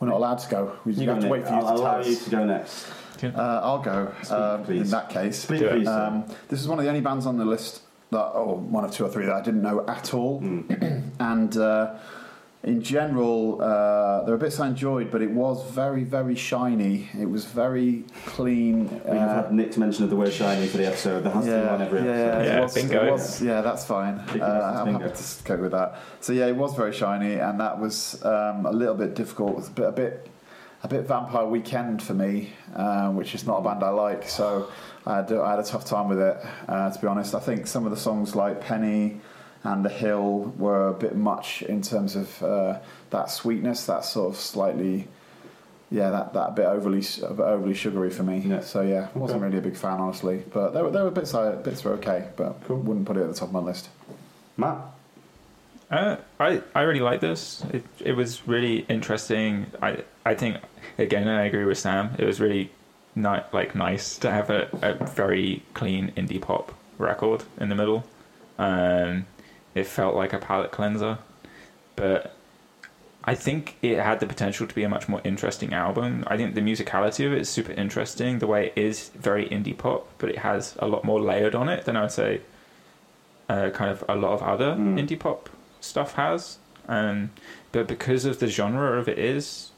We're 0.00 0.08
not 0.08 0.16
allowed 0.16 0.38
to 0.40 0.50
go. 0.50 0.72
We 0.84 0.92
You 0.92 1.08
have 1.08 1.16
go, 1.20 1.22
to 1.26 1.28
wait 1.32 1.38
Nick. 1.40 1.48
for 1.48 1.54
you 1.54 1.60
I'll 1.60 1.76
to 1.76 1.82
allow 1.82 1.92
tell 2.00 2.06
you 2.06 2.16
us. 2.16 2.24
to 2.24 2.30
go 2.30 2.44
next. 2.44 2.86
Uh, 3.24 3.60
I'll 3.64 3.78
go. 3.78 4.12
Speak, 4.22 4.30
um, 4.32 4.60
in 4.60 4.66
please. 4.66 4.90
that 4.90 5.08
case. 5.08 5.38
Speak, 5.38 5.60
Do 5.60 5.66
it. 5.68 5.70
please. 5.72 5.88
Um, 5.88 6.24
this 6.48 6.60
is 6.60 6.68
one 6.68 6.78
of 6.78 6.84
the 6.84 6.88
only 6.90 7.00
bands 7.00 7.24
on 7.24 7.38
the 7.38 7.46
list 7.46 7.80
that, 8.10 8.18
or 8.26 8.56
one 8.56 8.84
of 8.84 8.90
two 8.92 9.04
or 9.06 9.08
three 9.08 9.24
that 9.24 9.34
I 9.34 9.40
didn't 9.40 9.62
know 9.62 9.84
at 9.88 10.12
all. 10.12 10.40
Mm. 10.42 11.02
And 11.18 11.56
uh, 11.56 11.94
in 12.66 12.82
general, 12.82 13.62
uh, 13.62 14.24
there 14.24 14.32
were 14.32 14.38
bits 14.38 14.58
I 14.58 14.66
enjoyed, 14.66 15.12
but 15.12 15.22
it 15.22 15.30
was 15.30 15.64
very, 15.70 16.02
very 16.02 16.34
shiny. 16.34 17.08
It 17.18 17.30
was 17.30 17.44
very 17.44 18.04
clean. 18.26 18.88
We've 18.90 19.06
uh, 19.06 19.34
had 19.42 19.52
Nick's 19.52 19.76
mention 19.76 20.02
of 20.02 20.10
the 20.10 20.16
word 20.16 20.32
shiny 20.32 20.66
for 20.66 20.78
the 20.78 20.86
episode. 20.88 21.22
That 21.22 21.32
has 21.34 21.44
to 21.44 21.50
be 21.52 21.56
on 21.68 21.80
every 21.82 22.00
yeah, 22.00 22.10
episode. 22.10 22.40
it 22.42 22.46
Yeah, 22.46 22.60
was- 22.60 22.74
bingo. 22.74 23.12
was- 23.12 23.42
yeah, 23.42 23.60
that's 23.60 23.84
fine. 23.84 24.14
Uh, 24.18 24.74
I'm 24.78 24.84
bingo. 24.86 24.98
happy 25.08 25.14
to 25.16 25.44
go 25.44 25.56
with 25.58 25.70
that. 25.72 26.00
So 26.20 26.32
yeah, 26.32 26.46
it 26.46 26.56
was 26.56 26.74
very 26.74 26.92
shiny, 26.92 27.34
and 27.34 27.60
that 27.60 27.78
was 27.78 28.20
um, 28.24 28.66
a 28.66 28.72
little 28.72 28.96
bit 28.96 29.14
difficult. 29.14 29.50
It 29.50 29.56
was 29.56 29.68
a 29.68 29.70
bit, 29.70 29.86
a 29.88 29.92
bit, 29.92 30.30
a 30.82 30.88
bit 30.88 31.02
Vampire 31.06 31.46
Weekend 31.46 32.02
for 32.02 32.14
me, 32.14 32.52
uh, 32.74 33.10
which 33.12 33.36
is 33.36 33.46
not 33.46 33.58
a 33.58 33.62
band 33.62 33.84
I 33.84 33.90
like. 33.90 34.28
So 34.28 34.68
I 35.06 35.18
had, 35.18 35.32
I 35.32 35.50
had 35.50 35.60
a 35.60 35.64
tough 35.64 35.84
time 35.84 36.08
with 36.08 36.18
it, 36.18 36.36
uh, 36.66 36.90
to 36.90 37.00
be 37.00 37.06
honest. 37.06 37.32
I 37.32 37.38
think 37.40 37.68
some 37.68 37.84
of 37.84 37.92
the 37.92 37.96
songs 37.96 38.34
like 38.34 38.60
Penny 38.60 39.20
and 39.66 39.84
The 39.84 39.88
Hill 39.88 40.54
were 40.58 40.88
a 40.88 40.92
bit 40.94 41.16
much 41.16 41.62
in 41.62 41.82
terms 41.82 42.16
of 42.16 42.42
uh, 42.42 42.78
that 43.10 43.30
sweetness, 43.30 43.86
that 43.86 44.04
sort 44.04 44.34
of 44.34 44.40
slightly. 44.40 45.08
Yeah, 45.88 46.10
that, 46.10 46.32
that 46.34 46.56
bit 46.56 46.66
overly 46.66 47.04
a 47.22 47.32
bit 47.32 47.44
overly 47.44 47.74
sugary 47.74 48.10
for 48.10 48.24
me. 48.24 48.38
Yeah. 48.38 48.60
So 48.60 48.80
yeah, 48.80 49.08
wasn't 49.14 49.38
Okay. 49.38 49.46
really 49.46 49.58
a 49.58 49.60
big 49.70 49.76
fan 49.76 50.00
honestly. 50.00 50.42
But 50.52 50.70
there 50.70 50.82
were 50.84 50.90
there 50.90 51.04
were 51.04 51.12
bits 51.12 51.32
I 51.32 51.52
bits 51.54 51.84
were 51.84 51.92
okay, 51.94 52.28
but 52.36 52.60
Cool. 52.64 52.78
wouldn't 52.78 53.06
put 53.06 53.16
it 53.16 53.20
at 53.22 53.28
the 53.28 53.34
top 53.34 53.48
of 53.48 53.54
my 53.54 53.60
list. 53.60 53.88
Matt. 54.56 54.78
Uh, 55.88 56.16
I 56.40 56.60
I 56.74 56.82
really 56.82 57.00
like 57.10 57.20
this. 57.20 57.64
It 57.72 57.84
it 58.00 58.12
was 58.12 58.48
really 58.48 58.84
interesting. 58.88 59.66
I 59.80 60.02
I 60.24 60.34
think 60.34 60.56
again 60.98 61.28
I 61.28 61.44
agree 61.44 61.64
with 61.64 61.78
Sam. 61.78 62.10
It 62.18 62.24
was 62.24 62.40
really 62.40 62.70
not 63.14 63.54
like 63.54 63.76
nice 63.76 64.18
to 64.18 64.30
have 64.30 64.50
a, 64.50 64.68
a 64.82 64.94
very 65.04 65.62
clean 65.74 66.10
indie 66.16 66.40
pop 66.40 66.72
record 66.98 67.44
in 67.60 67.68
the 67.68 67.76
middle. 67.76 68.04
Um, 68.58 69.26
it 69.76 69.86
felt 69.86 70.14
like 70.16 70.32
a 70.32 70.38
palate 70.38 70.70
cleanser, 70.72 71.18
but 71.96 72.32
I 73.24 73.34
think 73.34 73.76
it 73.82 73.98
had 73.98 74.20
the 74.20 74.26
potential 74.26 74.66
to 74.66 74.74
be 74.74 74.84
a 74.84 74.88
much 74.88 75.08
more 75.08 75.20
interesting 75.24 75.74
album. 75.74 76.24
I 76.28 76.36
think 76.36 76.54
the 76.54 76.60
musicality 76.60 77.26
of 77.26 77.32
it 77.32 77.40
is 77.40 77.48
super 77.48 77.72
interesting. 77.72 78.38
The 78.38 78.46
way 78.46 78.66
it 78.68 78.74
is 78.76 79.10
very 79.10 79.48
indie 79.48 79.76
pop, 79.76 80.06
but 80.18 80.30
it 80.30 80.38
has 80.38 80.76
a 80.78 80.86
lot 80.86 81.04
more 81.04 81.20
layered 81.20 81.54
on 81.54 81.68
it 81.68 81.84
than 81.84 81.96
I 81.96 82.02
would 82.02 82.12
say. 82.12 82.40
Uh, 83.48 83.70
kind 83.70 83.90
of 83.90 84.04
a 84.08 84.16
lot 84.16 84.32
of 84.32 84.42
other 84.42 84.74
Mm. 84.74 84.98
indie 85.00 85.18
pop 85.18 85.48
stuff 85.80 86.14
has, 86.14 86.58
um, 86.88 87.30
but 87.70 87.86
because 87.86 88.24
of 88.24 88.40
the 88.40 88.48
genre 88.48 88.98
of 88.98 89.08
it 89.08 89.18
is, 89.18 89.70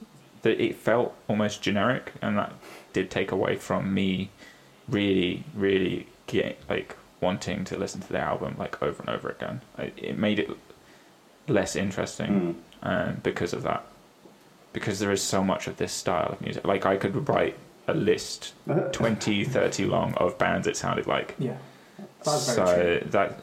that 0.43 0.59
it 0.63 0.75
felt 0.77 1.15
almost 1.29 1.61
generic, 1.63 2.13
and 2.23 2.39
that 2.39 2.53
did 2.93 3.11
take 3.11 3.31
away 3.33 3.57
from 3.57 3.93
me 3.93 4.31
really, 4.89 5.45
really 5.55 6.07
get 6.27 6.59
like 6.69 6.97
wanting 7.21 7.65
to 7.65 7.77
listen 7.77 8.01
to 8.01 8.09
the 8.13 8.19
album 8.21 8.55
like 8.59 8.83
over 8.83 9.01
and 9.01 9.11
over 9.11 9.29
again. 9.31 9.61
It 9.79 10.19
made 10.19 10.39
it 10.39 10.51
less 11.49 11.75
interesting 11.77 12.57
Mm. 12.83 13.09
um, 13.11 13.17
because 13.23 13.53
of 13.53 13.63
that. 13.63 13.85
Because 14.73 14.99
there 15.01 15.11
is 15.11 15.23
so 15.23 15.43
much 15.43 15.67
of 15.67 15.77
this 15.79 15.93
style 15.93 16.33
of 16.33 16.41
music. 16.41 16.65
Like 16.67 16.87
I 16.87 16.97
could 16.97 17.29
write 17.29 17.57
a 17.87 17.95
list 17.95 18.53
20, 18.93 19.45
30 19.45 19.85
long 19.87 20.15
of 20.15 20.39
bands 20.39 20.67
it 20.67 20.77
sounded 20.77 21.07
like. 21.07 21.35
Yeah. 21.39 21.57
That's 22.23 22.43
so 22.55 23.01
that 23.07 23.41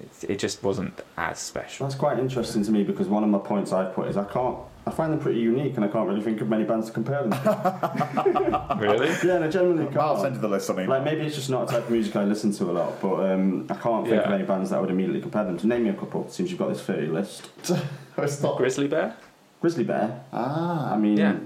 it, 0.00 0.30
it 0.30 0.38
just 0.38 0.62
wasn't 0.62 1.00
as 1.16 1.38
special. 1.38 1.86
That's 1.86 1.98
quite 1.98 2.18
interesting 2.18 2.62
to 2.64 2.70
me 2.70 2.82
because 2.84 3.08
one 3.08 3.24
of 3.24 3.30
my 3.30 3.38
points 3.38 3.72
I've 3.72 3.94
put 3.94 4.08
is 4.08 4.16
I 4.16 4.24
can't. 4.24 4.58
I 4.86 4.90
find 4.90 5.12
them 5.12 5.18
pretty 5.20 5.40
unique, 5.40 5.76
and 5.76 5.84
I 5.84 5.88
can't 5.88 6.06
really 6.06 6.20
think 6.20 6.40
of 6.42 6.48
many 6.48 6.64
bands 6.64 6.86
to 6.88 6.92
compare 6.92 7.22
them 7.22 7.30
to. 7.30 8.76
really? 8.80 9.08
yeah, 9.24 9.36
and 9.36 9.44
I 9.44 9.48
generally 9.48 9.84
I'll 9.86 9.92
can't. 10.14 10.20
send 10.20 10.34
you 10.36 10.40
the 10.42 10.48
list. 10.48 10.68
I 10.70 10.74
mean, 10.74 10.88
Like 10.88 11.04
maybe 11.04 11.22
it's 11.22 11.34
just 11.36 11.48
not 11.50 11.64
a 11.64 11.66
type 11.72 11.84
of 11.84 11.90
music 11.90 12.14
I 12.16 12.24
listen 12.24 12.52
to 12.52 12.64
a 12.70 12.72
lot, 12.72 13.00
but 13.00 13.14
um, 13.30 13.66
I 13.70 13.74
can't 13.74 14.06
think 14.06 14.22
of 14.24 14.32
any 14.32 14.44
bands 14.44 14.70
that 14.70 14.76
I 14.76 14.80
would 14.80 14.90
immediately 14.90 15.22
compare 15.22 15.44
them 15.44 15.56
to. 15.58 15.66
Name 15.66 15.84
me 15.84 15.90
a 15.90 15.94
couple, 15.94 16.28
since 16.30 16.50
you've 16.50 16.58
got 16.58 16.68
this 16.68 16.82
30 16.82 17.06
list. 17.06 17.48
it's 18.18 18.42
not. 18.42 18.58
Grizzly 18.58 18.88
Bear? 18.88 19.16
Grizzly 19.60 19.84
Bear. 19.84 20.22
Ah, 20.32 20.92
I 20.92 20.96
mean, 20.98 21.16
Yeah. 21.16 21.36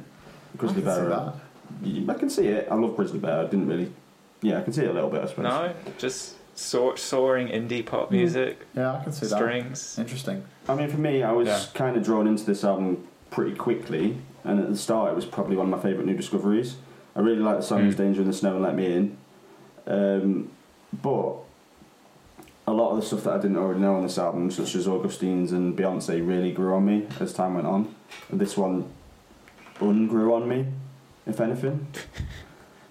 Grizzly 0.56 0.82
I 0.82 0.84
can 0.84 0.94
see 0.94 1.00
Bear. 1.00 1.08
that. 2.04 2.10
uh, 2.14 2.14
can 2.18 2.30
see 2.30 2.46
it. 2.48 2.68
I 2.70 2.74
love 2.74 2.96
Grizzly 2.96 3.18
Bear. 3.20 3.40
I 3.40 3.44
didn't 3.44 3.68
really. 3.68 3.92
Yeah, 4.42 4.58
I 4.58 4.62
can 4.62 4.72
see 4.72 4.82
it 4.82 4.90
a 4.90 4.92
little 4.92 5.10
bit. 5.10 5.22
I 5.22 5.26
suppose. 5.26 5.44
No, 5.44 5.72
just 5.98 6.34
soar, 6.56 6.96
soaring 6.96 7.48
indie 7.48 7.84
pop 7.86 8.10
music, 8.10 8.66
Yeah, 8.74 8.94
I 8.94 9.04
can 9.04 9.12
see 9.12 9.26
that. 9.26 9.36
strings. 9.36 9.96
Interesting. 9.98 10.44
I 10.68 10.74
mean, 10.74 10.88
for 10.88 10.98
me, 10.98 11.22
I 11.22 11.30
was 11.32 11.46
Yeah. 11.46 11.60
kind 11.74 11.96
of 11.96 12.02
drawn 12.04 12.26
into 12.26 12.44
this 12.44 12.64
album 12.64 13.06
pretty 13.30 13.54
quickly, 13.56 14.18
and 14.44 14.60
at 14.60 14.68
the 14.68 14.76
start, 14.76 15.12
it 15.12 15.16
was 15.16 15.24
probably 15.26 15.56
one 15.56 15.66
of 15.66 15.70
my 15.70 15.82
favourite 15.82 16.06
new 16.06 16.16
discoveries. 16.16 16.76
I 17.16 17.20
really 17.20 17.40
like 17.40 17.56
the 17.58 17.62
songs 17.62 17.94
Mm. 17.94 17.98
"Danger 17.98 18.20
in 18.22 18.26
the 18.28 18.32
Snow" 18.32 18.54
and 18.54 18.62
"Let 18.62 18.74
Me 18.76 18.92
In," 18.94 19.16
um, 19.86 20.50
but 21.02 21.34
a 22.66 22.72
lot 22.72 22.90
of 22.90 22.96
the 23.00 23.02
stuff 23.06 23.24
that 23.24 23.32
I 23.34 23.38
didn't 23.38 23.56
already 23.56 23.80
know 23.80 23.94
on 23.96 24.02
this 24.02 24.18
album, 24.18 24.50
such 24.50 24.74
as 24.74 24.86
Augustines 24.86 25.52
and 25.52 25.76
Beyonce, 25.76 26.26
really 26.26 26.52
grew 26.52 26.74
on 26.74 26.84
me 26.84 27.06
as 27.18 27.32
time 27.32 27.54
went 27.54 27.66
on. 27.66 27.94
And 28.30 28.38
this 28.38 28.56
one 28.56 28.84
ungrew 29.80 30.34
on 30.34 30.48
me, 30.48 30.66
if 31.26 31.40
anything. 31.40 31.86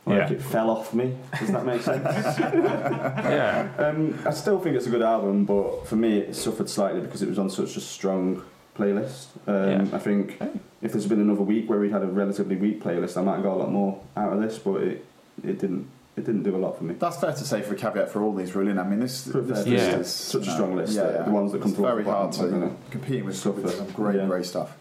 Like 0.08 0.30
Yeah. 0.30 0.36
it 0.38 0.42
fell 0.42 0.70
off 0.70 0.94
me. 0.94 1.18
Does 1.38 1.50
that 1.52 1.66
make 1.66 1.82
sense? 1.82 2.02
Yeah. 2.40 3.68
Um, 3.78 4.18
I 4.26 4.32
still 4.32 4.58
think 4.58 4.78
it's 4.78 4.88
a 4.88 4.90
good 4.90 5.02
album, 5.02 5.44
but 5.44 5.86
for 5.86 5.98
me, 5.98 6.20
it 6.20 6.34
suffered 6.34 6.70
slightly 6.70 7.02
because 7.02 7.22
it 7.22 7.28
was 7.28 7.38
on 7.38 7.50
such 7.50 7.76
a 7.76 7.82
strong 7.82 8.42
playlist. 8.78 9.28
Um, 9.48 9.88
Yeah. 9.88 9.96
I 9.96 10.00
think 10.00 10.38
Okay. 10.42 10.52
if 10.82 10.92
there's 10.92 11.08
been 11.08 11.20
another 11.22 11.42
week 11.42 11.70
where 11.70 11.80
we 11.80 11.90
had 11.90 12.04
a 12.04 12.08
relatively 12.08 12.56
weak 12.56 12.84
playlist, 12.84 13.18
I 13.18 13.22
might 13.22 13.36
have 13.36 13.44
got 13.44 13.56
a 13.56 13.60
lot 13.60 13.72
more 13.72 14.00
out 14.16 14.34
of 14.34 14.42
this, 14.42 14.58
but 14.60 14.82
it 14.82 15.06
it 15.44 15.60
didn't 15.60 15.88
it 16.16 16.26
didn't 16.26 16.42
do 16.42 16.56
a 16.56 16.58
lot 16.58 16.76
for 16.78 16.84
me. 16.84 16.96
That's 16.98 17.18
fair 17.18 17.32
to 17.32 17.46
say 17.46 17.62
for 17.62 17.74
a 17.76 17.78
caveat 17.78 18.10
for 18.10 18.24
all 18.24 18.34
these, 18.34 18.56
really. 18.56 18.72
I 18.72 18.84
mean, 18.84 19.00
this, 19.00 19.26
this 19.26 19.34
for- 19.34 19.42
list 19.44 19.68
is 19.68 20.08
Such 20.08 20.48
a 20.48 20.52
strong 20.52 20.76
list, 20.76 20.94
Yeah, 20.96 21.12
yeah. 21.12 21.22
the 21.22 21.30
ones 21.30 21.52
that 21.52 21.62
come 21.62 21.70
it's 21.72 21.80
very 21.80 22.04
hard 22.04 22.32
to 22.34 22.48
gonna 22.48 22.72
compete 22.90 23.24
with, 23.24 23.36
suffer. 23.38 23.62
with 23.62 23.76
some 23.76 23.86
great, 23.92 24.16
Yeah. 24.16 24.26
great 24.26 24.46
stuff. 24.46 24.76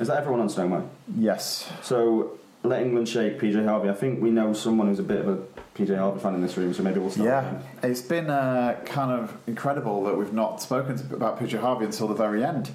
Is 0.00 0.08
that 0.08 0.18
everyone 0.18 0.40
on 0.40 0.48
Stoneway? 0.48 0.80
Yes. 1.16 1.70
So 1.82 2.32
let 2.64 2.82
England 2.82 3.08
shake, 3.08 3.38
PJ 3.40 3.64
Harvey. 3.64 3.90
I 3.90 3.94
think 3.94 4.20
we 4.20 4.30
know 4.32 4.52
someone 4.54 4.88
who's 4.88 4.98
a 4.98 5.04
bit 5.04 5.20
of 5.20 5.28
a 5.28 5.38
PJ 5.76 5.94
Harvey 5.96 6.18
fan 6.18 6.34
in 6.34 6.42
this 6.42 6.56
room, 6.56 6.74
so 6.74 6.82
maybe 6.82 6.98
we'll 6.98 7.10
start. 7.10 7.28
Yeah, 7.28 7.52
with 7.52 7.84
it's 7.84 8.02
been 8.02 8.28
uh, 8.28 8.74
kind 8.84 9.12
of 9.12 9.36
incredible 9.46 10.02
that 10.04 10.16
we've 10.18 10.32
not 10.32 10.60
spoken 10.60 10.98
about 11.12 11.38
PJ 11.38 11.58
Harvey 11.60 11.84
until 11.84 12.08
the 12.08 12.14
very 12.14 12.42
end. 12.44 12.70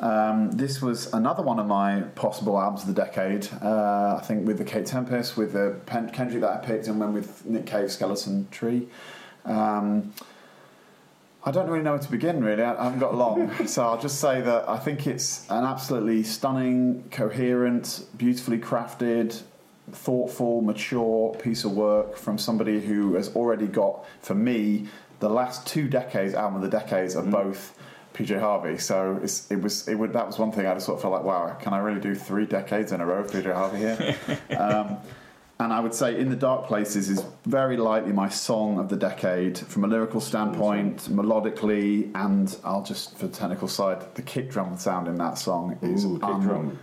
Um, 0.00 0.50
this 0.52 0.82
was 0.82 1.12
another 1.12 1.42
one 1.42 1.58
of 1.58 1.66
my 1.66 2.00
possible 2.14 2.58
albums 2.60 2.82
of 2.82 2.88
the 2.94 3.00
decade. 3.04 3.48
Uh, 3.62 4.16
I 4.20 4.24
think 4.24 4.46
with 4.46 4.58
the 4.58 4.64
Kate 4.64 4.84
Tempest, 4.86 5.36
with 5.36 5.52
the 5.52 5.76
Pen- 5.86 6.10
Kendrick 6.10 6.40
that 6.42 6.50
I 6.50 6.56
picked, 6.64 6.88
and 6.88 7.00
then 7.00 7.12
with 7.12 7.44
Nick 7.46 7.66
Cave, 7.66 7.90
Skeleton 7.90 8.48
Tree. 8.50 8.88
Um, 9.44 10.12
I 11.44 11.50
don't 11.50 11.68
really 11.68 11.82
know 11.82 11.92
where 11.92 12.00
to 12.00 12.10
begin, 12.10 12.44
really. 12.44 12.62
I 12.62 12.84
haven't 12.84 13.00
got 13.00 13.14
long. 13.16 13.50
so 13.66 13.82
I'll 13.84 14.00
just 14.00 14.20
say 14.20 14.40
that 14.40 14.68
I 14.68 14.78
think 14.78 15.06
it's 15.06 15.48
an 15.50 15.64
absolutely 15.64 16.22
stunning, 16.22 17.04
coherent, 17.10 18.04
beautifully 18.16 18.58
crafted, 18.58 19.40
thoughtful, 19.90 20.62
mature 20.62 21.34
piece 21.34 21.64
of 21.64 21.72
work 21.72 22.16
from 22.16 22.38
somebody 22.38 22.80
who 22.80 23.14
has 23.14 23.34
already 23.34 23.66
got, 23.66 24.04
for 24.20 24.34
me, 24.34 24.86
the 25.18 25.28
last 25.28 25.66
two 25.66 25.88
decades, 25.88 26.34
album 26.34 26.62
of 26.62 26.70
the 26.70 26.76
decades, 26.78 27.14
of 27.16 27.24
Mhm. 27.26 27.30
both 27.32 27.74
PJ 28.14 28.38
Harvey. 28.38 28.78
So 28.78 29.20
it's, 29.22 29.50
it 29.50 29.60
was 29.60 29.88
it 29.88 29.94
would, 29.94 30.12
that 30.12 30.26
was 30.26 30.38
one 30.38 30.52
thing 30.52 30.66
I 30.66 30.74
just 30.74 30.86
sort 30.86 30.96
of 30.96 31.02
felt 31.02 31.12
like, 31.12 31.24
wow, 31.24 31.56
can 31.60 31.72
I 31.72 31.78
really 31.78 32.00
do 32.00 32.14
three 32.14 32.46
decades 32.46 32.92
in 32.92 33.00
a 33.00 33.06
row 33.06 33.20
of 33.20 33.30
PJ 33.30 33.52
Harvey 33.52 33.78
here? 33.78 34.16
um, 34.58 34.98
and 35.60 35.72
I 35.72 35.78
would 35.78 35.94
say 35.94 36.18
In 36.18 36.28
the 36.28 36.36
Dark 36.36 36.66
Places 36.66 37.08
is 37.08 37.24
very 37.44 37.76
likely 37.76 38.12
my 38.12 38.28
song 38.28 38.78
of 38.78 38.88
the 38.88 38.96
decade 38.96 39.56
from 39.56 39.84
a 39.84 39.86
lyrical 39.86 40.20
standpoint, 40.20 41.02
melodically, 41.02 42.10
and 42.16 42.56
I'll 42.64 42.82
just, 42.82 43.16
for 43.16 43.28
the 43.28 43.32
technical 43.32 43.68
side, 43.68 44.14
the 44.14 44.22
kick 44.22 44.50
drum 44.50 44.76
sound 44.76 45.06
in 45.06 45.16
that 45.16 45.38
song 45.38 45.78
is 45.80 46.04
Ooh, 46.04 46.18
kick 46.18 46.40
drum. 46.40 46.78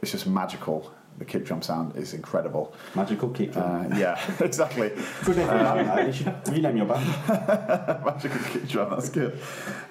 It's 0.00 0.12
just 0.12 0.26
magical. 0.26 0.92
The 1.18 1.24
kick 1.24 1.44
drum 1.44 1.62
sound 1.62 1.96
is 1.96 2.14
incredible. 2.14 2.74
Magical 2.94 3.28
kick 3.28 3.52
drum. 3.52 3.92
Uh, 3.92 3.96
yeah, 3.96 4.20
exactly. 4.40 4.88
Good 5.24 5.36
name 5.36 5.46
for 5.46 5.54
a 5.54 5.58
band, 5.58 5.88
that. 5.88 6.06
You 6.06 6.12
should 6.12 6.48
rename 6.48 6.76
your 6.78 6.86
band. 6.86 7.06
Magical 8.04 8.40
kick 8.40 8.66
drum, 8.68 8.90
that's 8.90 9.08
good. 9.08 9.38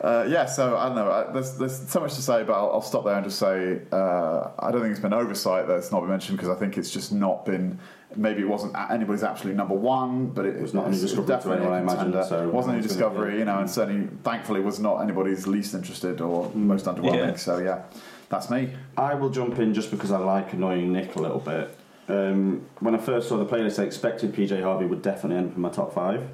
Uh, 0.01 0.25
yeah, 0.27 0.45
so 0.45 0.75
I 0.77 0.87
don't 0.87 0.95
know. 0.95 1.11
I, 1.11 1.31
there's, 1.31 1.57
there's 1.57 1.89
so 1.89 1.99
much 1.99 2.15
to 2.15 2.21
say, 2.21 2.43
but 2.43 2.53
I'll, 2.53 2.71
I'll 2.71 2.81
stop 2.81 3.05
there 3.05 3.15
and 3.15 3.23
just 3.23 3.39
say 3.39 3.81
uh, 3.91 4.51
I 4.59 4.71
don't 4.71 4.81
think 4.81 4.91
it's 4.91 4.99
been 4.99 5.13
oversight 5.13 5.67
that 5.67 5.77
it's 5.77 5.91
not 5.91 6.01
been 6.01 6.09
mentioned 6.09 6.37
because 6.37 6.49
I 6.49 6.59
think 6.59 6.77
it's 6.77 6.91
just 6.91 7.11
not 7.11 7.45
been. 7.45 7.79
Maybe 8.15 8.41
it 8.41 8.47
wasn't 8.49 8.75
anybody's 8.89 9.23
absolutely 9.23 9.57
number 9.57 9.73
one, 9.75 10.27
but 10.27 10.45
it, 10.45 10.55
It 10.57 10.61
was 10.61 10.73
not 10.73 10.85
any 10.87 10.93
it's 10.93 11.01
discovery 11.01 11.25
to 11.27 11.31
definitely 11.33 11.57
anyone, 11.61 11.73
I 11.73 11.77
a 11.77 11.81
imagine, 11.81 11.97
contender. 12.11 12.27
so 12.27 12.43
it 12.47 12.53
wasn't 12.53 12.75
any 12.75 12.83
it's 12.85 12.95
gonna- 12.95 13.09
discovery, 13.09 13.39
you 13.39 13.45
know, 13.45 13.59
and 13.59 13.69
certainly, 13.69 14.07
thankfully, 14.23 14.59
was 14.61 14.79
not 14.79 14.99
anybody's 15.01 15.47
least 15.47 15.73
interested 15.73 16.19
or 16.21 16.51
most 16.53 16.85
underwhelming. 16.85 17.15
Yeah. 17.31 17.35
So 17.35 17.59
yeah, 17.59 17.83
that's 18.29 18.49
me. 18.49 18.73
I 18.97 19.13
will 19.15 19.29
jump 19.29 19.59
in 19.59 19.73
just 19.73 19.91
because 19.91 20.11
I 20.11 20.17
like 20.19 20.53
annoying 20.53 20.91
Nick 20.91 21.15
a 21.15 21.19
little 21.21 21.39
bit. 21.39 21.77
Um, 22.09 22.63
when 22.79 22.93
I 22.95 22.97
first 22.97 23.29
saw 23.29 23.37
the 23.37 23.45
playlist, 23.45 23.79
I 23.81 23.83
expected 23.85 24.33
PJ 24.33 24.61
Harvey 24.61 24.85
would 24.85 25.01
definitely 25.01 25.37
end 25.37 25.51
up 25.51 25.55
in 25.55 25.61
my 25.61 25.69
top 25.69 25.93
five. 25.93 26.27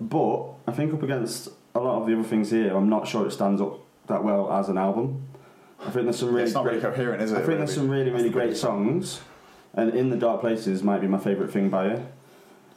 But 0.00 0.44
I 0.66 0.72
think 0.72 0.92
up 0.92 1.02
against 1.02 1.48
a 1.74 1.80
lot 1.80 2.00
of 2.00 2.06
the 2.08 2.14
other 2.14 2.24
things 2.24 2.50
here, 2.50 2.74
I'm 2.76 2.88
not 2.88 3.06
sure 3.06 3.26
it 3.26 3.30
stands 3.30 3.60
up 3.60 3.78
that 4.08 4.24
well 4.24 4.50
as 4.52 4.68
an 4.68 4.78
album. 4.78 5.22
I 5.80 5.90
think 5.90 6.04
there's 6.04 6.18
some 6.18 6.30
really 6.30 6.44
it's 6.44 6.54
not 6.54 6.64
really 6.64 6.80
coherent, 6.80 7.22
is 7.22 7.32
it? 7.32 7.36
I 7.36 7.42
think 7.44 7.58
there's 7.58 7.74
some 7.74 7.88
really, 7.88 8.10
really 8.10 8.30
great 8.30 8.56
songs, 8.56 9.20
and 9.76 9.94
In 9.94 10.10
the 10.10 10.16
Dark 10.16 10.40
Places 10.40 10.82
might 10.82 11.00
be 11.00 11.06
my 11.06 11.18
favourite 11.18 11.52
thing 11.52 11.68
by 11.68 11.88
it. 11.88 12.02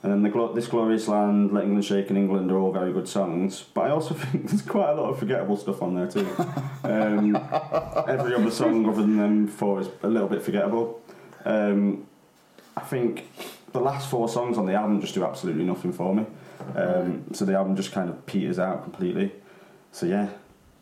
And 0.01 0.13
then 0.13 0.23
the 0.23 0.29
Glo- 0.29 0.53
This 0.53 0.67
Glorious 0.67 1.09
Land, 1.09 1.51
Let 1.51 1.65
England 1.65 1.83
Shake, 1.83 2.09
and 2.09 2.17
England 2.17 2.51
are 2.51 2.57
all 2.57 2.71
very 2.71 2.93
good 2.93 3.07
songs. 3.07 3.65
But 3.73 3.87
I 3.87 3.89
also 3.91 4.13
think 4.15 4.49
there's 4.49 4.61
quite 4.61 4.91
a 4.91 4.95
lot 4.95 5.09
of 5.09 5.19
forgettable 5.19 5.57
stuff 5.57 5.81
on 5.81 5.95
there 5.95 6.07
too. 6.07 6.27
Um, 6.83 7.35
every 8.07 8.33
other 8.35 8.51
song 8.51 8.87
other 8.87 9.01
than 9.01 9.17
them 9.17 9.47
four 9.47 9.81
is 9.81 9.89
a 10.03 10.07
little 10.07 10.29
bit 10.29 10.41
forgettable. 10.41 11.01
Um, 11.43 12.05
I 12.77 12.81
think 12.81 13.27
the 13.73 13.81
last 13.81 14.09
four 14.09 14.29
songs 14.29 14.57
on 14.57 14.65
the 14.65 14.73
album 14.73 15.01
just 15.01 15.13
do 15.15 15.25
absolutely 15.25 15.65
nothing 15.65 15.91
for 15.91 16.15
me. 16.15 16.25
Um, 16.75 17.25
so 17.33 17.43
the 17.45 17.55
album 17.55 17.75
just 17.75 17.91
kind 17.91 18.09
of 18.09 18.25
peters 18.25 18.57
out 18.59 18.83
completely. 18.83 19.33
So 19.91 20.05
yeah, 20.05 20.29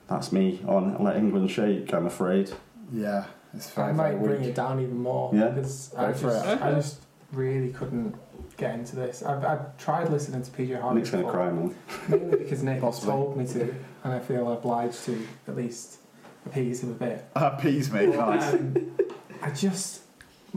that's 0.08 0.32
me 0.32 0.62
on 0.68 1.04
Let 1.04 1.16
England 1.16 1.50
Shake. 1.50 1.92
I'm 1.92 2.06
afraid. 2.06 2.52
Yeah, 2.94 3.26
it's 3.54 3.70
very, 3.72 3.90
I 3.90 3.92
might 3.94 4.22
bring 4.22 4.42
weak. 4.42 4.50
it 4.50 4.56
down 4.56 4.80
even 4.80 4.98
more 4.98 5.32
Yeah? 5.34 5.50
because 5.50 5.90
Go 5.96 5.98
I 6.06 6.14
for 6.14 6.30
just, 6.30 6.46
it. 6.48 6.62
I 6.62 6.72
just 6.74 7.02
really 7.34 7.72
couldn't 7.74 8.16
get 8.58 8.74
into 8.76 8.96
this. 8.96 9.24
I've, 9.24 9.44
I've 9.46 9.78
tried 9.78 10.10
listening 10.10 10.42
to 10.44 10.52
PJ 10.52 10.80
Harvey 10.82 11.00
Nick's 11.00 11.12
gonna 11.12 11.30
cry, 11.30 11.52
man. 11.52 11.76
mainly 12.08 12.38
because 12.38 12.64
Nick 12.64 12.82
told 12.82 13.38
me 13.38 13.46
to, 13.48 13.62
and 14.04 14.14
I 14.14 14.20
feel 14.20 14.52
obliged 14.52 15.04
to 15.06 15.28
at 15.48 15.56
least 15.56 15.98
appease 16.46 16.82
him 16.84 16.92
a 16.92 16.96
bit. 16.96 17.26
Appease 17.36 17.92
me, 17.92 18.08
nice. 18.08 18.54
Um, 18.54 18.98
I 19.42 19.50
just 19.52 20.02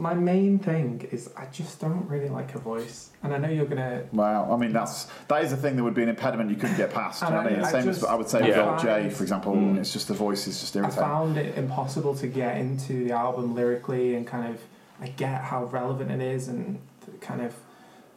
My 0.01 0.15
main 0.15 0.57
thing 0.57 1.07
is 1.11 1.29
I 1.37 1.45
just 1.51 1.79
don't 1.79 2.07
really 2.09 2.27
like 2.27 2.49
her 2.53 2.59
voice, 2.59 3.11
and 3.21 3.35
I 3.35 3.37
know 3.37 3.49
you're 3.49 3.67
gonna. 3.67 4.01
Wow, 4.11 4.51
I 4.51 4.57
mean 4.57 4.73
that's 4.73 5.05
that 5.27 5.43
is 5.43 5.53
a 5.53 5.57
thing 5.57 5.75
that 5.75 5.83
would 5.83 5.93
be 5.93 6.01
an 6.01 6.09
impediment 6.09 6.49
you 6.49 6.55
couldn't 6.55 6.75
get 6.77 6.91
past. 6.91 7.19
do 7.19 7.27
you 7.27 7.31
know 7.33 7.37
what 7.37 7.45
I 7.45 7.49
mean? 7.51 7.59
I- 7.63 7.67
I 7.67 7.71
Same 7.71 7.83
just- 7.83 7.99
as 7.99 8.05
I 8.05 8.15
would 8.15 8.27
say 8.27 8.39
Yeah. 8.39 8.47
with 8.47 8.57
Alt 8.57 8.81
J, 8.81 9.09
for 9.11 9.21
example. 9.21 9.53
Mm. 9.53 9.77
It's 9.77 9.93
just 9.93 10.07
the 10.07 10.15
voice 10.15 10.47
is 10.47 10.59
just 10.59 10.75
irritating. 10.75 11.03
I 11.03 11.07
found 11.07 11.37
it 11.37 11.55
impossible 11.55 12.15
to 12.15 12.25
get 12.25 12.57
into 12.57 13.03
the 13.05 13.11
album 13.11 13.53
lyrically, 13.53 14.15
and 14.15 14.25
kind 14.25 14.47
of 14.51 14.59
I 14.99 15.09
get 15.09 15.39
how 15.43 15.65
relevant 15.65 16.09
it 16.09 16.19
is, 16.21 16.47
and 16.47 16.79
kind 17.19 17.41
of 17.41 17.53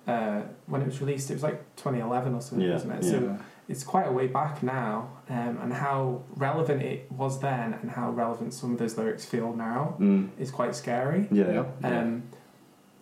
uh, 0.09 0.40
when 0.66 0.81
it 0.81 0.86
was 0.86 1.02
released, 1.02 1.31
it 1.31 1.35
was 1.35 1.43
like 1.43 1.61
2011 1.77 2.35
or 2.35 2.40
something, 2.40 2.66
Yeah, 2.66 2.74
wasn't 2.74 3.05
it? 3.05 3.05
yeah. 3.23 3.36
So 3.66 3.70
it's 3.73 3.85
quite 3.85 4.07
a 4.07 4.12
way 4.12 4.27
back 4.27 4.62
now, 4.62 5.09
um, 5.31 5.59
and 5.62 5.73
how 5.73 6.23
relevant 6.36 6.82
it 6.82 7.11
was 7.11 7.41
then, 7.41 7.73
and 7.81 7.91
how 7.91 8.11
relevant 8.11 8.53
some 8.53 8.73
of 8.73 8.78
those 8.78 8.99
lyrics 8.99 9.24
feel 9.24 9.55
now 9.55 9.97
Mm. 9.99 10.28
is 10.39 10.51
quite 10.51 10.74
scary. 10.74 11.28
Yeah, 11.31 11.51
Yeah. 11.51 11.65
yeah. 11.82 12.01
Um, 12.01 12.23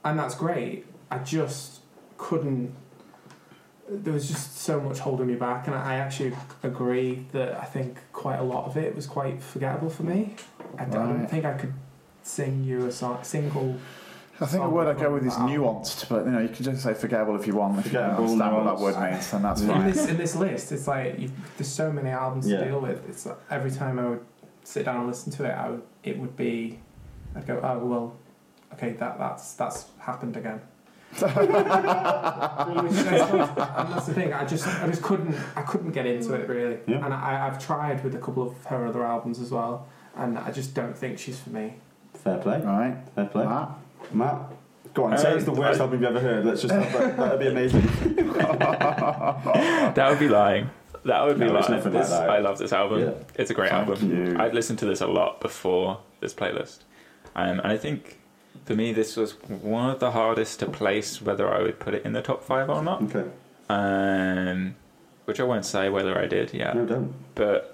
and 0.04 0.18
that's 0.18 0.34
great. 0.36 0.86
I 1.10 1.18
just 1.18 1.80
couldn't. 2.16 2.74
There 3.88 4.12
was 4.12 4.28
just 4.28 4.56
so 4.58 4.80
much 4.80 5.00
holding 5.00 5.26
me 5.26 5.34
back, 5.34 5.66
and 5.66 5.74
I 5.76 5.96
actually 5.96 6.32
agree 6.62 7.26
that 7.32 7.60
I 7.60 7.64
think 7.64 7.98
quite 8.12 8.38
a 8.38 8.42
lot 8.44 8.64
of 8.66 8.76
it 8.76 8.94
was 8.94 9.06
quite 9.06 9.42
forgettable 9.42 9.90
for 9.90 10.04
me. 10.04 10.36
I 10.78 10.84
don't 10.84 11.20
Right. 11.20 11.30
think 11.30 11.44
I 11.44 11.54
could 11.54 11.74
sing 12.22 12.62
you 12.64 12.86
a 12.86 12.92
song, 12.92 13.18
single. 13.22 13.76
I 14.42 14.46
think 14.46 14.62
the 14.64 14.68
word 14.70 14.88
I 14.94 15.00
go 15.00 15.12
with 15.14 15.24
is 15.26 15.34
nuanced, 15.34 16.08
but 16.08 16.24
you 16.24 16.30
know 16.32 16.40
you 16.40 16.48
can 16.48 16.64
just 16.64 16.82
say 16.82 16.94
forgettable 16.94 17.36
if 17.40 17.46
you 17.46 17.54
want. 17.54 17.78
If 17.78 17.86
you 17.86 17.92
don't 17.92 18.02
Forgettable, 18.16 18.32
understand 18.32 18.56
what 18.56 18.64
that 18.64 18.78
word 18.82 19.10
means, 19.12 19.30
then 19.30 19.42
that's 19.42 19.62
Yeah. 19.62 19.68
In 19.68 19.74
fine. 19.82 19.90
this 19.92 20.06
in 20.08 20.16
this 20.16 20.34
list, 20.36 20.72
it's 20.72 20.86
like 20.88 21.18
you, 21.18 21.30
there's 21.56 21.68
so 21.68 21.92
many 21.92 22.10
albums 22.10 22.48
Yeah. 22.48 22.58
to 22.58 22.64
deal 22.66 22.80
with. 22.80 23.08
It's 23.08 23.24
like 23.26 23.38
every 23.50 23.70
time 23.70 23.98
I 23.98 24.08
would 24.10 24.24
sit 24.64 24.84
down 24.84 24.96
and 24.98 25.06
listen 25.06 25.32
to 25.32 25.44
it, 25.44 25.52
I 25.52 25.70
would, 25.70 25.82
it 26.04 26.18
would 26.18 26.36
be, 26.36 26.78
I'd 27.36 27.46
go, 27.46 27.60
oh 27.62 27.78
well, 27.86 28.16
okay, 28.74 28.92
that 28.92 29.18
that's 29.18 29.54
that's 29.54 29.86
happened 29.98 30.36
again. 30.36 30.60
and 31.22 31.30
that's 33.92 34.06
the 34.06 34.14
thing. 34.14 34.32
I 34.32 34.44
just 34.46 34.66
I 34.66 34.86
just 34.86 35.02
couldn't 35.02 35.34
I 35.56 35.62
couldn't 35.62 35.92
get 35.92 36.06
into 36.06 36.32
it 36.34 36.48
really. 36.48 36.78
Yeah. 36.86 37.04
And 37.04 37.12
I, 37.14 37.46
I've 37.46 37.58
tried 37.64 38.02
with 38.02 38.14
a 38.14 38.18
couple 38.18 38.42
of 38.42 38.64
her 38.66 38.86
other 38.86 39.04
albums 39.04 39.38
as 39.40 39.50
well, 39.50 39.86
and 40.16 40.38
I 40.38 40.50
just 40.50 40.74
don't 40.74 40.96
think 40.96 41.18
she's 41.18 41.38
for 41.38 41.50
me. 41.50 41.74
Fair 42.14 42.38
play. 42.38 42.60
Right, 42.62 42.96
Fair 43.14 43.26
play. 43.26 43.44
Matt. 43.44 43.70
Matt, 44.12 44.36
go 44.94 45.04
on. 45.04 45.18
Say 45.18 45.34
it's 45.34 45.44
the 45.44 45.52
Um, 45.52 45.58
worst 45.58 45.80
I- 45.80 45.84
album 45.84 46.02
you've 46.02 46.10
ever 46.16 46.20
heard. 46.20 46.44
Let's 46.44 46.62
just 46.62 46.74
have 46.74 46.92
that. 46.92 47.16
That'd 47.16 47.40
be 47.40 47.48
amazing. 47.48 47.82
That 49.94 50.06
would 50.10 50.18
be 50.18 50.28
lying. 50.28 50.70
That 51.04 51.24
would 51.26 51.38
be 51.38 51.46
No, 51.46 51.52
lying. 51.52 51.72
like 51.72 51.82
This-. 51.84 52.12
I 52.12 52.38
love 52.38 52.58
this 52.58 52.72
album. 52.72 53.00
Yeah. 53.00 53.10
It's 53.34 53.50
a 53.50 53.54
great 53.54 53.70
Thank 53.70 53.88
album. 53.88 54.10
you. 54.10 54.36
I've 54.38 54.54
listened 54.54 54.78
to 54.80 54.86
this 54.86 55.00
a 55.00 55.06
lot 55.06 55.40
before 55.40 55.98
this 56.20 56.32
playlist, 56.32 56.78
um, 57.34 57.58
and 57.60 57.72
I 57.72 57.76
think 57.76 58.18
for 58.64 58.74
me 58.74 58.92
this 58.92 59.16
was 59.16 59.32
one 59.48 59.90
of 59.90 59.98
the 59.98 60.12
hardest 60.12 60.60
to 60.60 60.66
place 60.66 61.20
whether 61.20 61.52
I 61.52 61.62
would 61.62 61.80
put 61.80 61.94
it 61.94 62.04
in 62.04 62.12
the 62.12 62.22
top 62.22 62.44
five 62.44 62.70
or 62.70 62.82
not. 62.82 63.02
Okay. 63.02 63.28
Um, 63.68 64.76
which 65.24 65.40
I 65.40 65.44
won't 65.44 65.64
say 65.64 65.88
whether 65.88 66.16
I 66.18 66.26
did. 66.26 66.52
Yeah, 66.54 66.72
No, 66.74 66.86
don't. 66.86 67.14
but 67.34 67.71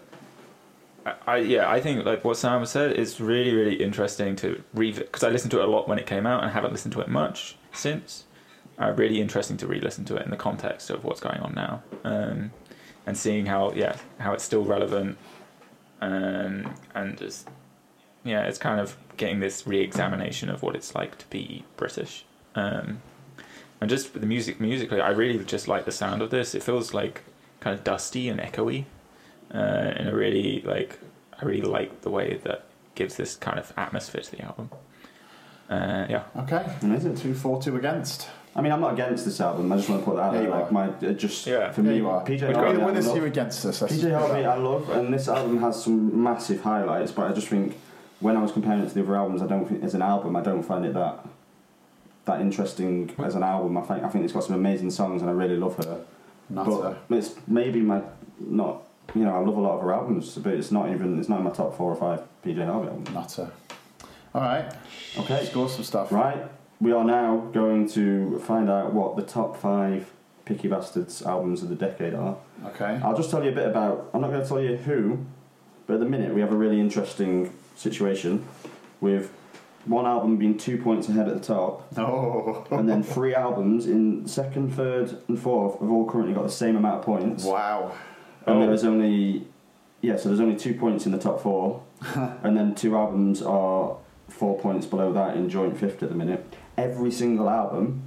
I, 1.26 1.36
yeah 1.38 1.70
I 1.70 1.80
think 1.80 2.04
like 2.04 2.24
what 2.24 2.36
Sam 2.36 2.64
said 2.66 2.92
is 2.92 3.20
really 3.20 3.54
really 3.54 3.76
interesting 3.76 4.36
to 4.36 4.62
revisit 4.74 5.06
because 5.06 5.24
I 5.24 5.30
listened 5.30 5.50
to 5.52 5.60
it 5.60 5.64
a 5.64 5.70
lot 5.70 5.88
when 5.88 5.98
it 5.98 6.06
came 6.06 6.26
out 6.26 6.42
and 6.42 6.52
haven't 6.52 6.72
listened 6.72 6.92
to 6.94 7.00
it 7.00 7.08
much 7.08 7.56
since. 7.72 8.24
Uh, 8.80 8.92
really 8.96 9.20
interesting 9.20 9.56
to 9.56 9.66
re-listen 9.66 10.04
to 10.04 10.14
it 10.14 10.24
in 10.24 10.30
the 10.30 10.36
context 10.36 10.88
of 10.88 11.02
what's 11.02 11.18
going 11.18 11.40
on 11.40 11.52
now, 11.52 11.82
um, 12.04 12.52
and 13.06 13.16
seeing 13.16 13.44
how 13.46 13.72
yeah 13.72 13.96
how 14.20 14.32
it's 14.32 14.44
still 14.44 14.64
relevant, 14.64 15.18
um, 16.00 16.72
and 16.94 17.18
just 17.18 17.48
yeah 18.22 18.44
it's 18.44 18.58
kind 18.58 18.78
of 18.80 18.96
getting 19.16 19.40
this 19.40 19.66
re-examination 19.66 20.48
of 20.48 20.62
what 20.62 20.76
it's 20.76 20.94
like 20.94 21.18
to 21.18 21.26
be 21.26 21.64
British, 21.76 22.24
um, 22.54 23.02
and 23.80 23.90
just 23.90 24.14
the 24.14 24.26
music 24.26 24.60
musically 24.60 25.00
I 25.00 25.10
really 25.10 25.44
just 25.44 25.66
like 25.66 25.84
the 25.84 25.90
sound 25.90 26.22
of 26.22 26.30
this. 26.30 26.54
It 26.54 26.62
feels 26.62 26.94
like 26.94 27.24
kind 27.58 27.76
of 27.76 27.82
dusty 27.82 28.28
and 28.28 28.38
echoey, 28.38 28.84
uh, 29.52 29.56
and 29.56 30.08
I 30.08 30.12
really 30.12 30.62
like 30.66 30.98
I 31.40 31.44
really 31.44 31.62
like 31.68 32.02
the 32.02 32.10
way 32.10 32.40
that 32.44 32.64
gives 32.94 33.16
this 33.16 33.36
kind 33.36 33.58
of 33.58 33.72
atmosphere 33.76 34.20
to 34.22 34.30
the 34.32 34.42
album. 34.42 34.70
Uh, 35.70 36.06
yeah, 36.08 36.22
Okay, 36.38 36.64
Amazing. 36.82 37.14
two 37.16 37.34
for 37.34 37.60
two 37.60 37.76
against. 37.76 38.28
I 38.56 38.62
mean, 38.62 38.72
I'm 38.72 38.80
not 38.80 38.94
against 38.94 39.24
this 39.26 39.40
album. 39.40 39.70
I 39.70 39.76
just 39.76 39.88
want 39.88 40.00
to 40.00 40.04
put 40.04 40.16
that 40.16 40.22
out 40.22 40.34
Yeah, 40.34 40.40
there. 40.40 40.50
Like 40.50 40.72
my 40.72 40.88
uh, 40.88 41.12
just 41.12 41.46
Yeah. 41.46 41.70
for 41.70 41.82
There 41.82 41.92
me, 41.92 41.98
you 41.98 42.08
are. 42.08 42.24
PJ 42.24 42.30
We've 42.30 42.40
got 42.54 42.64
Harvey. 42.64 42.78
With 42.82 42.96
I 42.96 42.98
us, 42.98 43.06
love. 43.06 43.16
you 43.18 43.24
against 43.26 43.64
us. 43.66 43.80
PJ 43.80 44.10
Harvey. 44.18 44.44
I 44.46 44.56
love, 44.56 44.88
and 44.90 45.12
this 45.12 45.28
album 45.28 45.58
has 45.60 45.84
some 45.84 46.22
massive 46.22 46.62
highlights. 46.62 47.12
But 47.12 47.30
I 47.30 47.34
just 47.34 47.48
think 47.48 47.76
when 48.20 48.36
I 48.36 48.42
was 48.42 48.50
comparing 48.50 48.80
it 48.80 48.88
to 48.88 48.94
the 48.94 49.02
other 49.02 49.16
albums, 49.16 49.42
I 49.42 49.46
don't 49.46 49.66
think 49.68 49.84
as 49.84 49.94
an 49.94 50.02
album, 50.02 50.34
I 50.34 50.40
don't 50.40 50.62
find 50.62 50.84
it 50.86 50.94
that 50.94 51.24
that 52.24 52.40
interesting 52.40 53.14
as 53.18 53.34
an 53.34 53.42
album. 53.42 53.76
I 53.76 53.82
think 53.82 54.02
I 54.02 54.08
think 54.08 54.24
it's 54.24 54.32
got 54.32 54.44
some 54.44 54.54
amazing 54.56 54.90
songs, 54.90 55.20
and 55.22 55.30
I 55.30 55.34
really 55.34 55.56
love 55.56 55.76
her. 55.84 56.00
Nutter. 56.48 56.96
But 57.08 57.18
it's 57.18 57.34
maybe 57.46 57.80
my 57.80 58.00
not. 58.40 58.82
You 59.14 59.24
know, 59.24 59.34
I 59.34 59.38
love 59.38 59.56
a 59.56 59.60
lot 59.60 59.76
of 59.76 59.82
her 59.82 59.92
albums, 59.92 60.36
but 60.36 60.52
it's 60.54 60.70
not 60.70 60.90
even. 60.90 61.18
It's 61.18 61.28
not 61.28 61.38
in 61.38 61.44
my 61.44 61.50
top 61.50 61.76
four 61.76 61.90
or 61.90 61.96
five 61.96 62.22
PJ 62.44 62.64
Harvey 62.64 62.88
albums. 62.88 63.10
Nutter. 63.10 63.50
All 64.34 64.42
right, 64.42 64.70
Okay. 65.18 65.44
score 65.46 65.68
some 65.68 65.82
stuff. 65.82 66.12
Right, 66.12 66.44
we 66.80 66.92
are 66.92 67.04
now 67.04 67.48
going 67.52 67.88
to 67.90 68.38
find 68.40 68.68
out 68.68 68.92
what 68.92 69.16
the 69.16 69.22
top 69.22 69.56
five 69.56 70.10
Picky 70.44 70.68
Bastards 70.68 71.22
albums 71.22 71.62
of 71.62 71.70
the 71.70 71.74
decade 71.74 72.14
are. 72.14 72.36
Okay. 72.66 73.00
I'll 73.02 73.16
just 73.16 73.30
tell 73.30 73.42
you 73.42 73.50
a 73.50 73.54
bit 73.54 73.66
about. 73.66 74.10
I'm 74.12 74.20
not 74.20 74.30
going 74.30 74.42
to 74.42 74.48
tell 74.48 74.60
you 74.60 74.76
who, 74.76 75.24
but 75.86 75.94
at 75.94 76.00
the 76.00 76.06
minute 76.06 76.34
we 76.34 76.42
have 76.42 76.52
a 76.52 76.56
really 76.56 76.78
interesting 76.78 77.52
situation 77.76 78.44
with 79.00 79.32
one 79.86 80.04
album 80.04 80.36
being 80.36 80.58
two 80.58 80.76
points 80.76 81.08
ahead 81.08 81.28
at 81.28 81.34
the 81.34 81.40
top, 81.40 81.88
Oh. 81.98 82.66
and 82.70 82.86
then 82.86 83.02
three 83.02 83.34
albums 83.34 83.86
in 83.86 84.28
second, 84.28 84.74
third, 84.74 85.16
and 85.28 85.38
fourth 85.40 85.80
have 85.80 85.90
all 85.90 86.04
currently 86.08 86.34
got 86.34 86.42
the 86.42 86.50
same 86.50 86.76
amount 86.76 86.98
of 86.98 87.04
points. 87.06 87.44
Wow. 87.44 87.92
And 88.48 88.58
Oh. 88.58 88.60
there 88.66 88.72
is 88.72 88.84
only, 88.84 89.46
yeah, 90.00 90.16
so 90.16 90.28
there's 90.28 90.40
only 90.40 90.56
two 90.56 90.74
points 90.74 91.06
in 91.06 91.12
the 91.12 91.18
top 91.18 91.40
four, 91.40 91.82
and 92.42 92.56
then 92.56 92.74
two 92.74 92.96
albums 92.96 93.42
are 93.42 93.96
four 94.28 94.58
points 94.58 94.86
below 94.86 95.12
that 95.12 95.36
in 95.36 95.48
joint 95.48 95.76
fifth 95.76 96.02
at 96.02 96.08
the 96.08 96.14
minute. 96.14 96.54
Every 96.76 97.10
single 97.10 97.48
album 97.50 98.02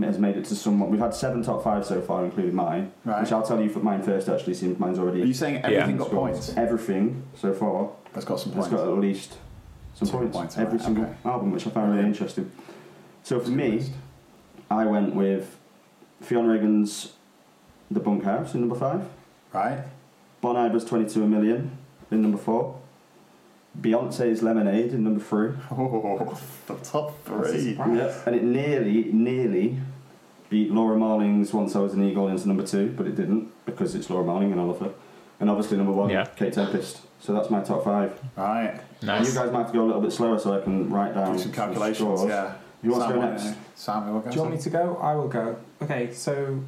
has 0.00 0.18
made 0.18 0.36
it 0.36 0.44
to 0.46 0.54
someone. 0.54 0.90
We've 0.90 1.00
had 1.00 1.14
seven 1.14 1.42
top 1.42 1.64
five 1.64 1.84
so 1.84 2.00
far, 2.00 2.24
including 2.24 2.54
mine, 2.54 2.92
Right. 3.04 3.22
which 3.22 3.32
I'll 3.32 3.42
tell 3.42 3.60
you 3.60 3.68
for 3.68 3.80
mine 3.80 4.02
first. 4.02 4.28
Actually, 4.28 4.54
since 4.54 4.78
mine's 4.78 4.98
Are 4.98 5.02
already 5.02 5.20
you 5.22 5.34
saying 5.34 5.56
everything 5.64 5.92
Yeah. 5.96 5.98
got 5.98 6.10
points? 6.10 6.54
everything 6.56 7.22
so 7.34 7.52
far 7.52 7.88
That's 8.12 8.24
got 8.26 8.38
some 8.40 8.52
points. 8.52 8.68
Has 8.68 8.80
got 8.80 8.88
at 8.88 8.98
least 8.98 9.36
some 9.94 10.06
Some 10.08 10.18
points. 10.20 10.36
points, 10.36 10.58
Every 10.58 10.78
right, 10.78 10.84
single 10.84 11.04
okay. 11.04 11.14
album, 11.24 11.52
which 11.52 11.66
I 11.66 11.70
found 11.70 11.92
really 11.92 12.06
interesting. 12.06 12.50
So 13.22 13.38
for 13.40 13.46
Good 13.46 13.56
me, 13.56 13.70
list. 13.72 13.92
I 14.70 14.84
went 14.86 15.14
with 15.14 15.58
Fionn 16.20 16.46
Regan's 16.46 17.14
"The 17.90 18.00
Bunkhouse" 18.00 18.54
in 18.54 18.60
number 18.60 18.76
five. 18.76 19.02
Right. 19.52 19.82
Bon 20.40 20.56
Iver's 20.56 20.84
22 20.84 21.22
a 21.22 21.26
million 21.26 21.76
in 22.10 22.22
number 22.22 22.38
four. 22.38 22.78
Beyonce's 23.80 24.42
Lemonade 24.42 24.92
in 24.92 25.04
number 25.04 25.20
three. 25.20 25.52
Oh, 25.70 26.38
the 26.66 26.74
top 26.76 27.24
three. 27.24 27.70
surprise. 27.72 27.96
Yeah. 27.96 28.22
And 28.26 28.34
it 28.34 28.42
nearly, 28.42 29.04
nearly 29.12 29.78
beat 30.48 30.70
Laura 30.72 30.96
Marling's 30.98 31.52
Once 31.52 31.76
I 31.76 31.78
Was 31.80 31.94
an 31.94 32.02
Eagle 32.08 32.28
into 32.28 32.48
number 32.48 32.66
two, 32.66 32.92
but 32.96 33.06
it 33.06 33.14
didn't 33.16 33.50
because 33.66 33.94
it's 33.94 34.10
Laura 34.10 34.24
Marling 34.24 34.50
and 34.52 34.60
I 34.60 34.64
love 34.64 34.80
her. 34.80 34.92
And 35.38 35.48
obviously 35.48 35.76
number 35.76 35.92
one, 35.92 36.10
Yeah. 36.10 36.24
Kate 36.36 36.52
Tempest. 36.52 37.00
So 37.20 37.32
that's 37.32 37.50
my 37.50 37.60
top 37.62 37.84
five. 37.84 38.18
Right. 38.36 38.80
And 39.02 39.26
you 39.26 39.32
guys 39.32 39.52
might 39.52 39.58
have 39.58 39.66
to 39.68 39.72
go 39.72 39.84
a 39.84 39.86
little 39.86 40.00
bit 40.02 40.12
slower 40.12 40.38
so 40.38 40.58
I 40.58 40.62
can 40.62 40.90
write 40.90 41.14
down 41.14 41.34
Do 41.36 41.38
some 41.42 41.52
calculations. 41.52 41.96
scores. 41.98 42.28
Yeah. 42.28 42.54
Who 42.82 42.90
wants 42.92 43.06
Sam, 43.06 43.14
to 43.14 43.20
go 43.20 43.30
next? 43.30 43.44
don't 43.44 43.56
Sam, 43.76 44.06
you 44.06 44.12
want 44.14 44.24
to 44.24 44.30
Do 44.30 44.36
you 44.36 44.42
want 44.42 44.54
me 44.54 44.60
to 44.62 44.70
go? 44.70 44.96
I 45.02 45.14
will 45.14 45.28
go. 45.28 45.56
Okay, 45.82 46.12
so 46.12 46.60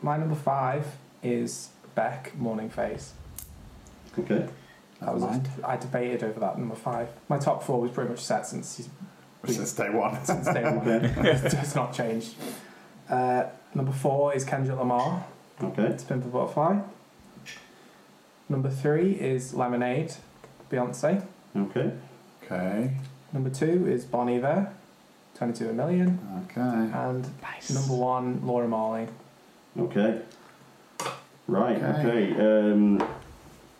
my 0.00 0.16
number 0.16 0.36
five 0.36 0.86
is 1.22 1.68
Beck 1.94 2.36
Morning 2.36 2.68
Phase. 2.70 3.12
Okay. 4.18 4.48
That 5.00 5.14
was 5.14 5.22
Mind. 5.22 5.48
I 5.64 5.76
debated 5.76 6.22
over 6.22 6.38
that 6.40 6.58
number 6.58 6.74
five. 6.74 7.08
My 7.28 7.38
top 7.38 7.62
four 7.62 7.80
was 7.80 7.90
pretty 7.90 8.10
much 8.10 8.20
set 8.20 8.46
since 8.46 8.76
he's 8.76 8.88
Since 9.46 9.72
day 9.72 9.88
one. 9.90 10.22
since 10.24 10.46
day 10.46 10.62
one. 10.64 10.86
it's 11.26 11.54
just 11.54 11.74
not 11.74 11.92
changed. 11.94 12.34
Uh, 13.08 13.44
number 13.74 13.92
four 13.92 14.34
is 14.34 14.44
Kendrick 14.44 14.78
Lamar. 14.78 15.24
Okay. 15.62 15.84
It's 15.84 16.04
Pimp 16.04 16.24
a 16.24 16.28
Butterfly. 16.28 16.80
Number 18.48 18.68
three 18.70 19.12
is 19.12 19.54
Lemonade, 19.54 20.14
Beyonce. 20.70 21.24
Okay. 21.56 21.92
Okay. 22.44 22.90
Number 23.32 23.48
two 23.50 23.86
is 23.86 24.04
Bon 24.04 24.28
Iver, 24.28 24.72
22 25.36 25.70
a 25.70 25.72
million. 25.72 26.18
Okay. 26.50 26.60
And 26.60 27.26
Nice. 27.42 27.70
number 27.70 27.94
one, 27.94 28.44
Laura 28.44 28.66
Marling. 28.66 29.08
Okay. 29.78 30.20
Right, 31.50 31.82
Okay. 31.82 32.32
okay. 32.32 32.72
Um, 32.72 33.02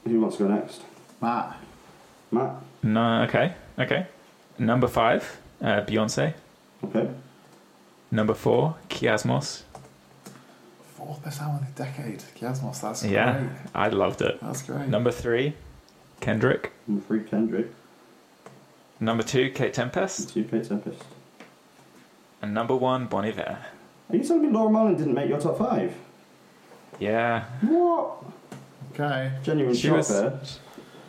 who 0.05 0.20
wants 0.20 0.36
to 0.38 0.44
go 0.44 0.48
next? 0.48 0.82
Matt. 1.22 1.56
Matt? 2.32 2.55
No, 2.82 3.22
okay, 3.22 3.55
okay. 3.78 4.06
Number 4.59 4.88
five, 4.88 5.38
uh, 5.62 5.82
Beyonce. 5.82 6.34
Okay. 6.82 7.09
Number 8.10 8.34
four, 8.34 8.74
Kiasmos. 8.88 9.62
Fourth 10.97 11.22
best 11.24 11.40
album 11.40 11.60
in 11.66 11.72
the 11.72 11.84
decade. 11.84 12.24
Kiasmos. 12.36 12.80
That's 12.80 13.05
Yeah. 13.05 13.38
great. 13.38 13.51
I 13.74 13.88
loved 13.88 14.20
it. 14.20 14.40
That's 14.40 14.62
great. 14.62 14.88
Number 14.88 15.12
three, 15.12 15.55
Kendrick. 16.20 16.72
Number 16.88 17.05
three, 17.06 17.22
Kendrick. 17.22 17.72
Number 18.98 19.22
two, 19.22 19.51
Kate 19.51 19.72
Tempest. 19.72 20.18
Number 20.18 20.32
Two 20.32 20.44
Kate 20.59 20.68
Tempest. 20.68 21.05
And 22.42 22.52
number 22.52 22.74
one, 22.74 23.06
Bon 23.06 23.24
Iver. 23.24 23.59
Are 24.10 24.16
you 24.16 24.24
telling 24.24 24.42
me 24.42 24.48
Laura 24.51 24.70
Marling 24.70 24.97
didn't 24.97 25.14
make 25.14 25.28
your 25.28 25.38
top 25.40 25.56
five? 25.59 25.94
Yeah. 27.01 27.44
What? 27.62 28.22
Okay. 28.93 29.32
Genuine 29.43 29.74
She 29.74 29.89
shock 29.89 29.97
was- 29.97 30.09
there. 30.09 30.40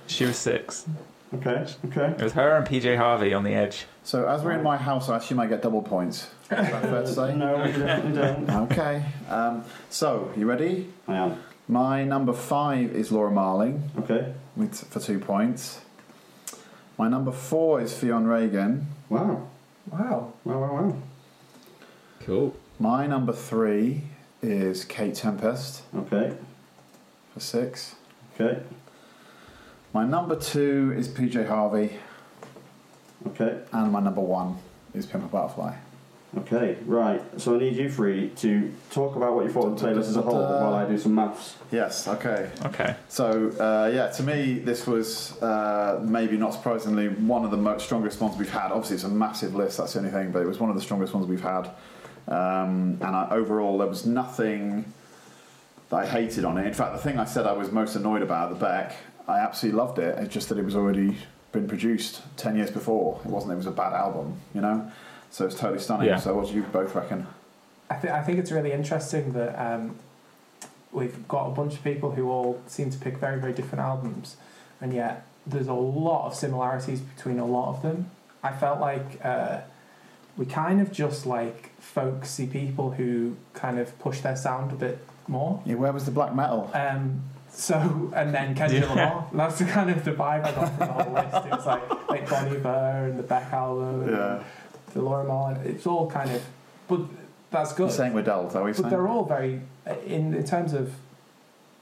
She 0.07 0.25
was 0.25 0.37
six. 0.37 0.85
Okay, 1.33 1.65
okay. 1.85 2.07
It 2.17 2.21
was 2.21 2.33
her 2.33 2.57
and 2.57 2.67
PJ 2.67 2.97
Harvey 2.97 3.33
on 3.33 3.45
the 3.45 3.53
edge. 3.53 3.85
So 4.03 4.27
as 4.27 4.41
we're 4.43 4.51
in 4.51 4.63
my 4.63 4.75
house, 4.75 5.07
I 5.07 5.15
assume 5.17 5.39
I 5.39 5.45
get 5.45 5.61
double 5.61 5.81
points. 5.81 6.23
Is 6.43 6.49
that 6.49 6.81
fair 6.81 7.01
to 7.03 7.07
say? 7.07 7.35
No, 7.37 7.55
we 7.63 7.71
definitely 7.71 8.21
don't. 8.21 8.49
Okay. 8.69 9.05
Um, 9.29 9.63
so, 9.89 10.29
you 10.35 10.45
ready? 10.45 10.89
I 11.07 11.15
am. 11.15 11.37
My 11.69 12.03
number 12.03 12.33
five 12.33 12.93
is 12.93 13.13
Laura 13.13 13.31
Marling 13.31 13.89
Okay. 13.99 14.33
with, 14.57 14.75
for 14.89 14.99
two 14.99 15.19
points. 15.19 15.79
My 16.97 17.07
number 17.07 17.31
four 17.31 17.79
is 17.79 17.93
Fionn 17.97 18.27
Regan. 18.27 18.87
Wow. 19.07 19.47
Wow. 19.89 20.33
Wow, 20.43 20.59
wow, 20.59 20.73
wow. 20.81 20.95
Cool. 22.25 22.55
My 22.77 23.07
number 23.07 23.31
three 23.31 24.01
is 24.41 24.85
Kate 24.85 25.15
Tempest 25.15 25.83
Okay, 25.95 26.33
for 27.33 27.39
six. 27.39 27.95
okay, 28.39 28.61
My 29.93 30.05
number 30.05 30.35
two 30.35 30.93
is 30.97 31.07
PJ 31.07 31.47
Harvey. 31.47 31.91
okay, 33.27 33.59
And 33.71 33.91
my 33.91 33.99
number 33.99 34.21
one 34.21 34.57
is 34.93 35.05
Pimp 35.05 35.25
a 35.25 35.27
Butterfly. 35.27 35.75
okay. 36.39 36.77
Right, 36.85 37.21
so 37.39 37.55
I 37.55 37.59
need 37.59 37.75
you 37.75 37.89
three 37.91 38.29
to 38.37 38.73
talk 38.89 39.15
about 39.15 39.35
what 39.35 39.45
you 39.45 39.51
thought 39.51 39.67
of 39.67 39.79
the 39.79 39.85
playlist 39.87 39.99
as 40.09 40.17
a 40.17 40.21
whole 40.23 40.41
while 40.41 40.73
I 40.73 40.87
do 40.87 40.97
some 40.97 41.13
maths. 41.13 41.55
Yes, 41.71 42.07
okay. 42.07 42.49
Okay. 42.65 42.95
So, 43.09 43.49
uh, 43.59 43.91
yeah, 43.93 44.07
to 44.09 44.23
me, 44.23 44.59
this 44.59 44.87
was 44.87 45.39
uh, 45.43 45.99
maybe 46.03 46.35
not 46.37 46.53
surprisingly 46.53 47.09
one 47.09 47.45
of 47.45 47.51
the 47.51 47.57
most 47.57 47.85
strongest 47.85 48.19
ones 48.19 48.37
we've 48.37 48.49
had. 48.49 48.71
Obviously, 48.71 48.95
it's 48.95 49.03
a 49.05 49.09
massive 49.09 49.53
list, 49.55 49.77
that's 49.77 49.93
the 49.93 49.99
only 49.99 50.11
thing, 50.11 50.31
but 50.31 50.41
it 50.41 50.47
was 50.47 50.59
one 50.59 50.69
of 50.71 50.75
the 50.75 50.81
strongest 50.81 51.13
ones 51.13 51.27
we've 51.27 51.41
had. 51.41 51.69
Um, 52.27 52.97
and 53.01 53.15
I, 53.15 53.29
overall, 53.31 53.77
there 53.77 53.87
was 53.87 54.05
nothing 54.05 54.91
that 55.89 55.95
I 55.95 56.05
hated 56.05 56.45
on 56.45 56.57
it. 56.57 56.65
In 56.65 56.73
fact, 56.73 56.93
the 56.93 57.01
thing 57.01 57.19
I 57.19 57.25
said 57.25 57.45
I 57.45 57.53
was 57.53 57.71
most 57.71 57.95
annoyed 57.95 58.21
about 58.21 58.51
at 58.51 58.59
the 58.59 58.65
back, 58.65 58.95
I 59.27 59.39
absolutely 59.39 59.77
loved 59.79 59.99
it. 59.99 60.17
It's 60.19 60.33
just 60.33 60.49
that 60.49 60.57
it 60.57 60.65
was 60.65 60.75
already 60.75 61.17
been 61.51 61.67
produced 61.67 62.21
10 62.37 62.55
years 62.55 62.71
before. 62.71 63.19
It 63.25 63.29
wasn't, 63.29 63.53
it 63.53 63.57
was 63.57 63.67
a 63.67 63.71
bad 63.71 63.93
album, 63.93 64.39
you 64.53 64.61
know? 64.61 64.89
So 65.31 65.45
it's 65.45 65.55
totally 65.55 65.79
stunning. 65.79 66.07
Yeah. 66.07 66.17
So, 66.17 66.35
what 66.35 66.47
do 66.47 66.53
you 66.53 66.63
both 66.63 66.93
reckon? 66.93 67.25
I, 67.89 67.95
th- 67.95 68.13
I 68.13 68.21
think 68.21 68.37
it's 68.37 68.51
really 68.51 68.73
interesting 68.73 69.31
that 69.33 69.55
um, 69.59 69.95
we've 70.91 71.27
got 71.27 71.47
a 71.47 71.51
bunch 71.51 71.73
of 71.73 71.83
people 71.83 72.11
who 72.11 72.29
all 72.29 72.61
seem 72.67 72.89
to 72.89 72.97
pick 72.97 73.17
very, 73.17 73.39
very 73.39 73.53
different 73.53 73.81
albums, 73.81 74.35
and 74.81 74.93
yet 74.93 75.25
there's 75.47 75.67
a 75.67 75.73
lot 75.73 76.27
of 76.27 76.35
similarities 76.35 76.99
between 76.99 77.39
a 77.39 77.45
lot 77.45 77.69
of 77.69 77.81
them. 77.81 78.11
I 78.43 78.51
felt 78.51 78.79
like 78.79 79.23
uh, 79.23 79.61
we 80.37 80.45
kind 80.45 80.81
of 80.81 80.91
just 80.91 81.25
like 81.25 81.70
folksy 81.81 82.47
people 82.47 82.91
who 82.91 83.35
kind 83.53 83.77
of 83.79 83.97
push 83.99 84.21
their 84.21 84.35
sound 84.37 84.71
a 84.71 84.75
bit 84.75 84.99
more. 85.27 85.61
Yeah, 85.65 85.75
where 85.75 85.91
was 85.91 86.05
the 86.05 86.11
black 86.11 86.33
metal? 86.33 86.69
Um, 86.73 87.21
so 87.51 88.11
and 88.15 88.33
then 88.33 88.55
Kendrick 88.55 88.83
Yeah. 88.83 88.89
Lamar. 88.89 89.27
That's 89.33 89.59
the 89.59 89.65
kind 89.65 89.89
of 89.89 90.05
the 90.05 90.11
vibe 90.11 90.45
I 90.45 90.51
got 90.53 90.69
from 90.69 90.79
the 90.79 90.85
whole 90.93 91.13
list. 91.13 91.45
It 91.47 91.51
was 91.51 91.65
like 91.65 92.09
like 92.09 92.29
Bon 92.29 92.47
Iver 92.47 93.07
and 93.09 93.19
the 93.19 93.23
Beck 93.23 93.51
album, 93.51 94.03
and 94.03 94.11
Yeah. 94.11 94.43
the 94.93 95.01
Laura 95.01 95.25
Marling. 95.25 95.57
It's 95.65 95.85
all 95.85 96.09
kind 96.09 96.31
of, 96.31 96.41
but 96.87 97.01
that's 97.49 97.73
good. 97.73 97.83
You're 97.89 97.89
saying 97.91 98.13
we're 98.13 98.21
dull, 98.21 98.47
is 98.47 98.53
that 98.53 98.63
But 98.63 98.75
saying? 98.77 98.89
they're 98.89 99.07
all 99.07 99.25
very 99.25 99.61
in 100.05 100.33
in 100.33 100.45
terms 100.45 100.73
of 100.73 100.93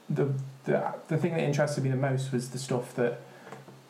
the 0.08 0.32
the 0.64 0.92
the 1.08 1.16
thing 1.16 1.32
that 1.34 1.40
interested 1.42 1.84
me 1.84 1.90
the 1.90 1.96
most 1.96 2.32
was 2.32 2.50
the 2.50 2.58
stuff 2.58 2.94
that 2.96 3.20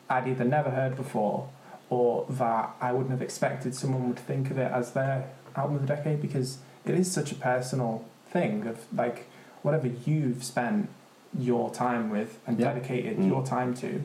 I'd 0.09 0.27
either 0.27 0.43
never 0.43 0.69
heard 0.69 0.95
before 0.95 1.47
or 1.89 2.25
that 2.29 2.69
I 2.79 2.91
wouldn't 2.91 3.11
have 3.11 3.21
expected 3.21 3.73
someone 3.75 4.07
would 4.07 4.19
think 4.19 4.51
of 4.51 4.57
it 4.57 4.71
as 4.71 4.91
their 4.91 5.25
album 5.55 5.75
of 5.77 5.81
the 5.81 5.87
decade 5.87 6.21
because 6.21 6.57
it 6.85 6.95
is 6.95 7.11
such 7.11 7.31
a 7.31 7.35
personal 7.35 8.03
thing 8.29 8.65
of 8.67 8.79
like 8.95 9.27
whatever 9.61 9.87
you've 10.05 10.43
spent 10.43 10.89
your 11.37 11.69
time 11.71 12.09
with 12.09 12.39
and 12.47 12.59
Yeah. 12.59 12.73
dedicated 12.73 13.17
Mm. 13.17 13.27
your 13.27 13.45
time 13.45 13.73
to. 13.75 14.01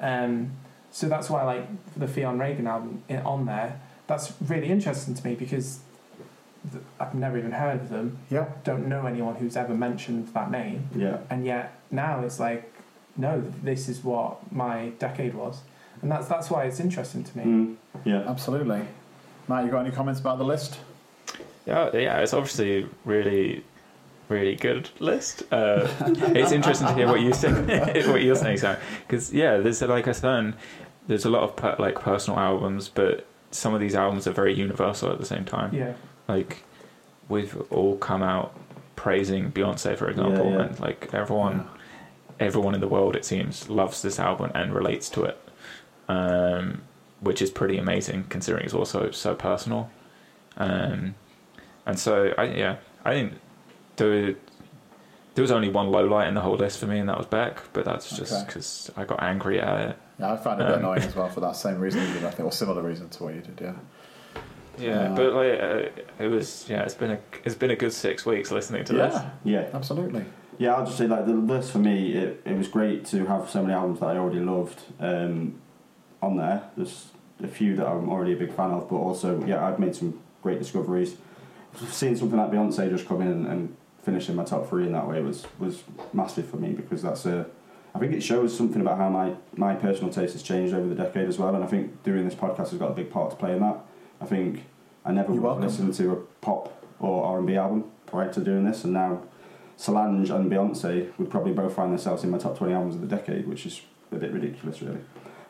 Um, 0.00 0.52
so 0.92 1.08
that's 1.08 1.30
why 1.30 1.42
like 1.44 1.66
the 1.96 2.06
Fionn 2.08 2.38
Regan 2.38 2.66
album 2.66 3.02
i- 3.08 3.16
on 3.18 3.46
there. 3.46 3.80
That's 4.06 4.32
really 4.46 4.68
interesting 4.68 5.14
to 5.14 5.26
me 5.26 5.34
because 5.34 5.80
th- 6.70 6.82
I've 6.98 7.14
never 7.14 7.38
even 7.38 7.52
heard 7.52 7.80
of 7.80 7.88
them. 7.88 8.18
Yeah. 8.28 8.46
Don't 8.64 8.86
know 8.88 9.06
anyone 9.06 9.36
who's 9.36 9.56
ever 9.56 9.74
mentioned 9.74 10.28
that 10.34 10.50
name, 10.50 10.88
Yeah. 10.94 11.18
and 11.30 11.44
yet 11.44 11.72
now 11.90 12.20
it's 12.20 12.38
like, 12.40 12.70
no, 13.16 13.40
this 13.62 13.88
is 13.88 14.02
what 14.04 14.52
my 14.52 14.90
decade 14.98 15.34
was, 15.34 15.62
and 16.02 16.10
that's 16.10 16.26
that's 16.28 16.50
why 16.50 16.64
it's 16.64 16.80
interesting 16.80 17.22
to 17.24 17.38
me. 17.38 17.44
Mm, 17.44 17.76
yeah. 18.04 18.22
Absolutely. 18.28 18.82
Matt, 19.50 19.64
you 19.64 19.70
got 19.72 19.84
any 19.84 19.90
comments 19.90 20.20
about 20.20 20.38
the 20.38 20.44
list? 20.44 20.78
Yeah, 21.66 21.90
yeah, 21.92 22.18
it's 22.20 22.32
obviously 22.32 22.86
really, 23.04 23.64
really 24.28 24.54
good 24.54 24.88
list. 25.00 25.42
Uh, 25.52 25.88
it's 26.36 26.52
interesting 26.52 26.86
to 26.86 26.94
hear 26.94 27.08
what 27.08 27.20
you 27.20 27.34
say, 27.34 27.50
what 28.08 28.22
you're 28.22 28.36
saying, 28.36 28.58
Sam. 28.58 28.78
Because 29.06 29.32
yeah, 29.32 29.56
there's 29.58 29.82
like 29.82 30.06
a 30.06 30.14
certain, 30.14 30.54
there's 31.08 31.24
a 31.24 31.30
lot 31.30 31.42
of 31.42 31.56
per, 31.56 31.74
like 31.80 31.96
personal 32.00 32.38
albums, 32.38 32.88
but 32.88 33.26
some 33.50 33.74
of 33.74 33.80
these 33.80 33.96
albums 33.96 34.28
are 34.28 34.32
very 34.32 34.54
universal 34.54 35.10
at 35.10 35.18
the 35.18 35.26
same 35.26 35.44
time. 35.44 35.74
Yeah, 35.74 35.94
Like 36.28 36.62
we've 37.28 37.60
all 37.72 37.96
come 37.96 38.22
out 38.22 38.54
praising 38.94 39.50
Beyonce, 39.50 39.96
for 39.98 40.08
example, 40.08 40.44
Yeah, 40.44 40.58
yeah. 40.58 40.64
and 40.66 40.78
like 40.80 41.12
everyone, 41.12 41.66
everyone 42.38 42.76
in 42.76 42.80
the 42.80 42.88
world, 42.88 43.16
it 43.16 43.24
seems, 43.24 43.68
loves 43.68 44.00
this 44.00 44.20
album 44.20 44.52
and 44.54 44.72
relates 44.72 45.08
to 45.10 45.24
it, 45.24 45.38
um, 46.08 46.82
which 47.20 47.42
is 47.42 47.50
pretty 47.50 47.76
amazing 47.78 48.24
considering 48.28 48.64
it's 48.64 48.74
also 48.74 49.10
so 49.10 49.34
personal. 49.34 49.90
Um, 50.56 51.14
and 51.86 51.98
so, 51.98 52.34
I 52.36 52.44
yeah, 52.44 52.76
I 53.04 53.12
think 53.12 53.34
there, 53.96 54.34
there 55.34 55.42
was 55.42 55.50
only 55.50 55.68
one 55.68 55.90
low 55.90 56.04
light 56.06 56.28
in 56.28 56.34
the 56.34 56.40
whole 56.40 56.56
list 56.56 56.78
for 56.78 56.86
me, 56.86 56.98
and 56.98 57.08
that 57.08 57.16
was 57.18 57.26
Beck. 57.26 57.60
But 57.72 57.84
that's 57.84 58.16
just 58.16 58.32
Okay. 58.32 58.44
because 58.46 58.90
I 58.96 59.04
got 59.04 59.22
angry 59.22 59.60
at 59.60 59.90
it. 59.90 59.96
Yeah, 60.18 60.32
I 60.32 60.36
found 60.36 60.60
it 60.60 60.64
Um, 60.66 60.80
annoying 60.80 61.02
as 61.10 61.14
well 61.16 61.28
for 61.28 61.40
that 61.40 61.56
same 61.56 61.78
reason 61.78 62.06
you 62.06 62.12
did, 62.14 62.24
I 62.24 62.30
think, 62.30 62.46
or 62.46 62.52
similar 62.52 62.82
reason 62.82 63.08
to 63.08 63.24
what 63.24 63.34
you 63.34 63.40
did, 63.40 63.58
yeah. 63.60 63.72
Yeah, 64.78 65.12
Uh, 65.12 65.16
but 65.16 65.32
like 65.34 65.60
uh, 65.60 66.22
it 66.24 66.28
was, 66.28 66.66
yeah, 66.68 66.82
it's 66.82 66.94
been 66.94 67.10
a 67.12 67.18
it's 67.44 67.54
been 67.54 67.70
a 67.70 67.76
good 67.76 67.92
six 67.92 68.24
weeks 68.24 68.50
listening 68.50 68.84
to 68.86 68.92
this. 68.94 69.14
Yeah, 69.14 69.30
Yeah. 69.62 69.68
absolutely. 69.74 70.24
Yeah, 70.58 70.74
I'll 70.74 70.84
just 70.86 70.98
say 70.98 71.06
like 71.06 71.26
the 71.26 71.32
list 71.32 71.72
for 71.72 71.78
me, 71.78 72.12
it, 72.12 72.42
it 72.44 72.56
was 72.56 72.68
great 72.68 73.04
to 73.06 73.24
have 73.26 73.48
so 73.50 73.62
many 73.62 73.74
albums 73.74 74.00
that 74.00 74.06
I 74.10 74.18
already 74.18 74.40
loved 74.40 74.80
um, 75.00 75.60
on 76.22 76.36
there. 76.36 76.62
There's 76.76 77.08
a 77.42 77.48
few 77.48 77.76
that 77.76 77.86
I'm 77.86 78.08
already 78.08 78.32
a 78.32 78.36
big 78.36 78.54
fan 78.54 78.70
of, 78.70 78.88
but 78.88 78.96
also 78.96 79.44
yeah, 79.44 79.66
I've 79.66 79.78
made 79.78 79.94
some 79.94 80.20
great 80.42 80.58
discoveries. 80.58 81.16
Seeing 81.88 82.16
something 82.16 82.38
like 82.38 82.50
Beyonce 82.50 82.90
just 82.90 83.06
come 83.06 83.20
in 83.22 83.28
and, 83.28 83.46
and 83.46 83.76
finish 84.02 84.28
in 84.28 84.36
my 84.36 84.44
top 84.44 84.68
three 84.68 84.86
in 84.86 84.92
that 84.92 85.06
way 85.06 85.20
was 85.22 85.46
was 85.58 85.82
massive 86.12 86.48
for 86.48 86.56
me 86.56 86.72
because 86.72 87.02
that's 87.02 87.26
a. 87.26 87.46
I 87.94 87.98
think 87.98 88.12
it 88.12 88.22
shows 88.22 88.56
something 88.56 88.80
about 88.80 88.98
how 88.98 89.08
my, 89.08 89.34
my 89.56 89.74
personal 89.74 90.12
taste 90.12 90.34
has 90.34 90.44
changed 90.44 90.72
over 90.72 90.86
the 90.86 90.94
decade 90.94 91.28
as 91.28 91.38
well, 91.38 91.56
and 91.56 91.64
I 91.64 91.66
think 91.66 92.04
doing 92.04 92.24
this 92.24 92.36
podcast 92.36 92.70
has 92.70 92.74
got 92.74 92.92
a 92.92 92.94
big 92.94 93.10
part 93.10 93.30
to 93.30 93.36
play 93.36 93.52
in 93.52 93.60
that. 93.60 93.78
I 94.20 94.26
think 94.26 94.64
I 95.04 95.10
never 95.10 95.32
You're 95.32 95.42
would 95.42 95.60
welcome. 95.60 95.64
listen 95.64 95.92
to 95.92 96.12
a 96.12 96.16
pop 96.40 96.84
or 97.00 97.24
R 97.24 97.38
and 97.38 97.46
B 97.48 97.56
album 97.56 97.90
prior 98.06 98.32
to 98.32 98.40
doing 98.40 98.64
this, 98.64 98.84
and 98.84 98.92
now 98.92 99.22
Solange 99.76 100.30
and 100.30 100.50
Beyonce 100.50 101.10
would 101.18 101.30
probably 101.30 101.52
both 101.52 101.74
find 101.74 101.90
themselves 101.90 102.22
in 102.22 102.30
my 102.30 102.38
top 102.38 102.56
20 102.58 102.72
albums 102.72 102.94
of 102.94 103.00
the 103.00 103.08
decade, 103.08 103.48
which 103.48 103.66
is 103.66 103.80
a 104.12 104.16
bit 104.16 104.30
ridiculous, 104.30 104.82
really. 104.82 105.00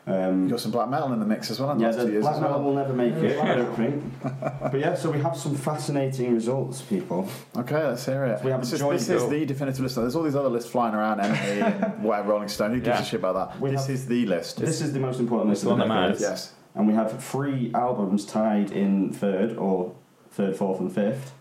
Um, 0.07 0.45
You 0.45 0.49
got 0.49 0.59
some 0.59 0.71
black 0.71 0.89
metal 0.89 1.13
in 1.13 1.19
the 1.19 1.25
mix 1.25 1.51
as 1.51 1.59
well 1.59 1.71
in 1.71 1.77
the 1.77 1.83
yeah, 1.85 1.91
the 1.91 2.19
black 2.21 2.41
metal 2.41 2.57
well. 2.57 2.63
will 2.63 2.73
never 2.73 2.91
make 2.93 3.13
it, 3.13 3.39
I 3.39 3.55
don't 3.55 3.75
think. 3.75 4.03
But 4.23 4.79
yeah, 4.79 4.95
so 4.95 5.11
we 5.11 5.19
have 5.19 5.37
some 5.37 5.53
fascinating 5.55 6.33
results, 6.33 6.81
people. 6.81 7.27
Okay, 7.55 7.83
let's 7.83 8.05
hear 8.05 8.25
it. 8.25 8.43
We 8.43 8.49
have 8.49 8.61
this, 8.61 8.81
a 8.81 8.89
is, 8.89 9.07
this 9.07 9.21
is 9.23 9.29
the 9.29 9.45
definitive 9.45 9.79
list. 9.81 9.95
There's 9.97 10.15
all 10.15 10.23
these 10.23 10.35
other 10.35 10.49
lists 10.49 10.71
flying 10.71 10.95
around, 10.95 11.19
NME 11.19 11.93
and 11.93 12.03
whatever, 12.03 12.29
Rolling 12.31 12.47
Stone. 12.47 12.71
Who 12.71 12.77
gives 12.77 12.87
Yeah. 12.87 13.01
a 13.01 13.05
shit 13.05 13.19
about 13.19 13.51
that? 13.51 13.61
We 13.61 13.69
this 13.69 13.81
have- 13.85 13.89
is 13.95 14.07
the 14.07 14.25
list. 14.25 14.57
This 14.59 14.81
is 14.81 14.91
the 14.91 14.99
most 14.99 15.19
important 15.19 15.49
list 15.49 15.59
It's 15.59 15.63
the 15.69 15.75
the 15.75 15.79
one 15.81 15.87
that 15.87 15.93
matters. 15.93 16.19
yes. 16.21 16.53
And 16.73 16.87
we 16.87 16.93
have 16.95 17.23
three 17.23 17.69
albums 17.75 18.25
tied 18.25 18.71
in 18.71 19.11
third, 19.13 19.55
or 19.57 19.93
third, 20.31 20.55
fourth, 20.55 20.79
and 20.79 20.91
fifth, 20.91 21.33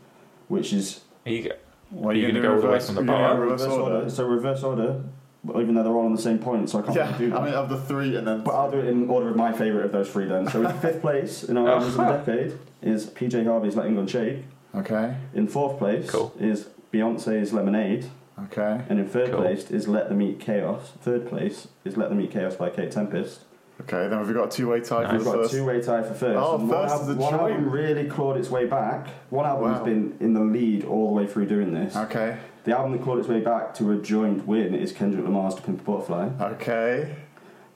which 0.49 0.73
is 0.75 1.01
Are 1.25 1.33
you, 1.33 1.53
Well, 1.93 2.15
You're 2.17 2.29
gonna 2.31 2.41
gonna 2.43 2.49
go 2.49 2.55
all 2.57 2.61
the 2.61 2.67
way 2.67 2.73
reverse- 2.75 2.87
from 2.87 2.95
the 2.97 3.01
you're 3.03 3.07
gonna 3.07 3.23
bottom? 3.29 3.39
go 3.39 3.53
reverse 3.53 3.73
order. 3.73 4.11
So 4.11 4.27
reverse 4.27 4.63
order, 4.63 4.93
but 4.93 5.05
even 5.49 5.75
though 5.75 5.83
they're 5.83 5.93
all 5.97 6.05
on 6.07 6.15
the 6.15 6.21
same 6.21 6.39
point, 6.39 6.69
so 6.71 6.79
I 6.81 6.83
can't 6.83 6.97
Yeah, 6.97 7.07
really 7.13 7.19
do 7.27 7.31
that. 7.31 7.41
I 7.41 7.45
mean, 7.47 7.55
of 7.55 7.69
the 7.69 7.81
three, 7.81 8.17
and 8.17 8.27
then. 8.27 8.43
But 8.45 8.55
I'll 8.55 8.71
do 8.71 8.79
it 8.79 8.87
in 8.87 9.09
order 9.09 9.29
of 9.31 9.37
my 9.37 9.53
favourite 9.53 9.87
of 9.87 9.93
those 9.93 10.11
three 10.11 10.27
then. 10.27 10.49
So 10.49 10.67
in 10.67 10.79
fifth 10.79 11.01
place 11.01 11.45
in 11.45 11.57
our 11.57 11.67
Oh. 11.69 11.73
albums 11.75 11.97
of 11.97 12.07
the 12.07 12.13
decade 12.33 12.59
is 12.83 13.07
PJ 13.07 13.47
Harvey's 13.47 13.77
Let 13.77 13.87
England 13.87 14.11
Shake. 14.11 14.45
Okay, 14.75 15.17
In 15.35 15.49
fourth 15.49 15.79
place 15.79 16.11
Cool. 16.11 16.33
is 16.39 16.69
Beyonce's 16.93 17.53
Lemonade. 17.53 18.07
okay, 18.45 18.83
And 18.89 18.99
in 19.01 19.07
third 19.09 19.31
Cool. 19.31 19.41
place 19.41 19.71
is 19.71 19.89
Let 19.89 20.09
Them 20.09 20.23
Eat 20.23 20.39
Chaos. 20.41 20.93
Third 21.01 21.27
place 21.29 21.69
is 21.85 21.97
Let 21.97 22.09
Them 22.11 22.21
Eat 22.21 22.31
Chaos 22.31 22.55
by 22.57 22.71
Kate 22.71 22.91
Tempest. 22.91 23.41
Okay. 23.81 24.09
Then 24.09 24.21
we've 24.25 24.35
got 24.35 24.49
a 24.53 24.57
two-way 24.57 24.81
tie 24.81 25.03
Nice. 25.03 25.11
for 25.11 25.17
We've 25.17 25.25
got 25.25 25.35
first. 25.37 25.53
a 25.55 25.57
two-way 25.57 25.81
tie 25.83 26.03
for 26.03 26.15
first. 26.15 26.39
Oh, 26.39 26.55
And 26.59 26.69
one 26.69 26.79
first 26.83 26.95
al- 26.95 27.01
is 27.03 27.09
a 27.09 27.15
One 27.15 27.31
joint. 27.31 27.43
album 27.53 27.71
really 27.71 28.05
clawed 28.09 28.37
its 28.37 28.51
way 28.51 28.67
back. 28.67 29.09
One 29.31 29.47
album's 29.47 29.79
Wow. 29.79 29.85
been 29.85 30.15
in 30.21 30.35
the 30.35 30.41
lead 30.41 30.85
all 30.85 31.09
the 31.09 31.15
way 31.15 31.27
through 31.27 31.47
doing 31.47 31.73
this. 31.75 31.97
Okay, 31.97 32.37
The 32.65 32.77
album 32.77 32.93
that 32.93 33.03
clawed 33.03 33.19
its 33.21 33.29
way 33.29 33.41
back 33.41 33.73
to 33.75 33.91
a 33.93 33.97
joint 33.97 34.47
win 34.47 34.75
is 34.75 34.93
Kendrick 34.93 35.25
Lamar's 35.25 35.55
To 35.57 35.63
Pimp 35.63 35.81
a 35.81 35.85
Butterfly. 35.85 36.29
okay. 36.41 37.15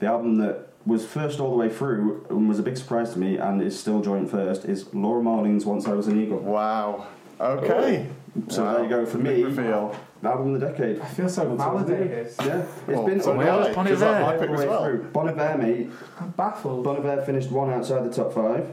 The 0.01 0.06
album 0.06 0.36
that 0.39 0.68
was 0.86 1.06
first 1.06 1.40
all 1.40 1.51
the 1.51 1.56
way 1.56 1.70
through 1.70 2.26
and 2.28 2.47
was 2.48 2.59
a 2.59 2.62
big 2.62 2.76
surprise 2.76 3.14
to 3.14 3.18
me, 3.18 3.39
and 3.39 3.62
is 3.62 3.78
still 3.78 4.01
joint 4.02 4.28
first, 4.31 4.66
is 4.66 4.93
Laura 4.93 5.22
Marling's 5.22 5.64
"Once 5.64 5.89
I 5.89 5.94
Was 5.94 6.09
an 6.09 6.20
Eagle." 6.20 6.39
Wow. 6.40 7.06
Okay. 7.40 8.09
So 8.48 8.65
Wow. 8.65 8.73
there 8.74 8.82
you 8.85 8.89
go 8.90 9.06
for 9.06 9.19
Big 9.19 9.36
me. 9.39 9.43
reveal. 9.44 9.94
Album 10.24 10.55
of 10.55 10.61
the 10.61 10.66
decade. 10.69 11.01
I 11.01 11.05
feel 11.05 11.28
so 11.28 11.44
Once 11.48 11.61
I 11.61 11.73
Was 11.73 11.82
an 11.82 11.89
Eagle. 11.94 11.97
validated. 12.06 12.32
Yeah, 12.44 12.56
it's 12.56 12.86
Well, 12.89 13.06
been 13.06 13.20
so 13.20 13.31
all 13.32 13.36
may 13.36 13.44
the 13.44 13.51
I, 13.51 13.56
way 13.66 13.74
'cause 13.74 14.01
that's 14.01 14.27
my 14.27 14.36
pick 14.39 14.51
as 14.51 14.66
well. 14.66 14.85
through. 14.85 15.05
Bon 15.12 15.28
Iver, 15.28 15.59
mate. 15.59 15.90
I'm 16.20 16.31
baffled. 16.31 16.85
Bon 16.85 16.97
Iver 16.97 17.23
finished 17.23 17.52
one 17.52 17.70
outside 17.70 18.05
the 18.05 18.11
top 18.15 18.32
five, 18.32 18.66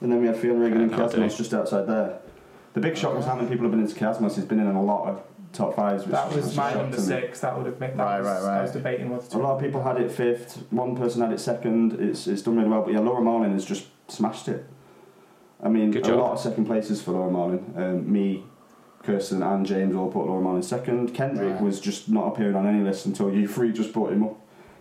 and 0.00 0.10
then 0.10 0.20
we 0.20 0.26
had 0.26 0.36
Fionn 0.36 0.58
Regan 0.58 0.80
and 0.80 0.90
Yeah, 0.90 0.96
that'll 0.96 1.20
Kiasmos 1.20 1.30
do. 1.30 1.36
just 1.36 1.54
outside 1.54 1.86
there. 1.86 2.14
The 2.74 2.80
big 2.80 2.96
shock 2.96 3.14
was 3.14 3.26
how 3.26 3.36
many 3.36 3.48
people 3.48 3.64
have 3.64 3.70
been 3.72 3.80
into 3.80 3.94
Kiasmos. 3.94 4.34
He's 4.34 4.44
been 4.44 4.58
in 4.60 4.66
a 4.74 4.82
lot 4.82 5.06
of 5.08 5.20
top 5.52 5.74
fives. 5.76 6.02
Which 6.04 6.12
that 6.12 6.34
was 6.34 6.54
a 6.54 6.56
my 6.60 6.70
shock 6.72 6.80
number 6.82 6.96
to 6.96 7.02
me. 7.02 7.06
six. 7.06 7.40
That 7.40 7.56
would 7.56 7.66
have 7.66 7.78
made. 7.80 7.96
That 7.96 8.02
Right, 8.02 8.18
was, 8.18 8.26
right, 8.26 8.42
I 8.42 8.54
right. 8.56 8.62
was 8.62 8.72
debating 8.72 9.10
whether 9.10 9.22
A 9.24 9.28
to. 9.28 9.38
lot 9.38 9.54
of 9.56 9.60
people 9.62 9.82
had 9.82 9.98
it 10.00 10.10
fifth. 10.10 10.64
One 10.70 10.96
person 10.96 11.22
had 11.22 11.30
it 11.32 11.38
second. 11.40 11.92
It's 12.00 12.26
it's 12.26 12.42
done 12.42 12.56
really 12.56 12.68
well. 12.70 12.82
But 12.82 12.94
yeah, 12.94 13.00
Laura 13.00 13.20
Marling 13.22 13.52
has 13.52 13.64
just 13.64 13.86
smashed 14.10 14.48
it. 14.48 14.64
I 15.62 15.68
mean, 15.68 15.90
Good 15.90 16.04
a 16.06 16.08
job. 16.08 16.18
lot 16.18 16.32
of 16.32 16.40
second 16.40 16.64
places 16.66 17.00
for 17.02 17.12
Laura 17.12 17.30
Marling. 17.30 17.72
Um, 17.76 18.12
me, 18.12 18.44
Kirsten, 19.06 19.42
and 19.42 19.64
James 19.64 19.94
all 19.94 20.10
put 20.10 20.26
Laura 20.26 20.54
in 20.56 20.62
second. 20.62 21.14
Kendrick 21.14 21.54
Right. 21.54 21.62
was 21.62 21.80
just 21.80 22.08
not 22.08 22.28
appearing 22.28 22.56
on 22.56 22.66
any 22.66 22.82
list 22.82 23.06
until 23.06 23.32
you 23.32 23.46
three 23.48 23.72
just 23.72 23.92
put 23.92 24.12
him 24.12 24.24
up 24.24 24.36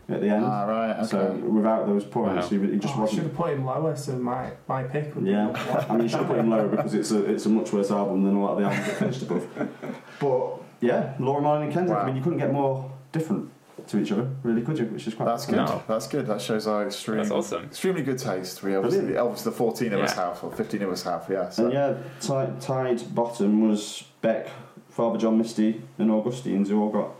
at 0.09 0.21
the 0.21 0.29
end. 0.29 0.43
Ah, 0.45 0.63
right. 0.65 0.91
Okay. 0.97 1.05
So 1.07 1.33
without 1.47 1.87
those 1.87 2.03
points, 2.03 2.51
Wow. 2.51 2.59
he, 2.59 2.67
he 2.71 2.77
just 2.77 2.97
Oh, 2.97 3.03
I 3.03 3.07
should 3.07 3.19
have 3.23 3.35
put 3.35 3.53
him 3.53 3.65
lower, 3.65 3.95
so 3.95 4.13
my 4.17 4.49
my 4.67 4.83
pick 4.83 5.13
would 5.15 5.25
be 5.25 5.31
Yeah. 5.31 5.49
I 5.89 5.93
mean, 5.93 6.03
you 6.03 6.09
should 6.09 6.19
have 6.19 6.27
put 6.27 6.39
him 6.39 6.49
lower 6.49 6.67
because 6.67 6.93
it's 6.93 7.11
a 7.11 7.23
it's 7.25 7.45
a 7.45 7.49
much 7.49 7.71
worse 7.71 7.91
album 7.91 8.23
than 8.23 8.35
a 8.35 8.43
lot 8.43 8.53
of 8.53 8.59
the 8.59 8.65
albums 8.65 8.85
that 8.87 8.95
finished 8.97 9.21
above. 9.23 9.47
But 10.19 10.61
yeah, 10.81 11.13
Laura 11.19 11.41
Marling 11.41 11.63
and 11.65 11.73
Kendrick. 11.73 11.97
Wow. 11.97 12.03
I 12.03 12.07
mean, 12.07 12.15
you 12.17 12.21
couldn't 12.23 12.39
get 12.39 12.51
more 12.51 12.91
different 13.11 13.49
to 13.87 13.99
each 13.99 14.11
other, 14.11 14.29
really, 14.43 14.61
could 14.61 14.77
you? 14.77 14.85
Which 14.85 15.07
is 15.07 15.13
quite 15.13 15.25
That's 15.25 15.45
good. 15.45 15.55
No. 15.57 15.83
That's 15.87 16.07
good. 16.07 16.27
That 16.27 16.41
shows 16.41 16.67
our 16.67 16.85
extreme, 16.85 17.17
That's 17.17 17.31
awesome. 17.31 17.65
extremely 17.65 18.01
good 18.03 18.17
taste. 18.17 18.63
We 18.63 18.75
obviously, 18.75 19.01
Brilliant. 19.01 19.25
obviously 19.27 19.51
the 19.51 19.57
14 19.57 19.93
of 19.93 19.99
us 20.01 20.13
have, 20.13 20.43
or 20.43 20.51
15 20.51 20.81
of 20.81 20.89
us 20.91 21.03
have, 21.03 21.25
yeah. 21.29 21.49
So. 21.49 21.65
And 21.65 21.73
yeah, 21.73 21.97
tied, 22.21 22.61
tied 22.61 23.15
bottom 23.15 23.69
was 23.69 24.03
Beck, 24.21 24.49
Father 24.89 25.17
John 25.17 25.37
Misty, 25.37 25.81
and 25.97 26.11
Augustines, 26.11 26.69
who 26.69 26.81
all 26.81 26.89
got 26.89 27.11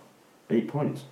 eight 0.49 0.67
points. 0.67 1.03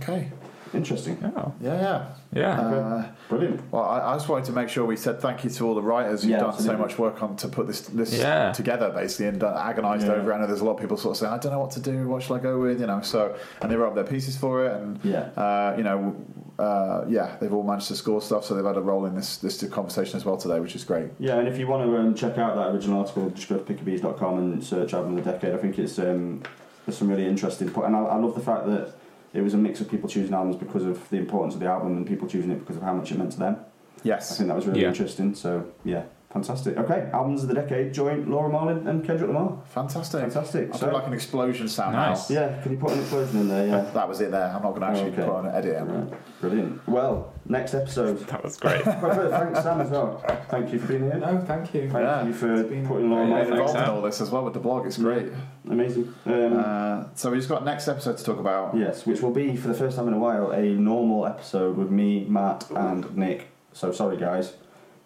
Okay. 0.00 0.30
Interesting. 0.74 1.18
Oh, 1.36 1.52
Yeah, 1.60 1.80
yeah. 1.80 2.06
yeah. 2.32 2.60
Uh, 2.60 3.06
Brilliant. 3.28 3.60
well, 3.70 3.82
I, 3.84 4.12
I 4.12 4.14
just 4.14 4.28
wanted 4.28 4.46
to 4.46 4.52
make 4.52 4.68
sure 4.70 4.84
we 4.86 4.96
said 4.96 5.20
thank 5.20 5.44
you 5.44 5.50
to 5.50 5.66
all 5.68 5.74
the 5.74 5.82
writers 5.82 6.22
who've 6.22 6.30
Yeah, 6.30 6.38
done 6.40 6.48
absolutely. 6.50 6.76
so 6.76 6.82
much 6.82 6.98
work 6.98 7.22
on 7.22 7.36
to 7.36 7.48
put 7.48 7.66
this 7.66 7.82
this 7.82 8.18
Yeah. 8.18 8.52
together, 8.52 8.90
basically, 8.90 9.26
and 9.26 9.40
done, 9.40 9.54
agonised 9.56 10.06
Yeah. 10.06 10.14
over 10.14 10.32
it. 10.32 10.34
I 10.34 10.40
know 10.40 10.46
there's 10.46 10.60
a 10.60 10.64
lot 10.64 10.72
of 10.74 10.80
people 10.80 10.96
sort 10.96 11.14
of 11.16 11.18
saying, 11.20 11.32
I 11.32 11.38
don't 11.38 11.52
know 11.52 11.58
what 11.58 11.72
to 11.72 11.80
do, 11.80 12.08
what 12.08 12.22
shall 12.22 12.36
I 12.36 12.38
go 12.38 12.58
with, 12.58 12.80
you 12.80 12.86
know. 12.86 13.00
So, 13.02 13.34
and 13.60 13.70
they 13.70 13.76
wrote 13.76 13.88
up 13.88 13.94
their 13.94 14.04
pieces 14.04 14.36
for 14.36 14.64
it, 14.66 14.72
and 14.80 14.98
Yeah. 15.04 15.28
uh, 15.36 15.74
you 15.76 15.84
know, 15.84 16.16
uh, 16.58 17.04
yeah, 17.08 17.36
they've 17.40 17.52
all 17.52 17.62
managed 17.64 17.88
to 17.88 17.96
score 17.96 18.22
stuff, 18.22 18.44
so 18.44 18.54
they've 18.54 18.64
had 18.64 18.76
a 18.76 18.80
role 18.80 19.04
in 19.04 19.14
this 19.14 19.36
this 19.38 19.62
conversation 19.68 20.16
as 20.16 20.24
well 20.24 20.36
today, 20.38 20.58
which 20.60 20.74
is 20.74 20.84
great. 20.84 21.10
Yeah, 21.18 21.36
and 21.38 21.48
if 21.48 21.58
you 21.58 21.66
want 21.66 21.84
to 21.88 21.96
um, 21.98 22.14
check 22.14 22.38
out 22.38 22.56
that 22.56 22.68
original 22.74 23.00
article, 23.00 23.28
just 23.30 23.48
go 23.48 23.58
to 23.58 23.64
pickabees.com 23.74 24.38
and 24.38 24.64
search 24.64 24.94
Album 24.94 25.18
of 25.18 25.24
the 25.24 25.32
Decade. 25.32 25.54
I 25.54 25.58
think 25.58 25.78
it's 25.78 25.98
um, 25.98 26.42
there's 26.86 26.96
some 26.98 27.08
really 27.08 27.26
interesting 27.26 27.68
point, 27.70 27.88
and 27.88 27.96
I, 27.96 28.00
I 28.00 28.16
love 28.16 28.34
the 28.34 28.40
fact 28.40 28.66
that 28.66 28.94
it 29.34 29.40
was 29.40 29.54
a 29.54 29.56
mix 29.56 29.80
of 29.80 29.90
people 29.90 30.08
choosing 30.08 30.34
albums 30.34 30.56
because 30.56 30.84
of 30.84 31.08
the 31.10 31.16
importance 31.16 31.54
of 31.54 31.60
the 31.60 31.66
album 31.66 31.96
and 31.96 32.06
people 32.06 32.28
choosing 32.28 32.50
it 32.50 32.58
because 32.60 32.76
of 32.76 32.82
how 32.82 32.92
much 32.92 33.10
it 33.12 33.18
meant 33.18 33.32
to 33.32 33.38
them. 33.38 33.56
Yes, 34.02 34.32
I 34.32 34.34
think 34.36 34.48
that 34.48 34.56
was 34.56 34.66
really 34.66 34.82
Yeah. 34.82 34.88
interesting. 34.88 35.34
So 35.34 35.64
yeah, 35.84 36.02
fantastic. 36.32 36.76
Okay, 36.78 37.08
albums 37.12 37.42
of 37.42 37.48
the 37.48 37.54
decade 37.54 37.92
join 37.92 38.30
Laura 38.30 38.48
Marling 38.48 38.86
and 38.88 39.04
Kendrick 39.04 39.28
Lamar. 39.28 39.58
Fantastic. 39.66 40.20
Fantastic. 40.22 40.70
I 40.74 40.76
So- 40.76 40.86
feel 40.86 40.94
like 40.94 41.06
an 41.06 41.12
explosion 41.12 41.68
sound 41.68 41.94
Nice. 41.94 42.30
now. 42.30 42.40
Yeah, 42.40 42.62
can 42.62 42.72
you 42.72 42.78
put 42.78 42.92
an 42.92 43.00
explosion 43.00 43.40
in 43.40 43.48
there? 43.48 43.66
Yeah. 43.66 43.84
That 43.94 44.08
was 44.08 44.20
it 44.20 44.30
there. 44.30 44.46
I'm 44.54 44.62
not 44.62 44.70
going 44.70 44.80
to 44.80 44.86
actually 44.88 45.12
Okay. 45.12 45.22
put 45.22 45.28
on 45.30 45.46
an 45.46 45.54
edit. 45.54 45.76
am 45.76 45.90
I? 45.90 45.94
Right, 45.94 46.12
Brilliant. 46.40 46.88
Well, 46.88 47.32
next 47.46 47.74
episode. 47.74 48.18
That 48.28 48.42
was 48.42 48.56
great. 48.56 48.82
Thanks, 48.84 49.62
Sam, 49.62 49.80
as 49.80 49.90
well. 49.90 50.22
Thank 50.48 50.72
you 50.72 50.78
for 50.78 50.88
being 50.88 51.02
here. 51.04 51.14
No, 51.18 51.38
thank 51.46 51.72
you. 51.74 51.82
Thank 51.90 52.04
Yeah. 52.04 52.24
you 52.24 52.32
for 52.32 52.52
It's 52.54 52.68
been- 52.68 52.86
putting 52.86 53.10
Laura 53.10 53.24
Yeah, 53.24 53.28
Marling 53.30 53.46
thanks, 53.48 53.60
involved 53.72 53.88
in 53.88 53.94
all 53.96 54.02
this 54.02 54.20
as 54.20 54.30
well 54.30 54.44
with 54.44 54.54
the 54.54 54.60
blog. 54.60 54.86
It's 54.86 54.98
great. 54.98 55.32
Amazing. 55.70 56.12
Um, 56.26 56.56
Uh, 56.64 57.04
so 57.14 57.30
we 57.30 57.36
just 57.36 57.48
got 57.48 57.64
next 57.64 57.88
episode 57.88 58.16
to 58.16 58.24
talk 58.24 58.38
about. 58.38 58.76
yes, 58.76 59.06
which 59.06 59.22
will 59.22 59.30
be 59.32 59.56
for 59.56 59.68
the 59.68 59.74
first 59.74 59.96
time 59.96 60.08
in 60.08 60.14
a 60.14 60.18
while 60.18 60.50
a 60.50 60.62
normal 60.74 61.26
episode 61.26 61.76
with 61.76 61.90
me, 61.90 62.26
Matt, 62.28 62.64
and 62.74 63.16
Nick. 63.16 63.48
So 63.72 63.92
sorry, 63.92 64.16
guys. 64.16 64.54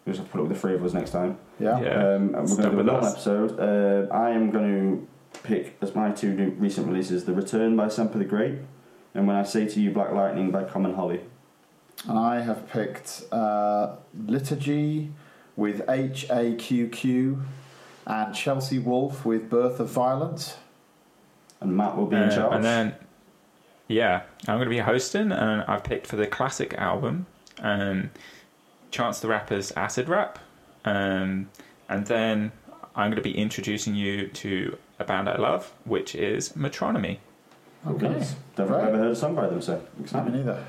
We 0.07 0.13
just 0.13 0.19
have 0.21 0.27
to 0.29 0.33
put 0.33 0.39
it 0.39 0.43
with 0.45 0.53
the 0.53 0.59
three 0.59 0.75
of 0.75 0.85
us 0.85 0.93
next 0.95 1.11
time. 1.11 1.37
Yeah. 1.59 1.81
Yeah. 1.81 1.89
Um, 2.15 2.35
and 2.35 2.49
we're 2.49 2.57
going 2.57 2.57
to 2.57 2.63
do 2.63 2.69
a 2.69 2.77
with 2.77 2.87
normal 2.87 3.05
us. 3.07 3.13
episode. 3.15 3.59
Uh, 3.59 4.15
I 4.15 4.31
am 4.31 4.51
going 4.53 5.07
to 5.35 5.41
pick 5.43 5.77
as 5.83 5.95
my 5.95 6.11
two 6.13 6.33
new 6.33 6.51
recent 6.51 6.87
releases: 6.87 7.25
"The 7.25 7.33
Return" 7.35 7.77
by 7.77 7.87
Sampa 7.89 8.19
the 8.19 8.25
Great, 8.25 8.55
and 9.15 9.27
"When 9.27 9.37
I 9.37 9.43
Say 9.43 9.67
to 9.67 9.81
You, 9.81 9.91
Black 9.91 10.13
Lightning" 10.13 10.51
by 10.53 10.65
Common 10.65 10.95
Holly. 10.95 11.21
And 12.09 12.19
I 12.19 12.41
have 12.41 12.69
picked 12.69 13.25
uh, 13.33 13.97
Liturgy 14.27 15.11
with 15.57 15.83
H 15.89 16.27
A 16.31 16.55
Q 16.55 16.89
Q 16.89 17.43
and 18.07 18.33
Chelsea 18.35 18.79
Wolfe 18.79 19.25
with 19.25 19.51
Birth 19.51 19.81
of 19.81 19.89
Violence. 19.89 20.57
And 21.61 21.77
Matt 21.77 21.97
will 21.97 22.07
be 22.07 22.17
in 22.17 22.25
Uh, 22.25 22.35
charge. 22.37 22.55
and 22.55 22.63
then, 22.65 22.95
yeah, 23.89 24.23
I'm 24.47 24.57
going 24.59 24.67
to 24.69 24.71
be 24.71 24.79
hosting, 24.79 25.33
and 25.33 25.63
I've 25.67 25.83
picked 25.83 26.07
for 26.07 26.17
the 26.17 26.27
classic 26.27 26.75
album, 26.75 27.25
um, 27.63 28.11
Chance 28.91 29.21
the 29.21 29.29
Rapper's 29.29 29.73
Acid 29.73 30.09
Rap, 30.09 30.39
um, 30.85 31.49
and 31.89 32.07
then 32.07 32.53
I'm 32.95 33.11
going 33.11 33.17
to 33.17 33.23
be 33.23 33.37
introducing 33.37 33.95
you 33.95 34.29
to 34.29 34.79
a 34.99 35.05
band 35.05 35.29
I 35.29 35.37
love, 35.37 35.73
which 35.85 36.15
is 36.15 36.51
Metronomy. 36.51 37.19
Okay. 37.87 38.23
Never 38.57 38.75
Right. 38.75 38.89
ever 38.89 38.97
heard 38.99 39.11
a 39.13 39.17
song 39.17 39.35
by 39.35 39.47
them, 39.49 39.61
so 39.61 39.75
Not 39.75 39.83
me 39.99 40.03
exciting. 40.03 40.33
neither. 40.35 40.65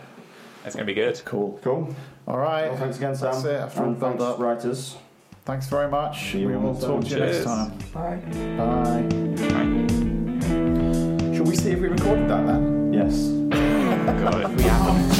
It's 0.65 0.76
going 0.76 0.85
to 0.85 0.94
be 0.94 0.99
good. 0.99 1.22
Cool. 1.23 1.60
Cool. 1.64 1.95
All 2.27 2.38
right. 2.38 2.68
Well, 2.69 2.77
thanks 2.77 2.98
again, 2.98 3.15
Sam. 3.15 3.31
That's 3.31 3.45
it. 3.45 3.53
After 3.56 3.80
all 3.81 3.88
and 3.88 3.99
build 3.99 4.11
thanks, 4.19 4.34
up. 4.34 4.39
writers. 4.39 4.98
Thanks 5.45 5.68
very 5.68 5.88
much. 5.89 6.34
We 6.34 6.45
will 6.48 6.76
talk 6.76 7.06
to 7.06 7.10
you 7.10 7.19
next 7.19 7.45
time. 7.45 7.72
Bye. 7.94 8.18
Bye. 8.57 9.06
Bye. 9.48 11.34
Shall 11.34 11.45
we 11.45 11.56
see 11.56 11.72
if 11.72 11.80
we 11.80 11.88
recorded 11.88 12.27
that 12.30 12.45
then? 12.45 12.91
Yes. 12.94 13.27
God, 14.22 14.41
if 14.52 14.56
we 14.57 14.64
haven't. 14.64 15.16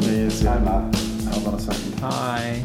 He 0.00 0.18
is, 0.22 0.42
Hi. 0.42 0.58
Matt. 0.58 0.94
Hold 1.32 1.46
on 1.46 1.54
a 1.54 1.60
second. 1.60 2.00
Bye. 2.00 2.62